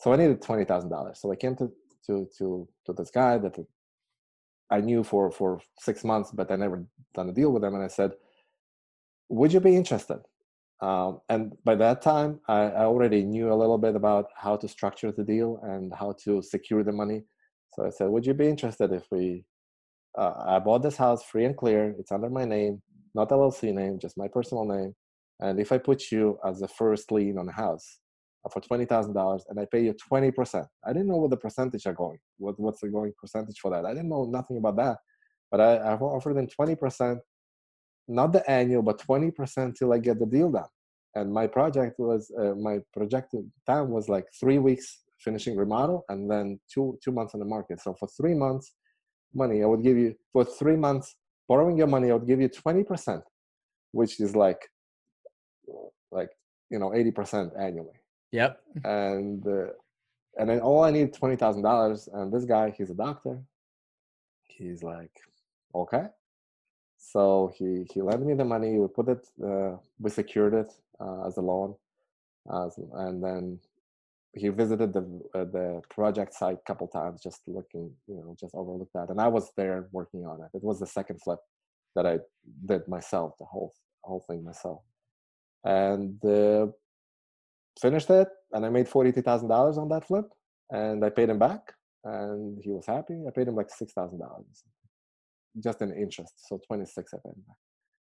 so 0.00 0.12
I 0.12 0.16
needed 0.16 0.40
twenty 0.40 0.64
thousand 0.64 0.90
dollars. 0.90 1.20
So 1.20 1.30
I 1.30 1.36
came 1.36 1.54
to 1.56 1.70
to 2.06 2.26
to 2.38 2.66
to 2.86 2.92
this 2.94 3.10
guy 3.10 3.36
that 3.38 3.56
I 4.70 4.80
knew 4.80 5.04
for 5.04 5.30
for 5.30 5.60
six 5.78 6.04
months, 6.04 6.30
but 6.32 6.50
I 6.50 6.56
never 6.56 6.86
done 7.14 7.28
a 7.28 7.32
deal 7.32 7.52
with 7.52 7.62
him. 7.62 7.74
And 7.74 7.84
I 7.84 7.88
said, 7.88 8.12
"Would 9.28 9.52
you 9.52 9.60
be 9.60 9.76
interested?" 9.76 10.20
Um, 10.80 11.20
and 11.28 11.52
by 11.64 11.74
that 11.74 12.00
time, 12.00 12.40
I, 12.48 12.60
I, 12.80 12.84
already 12.86 13.22
knew 13.22 13.52
a 13.52 13.60
little 13.62 13.76
bit 13.76 13.94
about 13.94 14.28
how 14.34 14.56
to 14.56 14.66
structure 14.66 15.12
the 15.12 15.22
deal 15.22 15.60
and 15.62 15.92
how 15.94 16.14
to 16.24 16.40
secure 16.40 16.82
the 16.82 16.92
money. 16.92 17.24
So 17.74 17.86
I 17.86 17.90
said, 17.90 18.08
"Would 18.08 18.24
you 18.26 18.34
be 18.34 18.48
interested 18.48 18.90
if 18.92 19.04
we?" 19.10 19.44
Uh, 20.18 20.32
I 20.46 20.58
bought 20.58 20.82
this 20.82 20.96
house 20.96 21.22
free 21.22 21.44
and 21.44 21.56
clear. 21.56 21.94
It's 21.98 22.10
under 22.10 22.30
my 22.30 22.46
name, 22.46 22.82
not 23.14 23.28
LLC 23.28 23.74
name, 23.74 23.98
just 23.98 24.16
my 24.16 24.28
personal 24.28 24.64
name. 24.64 24.94
And 25.40 25.60
if 25.60 25.72
I 25.72 25.78
put 25.78 26.10
you 26.10 26.38
as 26.44 26.60
the 26.60 26.68
first 26.68 27.12
lien 27.12 27.38
on 27.38 27.46
the 27.46 27.52
house, 27.52 27.99
for 28.48 28.60
twenty 28.60 28.86
thousand 28.86 29.14
dollars, 29.14 29.44
and 29.48 29.60
I 29.60 29.66
pay 29.70 29.84
you 29.84 29.92
twenty 29.92 30.30
percent. 30.30 30.66
I 30.86 30.92
didn't 30.92 31.08
know 31.08 31.16
what 31.16 31.30
the 31.30 31.36
percentage 31.36 31.86
are 31.86 31.92
going. 31.92 32.18
What 32.38 32.58
what's 32.58 32.80
the 32.80 32.88
going 32.88 33.12
percentage 33.20 33.58
for 33.58 33.70
that? 33.70 33.84
I 33.84 33.92
didn't 33.92 34.08
know 34.08 34.24
nothing 34.24 34.56
about 34.56 34.76
that, 34.76 34.98
but 35.50 35.60
I, 35.60 35.76
I 35.76 35.94
offered 35.94 36.36
them 36.36 36.46
twenty 36.46 36.74
percent, 36.74 37.18
not 38.08 38.32
the 38.32 38.48
annual, 38.50 38.82
but 38.82 38.98
twenty 38.98 39.30
percent 39.30 39.76
till 39.76 39.92
I 39.92 39.98
get 39.98 40.18
the 40.18 40.26
deal 40.26 40.50
done. 40.50 40.68
And 41.14 41.32
my 41.32 41.46
project 41.46 41.98
was 41.98 42.32
uh, 42.38 42.54
my 42.54 42.78
projected 42.94 43.50
time 43.66 43.90
was 43.90 44.08
like 44.08 44.26
three 44.38 44.58
weeks 44.58 45.00
finishing 45.18 45.56
remodel, 45.56 46.04
and 46.08 46.30
then 46.30 46.58
two 46.72 46.98
two 47.04 47.12
months 47.12 47.34
on 47.34 47.40
the 47.40 47.46
market. 47.46 47.80
So 47.80 47.94
for 47.98 48.08
three 48.08 48.34
months, 48.34 48.72
money 49.34 49.62
I 49.62 49.66
would 49.66 49.82
give 49.82 49.98
you 49.98 50.14
for 50.32 50.44
three 50.44 50.76
months 50.76 51.14
borrowing 51.46 51.76
your 51.76 51.88
money. 51.88 52.10
I 52.10 52.14
would 52.14 52.26
give 52.26 52.40
you 52.40 52.48
twenty 52.48 52.84
percent, 52.84 53.22
which 53.92 54.18
is 54.18 54.34
like 54.34 54.60
like 56.10 56.30
you 56.70 56.78
know 56.78 56.94
eighty 56.94 57.10
percent 57.10 57.52
annually 57.58 57.99
Yep. 58.32 58.60
And 58.84 59.46
uh, 59.46 59.72
and 60.38 60.48
then 60.48 60.60
all 60.60 60.84
I 60.84 60.90
need 60.90 61.12
twenty 61.12 61.36
thousand 61.36 61.62
dollars, 61.62 62.08
and 62.12 62.32
this 62.32 62.44
guy, 62.44 62.70
he's 62.70 62.90
a 62.90 62.94
doctor. 62.94 63.40
He's 64.46 64.82
like, 64.82 65.12
okay. 65.74 66.04
So 66.98 67.52
he 67.56 67.86
he 67.92 68.02
lent 68.02 68.24
me 68.24 68.34
the 68.34 68.44
money. 68.44 68.78
We 68.78 68.86
put 68.88 69.08
it, 69.08 69.26
uh, 69.44 69.76
we 69.98 70.10
secured 70.10 70.54
it 70.54 70.72
uh, 71.00 71.26
as 71.26 71.36
a 71.38 71.40
loan, 71.40 71.74
and 72.46 73.24
then 73.24 73.58
he 74.32 74.48
visited 74.48 74.92
the 74.92 75.00
uh, 75.34 75.44
the 75.44 75.82
project 75.90 76.34
site 76.34 76.58
a 76.58 76.66
couple 76.66 76.86
times, 76.86 77.22
just 77.22 77.40
looking, 77.46 77.90
you 78.06 78.16
know, 78.16 78.36
just 78.38 78.54
overlooked 78.54 78.92
that. 78.94 79.08
And 79.08 79.20
I 79.20 79.28
was 79.28 79.50
there 79.56 79.88
working 79.92 80.24
on 80.26 80.40
it. 80.42 80.50
It 80.56 80.62
was 80.62 80.78
the 80.78 80.86
second 80.86 81.20
flip 81.22 81.40
that 81.96 82.06
I 82.06 82.18
did 82.66 82.86
myself, 82.86 83.34
the 83.38 83.46
whole 83.46 83.74
whole 84.02 84.24
thing 84.28 84.44
myself. 84.44 84.82
And 85.64 86.24
uh, 86.24 86.68
finished 87.80 88.10
it 88.10 88.28
and 88.52 88.64
I 88.64 88.68
made 88.68 88.86
$42,000 88.86 89.78
on 89.78 89.88
that 89.88 90.06
flip 90.06 90.26
and 90.70 91.04
I 91.04 91.10
paid 91.10 91.28
him 91.28 91.38
back 91.38 91.72
and 92.04 92.58
he 92.62 92.70
was 92.70 92.86
happy. 92.86 93.24
I 93.26 93.30
paid 93.30 93.48
him 93.48 93.56
like 93.56 93.68
$6,000 93.68 94.20
just 95.62 95.82
in 95.82 95.92
interest. 95.92 96.32
So 96.48 96.60
26 96.66 97.12
I 97.12 97.16
paid 97.16 97.36
him 97.36 97.44
back. 97.46 97.56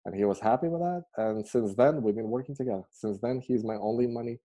And 0.04 0.14
he 0.14 0.24
was 0.24 0.40
happy 0.40 0.68
with 0.68 0.80
that. 0.80 1.02
And 1.16 1.46
since 1.46 1.74
then, 1.74 2.02
we've 2.02 2.14
been 2.14 2.30
working 2.30 2.54
together. 2.54 2.84
Since 2.90 3.18
then, 3.20 3.40
he's 3.40 3.64
my 3.64 3.74
only 3.74 4.06
money, 4.06 4.38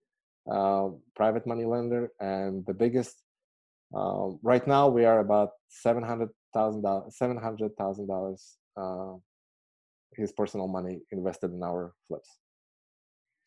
uh, 0.51 0.89
private 1.15 1.47
money 1.47 1.65
lender 1.65 2.11
and 2.19 2.65
the 2.65 2.74
biggest. 2.74 3.21
Uh, 3.95 4.32
right 4.41 4.65
now, 4.67 4.89
we 4.89 5.05
are 5.05 5.19
about 5.19 5.51
$700,000, 5.86 6.30
$700,000 6.55 8.55
uh, 8.76 9.17
his 10.15 10.32
personal 10.32 10.67
money 10.67 11.01
invested 11.11 11.51
in 11.51 11.63
our 11.63 11.93
flips 12.07 12.38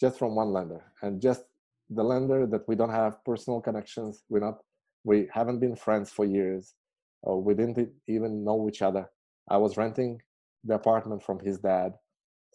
just 0.00 0.18
from 0.18 0.34
one 0.34 0.52
lender 0.52 0.84
and 1.02 1.20
just 1.20 1.44
the 1.90 2.02
lender 2.02 2.46
that 2.46 2.66
we 2.68 2.74
don't 2.76 2.90
have 2.90 3.24
personal 3.24 3.60
connections 3.60 4.24
we're 4.28 4.40
not 4.40 4.58
we 5.04 5.28
haven't 5.32 5.60
been 5.60 5.76
friends 5.76 6.10
for 6.10 6.24
years 6.24 6.74
or 7.22 7.42
we 7.42 7.54
didn't 7.54 7.90
even 8.08 8.44
know 8.44 8.68
each 8.68 8.82
other 8.82 9.08
i 9.48 9.56
was 9.56 9.76
renting 9.76 10.20
the 10.64 10.74
apartment 10.74 11.22
from 11.22 11.38
his 11.40 11.58
dad 11.58 11.92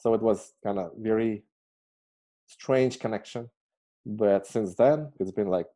So 0.01 0.15
it 0.15 0.21
was 0.21 0.53
kind 0.63 0.79
of 0.79 0.91
very 0.97 1.43
strange 2.47 2.99
connection. 2.99 3.49
But 4.05 4.47
since 4.47 4.75
then, 4.75 5.11
it's 5.19 5.31
been 5.31 5.47
like 5.47 5.67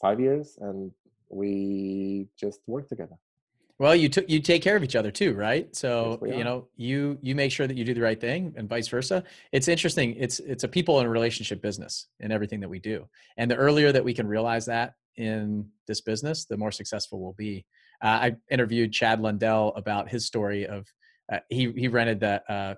five 0.00 0.18
years, 0.20 0.56
and 0.58 0.90
we 1.28 2.28
just 2.40 2.60
work 2.66 2.88
together. 2.88 3.16
Well, 3.82 3.96
you 3.96 4.08
took 4.08 4.30
you 4.30 4.38
take 4.38 4.62
care 4.62 4.76
of 4.76 4.84
each 4.84 4.94
other 4.94 5.10
too, 5.10 5.34
right? 5.34 5.74
So 5.74 6.20
yes, 6.24 6.38
you 6.38 6.44
know 6.44 6.68
you 6.76 7.18
you 7.20 7.34
make 7.34 7.50
sure 7.50 7.66
that 7.66 7.76
you 7.76 7.84
do 7.84 7.94
the 7.94 8.00
right 8.00 8.20
thing, 8.20 8.54
and 8.56 8.68
vice 8.68 8.86
versa. 8.86 9.24
It's 9.50 9.66
interesting. 9.66 10.14
It's 10.16 10.38
it's 10.38 10.62
a 10.62 10.68
people 10.68 11.00
and 11.00 11.10
relationship 11.10 11.60
business 11.60 12.06
in 12.20 12.30
everything 12.30 12.60
that 12.60 12.68
we 12.68 12.78
do, 12.78 13.08
and 13.38 13.50
the 13.50 13.56
earlier 13.56 13.90
that 13.90 14.04
we 14.04 14.14
can 14.14 14.28
realize 14.28 14.66
that 14.66 14.94
in 15.16 15.66
this 15.88 16.00
business, 16.00 16.44
the 16.44 16.56
more 16.56 16.70
successful 16.70 17.20
we'll 17.20 17.32
be. 17.32 17.66
Uh, 18.00 18.06
I 18.06 18.36
interviewed 18.52 18.92
Chad 18.92 19.20
Lundell 19.20 19.72
about 19.74 20.08
his 20.08 20.26
story 20.28 20.64
of 20.64 20.86
uh, 21.32 21.40
he 21.48 21.72
he 21.72 21.88
rented 21.88 22.20
the 22.20 22.40
uh, 22.48 22.74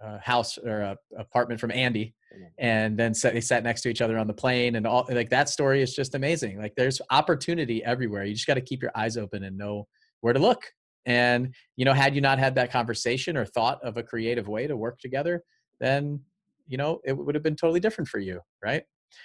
uh, 0.00 0.18
house 0.20 0.56
or 0.56 0.82
a 0.82 0.96
apartment 1.18 1.58
from 1.58 1.72
Andy, 1.72 2.14
and 2.58 2.96
then 2.96 3.12
sat, 3.12 3.34
they 3.34 3.40
sat 3.40 3.64
next 3.64 3.82
to 3.82 3.88
each 3.88 4.00
other 4.00 4.18
on 4.18 4.28
the 4.28 4.32
plane, 4.32 4.76
and 4.76 4.86
all 4.86 5.04
like 5.10 5.30
that 5.30 5.48
story 5.48 5.82
is 5.82 5.96
just 5.96 6.14
amazing. 6.14 6.60
Like 6.60 6.76
there's 6.76 7.00
opportunity 7.10 7.82
everywhere. 7.82 8.22
You 8.22 8.34
just 8.34 8.46
got 8.46 8.54
to 8.54 8.60
keep 8.60 8.82
your 8.82 8.92
eyes 8.94 9.16
open 9.16 9.42
and 9.42 9.58
know 9.58 9.88
where 10.24 10.32
to 10.32 10.40
look. 10.40 10.64
And 11.04 11.54
you 11.76 11.84
know, 11.84 11.92
had 11.92 12.14
you 12.14 12.22
not 12.22 12.38
had 12.38 12.54
that 12.54 12.72
conversation 12.72 13.36
or 13.36 13.44
thought 13.44 13.78
of 13.84 13.98
a 13.98 14.02
creative 14.02 14.48
way 14.48 14.66
to 14.66 14.74
work 14.74 14.98
together, 14.98 15.44
then 15.80 16.20
you 16.66 16.78
know 16.78 17.00
it 17.04 17.12
would 17.12 17.34
have 17.34 17.44
been 17.44 17.56
totally 17.56 17.78
different 17.78 18.08
for 18.08 18.18
you, 18.18 18.40
right? 18.64 18.84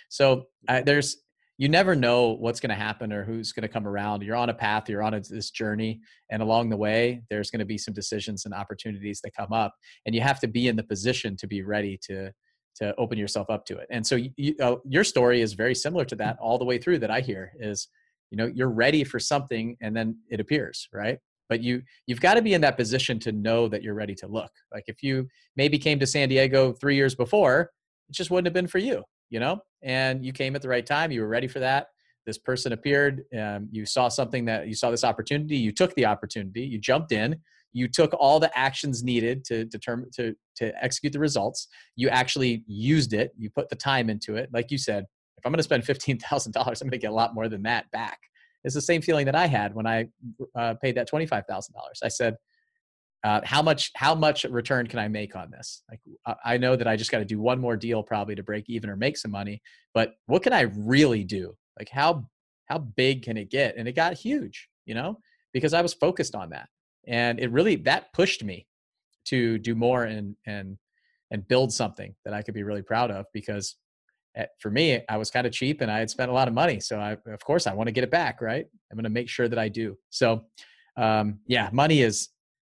So 0.09 0.47
uh, 0.67 0.81
there's 0.81 1.23
you 1.57 1.69
never 1.69 1.95
know 1.95 2.35
what's 2.39 2.59
going 2.59 2.69
to 2.69 2.75
happen 2.75 3.13
or 3.13 3.23
who's 3.23 3.53
going 3.53 3.63
to 3.63 3.69
come 3.69 3.87
around. 3.87 4.23
You're 4.23 4.35
on 4.35 4.49
a 4.49 4.53
path, 4.53 4.89
you're 4.89 5.03
on 5.03 5.13
a, 5.13 5.21
this 5.21 5.51
journey, 5.51 6.01
and 6.29 6.41
along 6.41 6.69
the 6.69 6.77
way, 6.77 7.21
there's 7.29 7.49
going 7.49 7.59
to 7.59 7.65
be 7.65 7.77
some 7.77 7.93
decisions 7.93 8.45
and 8.45 8.53
opportunities 8.53 9.21
that 9.23 9.31
come 9.33 9.53
up, 9.53 9.73
and 10.05 10.13
you 10.13 10.19
have 10.19 10.41
to 10.41 10.47
be 10.47 10.67
in 10.67 10.75
the 10.75 10.83
position 10.83 11.37
to 11.37 11.47
be 11.47 11.61
ready 11.61 11.97
to 12.07 12.31
to 12.75 12.93
open 12.97 13.17
yourself 13.17 13.49
up 13.49 13.65
to 13.65 13.77
it. 13.77 13.87
And 13.89 14.05
so, 14.05 14.15
you, 14.15 14.55
uh, 14.61 14.75
your 14.85 15.05
story 15.05 15.41
is 15.41 15.53
very 15.53 15.75
similar 15.75 16.05
to 16.05 16.15
that 16.17 16.37
all 16.39 16.57
the 16.57 16.65
way 16.65 16.77
through. 16.77 16.99
That 16.99 17.11
I 17.11 17.21
hear 17.21 17.53
is, 17.57 17.87
you 18.31 18.37
know, 18.37 18.45
you're 18.45 18.69
ready 18.69 19.03
for 19.03 19.19
something, 19.19 19.75
and 19.81 19.95
then 19.95 20.17
it 20.29 20.39
appears, 20.39 20.87
right? 20.93 21.19
But 21.47 21.61
you 21.61 21.81
you've 22.05 22.21
got 22.21 22.35
to 22.35 22.41
be 22.41 22.53
in 22.53 22.61
that 22.61 22.77
position 22.77 23.19
to 23.19 23.31
know 23.31 23.67
that 23.67 23.81
you're 23.81 23.95
ready 23.95 24.15
to 24.15 24.27
look. 24.27 24.51
Like 24.71 24.83
if 24.87 25.01
you 25.01 25.27
maybe 25.55 25.77
came 25.77 25.99
to 25.99 26.07
San 26.07 26.29
Diego 26.29 26.73
three 26.73 26.95
years 26.95 27.15
before, 27.15 27.71
it 28.07 28.13
just 28.13 28.29
wouldn't 28.29 28.47
have 28.47 28.53
been 28.53 28.67
for 28.67 28.77
you 28.77 29.03
you 29.29 29.39
know, 29.39 29.61
and 29.81 30.25
you 30.25 30.33
came 30.33 30.55
at 30.55 30.61
the 30.61 30.69
right 30.69 30.85
time. 30.85 31.11
You 31.11 31.21
were 31.21 31.27
ready 31.27 31.47
for 31.47 31.59
that. 31.59 31.87
This 32.25 32.37
person 32.37 32.73
appeared. 32.73 33.23
Um, 33.37 33.69
you 33.71 33.85
saw 33.85 34.09
something 34.09 34.45
that 34.45 34.67
you 34.67 34.75
saw 34.75 34.91
this 34.91 35.03
opportunity. 35.03 35.57
You 35.57 35.71
took 35.71 35.93
the 35.95 36.05
opportunity. 36.05 36.61
You 36.61 36.79
jumped 36.79 37.11
in. 37.11 37.39
You 37.71 37.87
took 37.87 38.13
all 38.19 38.39
the 38.39 38.55
actions 38.57 39.03
needed 39.03 39.45
to 39.45 39.65
determine 39.65 40.09
to 40.15 40.35
to 40.57 40.83
execute 40.83 41.13
the 41.13 41.19
results. 41.19 41.67
You 41.95 42.09
actually 42.09 42.63
used 42.67 43.13
it. 43.13 43.31
You 43.37 43.49
put 43.49 43.69
the 43.69 43.75
time 43.75 44.09
into 44.09 44.35
it. 44.35 44.49
Like 44.51 44.71
you 44.71 44.77
said, 44.77 45.05
if 45.39 45.45
I'm 45.45 45.51
going 45.51 45.57
to 45.57 45.63
spend 45.63 45.85
fifteen 45.85 46.19
thousand 46.19 46.51
dollars, 46.51 46.81
I'm 46.81 46.87
going 46.87 46.99
to 46.99 47.01
get 47.01 47.11
a 47.11 47.15
lot 47.15 47.33
more 47.33 47.47
than 47.47 47.63
that 47.63 47.89
back. 47.91 48.19
It's 48.63 48.75
the 48.75 48.81
same 48.81 49.01
feeling 49.01 49.25
that 49.25 49.35
I 49.35 49.47
had 49.47 49.73
when 49.73 49.87
I 49.87 50.07
uh, 50.55 50.75
paid 50.75 50.95
that 50.95 51.07
twenty 51.07 51.25
five 51.25 51.45
thousand 51.47 51.73
dollars. 51.73 51.99
I 52.03 52.09
said, 52.09 52.35
uh, 53.23 53.41
how 53.43 53.61
much 53.61 53.91
how 53.95 54.13
much 54.13 54.43
return 54.43 54.87
can 54.87 54.99
I 54.99 55.07
make 55.07 55.35
on 55.35 55.49
this? 55.49 55.83
Like 55.89 56.01
I 56.43 56.57
know 56.57 56.75
that 56.75 56.87
I 56.87 56.95
just 56.95 57.11
got 57.11 57.19
to 57.19 57.25
do 57.25 57.39
one 57.39 57.59
more 57.59 57.77
deal 57.77 58.03
probably 58.03 58.35
to 58.35 58.43
break 58.43 58.69
even 58.69 58.89
or 58.89 58.95
make 58.95 59.17
some 59.17 59.31
money, 59.31 59.61
but 59.93 60.13
what 60.25 60.43
can 60.43 60.53
I 60.53 60.61
really 60.75 61.23
do? 61.23 61.55
Like 61.77 61.89
how 61.89 62.25
how 62.65 62.79
big 62.79 63.23
can 63.23 63.37
it 63.37 63.49
get? 63.49 63.75
And 63.77 63.87
it 63.87 63.95
got 63.95 64.13
huge, 64.13 64.67
you 64.85 64.93
know, 64.93 65.19
because 65.53 65.73
I 65.73 65.81
was 65.81 65.93
focused 65.93 66.35
on 66.35 66.49
that, 66.49 66.67
and 67.07 67.39
it 67.39 67.51
really 67.51 67.77
that 67.77 68.11
pushed 68.13 68.43
me 68.43 68.67
to 69.25 69.57
do 69.57 69.75
more 69.75 70.03
and 70.03 70.35
and 70.45 70.77
and 71.31 71.47
build 71.47 71.71
something 71.71 72.15
that 72.25 72.33
I 72.33 72.41
could 72.41 72.53
be 72.53 72.63
really 72.63 72.81
proud 72.81 73.11
of 73.11 73.25
because 73.33 73.75
for 74.59 74.71
me 74.71 75.01
I 75.09 75.17
was 75.17 75.31
kind 75.31 75.45
of 75.47 75.53
cheap 75.53 75.81
and 75.81 75.91
I 75.91 75.99
had 75.99 76.09
spent 76.09 76.31
a 76.31 76.33
lot 76.33 76.47
of 76.47 76.53
money, 76.53 76.79
so 76.79 76.99
I 76.99 77.17
of 77.31 77.43
course 77.43 77.67
I 77.67 77.73
want 77.73 77.87
to 77.87 77.91
get 77.91 78.03
it 78.03 78.11
back, 78.11 78.41
right? 78.41 78.65
I'm 78.91 78.95
going 78.95 79.03
to 79.03 79.09
make 79.09 79.29
sure 79.29 79.47
that 79.47 79.59
I 79.59 79.69
do. 79.69 79.97
So 80.09 80.45
um, 80.97 81.39
yeah, 81.47 81.69
money 81.71 82.01
is 82.01 82.29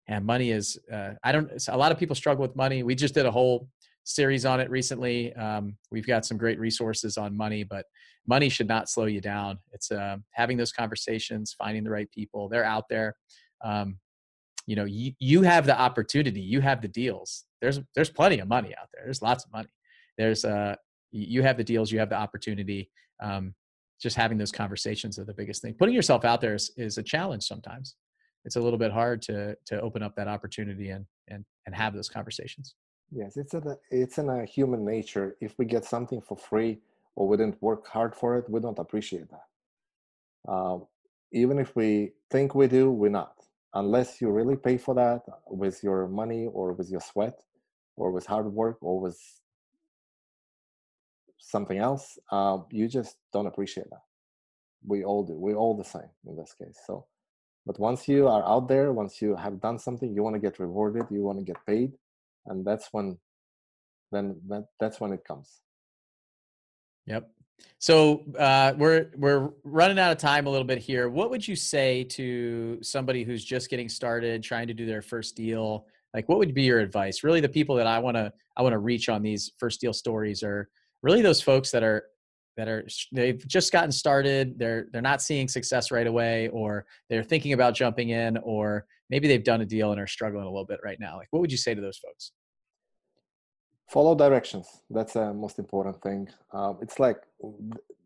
and 0.08 0.24
money 0.24 0.50
is 0.50 0.78
uh, 0.90 1.10
i 1.22 1.32
don't 1.32 1.50
a 1.68 1.76
lot 1.76 1.92
of 1.92 1.98
people 1.98 2.16
struggle 2.16 2.42
with 2.42 2.56
money. 2.56 2.82
We 2.82 2.94
just 2.94 3.14
did 3.14 3.26
a 3.26 3.30
whole 3.30 3.68
series 4.04 4.46
on 4.46 4.60
it 4.60 4.70
recently. 4.70 5.34
Um, 5.34 5.76
we've 5.90 6.06
got 6.06 6.24
some 6.24 6.38
great 6.38 6.58
resources 6.58 7.16
on 7.16 7.36
money 7.36 7.64
but 7.64 7.84
money 8.26 8.48
should 8.48 8.68
not 8.68 8.88
slow 8.88 9.06
you 9.06 9.20
down. 9.20 9.58
It's 9.72 9.90
uh, 9.90 10.16
having 10.32 10.56
those 10.56 10.72
conversations 10.72 11.54
finding 11.56 11.84
the 11.84 11.90
right 11.90 12.10
people 12.10 12.48
they're 12.48 12.64
out 12.64 12.84
there. 12.88 13.16
Um, 13.64 13.98
you 14.66 14.76
know 14.76 14.84
you, 14.84 15.12
you 15.18 15.42
have 15.42 15.64
the 15.66 15.78
opportunity 15.78 16.40
you 16.40 16.60
have 16.60 16.82
the 16.82 16.88
deals. 16.88 17.44
There's 17.60 17.80
there's 17.94 18.10
plenty 18.10 18.38
of 18.38 18.48
money 18.48 18.74
out 18.80 18.88
there. 18.92 19.02
There's 19.04 19.22
lots 19.22 19.44
of 19.44 19.52
money. 19.52 19.70
There's 20.18 20.44
uh 20.44 20.76
you 21.10 21.42
have 21.42 21.56
the 21.56 21.64
deals 21.64 21.90
you 21.90 21.98
have 21.98 22.10
the 22.10 22.16
opportunity 22.16 22.90
um, 23.22 23.54
just 24.00 24.16
having 24.16 24.38
those 24.38 24.52
conversations 24.52 25.18
are 25.18 25.24
the 25.24 25.34
biggest 25.34 25.62
thing. 25.62 25.74
Putting 25.74 25.94
yourself 25.94 26.24
out 26.24 26.40
there 26.40 26.54
is, 26.54 26.70
is 26.76 26.98
a 26.98 27.02
challenge 27.02 27.44
sometimes. 27.44 27.96
It's 28.44 28.56
a 28.56 28.60
little 28.60 28.78
bit 28.78 28.92
hard 28.92 29.20
to 29.22 29.56
to 29.66 29.80
open 29.80 30.02
up 30.02 30.14
that 30.16 30.28
opportunity 30.28 30.90
and 30.90 31.04
and 31.26 31.44
and 31.66 31.74
have 31.74 31.92
those 31.94 32.08
conversations. 32.08 32.76
Yes 33.10 33.36
it's 33.36 33.54
a 33.54 33.76
it's 33.90 34.18
in 34.18 34.28
a 34.28 34.44
human 34.44 34.84
nature. 34.84 35.36
If 35.40 35.58
we 35.58 35.64
get 35.64 35.84
something 35.84 36.20
for 36.20 36.36
free 36.36 36.78
or 37.16 37.26
we 37.26 37.36
didn't 37.36 37.60
work 37.60 37.86
hard 37.88 38.14
for 38.14 38.38
it 38.38 38.48
we 38.48 38.60
don't 38.60 38.78
appreciate 38.78 39.28
that. 39.30 40.50
Um, 40.50 40.86
even 41.32 41.58
if 41.58 41.74
we 41.74 42.12
think 42.30 42.54
we 42.54 42.68
do 42.68 42.90
we're 42.90 43.10
not. 43.10 43.34
Unless 43.74 44.20
you 44.20 44.30
really 44.30 44.56
pay 44.56 44.78
for 44.78 44.94
that 44.94 45.22
with 45.46 45.82
your 45.82 46.08
money 46.08 46.46
or 46.46 46.72
with 46.72 46.88
your 46.90 47.00
sweat 47.00 47.38
or 47.96 48.12
with 48.12 48.24
hard 48.24 48.46
work 48.46 48.78
or 48.80 48.98
with 49.00 49.20
something 51.38 51.78
else 51.78 52.18
uh, 52.32 52.58
you 52.70 52.88
just 52.88 53.16
don't 53.32 53.46
appreciate 53.46 53.88
that. 53.90 54.02
We 54.86 55.04
all 55.04 55.24
do 55.24 55.34
we're 55.34 55.56
all 55.56 55.76
the 55.76 55.84
same 55.84 56.10
in 56.26 56.36
this 56.36 56.54
case 56.60 56.78
so 56.86 57.06
but 57.66 57.78
once 57.78 58.08
you 58.08 58.28
are 58.28 58.44
out 58.46 58.68
there 58.68 58.92
once 58.92 59.20
you 59.22 59.36
have 59.36 59.60
done 59.60 59.78
something 59.78 60.12
you 60.14 60.22
want 60.22 60.34
to 60.34 60.40
get 60.40 60.58
rewarded 60.58 61.06
you 61.10 61.22
want 61.22 61.38
to 61.38 61.44
get 61.44 61.64
paid 61.66 61.92
and 62.46 62.64
that's 62.64 62.88
when 62.92 63.18
then 64.10 64.40
that, 64.48 64.64
that's 64.80 65.00
when 65.00 65.12
it 65.12 65.24
comes. 65.24 65.60
Yep. 67.06 67.30
So 67.78 68.24
uh, 68.38 68.74
we're 68.76 69.10
we're 69.16 69.50
running 69.64 69.98
out 69.98 70.12
of 70.12 70.18
time 70.18 70.46
a 70.46 70.50
little 70.50 70.66
bit 70.66 70.78
here. 70.78 71.08
What 71.08 71.30
would 71.30 71.46
you 71.46 71.56
say 71.56 72.04
to 72.04 72.78
somebody 72.82 73.24
who's 73.24 73.44
just 73.44 73.68
getting 73.68 73.88
started 73.88 74.42
trying 74.42 74.68
to 74.68 74.74
do 74.74 74.86
their 74.86 75.02
first 75.02 75.36
deal? 75.36 75.86
Like 76.14 76.28
what 76.28 76.38
would 76.38 76.54
be 76.54 76.62
your 76.62 76.78
advice? 76.78 77.24
Really 77.24 77.40
the 77.40 77.48
people 77.48 77.76
that 77.76 77.86
i 77.86 77.98
want 77.98 78.16
to 78.16 78.32
i 78.56 78.62
want 78.62 78.72
to 78.72 78.78
reach 78.78 79.08
on 79.08 79.22
these 79.22 79.52
first 79.58 79.80
deal 79.80 79.92
stories 79.92 80.42
are 80.42 80.68
really 81.02 81.22
those 81.22 81.40
folks 81.40 81.70
that 81.70 81.82
are 81.82 82.04
that 82.56 82.68
are 82.68 82.86
they've 83.12 83.46
just 83.46 83.72
gotten 83.72 83.92
started 83.92 84.58
they're 84.58 84.86
they're 84.92 85.00
not 85.00 85.22
seeing 85.22 85.48
success 85.48 85.90
right 85.90 86.06
away 86.06 86.48
or 86.48 86.84
they're 87.08 87.22
thinking 87.22 87.52
about 87.52 87.74
jumping 87.74 88.10
in 88.10 88.36
or 88.38 88.84
maybe 89.10 89.28
they've 89.28 89.44
done 89.44 89.60
a 89.60 89.66
deal 89.66 89.92
and 89.92 90.00
are 90.00 90.06
struggling 90.06 90.44
a 90.44 90.50
little 90.50 90.66
bit 90.66 90.80
right 90.84 90.98
now 91.00 91.16
like 91.16 91.28
what 91.30 91.40
would 91.40 91.52
you 91.52 91.58
say 91.58 91.74
to 91.74 91.80
those 91.80 91.98
folks? 91.98 92.32
Follow 93.88 94.14
directions 94.14 94.66
that's 94.90 95.14
the 95.14 95.32
most 95.32 95.58
important 95.58 96.02
thing 96.02 96.28
uh, 96.52 96.74
it's 96.82 96.98
like 96.98 97.18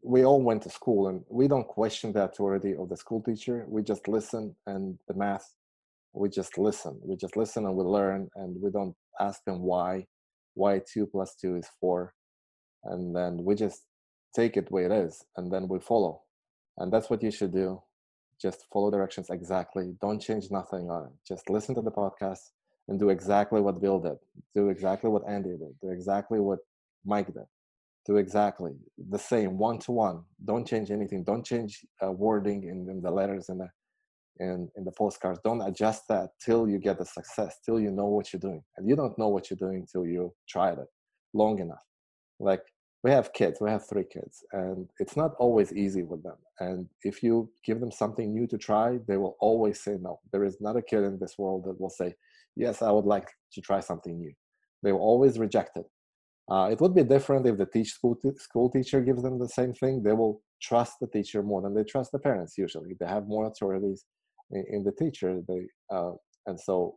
we 0.05 0.25
all 0.25 0.43
went 0.43 0.63
to 0.63 0.71
school 0.71 1.09
and 1.09 1.25
we 1.29 1.49
don't 1.49 1.67
question 1.67 2.13
the 2.13 2.23
authority 2.23 2.75
of 2.77 2.89
the 2.89 2.97
school 2.97 3.23
teacher 3.23 3.65
we 3.69 3.83
just 3.83 4.07
listen 4.07 4.55
and 4.67 4.99
the 5.09 5.15
math 5.15 5.55
we 6.13 6.29
just 6.29 6.59
listen 6.59 7.01
we 7.03 7.17
just 7.17 7.37
listen 7.37 7.65
and 7.65 7.75
we 7.75 7.83
learn 7.83 8.29
and 8.37 8.61
we 8.61 8.71
don't 8.71 8.95
ask 9.19 9.43
them 9.45 9.61
why 9.61 10.07
why 10.55 10.81
two 10.93 11.07
plus 11.07 11.35
two 11.41 11.57
is 11.57 11.67
four 11.81 12.13
and 12.85 13.15
then 13.15 13.45
we 13.45 13.55
just 13.55 13.83
take 14.35 14.57
it 14.57 14.71
where 14.71 14.87
it 14.87 14.93
is 14.93 15.25
and 15.37 15.53
then 15.53 15.69
we 15.69 15.79
follow. 15.79 16.23
And 16.79 16.93
that's 16.93 17.11
what 17.11 17.23
you 17.23 17.31
should 17.31 17.53
do. 17.53 17.83
Just 18.41 18.67
follow 18.73 18.91
directions 18.91 19.31
exactly. 19.31 19.95
Don't 20.01 20.21
change 20.21 20.51
nothing 20.51 20.91
on 20.91 21.07
it. 21.07 21.13
Just 21.27 21.49
listen 21.51 21.75
to 21.75 21.83
the 21.83 21.91
podcast 21.91 22.51
and 22.89 22.99
do 22.99 23.11
exactly 23.11 23.61
what 23.61 23.81
bill 23.81 24.01
did. 24.01 24.17
Do 24.55 24.69
exactly 24.71 25.11
what 25.11 25.23
andy 25.29 25.51
did. 25.51 25.75
Do 25.81 25.91
exactly 25.91 26.41
what 26.41 26.59
mike 27.05 27.27
did. 27.27 27.45
Do 28.07 28.17
exactly 28.17 28.73
the 29.11 29.19
same 29.19 29.59
one 29.59 29.79
to 29.81 29.93
one 29.93 30.25
don't 30.45 30.67
change 30.67 30.91
anything. 30.91 31.23
Don't 31.23 31.47
change 31.47 31.85
uh, 32.05 32.11
wording 32.11 32.65
in, 32.65 32.91
in 32.91 33.01
the 33.01 33.11
letters 33.11 33.49
and 33.49 33.61
the 33.61 33.69
in, 34.41 34.69
in 34.77 34.85
the 34.85 34.93
postcards. 34.93 35.39
Don't 35.45 35.61
adjust 35.61 36.09
that 36.09 36.31
till 36.45 36.69
you 36.69 36.79
get 36.79 36.99
the 36.99 37.05
success 37.05 37.59
till 37.65 37.79
you 37.79 37.91
know 37.93 38.07
what 38.07 38.33
you're 38.33 38.41
doing. 38.41 38.63
And 38.77 38.89
you 38.89 38.97
don't 38.97 39.17
know 39.19 39.29
what 39.29 39.51
you're 39.51 39.59
doing 39.59 39.87
till 39.91 40.07
you 40.07 40.35
tried 40.49 40.79
it 40.79 40.89
long 41.33 41.61
enough. 41.61 41.85
Like 42.41 42.63
we 43.03 43.11
have 43.11 43.33
kids 43.33 43.61
we 43.61 43.71
have 43.71 43.87
three 43.89 44.05
kids 44.05 44.45
and 44.53 44.89
it's 45.01 45.17
not 45.17 45.33
always 45.39 45.73
easy 45.73 46.03
with 46.03 46.23
them. 46.23 46.37
And 46.61 46.89
if 47.03 47.23
you 47.23 47.51
give 47.65 47.81
them 47.81 47.91
something 47.91 48.33
new 48.33 48.47
to 48.49 48.59
try 48.59 48.99
they 49.09 49.17
will 49.17 49.37
always 49.41 49.81
say 49.83 49.97
no. 50.01 50.21
There 50.33 50.45
is 50.45 50.59
not 50.61 50.77
a 50.77 50.83
kid 50.83 51.03
in 51.05 51.19
this 51.19 51.37
world 51.39 51.65
that 51.65 51.81
will 51.81 51.91
say 51.91 52.15
yes 52.55 52.83
i 52.83 52.91
would 52.91 53.07
like 53.07 53.29
to 53.55 53.61
try 53.61 53.81
something 53.81 54.19
new. 54.19 54.33
They 54.83 54.93
will 54.93 55.01
always 55.01 55.39
reject 55.39 55.77
it. 55.77 55.87
Uh, 56.51 56.69
it 56.71 56.81
would 56.81 56.95
be 56.95 57.05
different 57.05 57.47
if 57.47 57.57
the 57.57 57.67
teach 57.67 57.93
school, 57.93 58.17
t- 58.17 58.37
school 58.37 58.69
teacher 58.69 59.01
gives 59.01 59.23
them 59.23 59.39
the 59.39 59.49
same 59.49 59.73
thing. 59.73 60.03
They 60.03 60.13
will 60.13 60.43
trust 60.61 60.95
the 61.01 61.07
teacher 61.07 61.43
more 61.43 61.63
than 61.63 61.75
they 61.75 61.85
trust 61.85 62.11
the 62.13 62.19
parents 62.19 62.59
usually. 62.59 62.95
They 62.99 63.07
have 63.07 63.27
more 63.27 63.47
authorities 63.47 64.05
in, 64.53 64.65
in 64.71 64.85
the 64.85 64.93
teacher 64.93 65.41
they 65.49 65.67
uh, 65.95 66.13
and 66.47 66.59
so 66.59 66.97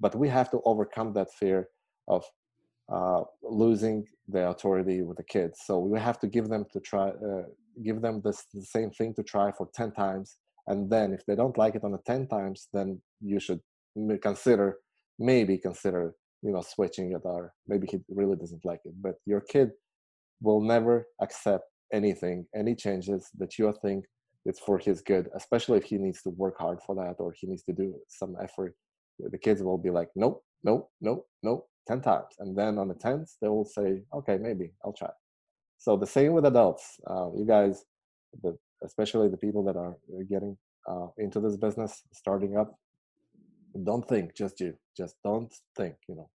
but 0.00 0.14
we 0.14 0.28
have 0.28 0.50
to 0.50 0.60
overcome 0.64 1.12
that 1.12 1.32
fear 1.32 1.68
of 2.06 2.24
uh, 2.92 3.22
losing 3.42 4.06
the 4.28 4.48
authority 4.48 5.02
with 5.02 5.16
the 5.16 5.24
kids. 5.24 5.60
So 5.64 5.78
we 5.78 5.98
have 5.98 6.18
to 6.20 6.26
give 6.26 6.48
them 6.48 6.66
to 6.72 6.80
try, 6.80 7.08
uh, 7.08 7.44
give 7.84 8.02
them 8.02 8.20
this 8.24 8.44
the 8.52 8.62
same 8.62 8.90
thing 8.90 9.14
to 9.14 9.22
try 9.22 9.52
for 9.52 9.68
ten 9.74 9.92
times, 9.92 10.36
and 10.66 10.90
then 10.90 11.12
if 11.12 11.24
they 11.26 11.34
don't 11.34 11.58
like 11.58 11.74
it 11.74 11.84
on 11.84 11.92
the 11.92 12.02
ten 12.06 12.26
times, 12.28 12.68
then 12.72 13.00
you 13.20 13.40
should 13.40 13.60
consider 14.22 14.76
maybe 15.18 15.58
consider 15.58 16.14
you 16.42 16.52
know 16.52 16.62
switching 16.62 17.12
it 17.12 17.22
or 17.24 17.52
maybe 17.66 17.86
he 17.90 17.98
really 18.08 18.36
doesn't 18.36 18.64
like 18.64 18.80
it. 18.84 18.94
But 19.00 19.16
your 19.26 19.40
kid 19.40 19.70
will 20.40 20.60
never 20.60 21.06
accept 21.20 21.64
anything, 21.92 22.46
any 22.54 22.74
changes 22.74 23.28
that 23.38 23.58
you 23.58 23.72
think 23.82 24.04
it's 24.44 24.60
for 24.60 24.78
his 24.78 25.02
good, 25.02 25.28
especially 25.34 25.78
if 25.78 25.84
he 25.84 25.98
needs 25.98 26.22
to 26.22 26.30
work 26.30 26.54
hard 26.58 26.78
for 26.86 26.94
that 26.96 27.16
or 27.18 27.34
he 27.38 27.46
needs 27.46 27.64
to 27.64 27.72
do 27.72 27.94
some 28.08 28.36
effort. 28.42 28.74
The 29.18 29.38
kids 29.38 29.62
will 29.62 29.78
be 29.78 29.90
like, 29.90 30.08
nope, 30.14 30.42
nope, 30.64 30.90
nope, 31.00 31.26
nope, 31.42 31.68
10 31.86 32.00
times. 32.00 32.34
And 32.38 32.56
then 32.56 32.78
on 32.78 32.88
the 32.88 32.94
10th, 32.94 33.36
they 33.40 33.48
will 33.48 33.64
say, 33.64 34.02
okay, 34.14 34.38
maybe 34.38 34.72
I'll 34.84 34.92
try. 34.92 35.10
So 35.78 35.96
the 35.96 36.06
same 36.06 36.32
with 36.32 36.44
adults. 36.44 36.98
Uh, 37.08 37.30
you 37.36 37.46
guys, 37.46 37.84
the, 38.42 38.56
especially 38.84 39.28
the 39.28 39.36
people 39.36 39.64
that 39.64 39.76
are 39.76 39.96
getting 40.28 40.56
uh, 40.88 41.06
into 41.18 41.40
this 41.40 41.56
business, 41.56 42.02
starting 42.12 42.56
up, 42.56 42.78
don't 43.84 44.06
think 44.06 44.34
just 44.34 44.60
you. 44.60 44.74
Just 44.96 45.16
don't 45.24 45.54
think, 45.76 45.94
you 46.08 46.16
know. 46.16 46.28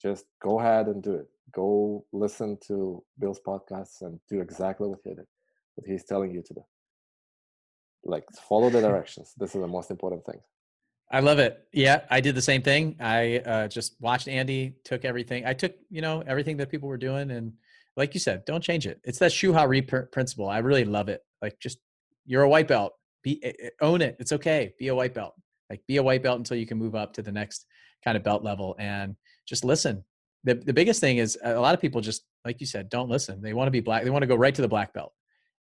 Just 0.00 0.26
go 0.42 0.60
ahead 0.60 0.86
and 0.86 1.02
do 1.02 1.14
it. 1.14 1.26
Go 1.52 2.04
listen 2.12 2.58
to 2.68 3.02
Bill's 3.18 3.40
podcasts 3.46 4.02
and 4.02 4.18
do 4.28 4.40
exactly 4.40 4.88
what 4.88 5.00
he 5.04 5.10
did, 5.10 5.26
what 5.74 5.86
he's 5.86 6.04
telling 6.04 6.32
you 6.32 6.42
to 6.42 6.54
do. 6.54 6.64
Like 8.04 8.24
follow 8.48 8.70
the 8.70 8.80
directions. 8.88 9.32
this 9.36 9.54
is 9.54 9.60
the 9.60 9.66
most 9.66 9.90
important 9.90 10.24
thing. 10.24 10.40
I 11.12 11.20
love 11.20 11.38
it. 11.38 11.58
Yeah, 11.72 12.00
I 12.10 12.20
did 12.20 12.34
the 12.34 12.42
same 12.42 12.62
thing. 12.62 12.96
I 12.98 13.38
uh, 13.40 13.68
just 13.68 13.96
watched 14.00 14.28
Andy, 14.28 14.76
took 14.82 15.04
everything. 15.04 15.44
I 15.44 15.52
took, 15.52 15.74
you 15.90 16.00
know, 16.00 16.24
everything 16.26 16.56
that 16.56 16.70
people 16.70 16.88
were 16.88 16.96
doing, 16.96 17.30
and 17.30 17.52
like 17.98 18.14
you 18.14 18.20
said, 18.20 18.46
don't 18.46 18.64
change 18.64 18.86
it. 18.86 18.98
It's 19.04 19.18
that 19.18 19.30
Shu 19.30 19.52
Ha 19.52 19.64
Ri 19.64 19.82
principle. 19.82 20.48
I 20.48 20.58
really 20.58 20.86
love 20.86 21.10
it. 21.10 21.20
Like, 21.42 21.58
just 21.60 21.78
you're 22.24 22.42
a 22.42 22.48
white 22.48 22.66
belt. 22.66 22.94
Be 23.22 23.42
own 23.82 24.00
it. 24.00 24.16
It's 24.18 24.32
okay. 24.32 24.72
Be 24.78 24.88
a 24.88 24.94
white 24.94 25.12
belt. 25.12 25.34
Like, 25.68 25.82
be 25.86 25.98
a 25.98 26.02
white 26.02 26.22
belt 26.22 26.38
until 26.38 26.56
you 26.56 26.66
can 26.66 26.78
move 26.78 26.94
up 26.94 27.12
to 27.14 27.22
the 27.22 27.32
next 27.32 27.66
kind 28.02 28.16
of 28.16 28.24
belt 28.24 28.42
level, 28.42 28.74
and 28.78 29.14
just 29.46 29.64
listen. 29.64 30.02
The 30.44 30.54
the 30.54 30.72
biggest 30.72 31.00
thing 31.00 31.18
is 31.18 31.38
a 31.44 31.60
lot 31.60 31.74
of 31.74 31.80
people 31.80 32.00
just 32.00 32.24
like 32.46 32.58
you 32.58 32.66
said, 32.66 32.88
don't 32.88 33.10
listen. 33.10 33.42
They 33.42 33.52
want 33.52 33.66
to 33.66 33.70
be 33.70 33.80
black. 33.80 34.02
They 34.02 34.10
want 34.10 34.22
to 34.22 34.26
go 34.26 34.34
right 34.34 34.54
to 34.54 34.62
the 34.62 34.68
black 34.68 34.94
belt 34.94 35.12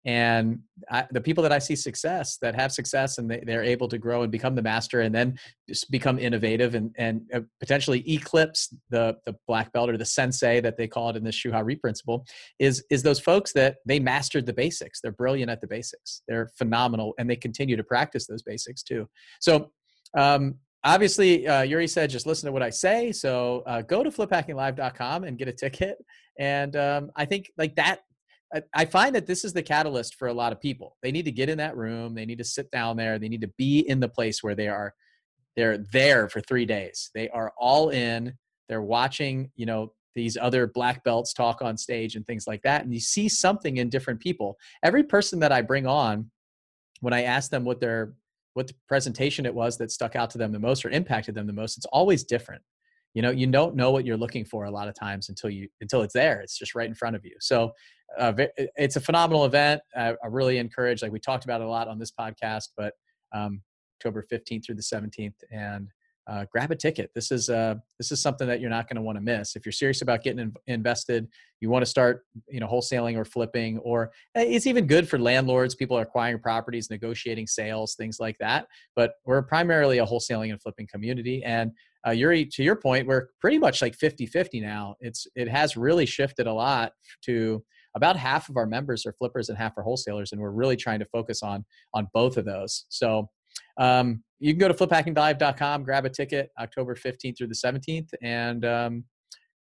and 0.05 0.59
I, 0.89 1.05
the 1.11 1.21
people 1.21 1.43
that 1.43 1.51
i 1.51 1.59
see 1.59 1.75
success 1.75 2.37
that 2.37 2.55
have 2.55 2.71
success 2.71 3.19
and 3.19 3.29
they, 3.29 3.43
they're 3.45 3.63
able 3.63 3.87
to 3.89 3.97
grow 3.97 4.23
and 4.23 4.31
become 4.31 4.55
the 4.55 4.61
master 4.61 5.01
and 5.01 5.13
then 5.13 5.37
just 5.69 5.91
become 5.91 6.17
innovative 6.17 6.73
and, 6.73 6.93
and 6.97 7.21
uh, 7.33 7.41
potentially 7.59 8.03
eclipse 8.11 8.73
the, 8.89 9.15
the 9.25 9.35
black 9.47 9.71
belt 9.73 9.89
or 9.89 9.97
the 9.97 10.05
sensei 10.05 10.59
that 10.59 10.77
they 10.77 10.87
call 10.87 11.09
it 11.09 11.15
in 11.15 11.23
the 11.23 11.29
shuha 11.29 11.79
principle 11.79 12.25
is, 12.59 12.83
is 12.89 13.03
those 13.03 13.19
folks 13.19 13.53
that 13.53 13.77
they 13.85 13.99
mastered 13.99 14.45
the 14.45 14.53
basics. 14.53 14.99
They're 15.01 15.11
brilliant 15.11 15.51
at 15.51 15.61
the 15.61 15.67
basics. 15.67 16.23
They're 16.27 16.49
phenomenal 16.57 17.13
and 17.17 17.29
they 17.29 17.35
continue 17.35 17.75
to 17.75 17.83
practice 17.83 18.27
those 18.27 18.41
basics 18.41 18.83
too. 18.83 19.07
So 19.39 19.71
um, 20.17 20.55
obviously 20.83 21.47
uh, 21.47 21.61
yuri 21.61 21.87
said 21.87 22.09
just 22.09 22.25
listen 22.25 22.47
to 22.47 22.51
what 22.51 22.63
i 22.63 22.71
say. 22.71 23.11
So 23.11 23.63
uh, 23.67 23.83
go 23.83 24.03
to 24.03 24.09
fliphackinglive.com 24.09 25.23
and 25.23 25.37
get 25.37 25.47
a 25.47 25.53
ticket. 25.53 25.97
And 26.39 26.75
um, 26.75 27.11
i 27.15 27.25
think 27.25 27.51
like 27.57 27.75
that 27.75 27.99
I 28.73 28.85
find 28.85 29.15
that 29.15 29.27
this 29.27 29.45
is 29.45 29.53
the 29.53 29.63
catalyst 29.63 30.15
for 30.15 30.27
a 30.27 30.33
lot 30.33 30.51
of 30.51 30.59
people. 30.59 30.97
They 31.01 31.11
need 31.11 31.25
to 31.25 31.31
get 31.31 31.49
in 31.49 31.57
that 31.59 31.77
room. 31.77 32.13
They 32.13 32.25
need 32.25 32.39
to 32.39 32.43
sit 32.43 32.69
down 32.69 32.97
there. 32.97 33.17
They 33.17 33.29
need 33.29 33.41
to 33.41 33.51
be 33.57 33.79
in 33.79 33.99
the 33.99 34.09
place 34.09 34.43
where 34.43 34.55
they 34.55 34.67
are. 34.67 34.93
They're 35.55 35.77
there 35.77 36.27
for 36.27 36.41
three 36.41 36.65
days. 36.65 37.11
They 37.13 37.29
are 37.29 37.53
all 37.57 37.89
in. 37.89 38.33
They're 38.67 38.81
watching, 38.81 39.51
you 39.55 39.65
know, 39.65 39.93
these 40.15 40.35
other 40.35 40.67
black 40.67 41.03
belts 41.05 41.33
talk 41.33 41.61
on 41.61 41.77
stage 41.77 42.15
and 42.15 42.25
things 42.27 42.45
like 42.45 42.61
that. 42.63 42.83
And 42.83 42.93
you 42.93 42.99
see 42.99 43.29
something 43.29 43.77
in 43.77 43.89
different 43.89 44.19
people. 44.19 44.57
Every 44.83 45.03
person 45.03 45.39
that 45.39 45.53
I 45.53 45.61
bring 45.61 45.87
on, 45.87 46.29
when 46.99 47.13
I 47.13 47.23
ask 47.23 47.49
them 47.51 47.63
what 47.63 47.79
their 47.79 48.13
what 48.53 48.67
the 48.67 48.73
presentation 48.85 49.45
it 49.45 49.55
was 49.55 49.77
that 49.77 49.91
stuck 49.91 50.17
out 50.17 50.29
to 50.31 50.37
them 50.37 50.51
the 50.51 50.59
most 50.59 50.83
or 50.83 50.89
impacted 50.89 51.35
them 51.35 51.47
the 51.47 51.53
most, 51.53 51.77
it's 51.77 51.85
always 51.85 52.25
different 52.25 52.61
you 53.13 53.21
know 53.21 53.31
you 53.31 53.47
don't 53.47 53.75
know 53.75 53.91
what 53.91 54.05
you're 54.05 54.17
looking 54.17 54.45
for 54.45 54.65
a 54.65 54.71
lot 54.71 54.87
of 54.87 54.95
times 54.95 55.29
until 55.29 55.49
you 55.49 55.67
until 55.81 56.01
it's 56.01 56.13
there 56.13 56.41
it's 56.41 56.57
just 56.57 56.75
right 56.75 56.87
in 56.87 56.95
front 56.95 57.15
of 57.15 57.25
you 57.25 57.35
so 57.39 57.71
uh, 58.17 58.33
it's 58.75 58.95
a 58.95 59.01
phenomenal 59.01 59.45
event. 59.45 59.81
I, 59.95 60.15
I, 60.23 60.27
really 60.27 60.57
encourage 60.57 61.01
like 61.01 61.11
we 61.11 61.19
talked 61.19 61.43
about 61.43 61.61
it 61.61 61.65
a 61.65 61.69
lot 61.69 61.87
on 61.87 61.99
this 61.99 62.11
podcast 62.11 62.69
but 62.75 62.93
um, 63.33 63.61
october 63.97 64.25
15th 64.31 64.65
through 64.65 64.75
the 64.75 64.81
17th 64.81 65.33
and 65.51 65.87
uh, 66.27 66.45
grab 66.51 66.71
a 66.71 66.75
ticket. 66.75 67.09
This 67.15 67.31
is 67.31 67.49
uh, 67.49 67.75
this 67.97 68.11
is 68.11 68.21
something 68.21 68.47
that 68.47 68.61
you're 68.61 68.69
not 68.69 68.87
going 68.87 68.95
to 68.95 69.01
want 69.01 69.17
to 69.17 69.21
miss. 69.21 69.55
If 69.55 69.65
you're 69.65 69.73
serious 69.73 70.03
about 70.03 70.23
getting 70.23 70.39
in, 70.39 70.53
invested 70.67 71.27
you 71.61 71.69
want 71.69 71.83
to 71.83 71.89
start 71.89 72.25
you 72.47 72.59
know 72.59 72.67
wholesaling 72.67 73.17
or 73.17 73.25
flipping 73.25 73.79
or 73.79 74.11
eh, 74.35 74.45
it's 74.47 74.67
even 74.67 74.85
good 74.85 75.09
for 75.09 75.17
landlords 75.17 75.75
people 75.75 75.97
are 75.97 76.03
acquiring 76.03 76.39
properties 76.39 76.89
negotiating 76.89 77.47
sales 77.47 77.93
things 77.95 78.19
like 78.19 78.35
that 78.39 78.65
but 78.95 79.13
we're 79.25 79.43
primarily 79.43 79.99
a 79.99 80.05
wholesaling 80.05 80.51
and 80.51 80.61
flipping 80.61 80.87
community 80.87 81.43
and 81.43 81.71
uh, 82.05 82.11
Yuri, 82.11 82.45
to 82.45 82.63
your 82.63 82.75
point, 82.75 83.07
we're 83.07 83.27
pretty 83.39 83.59
much 83.59 83.81
like 83.81 83.95
50 83.95 84.25
50 84.25 84.59
now. 84.59 84.95
It's 84.99 85.27
It 85.35 85.47
has 85.47 85.77
really 85.77 86.05
shifted 86.05 86.47
a 86.47 86.53
lot 86.53 86.93
to 87.25 87.63
about 87.95 88.15
half 88.15 88.49
of 88.49 88.57
our 88.57 88.65
members 88.65 89.05
are 89.05 89.13
flippers 89.13 89.49
and 89.49 89.57
half 89.57 89.77
are 89.77 89.83
wholesalers. 89.83 90.31
And 90.31 90.41
we're 90.41 90.51
really 90.51 90.77
trying 90.77 90.99
to 90.99 91.05
focus 91.05 91.43
on, 91.43 91.65
on 91.93 92.07
both 92.13 92.37
of 92.37 92.45
those. 92.45 92.85
So 92.89 93.29
um, 93.79 94.23
you 94.39 94.53
can 94.53 94.59
go 94.59 94.67
to 94.67 94.73
fliphackinglive.com, 94.73 95.83
grab 95.83 96.05
a 96.05 96.09
ticket 96.09 96.49
October 96.59 96.95
15th 96.95 97.37
through 97.37 97.47
the 97.47 97.55
17th, 97.55 98.09
and 98.21 98.65
um, 98.65 99.03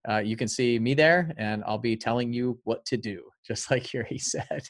uh, 0.10 0.18
you 0.18 0.36
can 0.36 0.48
see 0.48 0.78
me 0.80 0.94
there 0.94 1.34
and 1.38 1.64
I'll 1.66 1.78
be 1.78 1.96
telling 1.96 2.32
you 2.32 2.60
what 2.64 2.86
to 2.86 2.98
do, 2.98 3.24
just 3.48 3.72
like 3.72 3.94
Yuri 3.94 4.18
said. 4.18 4.64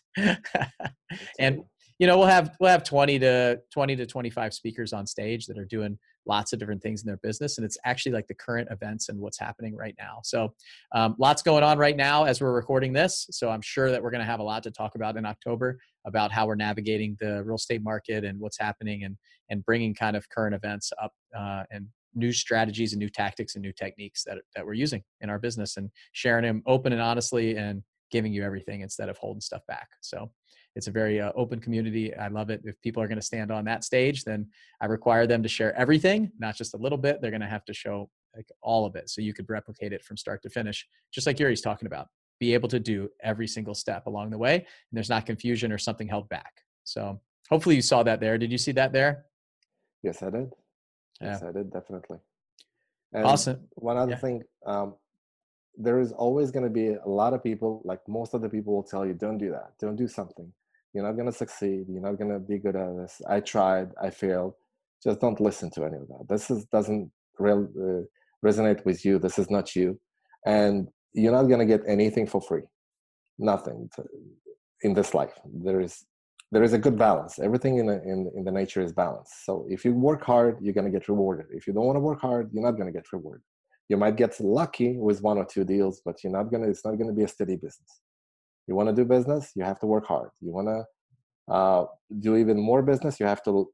and 1.39 1.63
you 1.99 2.07
know 2.07 2.17
we'll 2.17 2.27
have 2.27 2.55
we'll 2.59 2.71
have 2.71 2.83
20 2.83 3.19
to 3.19 3.59
20 3.73 3.95
to 3.95 4.05
25 4.05 4.53
speakers 4.53 4.91
on 4.91 5.07
stage 5.07 5.45
that 5.45 5.57
are 5.57 5.65
doing 5.65 5.97
lots 6.25 6.53
of 6.53 6.59
different 6.59 6.81
things 6.81 7.01
in 7.01 7.07
their 7.07 7.17
business 7.17 7.57
and 7.57 7.65
it's 7.65 7.77
actually 7.85 8.11
like 8.11 8.27
the 8.27 8.33
current 8.33 8.67
events 8.71 9.09
and 9.09 9.19
what's 9.19 9.39
happening 9.39 9.75
right 9.75 9.95
now. 9.99 10.19
So 10.23 10.53
um, 10.93 11.15
lots 11.19 11.41
going 11.41 11.63
on 11.63 11.77
right 11.77 11.95
now 11.95 12.23
as 12.23 12.41
we're 12.41 12.53
recording 12.53 12.93
this 12.93 13.27
so 13.31 13.49
i'm 13.49 13.61
sure 13.61 13.91
that 13.91 14.01
we're 14.01 14.11
going 14.11 14.23
to 14.23 14.25
have 14.25 14.39
a 14.39 14.43
lot 14.43 14.63
to 14.63 14.71
talk 14.71 14.95
about 14.95 15.17
in 15.17 15.25
october 15.25 15.77
about 16.05 16.31
how 16.31 16.45
we're 16.45 16.55
navigating 16.55 17.15
the 17.19 17.43
real 17.43 17.55
estate 17.55 17.83
market 17.83 18.23
and 18.23 18.39
what's 18.39 18.59
happening 18.59 19.03
and 19.03 19.17
and 19.49 19.63
bringing 19.65 19.93
kind 19.93 20.15
of 20.15 20.27
current 20.29 20.55
events 20.55 20.91
up 21.01 21.11
uh, 21.37 21.63
and 21.71 21.87
new 22.15 22.31
strategies 22.31 22.93
and 22.93 22.99
new 22.99 23.09
tactics 23.09 23.55
and 23.55 23.61
new 23.61 23.73
techniques 23.73 24.23
that, 24.23 24.37
that 24.55 24.65
we're 24.65 24.73
using 24.73 25.03
in 25.21 25.29
our 25.29 25.37
business 25.37 25.77
and 25.77 25.89
sharing 26.13 26.45
them 26.45 26.63
open 26.65 26.93
and 26.93 27.01
honestly 27.01 27.57
and 27.57 27.83
giving 28.09 28.31
you 28.31 28.43
everything 28.43 28.81
instead 28.81 29.09
of 29.09 29.17
holding 29.17 29.41
stuff 29.41 29.61
back. 29.67 29.89
So 29.99 30.31
it's 30.75 30.87
a 30.87 30.91
very 30.91 31.21
uh, 31.21 31.31
open 31.35 31.59
community. 31.59 32.13
I 32.13 32.27
love 32.27 32.49
it. 32.49 32.61
If 32.65 32.79
people 32.81 33.01
are 33.01 33.07
going 33.07 33.19
to 33.19 33.25
stand 33.25 33.49
on 33.51 33.63
that 33.65 33.83
stage, 33.83 34.25
then 34.25 34.47
I 34.81 34.87
require 34.87 35.25
them 35.25 35.41
to 35.41 35.49
share 35.49 35.73
everything, 35.75 36.31
not 36.37 36.55
just 36.55 36.73
a 36.73 36.77
little 36.77 36.97
bit. 36.97 37.21
They're 37.21 37.31
going 37.31 37.41
to 37.41 37.47
have 37.47 37.65
to 37.65 37.73
show 37.73 38.09
like 38.35 38.47
all 38.61 38.85
of 38.85 38.95
it, 38.97 39.09
so 39.09 39.21
you 39.21 39.33
could 39.33 39.49
replicate 39.49 39.93
it 39.93 40.03
from 40.03 40.17
start 40.17 40.41
to 40.43 40.49
finish, 40.49 40.85
just 41.13 41.25
like 41.25 41.39
Yuri's 41.39 41.61
talking 41.61 41.85
about. 41.85 42.09
Be 42.37 42.53
able 42.53 42.67
to 42.67 42.79
do 42.79 43.09
every 43.23 43.47
single 43.47 43.73
step 43.73 44.07
along 44.07 44.31
the 44.31 44.37
way, 44.37 44.55
and 44.55 44.65
there's 44.91 45.09
not 45.09 45.25
confusion 45.25 45.71
or 45.71 45.77
something 45.77 46.09
held 46.09 46.27
back. 46.27 46.61
So 46.83 47.21
hopefully 47.49 47.75
you 47.75 47.81
saw 47.81 48.03
that 48.03 48.19
there. 48.19 48.37
Did 48.37 48.51
you 48.51 48.57
see 48.57 48.73
that 48.73 48.91
there? 48.91 49.25
Yes, 50.03 50.21
I 50.21 50.29
did. 50.29 50.51
Yeah. 51.21 51.27
Yes, 51.27 51.43
I 51.43 51.51
did 51.53 51.71
definitely. 51.71 52.17
And 53.13 53.23
awesome. 53.23 53.61
One 53.75 53.95
other 53.95 54.11
yeah. 54.11 54.17
thing, 54.17 54.43
um, 54.65 54.95
there 55.77 56.01
is 56.01 56.11
always 56.11 56.51
going 56.51 56.65
to 56.65 56.69
be 56.69 56.89
a 56.89 57.07
lot 57.07 57.33
of 57.33 57.41
people, 57.41 57.81
like 57.85 58.05
most 58.09 58.33
of 58.33 58.41
the 58.41 58.49
people 58.49 58.73
will 58.73 58.83
tell 58.83 59.05
you, 59.05 59.13
don't 59.13 59.37
do 59.37 59.51
that, 59.51 59.71
don't 59.79 59.95
do 59.95 60.09
something 60.09 60.51
you're 60.95 61.03
not 61.03 61.17
going 61.17 61.29
to 61.31 61.37
succeed 61.37 61.85
you're 61.89 62.01
not 62.01 62.17
going 62.17 62.31
to 62.31 62.39
be 62.39 62.57
good 62.57 62.75
at 62.75 62.95
this. 62.97 63.21
I 63.29 63.41
tried 63.41 63.89
i 64.01 64.09
failed. 64.09 64.53
Just 65.03 65.19
don't 65.19 65.39
listen 65.41 65.69
to 65.71 65.83
any 65.83 65.97
of 65.97 66.07
that. 66.07 66.25
This 66.29 66.49
is 66.49 66.65
doesn't 66.65 67.11
uh, 67.39 68.03
resonate 68.43 68.83
with 68.85 69.03
you. 69.05 69.19
This 69.19 69.37
is 69.37 69.49
not 69.51 69.75
you. 69.75 69.99
And 70.45 70.87
you're 71.13 71.33
not 71.33 71.43
going 71.43 71.59
to 71.59 71.65
get 71.65 71.81
anything 71.85 72.25
for 72.25 72.41
free. 72.41 72.63
Nothing 73.37 73.89
to, 73.95 74.03
in 74.81 74.93
this 74.93 75.13
life. 75.13 75.35
There 75.67 75.81
is 75.81 76.05
there 76.51 76.63
is 76.63 76.73
a 76.73 76.77
good 76.77 76.97
balance. 76.97 77.39
Everything 77.39 77.79
in, 77.79 77.87
the, 77.87 78.01
in 78.11 78.31
in 78.37 78.45
the 78.45 78.51
nature 78.51 78.81
is 78.81 78.93
balanced. 78.93 79.45
So 79.45 79.65
if 79.69 79.83
you 79.83 79.93
work 79.93 80.23
hard 80.23 80.57
you're 80.61 80.77
going 80.79 80.91
to 80.91 80.97
get 80.97 81.09
rewarded. 81.09 81.47
If 81.51 81.67
you 81.67 81.73
don't 81.73 81.87
want 81.89 81.97
to 81.97 82.05
work 82.09 82.21
hard 82.21 82.49
you're 82.53 82.63
not 82.63 82.77
going 82.79 82.91
to 82.91 82.97
get 82.99 83.11
rewarded. 83.11 83.43
You 83.89 83.97
might 83.97 84.15
get 84.15 84.39
lucky 84.39 84.91
with 84.97 85.21
one 85.21 85.37
or 85.37 85.45
two 85.45 85.65
deals 85.65 86.01
but 86.05 86.15
you're 86.23 86.37
not 86.39 86.49
going 86.51 86.63
to 86.63 86.69
it's 86.69 86.85
not 86.85 86.95
going 86.99 87.11
to 87.13 87.17
be 87.19 87.23
a 87.23 87.27
steady 87.27 87.57
business 87.57 87.91
you 88.67 88.75
want 88.75 88.89
to 88.89 88.95
do 88.95 89.05
business 89.05 89.51
you 89.55 89.63
have 89.63 89.79
to 89.79 89.85
work 89.85 90.05
hard. 90.05 90.29
You 90.41 90.51
want 90.51 90.67
to 90.67 91.53
uh, 91.53 91.85
do 92.19 92.35
even 92.35 92.59
more 92.59 92.81
business 92.81 93.19
you 93.19 93.25
have 93.25 93.43
to 93.43 93.69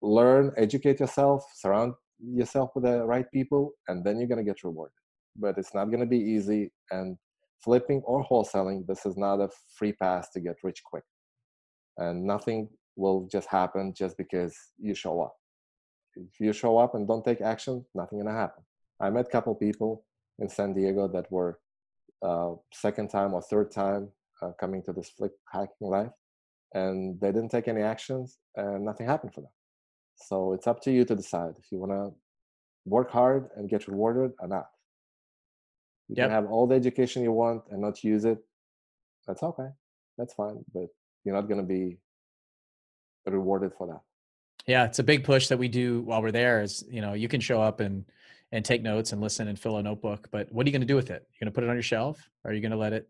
learn 0.00 0.52
educate 0.56 1.00
yourself 1.00 1.44
surround 1.54 1.94
yourself 2.24 2.70
with 2.74 2.84
the 2.84 3.04
right 3.04 3.26
people 3.32 3.72
and 3.88 4.04
then 4.04 4.18
you're 4.18 4.28
going 4.28 4.44
to 4.44 4.50
get 4.50 4.62
rewarded. 4.64 4.94
But 5.36 5.58
it's 5.58 5.74
not 5.74 5.86
going 5.86 6.00
to 6.00 6.06
be 6.06 6.18
easy 6.18 6.72
and 6.90 7.16
flipping 7.64 8.02
or 8.04 8.24
wholesaling 8.24 8.86
this 8.86 9.06
is 9.06 9.16
not 9.16 9.40
a 9.40 9.48
free 9.76 9.92
pass 9.92 10.30
to 10.30 10.40
get 10.40 10.56
rich 10.62 10.82
quick. 10.84 11.04
And 11.98 12.24
nothing 12.24 12.68
will 12.96 13.28
just 13.30 13.48
happen 13.48 13.92
just 13.96 14.16
because 14.16 14.54
you 14.78 14.94
show 14.94 15.20
up. 15.20 15.34
If 16.16 16.40
you 16.40 16.52
show 16.52 16.78
up 16.78 16.94
and 16.94 17.06
don't 17.08 17.24
take 17.24 17.40
action 17.40 17.84
nothing 17.94 18.18
going 18.18 18.32
to 18.32 18.40
happen. 18.40 18.64
I 19.00 19.10
met 19.10 19.26
a 19.26 19.30
couple 19.30 19.54
people 19.54 20.04
in 20.38 20.48
San 20.48 20.72
Diego 20.74 21.08
that 21.08 21.30
were 21.30 21.58
uh, 22.22 22.52
second 22.72 23.08
time 23.08 23.34
or 23.34 23.42
third 23.42 23.72
time 23.72 24.08
uh, 24.42 24.52
coming 24.60 24.82
to 24.84 24.92
this 24.92 25.10
flip 25.10 25.32
hacking 25.50 25.68
live, 25.80 26.10
and 26.74 27.20
they 27.20 27.28
didn't 27.28 27.50
take 27.50 27.68
any 27.68 27.82
actions, 27.82 28.38
and 28.56 28.84
nothing 28.84 29.06
happened 29.06 29.34
for 29.34 29.42
them. 29.42 29.50
So 30.16 30.52
it's 30.52 30.66
up 30.66 30.80
to 30.82 30.92
you 30.92 31.04
to 31.04 31.14
decide 31.14 31.54
if 31.58 31.70
you 31.70 31.78
want 31.78 31.92
to 31.92 32.12
work 32.84 33.10
hard 33.10 33.48
and 33.56 33.68
get 33.68 33.88
rewarded 33.88 34.32
or 34.40 34.48
not. 34.48 34.66
You 36.08 36.16
yep. 36.16 36.28
can 36.28 36.34
have 36.34 36.50
all 36.50 36.66
the 36.66 36.74
education 36.74 37.22
you 37.22 37.32
want 37.32 37.62
and 37.70 37.80
not 37.80 38.02
use 38.04 38.24
it. 38.24 38.38
That's 39.26 39.42
okay. 39.42 39.68
That's 40.18 40.34
fine. 40.34 40.64
But 40.74 40.88
you're 41.24 41.34
not 41.34 41.48
going 41.48 41.60
to 41.60 41.66
be 41.66 41.98
rewarded 43.26 43.72
for 43.78 43.86
that. 43.86 44.00
Yeah, 44.66 44.84
it's 44.84 44.98
a 44.98 45.04
big 45.04 45.24
push 45.24 45.48
that 45.48 45.58
we 45.58 45.68
do 45.68 46.02
while 46.02 46.22
we're 46.22 46.32
there. 46.32 46.62
Is 46.62 46.84
you 46.88 47.00
know 47.00 47.14
you 47.14 47.28
can 47.28 47.40
show 47.40 47.60
up 47.60 47.80
and 47.80 48.04
and 48.52 48.64
take 48.64 48.82
notes 48.82 49.12
and 49.12 49.20
listen 49.20 49.48
and 49.48 49.58
fill 49.58 49.78
a 49.78 49.82
notebook, 49.82 50.28
but 50.30 50.52
what 50.52 50.66
are 50.66 50.68
you 50.68 50.72
going 50.72 50.82
to 50.82 50.86
do 50.86 50.94
with 50.94 51.10
it? 51.10 51.26
You're 51.32 51.46
going 51.46 51.52
to 51.52 51.54
put 51.54 51.64
it 51.64 51.70
on 51.70 51.76
your 51.76 51.82
shelf? 51.82 52.28
Or 52.44 52.50
are 52.50 52.54
you 52.54 52.60
going 52.60 52.72
to 52.72 52.76
let 52.76 52.92
it 52.92 53.08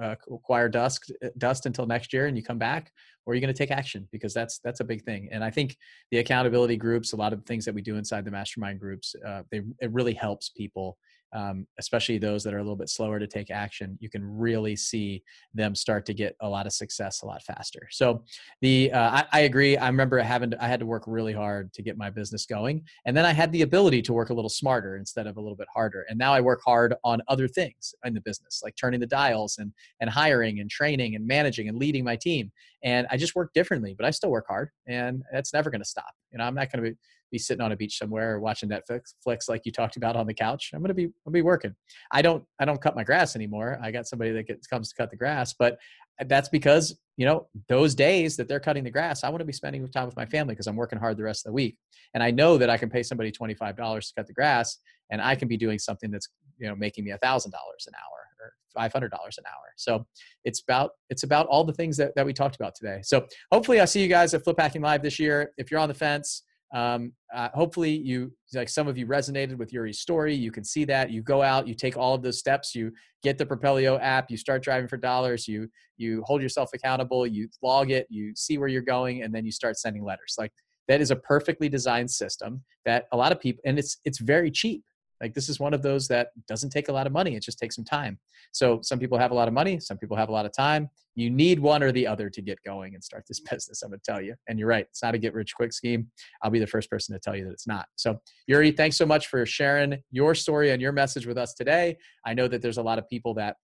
uh, 0.00 0.14
acquire 0.30 0.68
dust 0.68 1.12
uh, 1.24 1.28
dust 1.38 1.66
until 1.66 1.86
next 1.86 2.12
year 2.12 2.26
and 2.26 2.36
you 2.36 2.42
come 2.42 2.58
back 2.58 2.92
or 3.24 3.32
are 3.32 3.34
you 3.34 3.40
going 3.40 3.52
to 3.52 3.58
take 3.58 3.70
action? 3.70 4.08
Because 4.10 4.34
that's 4.34 4.58
that's 4.64 4.80
a 4.80 4.84
big 4.84 5.04
thing. 5.04 5.28
And 5.32 5.42
i 5.44 5.50
think 5.50 5.76
the 6.10 6.18
accountability 6.18 6.76
groups 6.76 7.12
a 7.12 7.16
lot 7.16 7.32
of 7.32 7.44
things 7.44 7.64
that 7.64 7.74
we 7.74 7.82
do 7.82 7.96
inside 7.96 8.24
the 8.24 8.30
mastermind 8.30 8.80
groups 8.80 9.14
uh, 9.26 9.42
they 9.50 9.62
it 9.80 9.92
really 9.92 10.14
helps 10.14 10.50
people 10.50 10.98
um, 11.32 11.66
especially 11.78 12.18
those 12.18 12.44
that 12.44 12.52
are 12.52 12.58
a 12.58 12.62
little 12.62 12.76
bit 12.76 12.88
slower 12.88 13.18
to 13.18 13.26
take 13.26 13.50
action, 13.50 13.96
you 14.00 14.10
can 14.10 14.22
really 14.24 14.76
see 14.76 15.22
them 15.54 15.74
start 15.74 16.04
to 16.06 16.14
get 16.14 16.36
a 16.40 16.48
lot 16.48 16.66
of 16.66 16.72
success 16.72 17.22
a 17.22 17.26
lot 17.26 17.42
faster. 17.42 17.88
So 17.90 18.24
the 18.60 18.92
uh, 18.92 19.10
I, 19.10 19.24
I, 19.32 19.40
agree. 19.40 19.76
I 19.76 19.86
remember 19.86 20.18
having 20.18 20.50
to, 20.50 20.62
I 20.62 20.68
had 20.68 20.80
to 20.80 20.86
work 20.86 21.04
really 21.06 21.32
hard 21.32 21.72
to 21.74 21.82
get 21.82 21.96
my 21.96 22.10
business 22.10 22.46
going, 22.46 22.84
and 23.06 23.16
then 23.16 23.24
I 23.24 23.32
had 23.32 23.50
the 23.52 23.62
ability 23.62 24.02
to 24.02 24.12
work 24.12 24.30
a 24.30 24.34
little 24.34 24.50
smarter 24.50 24.96
instead 24.96 25.26
of 25.26 25.36
a 25.36 25.40
little 25.40 25.56
bit 25.56 25.68
harder. 25.72 26.04
And 26.08 26.18
now 26.18 26.34
I 26.34 26.40
work 26.40 26.60
hard 26.64 26.94
on 27.04 27.22
other 27.28 27.48
things 27.48 27.94
in 28.04 28.14
the 28.14 28.20
business, 28.20 28.60
like 28.62 28.76
turning 28.76 29.00
the 29.00 29.06
dials 29.06 29.56
and 29.58 29.72
and 30.00 30.10
hiring 30.10 30.60
and 30.60 30.70
training 30.70 31.14
and 31.14 31.26
managing 31.26 31.68
and 31.68 31.78
leading 31.78 32.04
my 32.04 32.16
team. 32.16 32.52
And 32.84 33.06
I 33.10 33.16
just 33.16 33.34
work 33.34 33.52
differently, 33.54 33.94
but 33.96 34.06
I 34.06 34.10
still 34.10 34.30
work 34.30 34.46
hard, 34.48 34.70
and 34.86 35.22
that's 35.32 35.52
never 35.52 35.70
going 35.70 35.82
to 35.82 35.88
stop. 35.88 36.12
You 36.30 36.38
know, 36.38 36.44
I'm 36.44 36.54
not 36.54 36.70
going 36.70 36.84
to 36.84 36.90
be 36.90 36.96
be 37.32 37.38
sitting 37.38 37.62
on 37.62 37.72
a 37.72 37.76
beach 37.76 37.98
somewhere 37.98 38.34
or 38.34 38.40
watching 38.40 38.68
Netflix, 38.68 39.14
flicks 39.24 39.48
like 39.48 39.62
you 39.64 39.72
talked 39.72 39.96
about 39.96 40.14
on 40.14 40.26
the 40.26 40.34
couch. 40.34 40.70
I'm 40.72 40.82
gonna 40.82 40.94
be 40.94 41.08
I'll 41.26 41.32
be 41.32 41.42
working. 41.42 41.74
I 42.12 42.22
don't 42.22 42.44
I 42.60 42.64
don't 42.64 42.80
cut 42.80 42.94
my 42.94 43.02
grass 43.02 43.34
anymore. 43.34 43.80
I 43.82 43.90
got 43.90 44.06
somebody 44.06 44.30
that 44.32 44.46
gets, 44.46 44.66
comes 44.66 44.90
to 44.90 44.94
cut 44.94 45.10
the 45.10 45.16
grass, 45.16 45.54
but 45.58 45.78
that's 46.26 46.50
because 46.50 46.96
you 47.16 47.26
know 47.26 47.48
those 47.68 47.94
days 47.94 48.36
that 48.36 48.46
they're 48.46 48.60
cutting 48.60 48.84
the 48.84 48.90
grass, 48.90 49.24
I 49.24 49.30
want 49.30 49.40
to 49.40 49.46
be 49.46 49.52
spending 49.52 49.86
time 49.88 50.06
with 50.06 50.16
my 50.16 50.26
family 50.26 50.54
because 50.54 50.66
I'm 50.66 50.76
working 50.76 50.98
hard 50.98 51.16
the 51.16 51.24
rest 51.24 51.46
of 51.46 51.50
the 51.50 51.54
week, 51.54 51.76
and 52.14 52.22
I 52.22 52.30
know 52.30 52.58
that 52.58 52.70
I 52.70 52.76
can 52.76 52.90
pay 52.90 53.02
somebody 53.02 53.32
twenty 53.32 53.54
five 53.54 53.76
dollars 53.76 54.08
to 54.08 54.14
cut 54.14 54.26
the 54.26 54.34
grass, 54.34 54.78
and 55.10 55.20
I 55.20 55.34
can 55.34 55.48
be 55.48 55.56
doing 55.56 55.78
something 55.78 56.10
that's 56.10 56.28
you 56.58 56.68
know 56.68 56.76
making 56.76 57.04
me 57.04 57.12
a 57.12 57.18
thousand 57.18 57.50
dollars 57.50 57.86
an 57.88 57.94
hour 57.94 58.46
or 58.46 58.52
five 58.74 58.92
hundred 58.92 59.10
dollars 59.10 59.38
an 59.38 59.44
hour. 59.46 59.72
So 59.76 60.06
it's 60.44 60.60
about 60.60 60.90
it's 61.08 61.22
about 61.22 61.46
all 61.46 61.64
the 61.64 61.72
things 61.72 61.96
that, 61.96 62.14
that 62.14 62.26
we 62.26 62.34
talked 62.34 62.56
about 62.56 62.74
today. 62.74 63.00
So 63.02 63.26
hopefully 63.50 63.80
I 63.80 63.86
see 63.86 64.02
you 64.02 64.08
guys 64.08 64.34
at 64.34 64.44
Flip 64.44 64.58
Hacking 64.58 64.82
Live 64.82 65.02
this 65.02 65.18
year. 65.18 65.52
If 65.56 65.70
you're 65.70 65.80
on 65.80 65.88
the 65.88 65.94
fence 65.94 66.42
um, 66.72 67.12
uh, 67.34 67.48
hopefully 67.54 67.90
you 67.90 68.32
like 68.54 68.68
some 68.68 68.88
of 68.88 68.96
you 68.96 69.06
resonated 69.06 69.56
with 69.56 69.72
yuri's 69.72 70.00
story 70.00 70.34
you 70.34 70.50
can 70.50 70.64
see 70.64 70.84
that 70.84 71.10
you 71.10 71.22
go 71.22 71.42
out 71.42 71.68
you 71.68 71.74
take 71.74 71.96
all 71.96 72.14
of 72.14 72.22
those 72.22 72.38
steps 72.38 72.74
you 72.74 72.92
get 73.22 73.38
the 73.38 73.46
propelio 73.46 73.98
app 73.98 74.30
you 74.30 74.36
start 74.36 74.62
driving 74.62 74.88
for 74.88 74.96
dollars 74.96 75.46
you 75.46 75.68
you 75.96 76.22
hold 76.26 76.42
yourself 76.42 76.70
accountable 76.74 77.26
you 77.26 77.48
log 77.62 77.90
it 77.90 78.06
you 78.10 78.32
see 78.34 78.58
where 78.58 78.68
you're 78.68 78.82
going 78.82 79.22
and 79.22 79.34
then 79.34 79.44
you 79.44 79.52
start 79.52 79.78
sending 79.78 80.04
letters. 80.04 80.34
Like 80.38 80.52
that 80.88 81.00
is 81.00 81.10
a 81.10 81.16
perfectly 81.16 81.68
designed 81.68 82.10
system 82.10 82.62
that 82.84 83.06
a 83.12 83.16
lot 83.16 83.32
of 83.32 83.40
people 83.40 83.62
and 83.64 83.78
it's 83.78 83.98
it's 84.04 84.18
very 84.18 84.50
cheap 84.50 84.82
like 85.22 85.34
this 85.34 85.48
is 85.48 85.60
one 85.60 85.72
of 85.72 85.82
those 85.82 86.08
that 86.08 86.32
doesn't 86.48 86.70
take 86.70 86.88
a 86.88 86.92
lot 86.92 87.06
of 87.06 87.12
money. 87.12 87.36
It 87.36 87.42
just 87.42 87.58
takes 87.58 87.76
some 87.76 87.84
time. 87.84 88.18
So 88.50 88.80
some 88.82 88.98
people 88.98 89.16
have 89.16 89.30
a 89.30 89.34
lot 89.34 89.46
of 89.46 89.54
money, 89.54 89.78
some 89.78 89.96
people 89.96 90.16
have 90.16 90.28
a 90.28 90.32
lot 90.32 90.44
of 90.44 90.52
time. 90.52 90.90
You 91.14 91.30
need 91.30 91.60
one 91.60 91.82
or 91.82 91.92
the 91.92 92.06
other 92.06 92.28
to 92.28 92.42
get 92.42 92.58
going 92.64 92.94
and 92.94 93.04
start 93.04 93.24
this 93.28 93.40
business. 93.50 93.82
I'm 93.82 93.92
to 93.92 93.98
tell 93.98 94.20
you. 94.20 94.34
And 94.48 94.58
you're 94.58 94.68
right. 94.68 94.86
It's 94.90 95.02
not 95.02 95.14
a 95.14 95.18
get 95.18 95.32
rich 95.32 95.54
quick 95.54 95.72
scheme. 95.72 96.08
I'll 96.42 96.50
be 96.50 96.58
the 96.58 96.66
first 96.66 96.90
person 96.90 97.14
to 97.14 97.20
tell 97.20 97.36
you 97.36 97.44
that 97.44 97.52
it's 97.52 97.66
not. 97.66 97.86
So 97.96 98.18
Yuri, 98.48 98.72
thanks 98.72 98.96
so 98.96 99.06
much 99.06 99.28
for 99.28 99.46
sharing 99.46 100.02
your 100.10 100.34
story 100.34 100.70
and 100.70 100.82
your 100.82 100.92
message 100.92 101.26
with 101.26 101.38
us 101.38 101.54
today. 101.54 101.96
I 102.26 102.34
know 102.34 102.48
that 102.48 102.60
there's 102.60 102.78
a 102.78 102.82
lot 102.82 102.98
of 102.98 103.08
people 103.08 103.34
that 103.34 103.56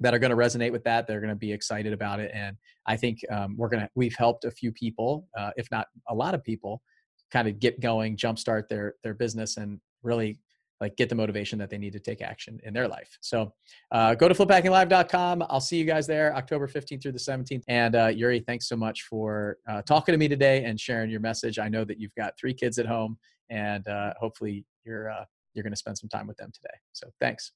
that 0.00 0.12
are 0.12 0.18
going 0.18 0.30
to 0.30 0.36
resonate 0.36 0.72
with 0.72 0.82
that. 0.82 1.06
They're 1.06 1.20
going 1.20 1.30
to 1.30 1.36
be 1.36 1.52
excited 1.52 1.92
about 1.92 2.18
it, 2.18 2.32
and 2.34 2.56
I 2.84 2.96
think 2.96 3.20
um, 3.30 3.54
we're 3.56 3.68
going 3.68 3.82
to. 3.84 3.88
We've 3.94 4.16
helped 4.16 4.44
a 4.44 4.50
few 4.50 4.72
people, 4.72 5.28
uh, 5.38 5.50
if 5.56 5.70
not 5.70 5.86
a 6.08 6.14
lot 6.14 6.34
of 6.34 6.42
people, 6.42 6.82
kind 7.30 7.46
of 7.46 7.60
get 7.60 7.80
going, 7.80 8.16
jumpstart 8.16 8.68
their 8.68 8.94
their 9.04 9.14
business, 9.14 9.56
and 9.56 9.78
really 10.02 10.38
like 10.80 10.96
get 10.96 11.08
the 11.08 11.14
motivation 11.14 11.58
that 11.58 11.70
they 11.70 11.78
need 11.78 11.92
to 11.92 12.00
take 12.00 12.20
action 12.20 12.60
in 12.64 12.74
their 12.74 12.88
life. 12.88 13.16
So 13.20 13.52
uh, 13.92 14.14
go 14.14 14.28
to 14.28 14.34
fliphackinglive.com. 14.34 15.44
I'll 15.48 15.60
see 15.60 15.76
you 15.76 15.84
guys 15.84 16.06
there 16.06 16.34
October 16.36 16.66
15th 16.66 17.02
through 17.02 17.12
the 17.12 17.18
17th. 17.18 17.62
And 17.68 17.94
uh, 17.94 18.06
Yuri, 18.08 18.40
thanks 18.40 18.68
so 18.68 18.76
much 18.76 19.02
for 19.02 19.58
uh, 19.68 19.82
talking 19.82 20.12
to 20.12 20.18
me 20.18 20.28
today 20.28 20.64
and 20.64 20.78
sharing 20.78 21.10
your 21.10 21.20
message. 21.20 21.58
I 21.58 21.68
know 21.68 21.84
that 21.84 21.98
you've 21.98 22.14
got 22.14 22.36
three 22.38 22.54
kids 22.54 22.78
at 22.78 22.86
home 22.86 23.18
and 23.50 23.86
uh, 23.88 24.14
hopefully 24.18 24.64
you're, 24.84 25.10
uh, 25.10 25.24
you're 25.54 25.62
going 25.62 25.72
to 25.72 25.78
spend 25.78 25.96
some 25.96 26.08
time 26.08 26.26
with 26.26 26.36
them 26.36 26.50
today. 26.52 26.74
So 26.92 27.08
thanks. 27.20 27.52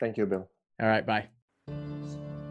Thank 0.00 0.16
you, 0.16 0.26
Bill. 0.26 0.48
All 0.80 0.88
right. 0.88 1.06
Bye. 1.06 1.28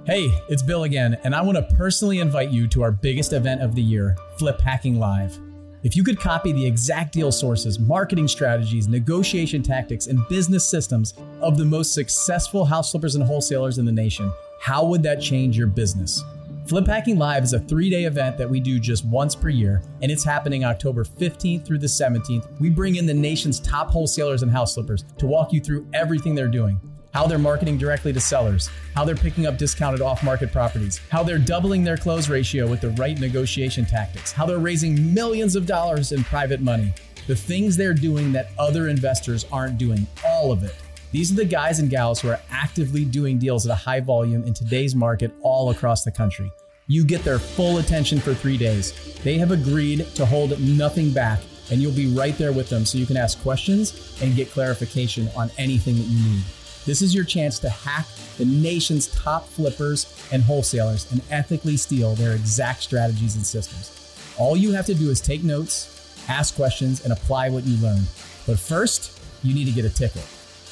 Hey, 0.05 0.35
it's 0.49 0.63
Bill 0.63 0.83
again, 0.83 1.19
and 1.23 1.35
I 1.35 1.41
want 1.41 1.57
to 1.57 1.75
personally 1.75 2.19
invite 2.19 2.49
you 2.49 2.67
to 2.69 2.81
our 2.81 2.91
biggest 2.91 3.33
event 3.33 3.61
of 3.61 3.75
the 3.75 3.83
year, 3.83 4.17
Flip 4.39 4.59
Hacking 4.59 4.99
Live. 4.99 5.37
If 5.83 5.95
you 5.95 6.03
could 6.03 6.19
copy 6.19 6.51
the 6.51 6.65
exact 6.65 7.11
deal 7.11 7.31
sources, 7.31 7.79
marketing 7.79 8.27
strategies, 8.27 8.87
negotiation 8.87 9.63
tactics, 9.63 10.05
and 10.05 10.27
business 10.27 10.63
systems 10.63 11.15
of 11.41 11.57
the 11.57 11.65
most 11.65 11.95
successful 11.95 12.65
house 12.65 12.91
flippers 12.91 13.15
and 13.15 13.23
wholesalers 13.23 13.79
in 13.79 13.85
the 13.85 13.91
nation, 13.91 14.31
how 14.59 14.85
would 14.85 15.01
that 15.01 15.19
change 15.19 15.57
your 15.57 15.65
business? 15.65 16.23
Flip 16.67 16.85
Hacking 16.85 17.17
Live 17.17 17.43
is 17.43 17.53
a 17.53 17.59
three 17.59 17.89
day 17.89 18.03
event 18.03 18.37
that 18.37 18.47
we 18.47 18.59
do 18.59 18.79
just 18.79 19.05
once 19.05 19.35
per 19.35 19.49
year, 19.49 19.81
and 20.03 20.11
it's 20.11 20.23
happening 20.23 20.63
October 20.63 21.03
15th 21.03 21.65
through 21.65 21.79
the 21.79 21.87
17th. 21.87 22.47
We 22.59 22.69
bring 22.69 22.97
in 22.97 23.07
the 23.07 23.13
nation's 23.15 23.59
top 23.59 23.89
wholesalers 23.89 24.43
and 24.43 24.51
house 24.51 24.75
flippers 24.75 25.03
to 25.17 25.25
walk 25.25 25.51
you 25.51 25.59
through 25.59 25.87
everything 25.95 26.35
they're 26.35 26.47
doing 26.47 26.79
how 27.13 27.27
they're 27.27 27.37
marketing 27.37 27.77
directly 27.77 28.13
to 28.13 28.19
sellers, 28.19 28.69
how 28.95 29.03
they're 29.03 29.15
picking 29.15 29.45
up 29.45 29.57
discounted 29.57 30.01
off 30.01 30.23
market 30.23 30.51
properties, 30.51 30.99
how 31.09 31.23
they're 31.23 31.37
doubling 31.37 31.83
their 31.83 31.97
close 31.97 32.29
ratio 32.29 32.67
with 32.67 32.81
the 32.81 32.89
right 32.91 33.19
negotiation 33.19 33.85
tactics, 33.85 34.31
how 34.31 34.45
they're 34.45 34.59
raising 34.59 35.13
millions 35.13 35.55
of 35.55 35.65
dollars 35.65 36.11
in 36.11 36.23
private 36.23 36.61
money, 36.61 36.93
the 37.27 37.35
things 37.35 37.75
they're 37.75 37.93
doing 37.93 38.31
that 38.31 38.49
other 38.57 38.87
investors 38.87 39.45
aren't 39.51 39.77
doing, 39.77 40.07
all 40.25 40.51
of 40.51 40.63
it. 40.63 40.75
These 41.11 41.31
are 41.33 41.35
the 41.35 41.45
guys 41.45 41.79
and 41.79 41.89
gals 41.89 42.21
who 42.21 42.29
are 42.29 42.39
actively 42.49 43.03
doing 43.03 43.37
deals 43.37 43.65
at 43.65 43.71
a 43.71 43.75
high 43.75 43.99
volume 43.99 44.43
in 44.43 44.53
today's 44.53 44.95
market 44.95 45.33
all 45.41 45.69
across 45.69 46.05
the 46.05 46.11
country. 46.11 46.49
You 46.87 47.05
get 47.05 47.23
their 47.23 47.39
full 47.39 47.77
attention 47.77 48.19
for 48.19 48.33
three 48.33 48.57
days. 48.57 48.93
They 49.23 49.37
have 49.37 49.51
agreed 49.51 50.05
to 50.15 50.25
hold 50.25 50.57
nothing 50.61 51.11
back, 51.11 51.39
and 51.69 51.81
you'll 51.81 51.91
be 51.91 52.13
right 52.15 52.37
there 52.37 52.53
with 52.53 52.69
them 52.69 52.85
so 52.85 52.97
you 52.97 53.05
can 53.05 53.17
ask 53.17 53.41
questions 53.41 54.17
and 54.21 54.35
get 54.35 54.51
clarification 54.51 55.29
on 55.35 55.51
anything 55.57 55.95
that 55.95 56.07
you 56.07 56.29
need. 56.29 56.43
This 56.85 57.01
is 57.01 57.13
your 57.13 57.23
chance 57.23 57.59
to 57.59 57.69
hack 57.69 58.07
the 58.37 58.45
nation's 58.45 59.07
top 59.07 59.47
flippers 59.47 60.13
and 60.31 60.41
wholesalers 60.41 61.11
and 61.11 61.21
ethically 61.29 61.77
steal 61.77 62.15
their 62.15 62.33
exact 62.33 62.81
strategies 62.81 63.35
and 63.35 63.45
systems. 63.45 63.97
All 64.37 64.57
you 64.57 64.71
have 64.71 64.87
to 64.87 64.95
do 64.95 65.09
is 65.09 65.21
take 65.21 65.43
notes, 65.43 66.15
ask 66.27 66.55
questions, 66.55 67.03
and 67.03 67.13
apply 67.13 67.49
what 67.49 67.65
you 67.65 67.77
learn. 67.83 68.01
But 68.47 68.57
first, 68.57 69.21
you 69.43 69.53
need 69.53 69.65
to 69.65 69.71
get 69.71 69.85
a 69.85 69.89
ticket. 69.89 70.25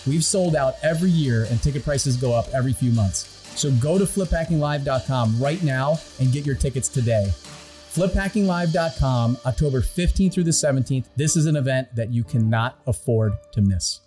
We've 0.08 0.24
sold 0.24 0.56
out 0.56 0.76
every 0.82 1.12
year 1.12 1.46
and 1.50 1.62
ticket 1.62 1.84
prices 1.84 2.18
go 2.18 2.34
up 2.34 2.48
every 2.54 2.74
few 2.74 2.92
months. 2.92 3.36
So 3.56 3.72
go 3.74 4.00
to 4.00 4.06
fliphackinglive.com 4.06 5.40
right 5.40 5.62
now 5.62 6.00
and 6.20 6.32
get 6.32 6.46
your 6.46 6.56
tickets 6.56 6.88
today. 6.88 7.32
Fliphackinglive.com, 7.94 9.38
October 9.46 9.82
15th 9.82 10.34
through 10.34 10.44
the 10.44 10.52
17th. 10.52 11.06
This 11.16 11.36
is 11.36 11.46
an 11.46 11.56
event 11.56 11.94
that 11.96 12.10
you 12.12 12.24
cannot 12.24 12.80
afford 12.88 13.34
to 13.52 13.62
miss. 13.62 14.02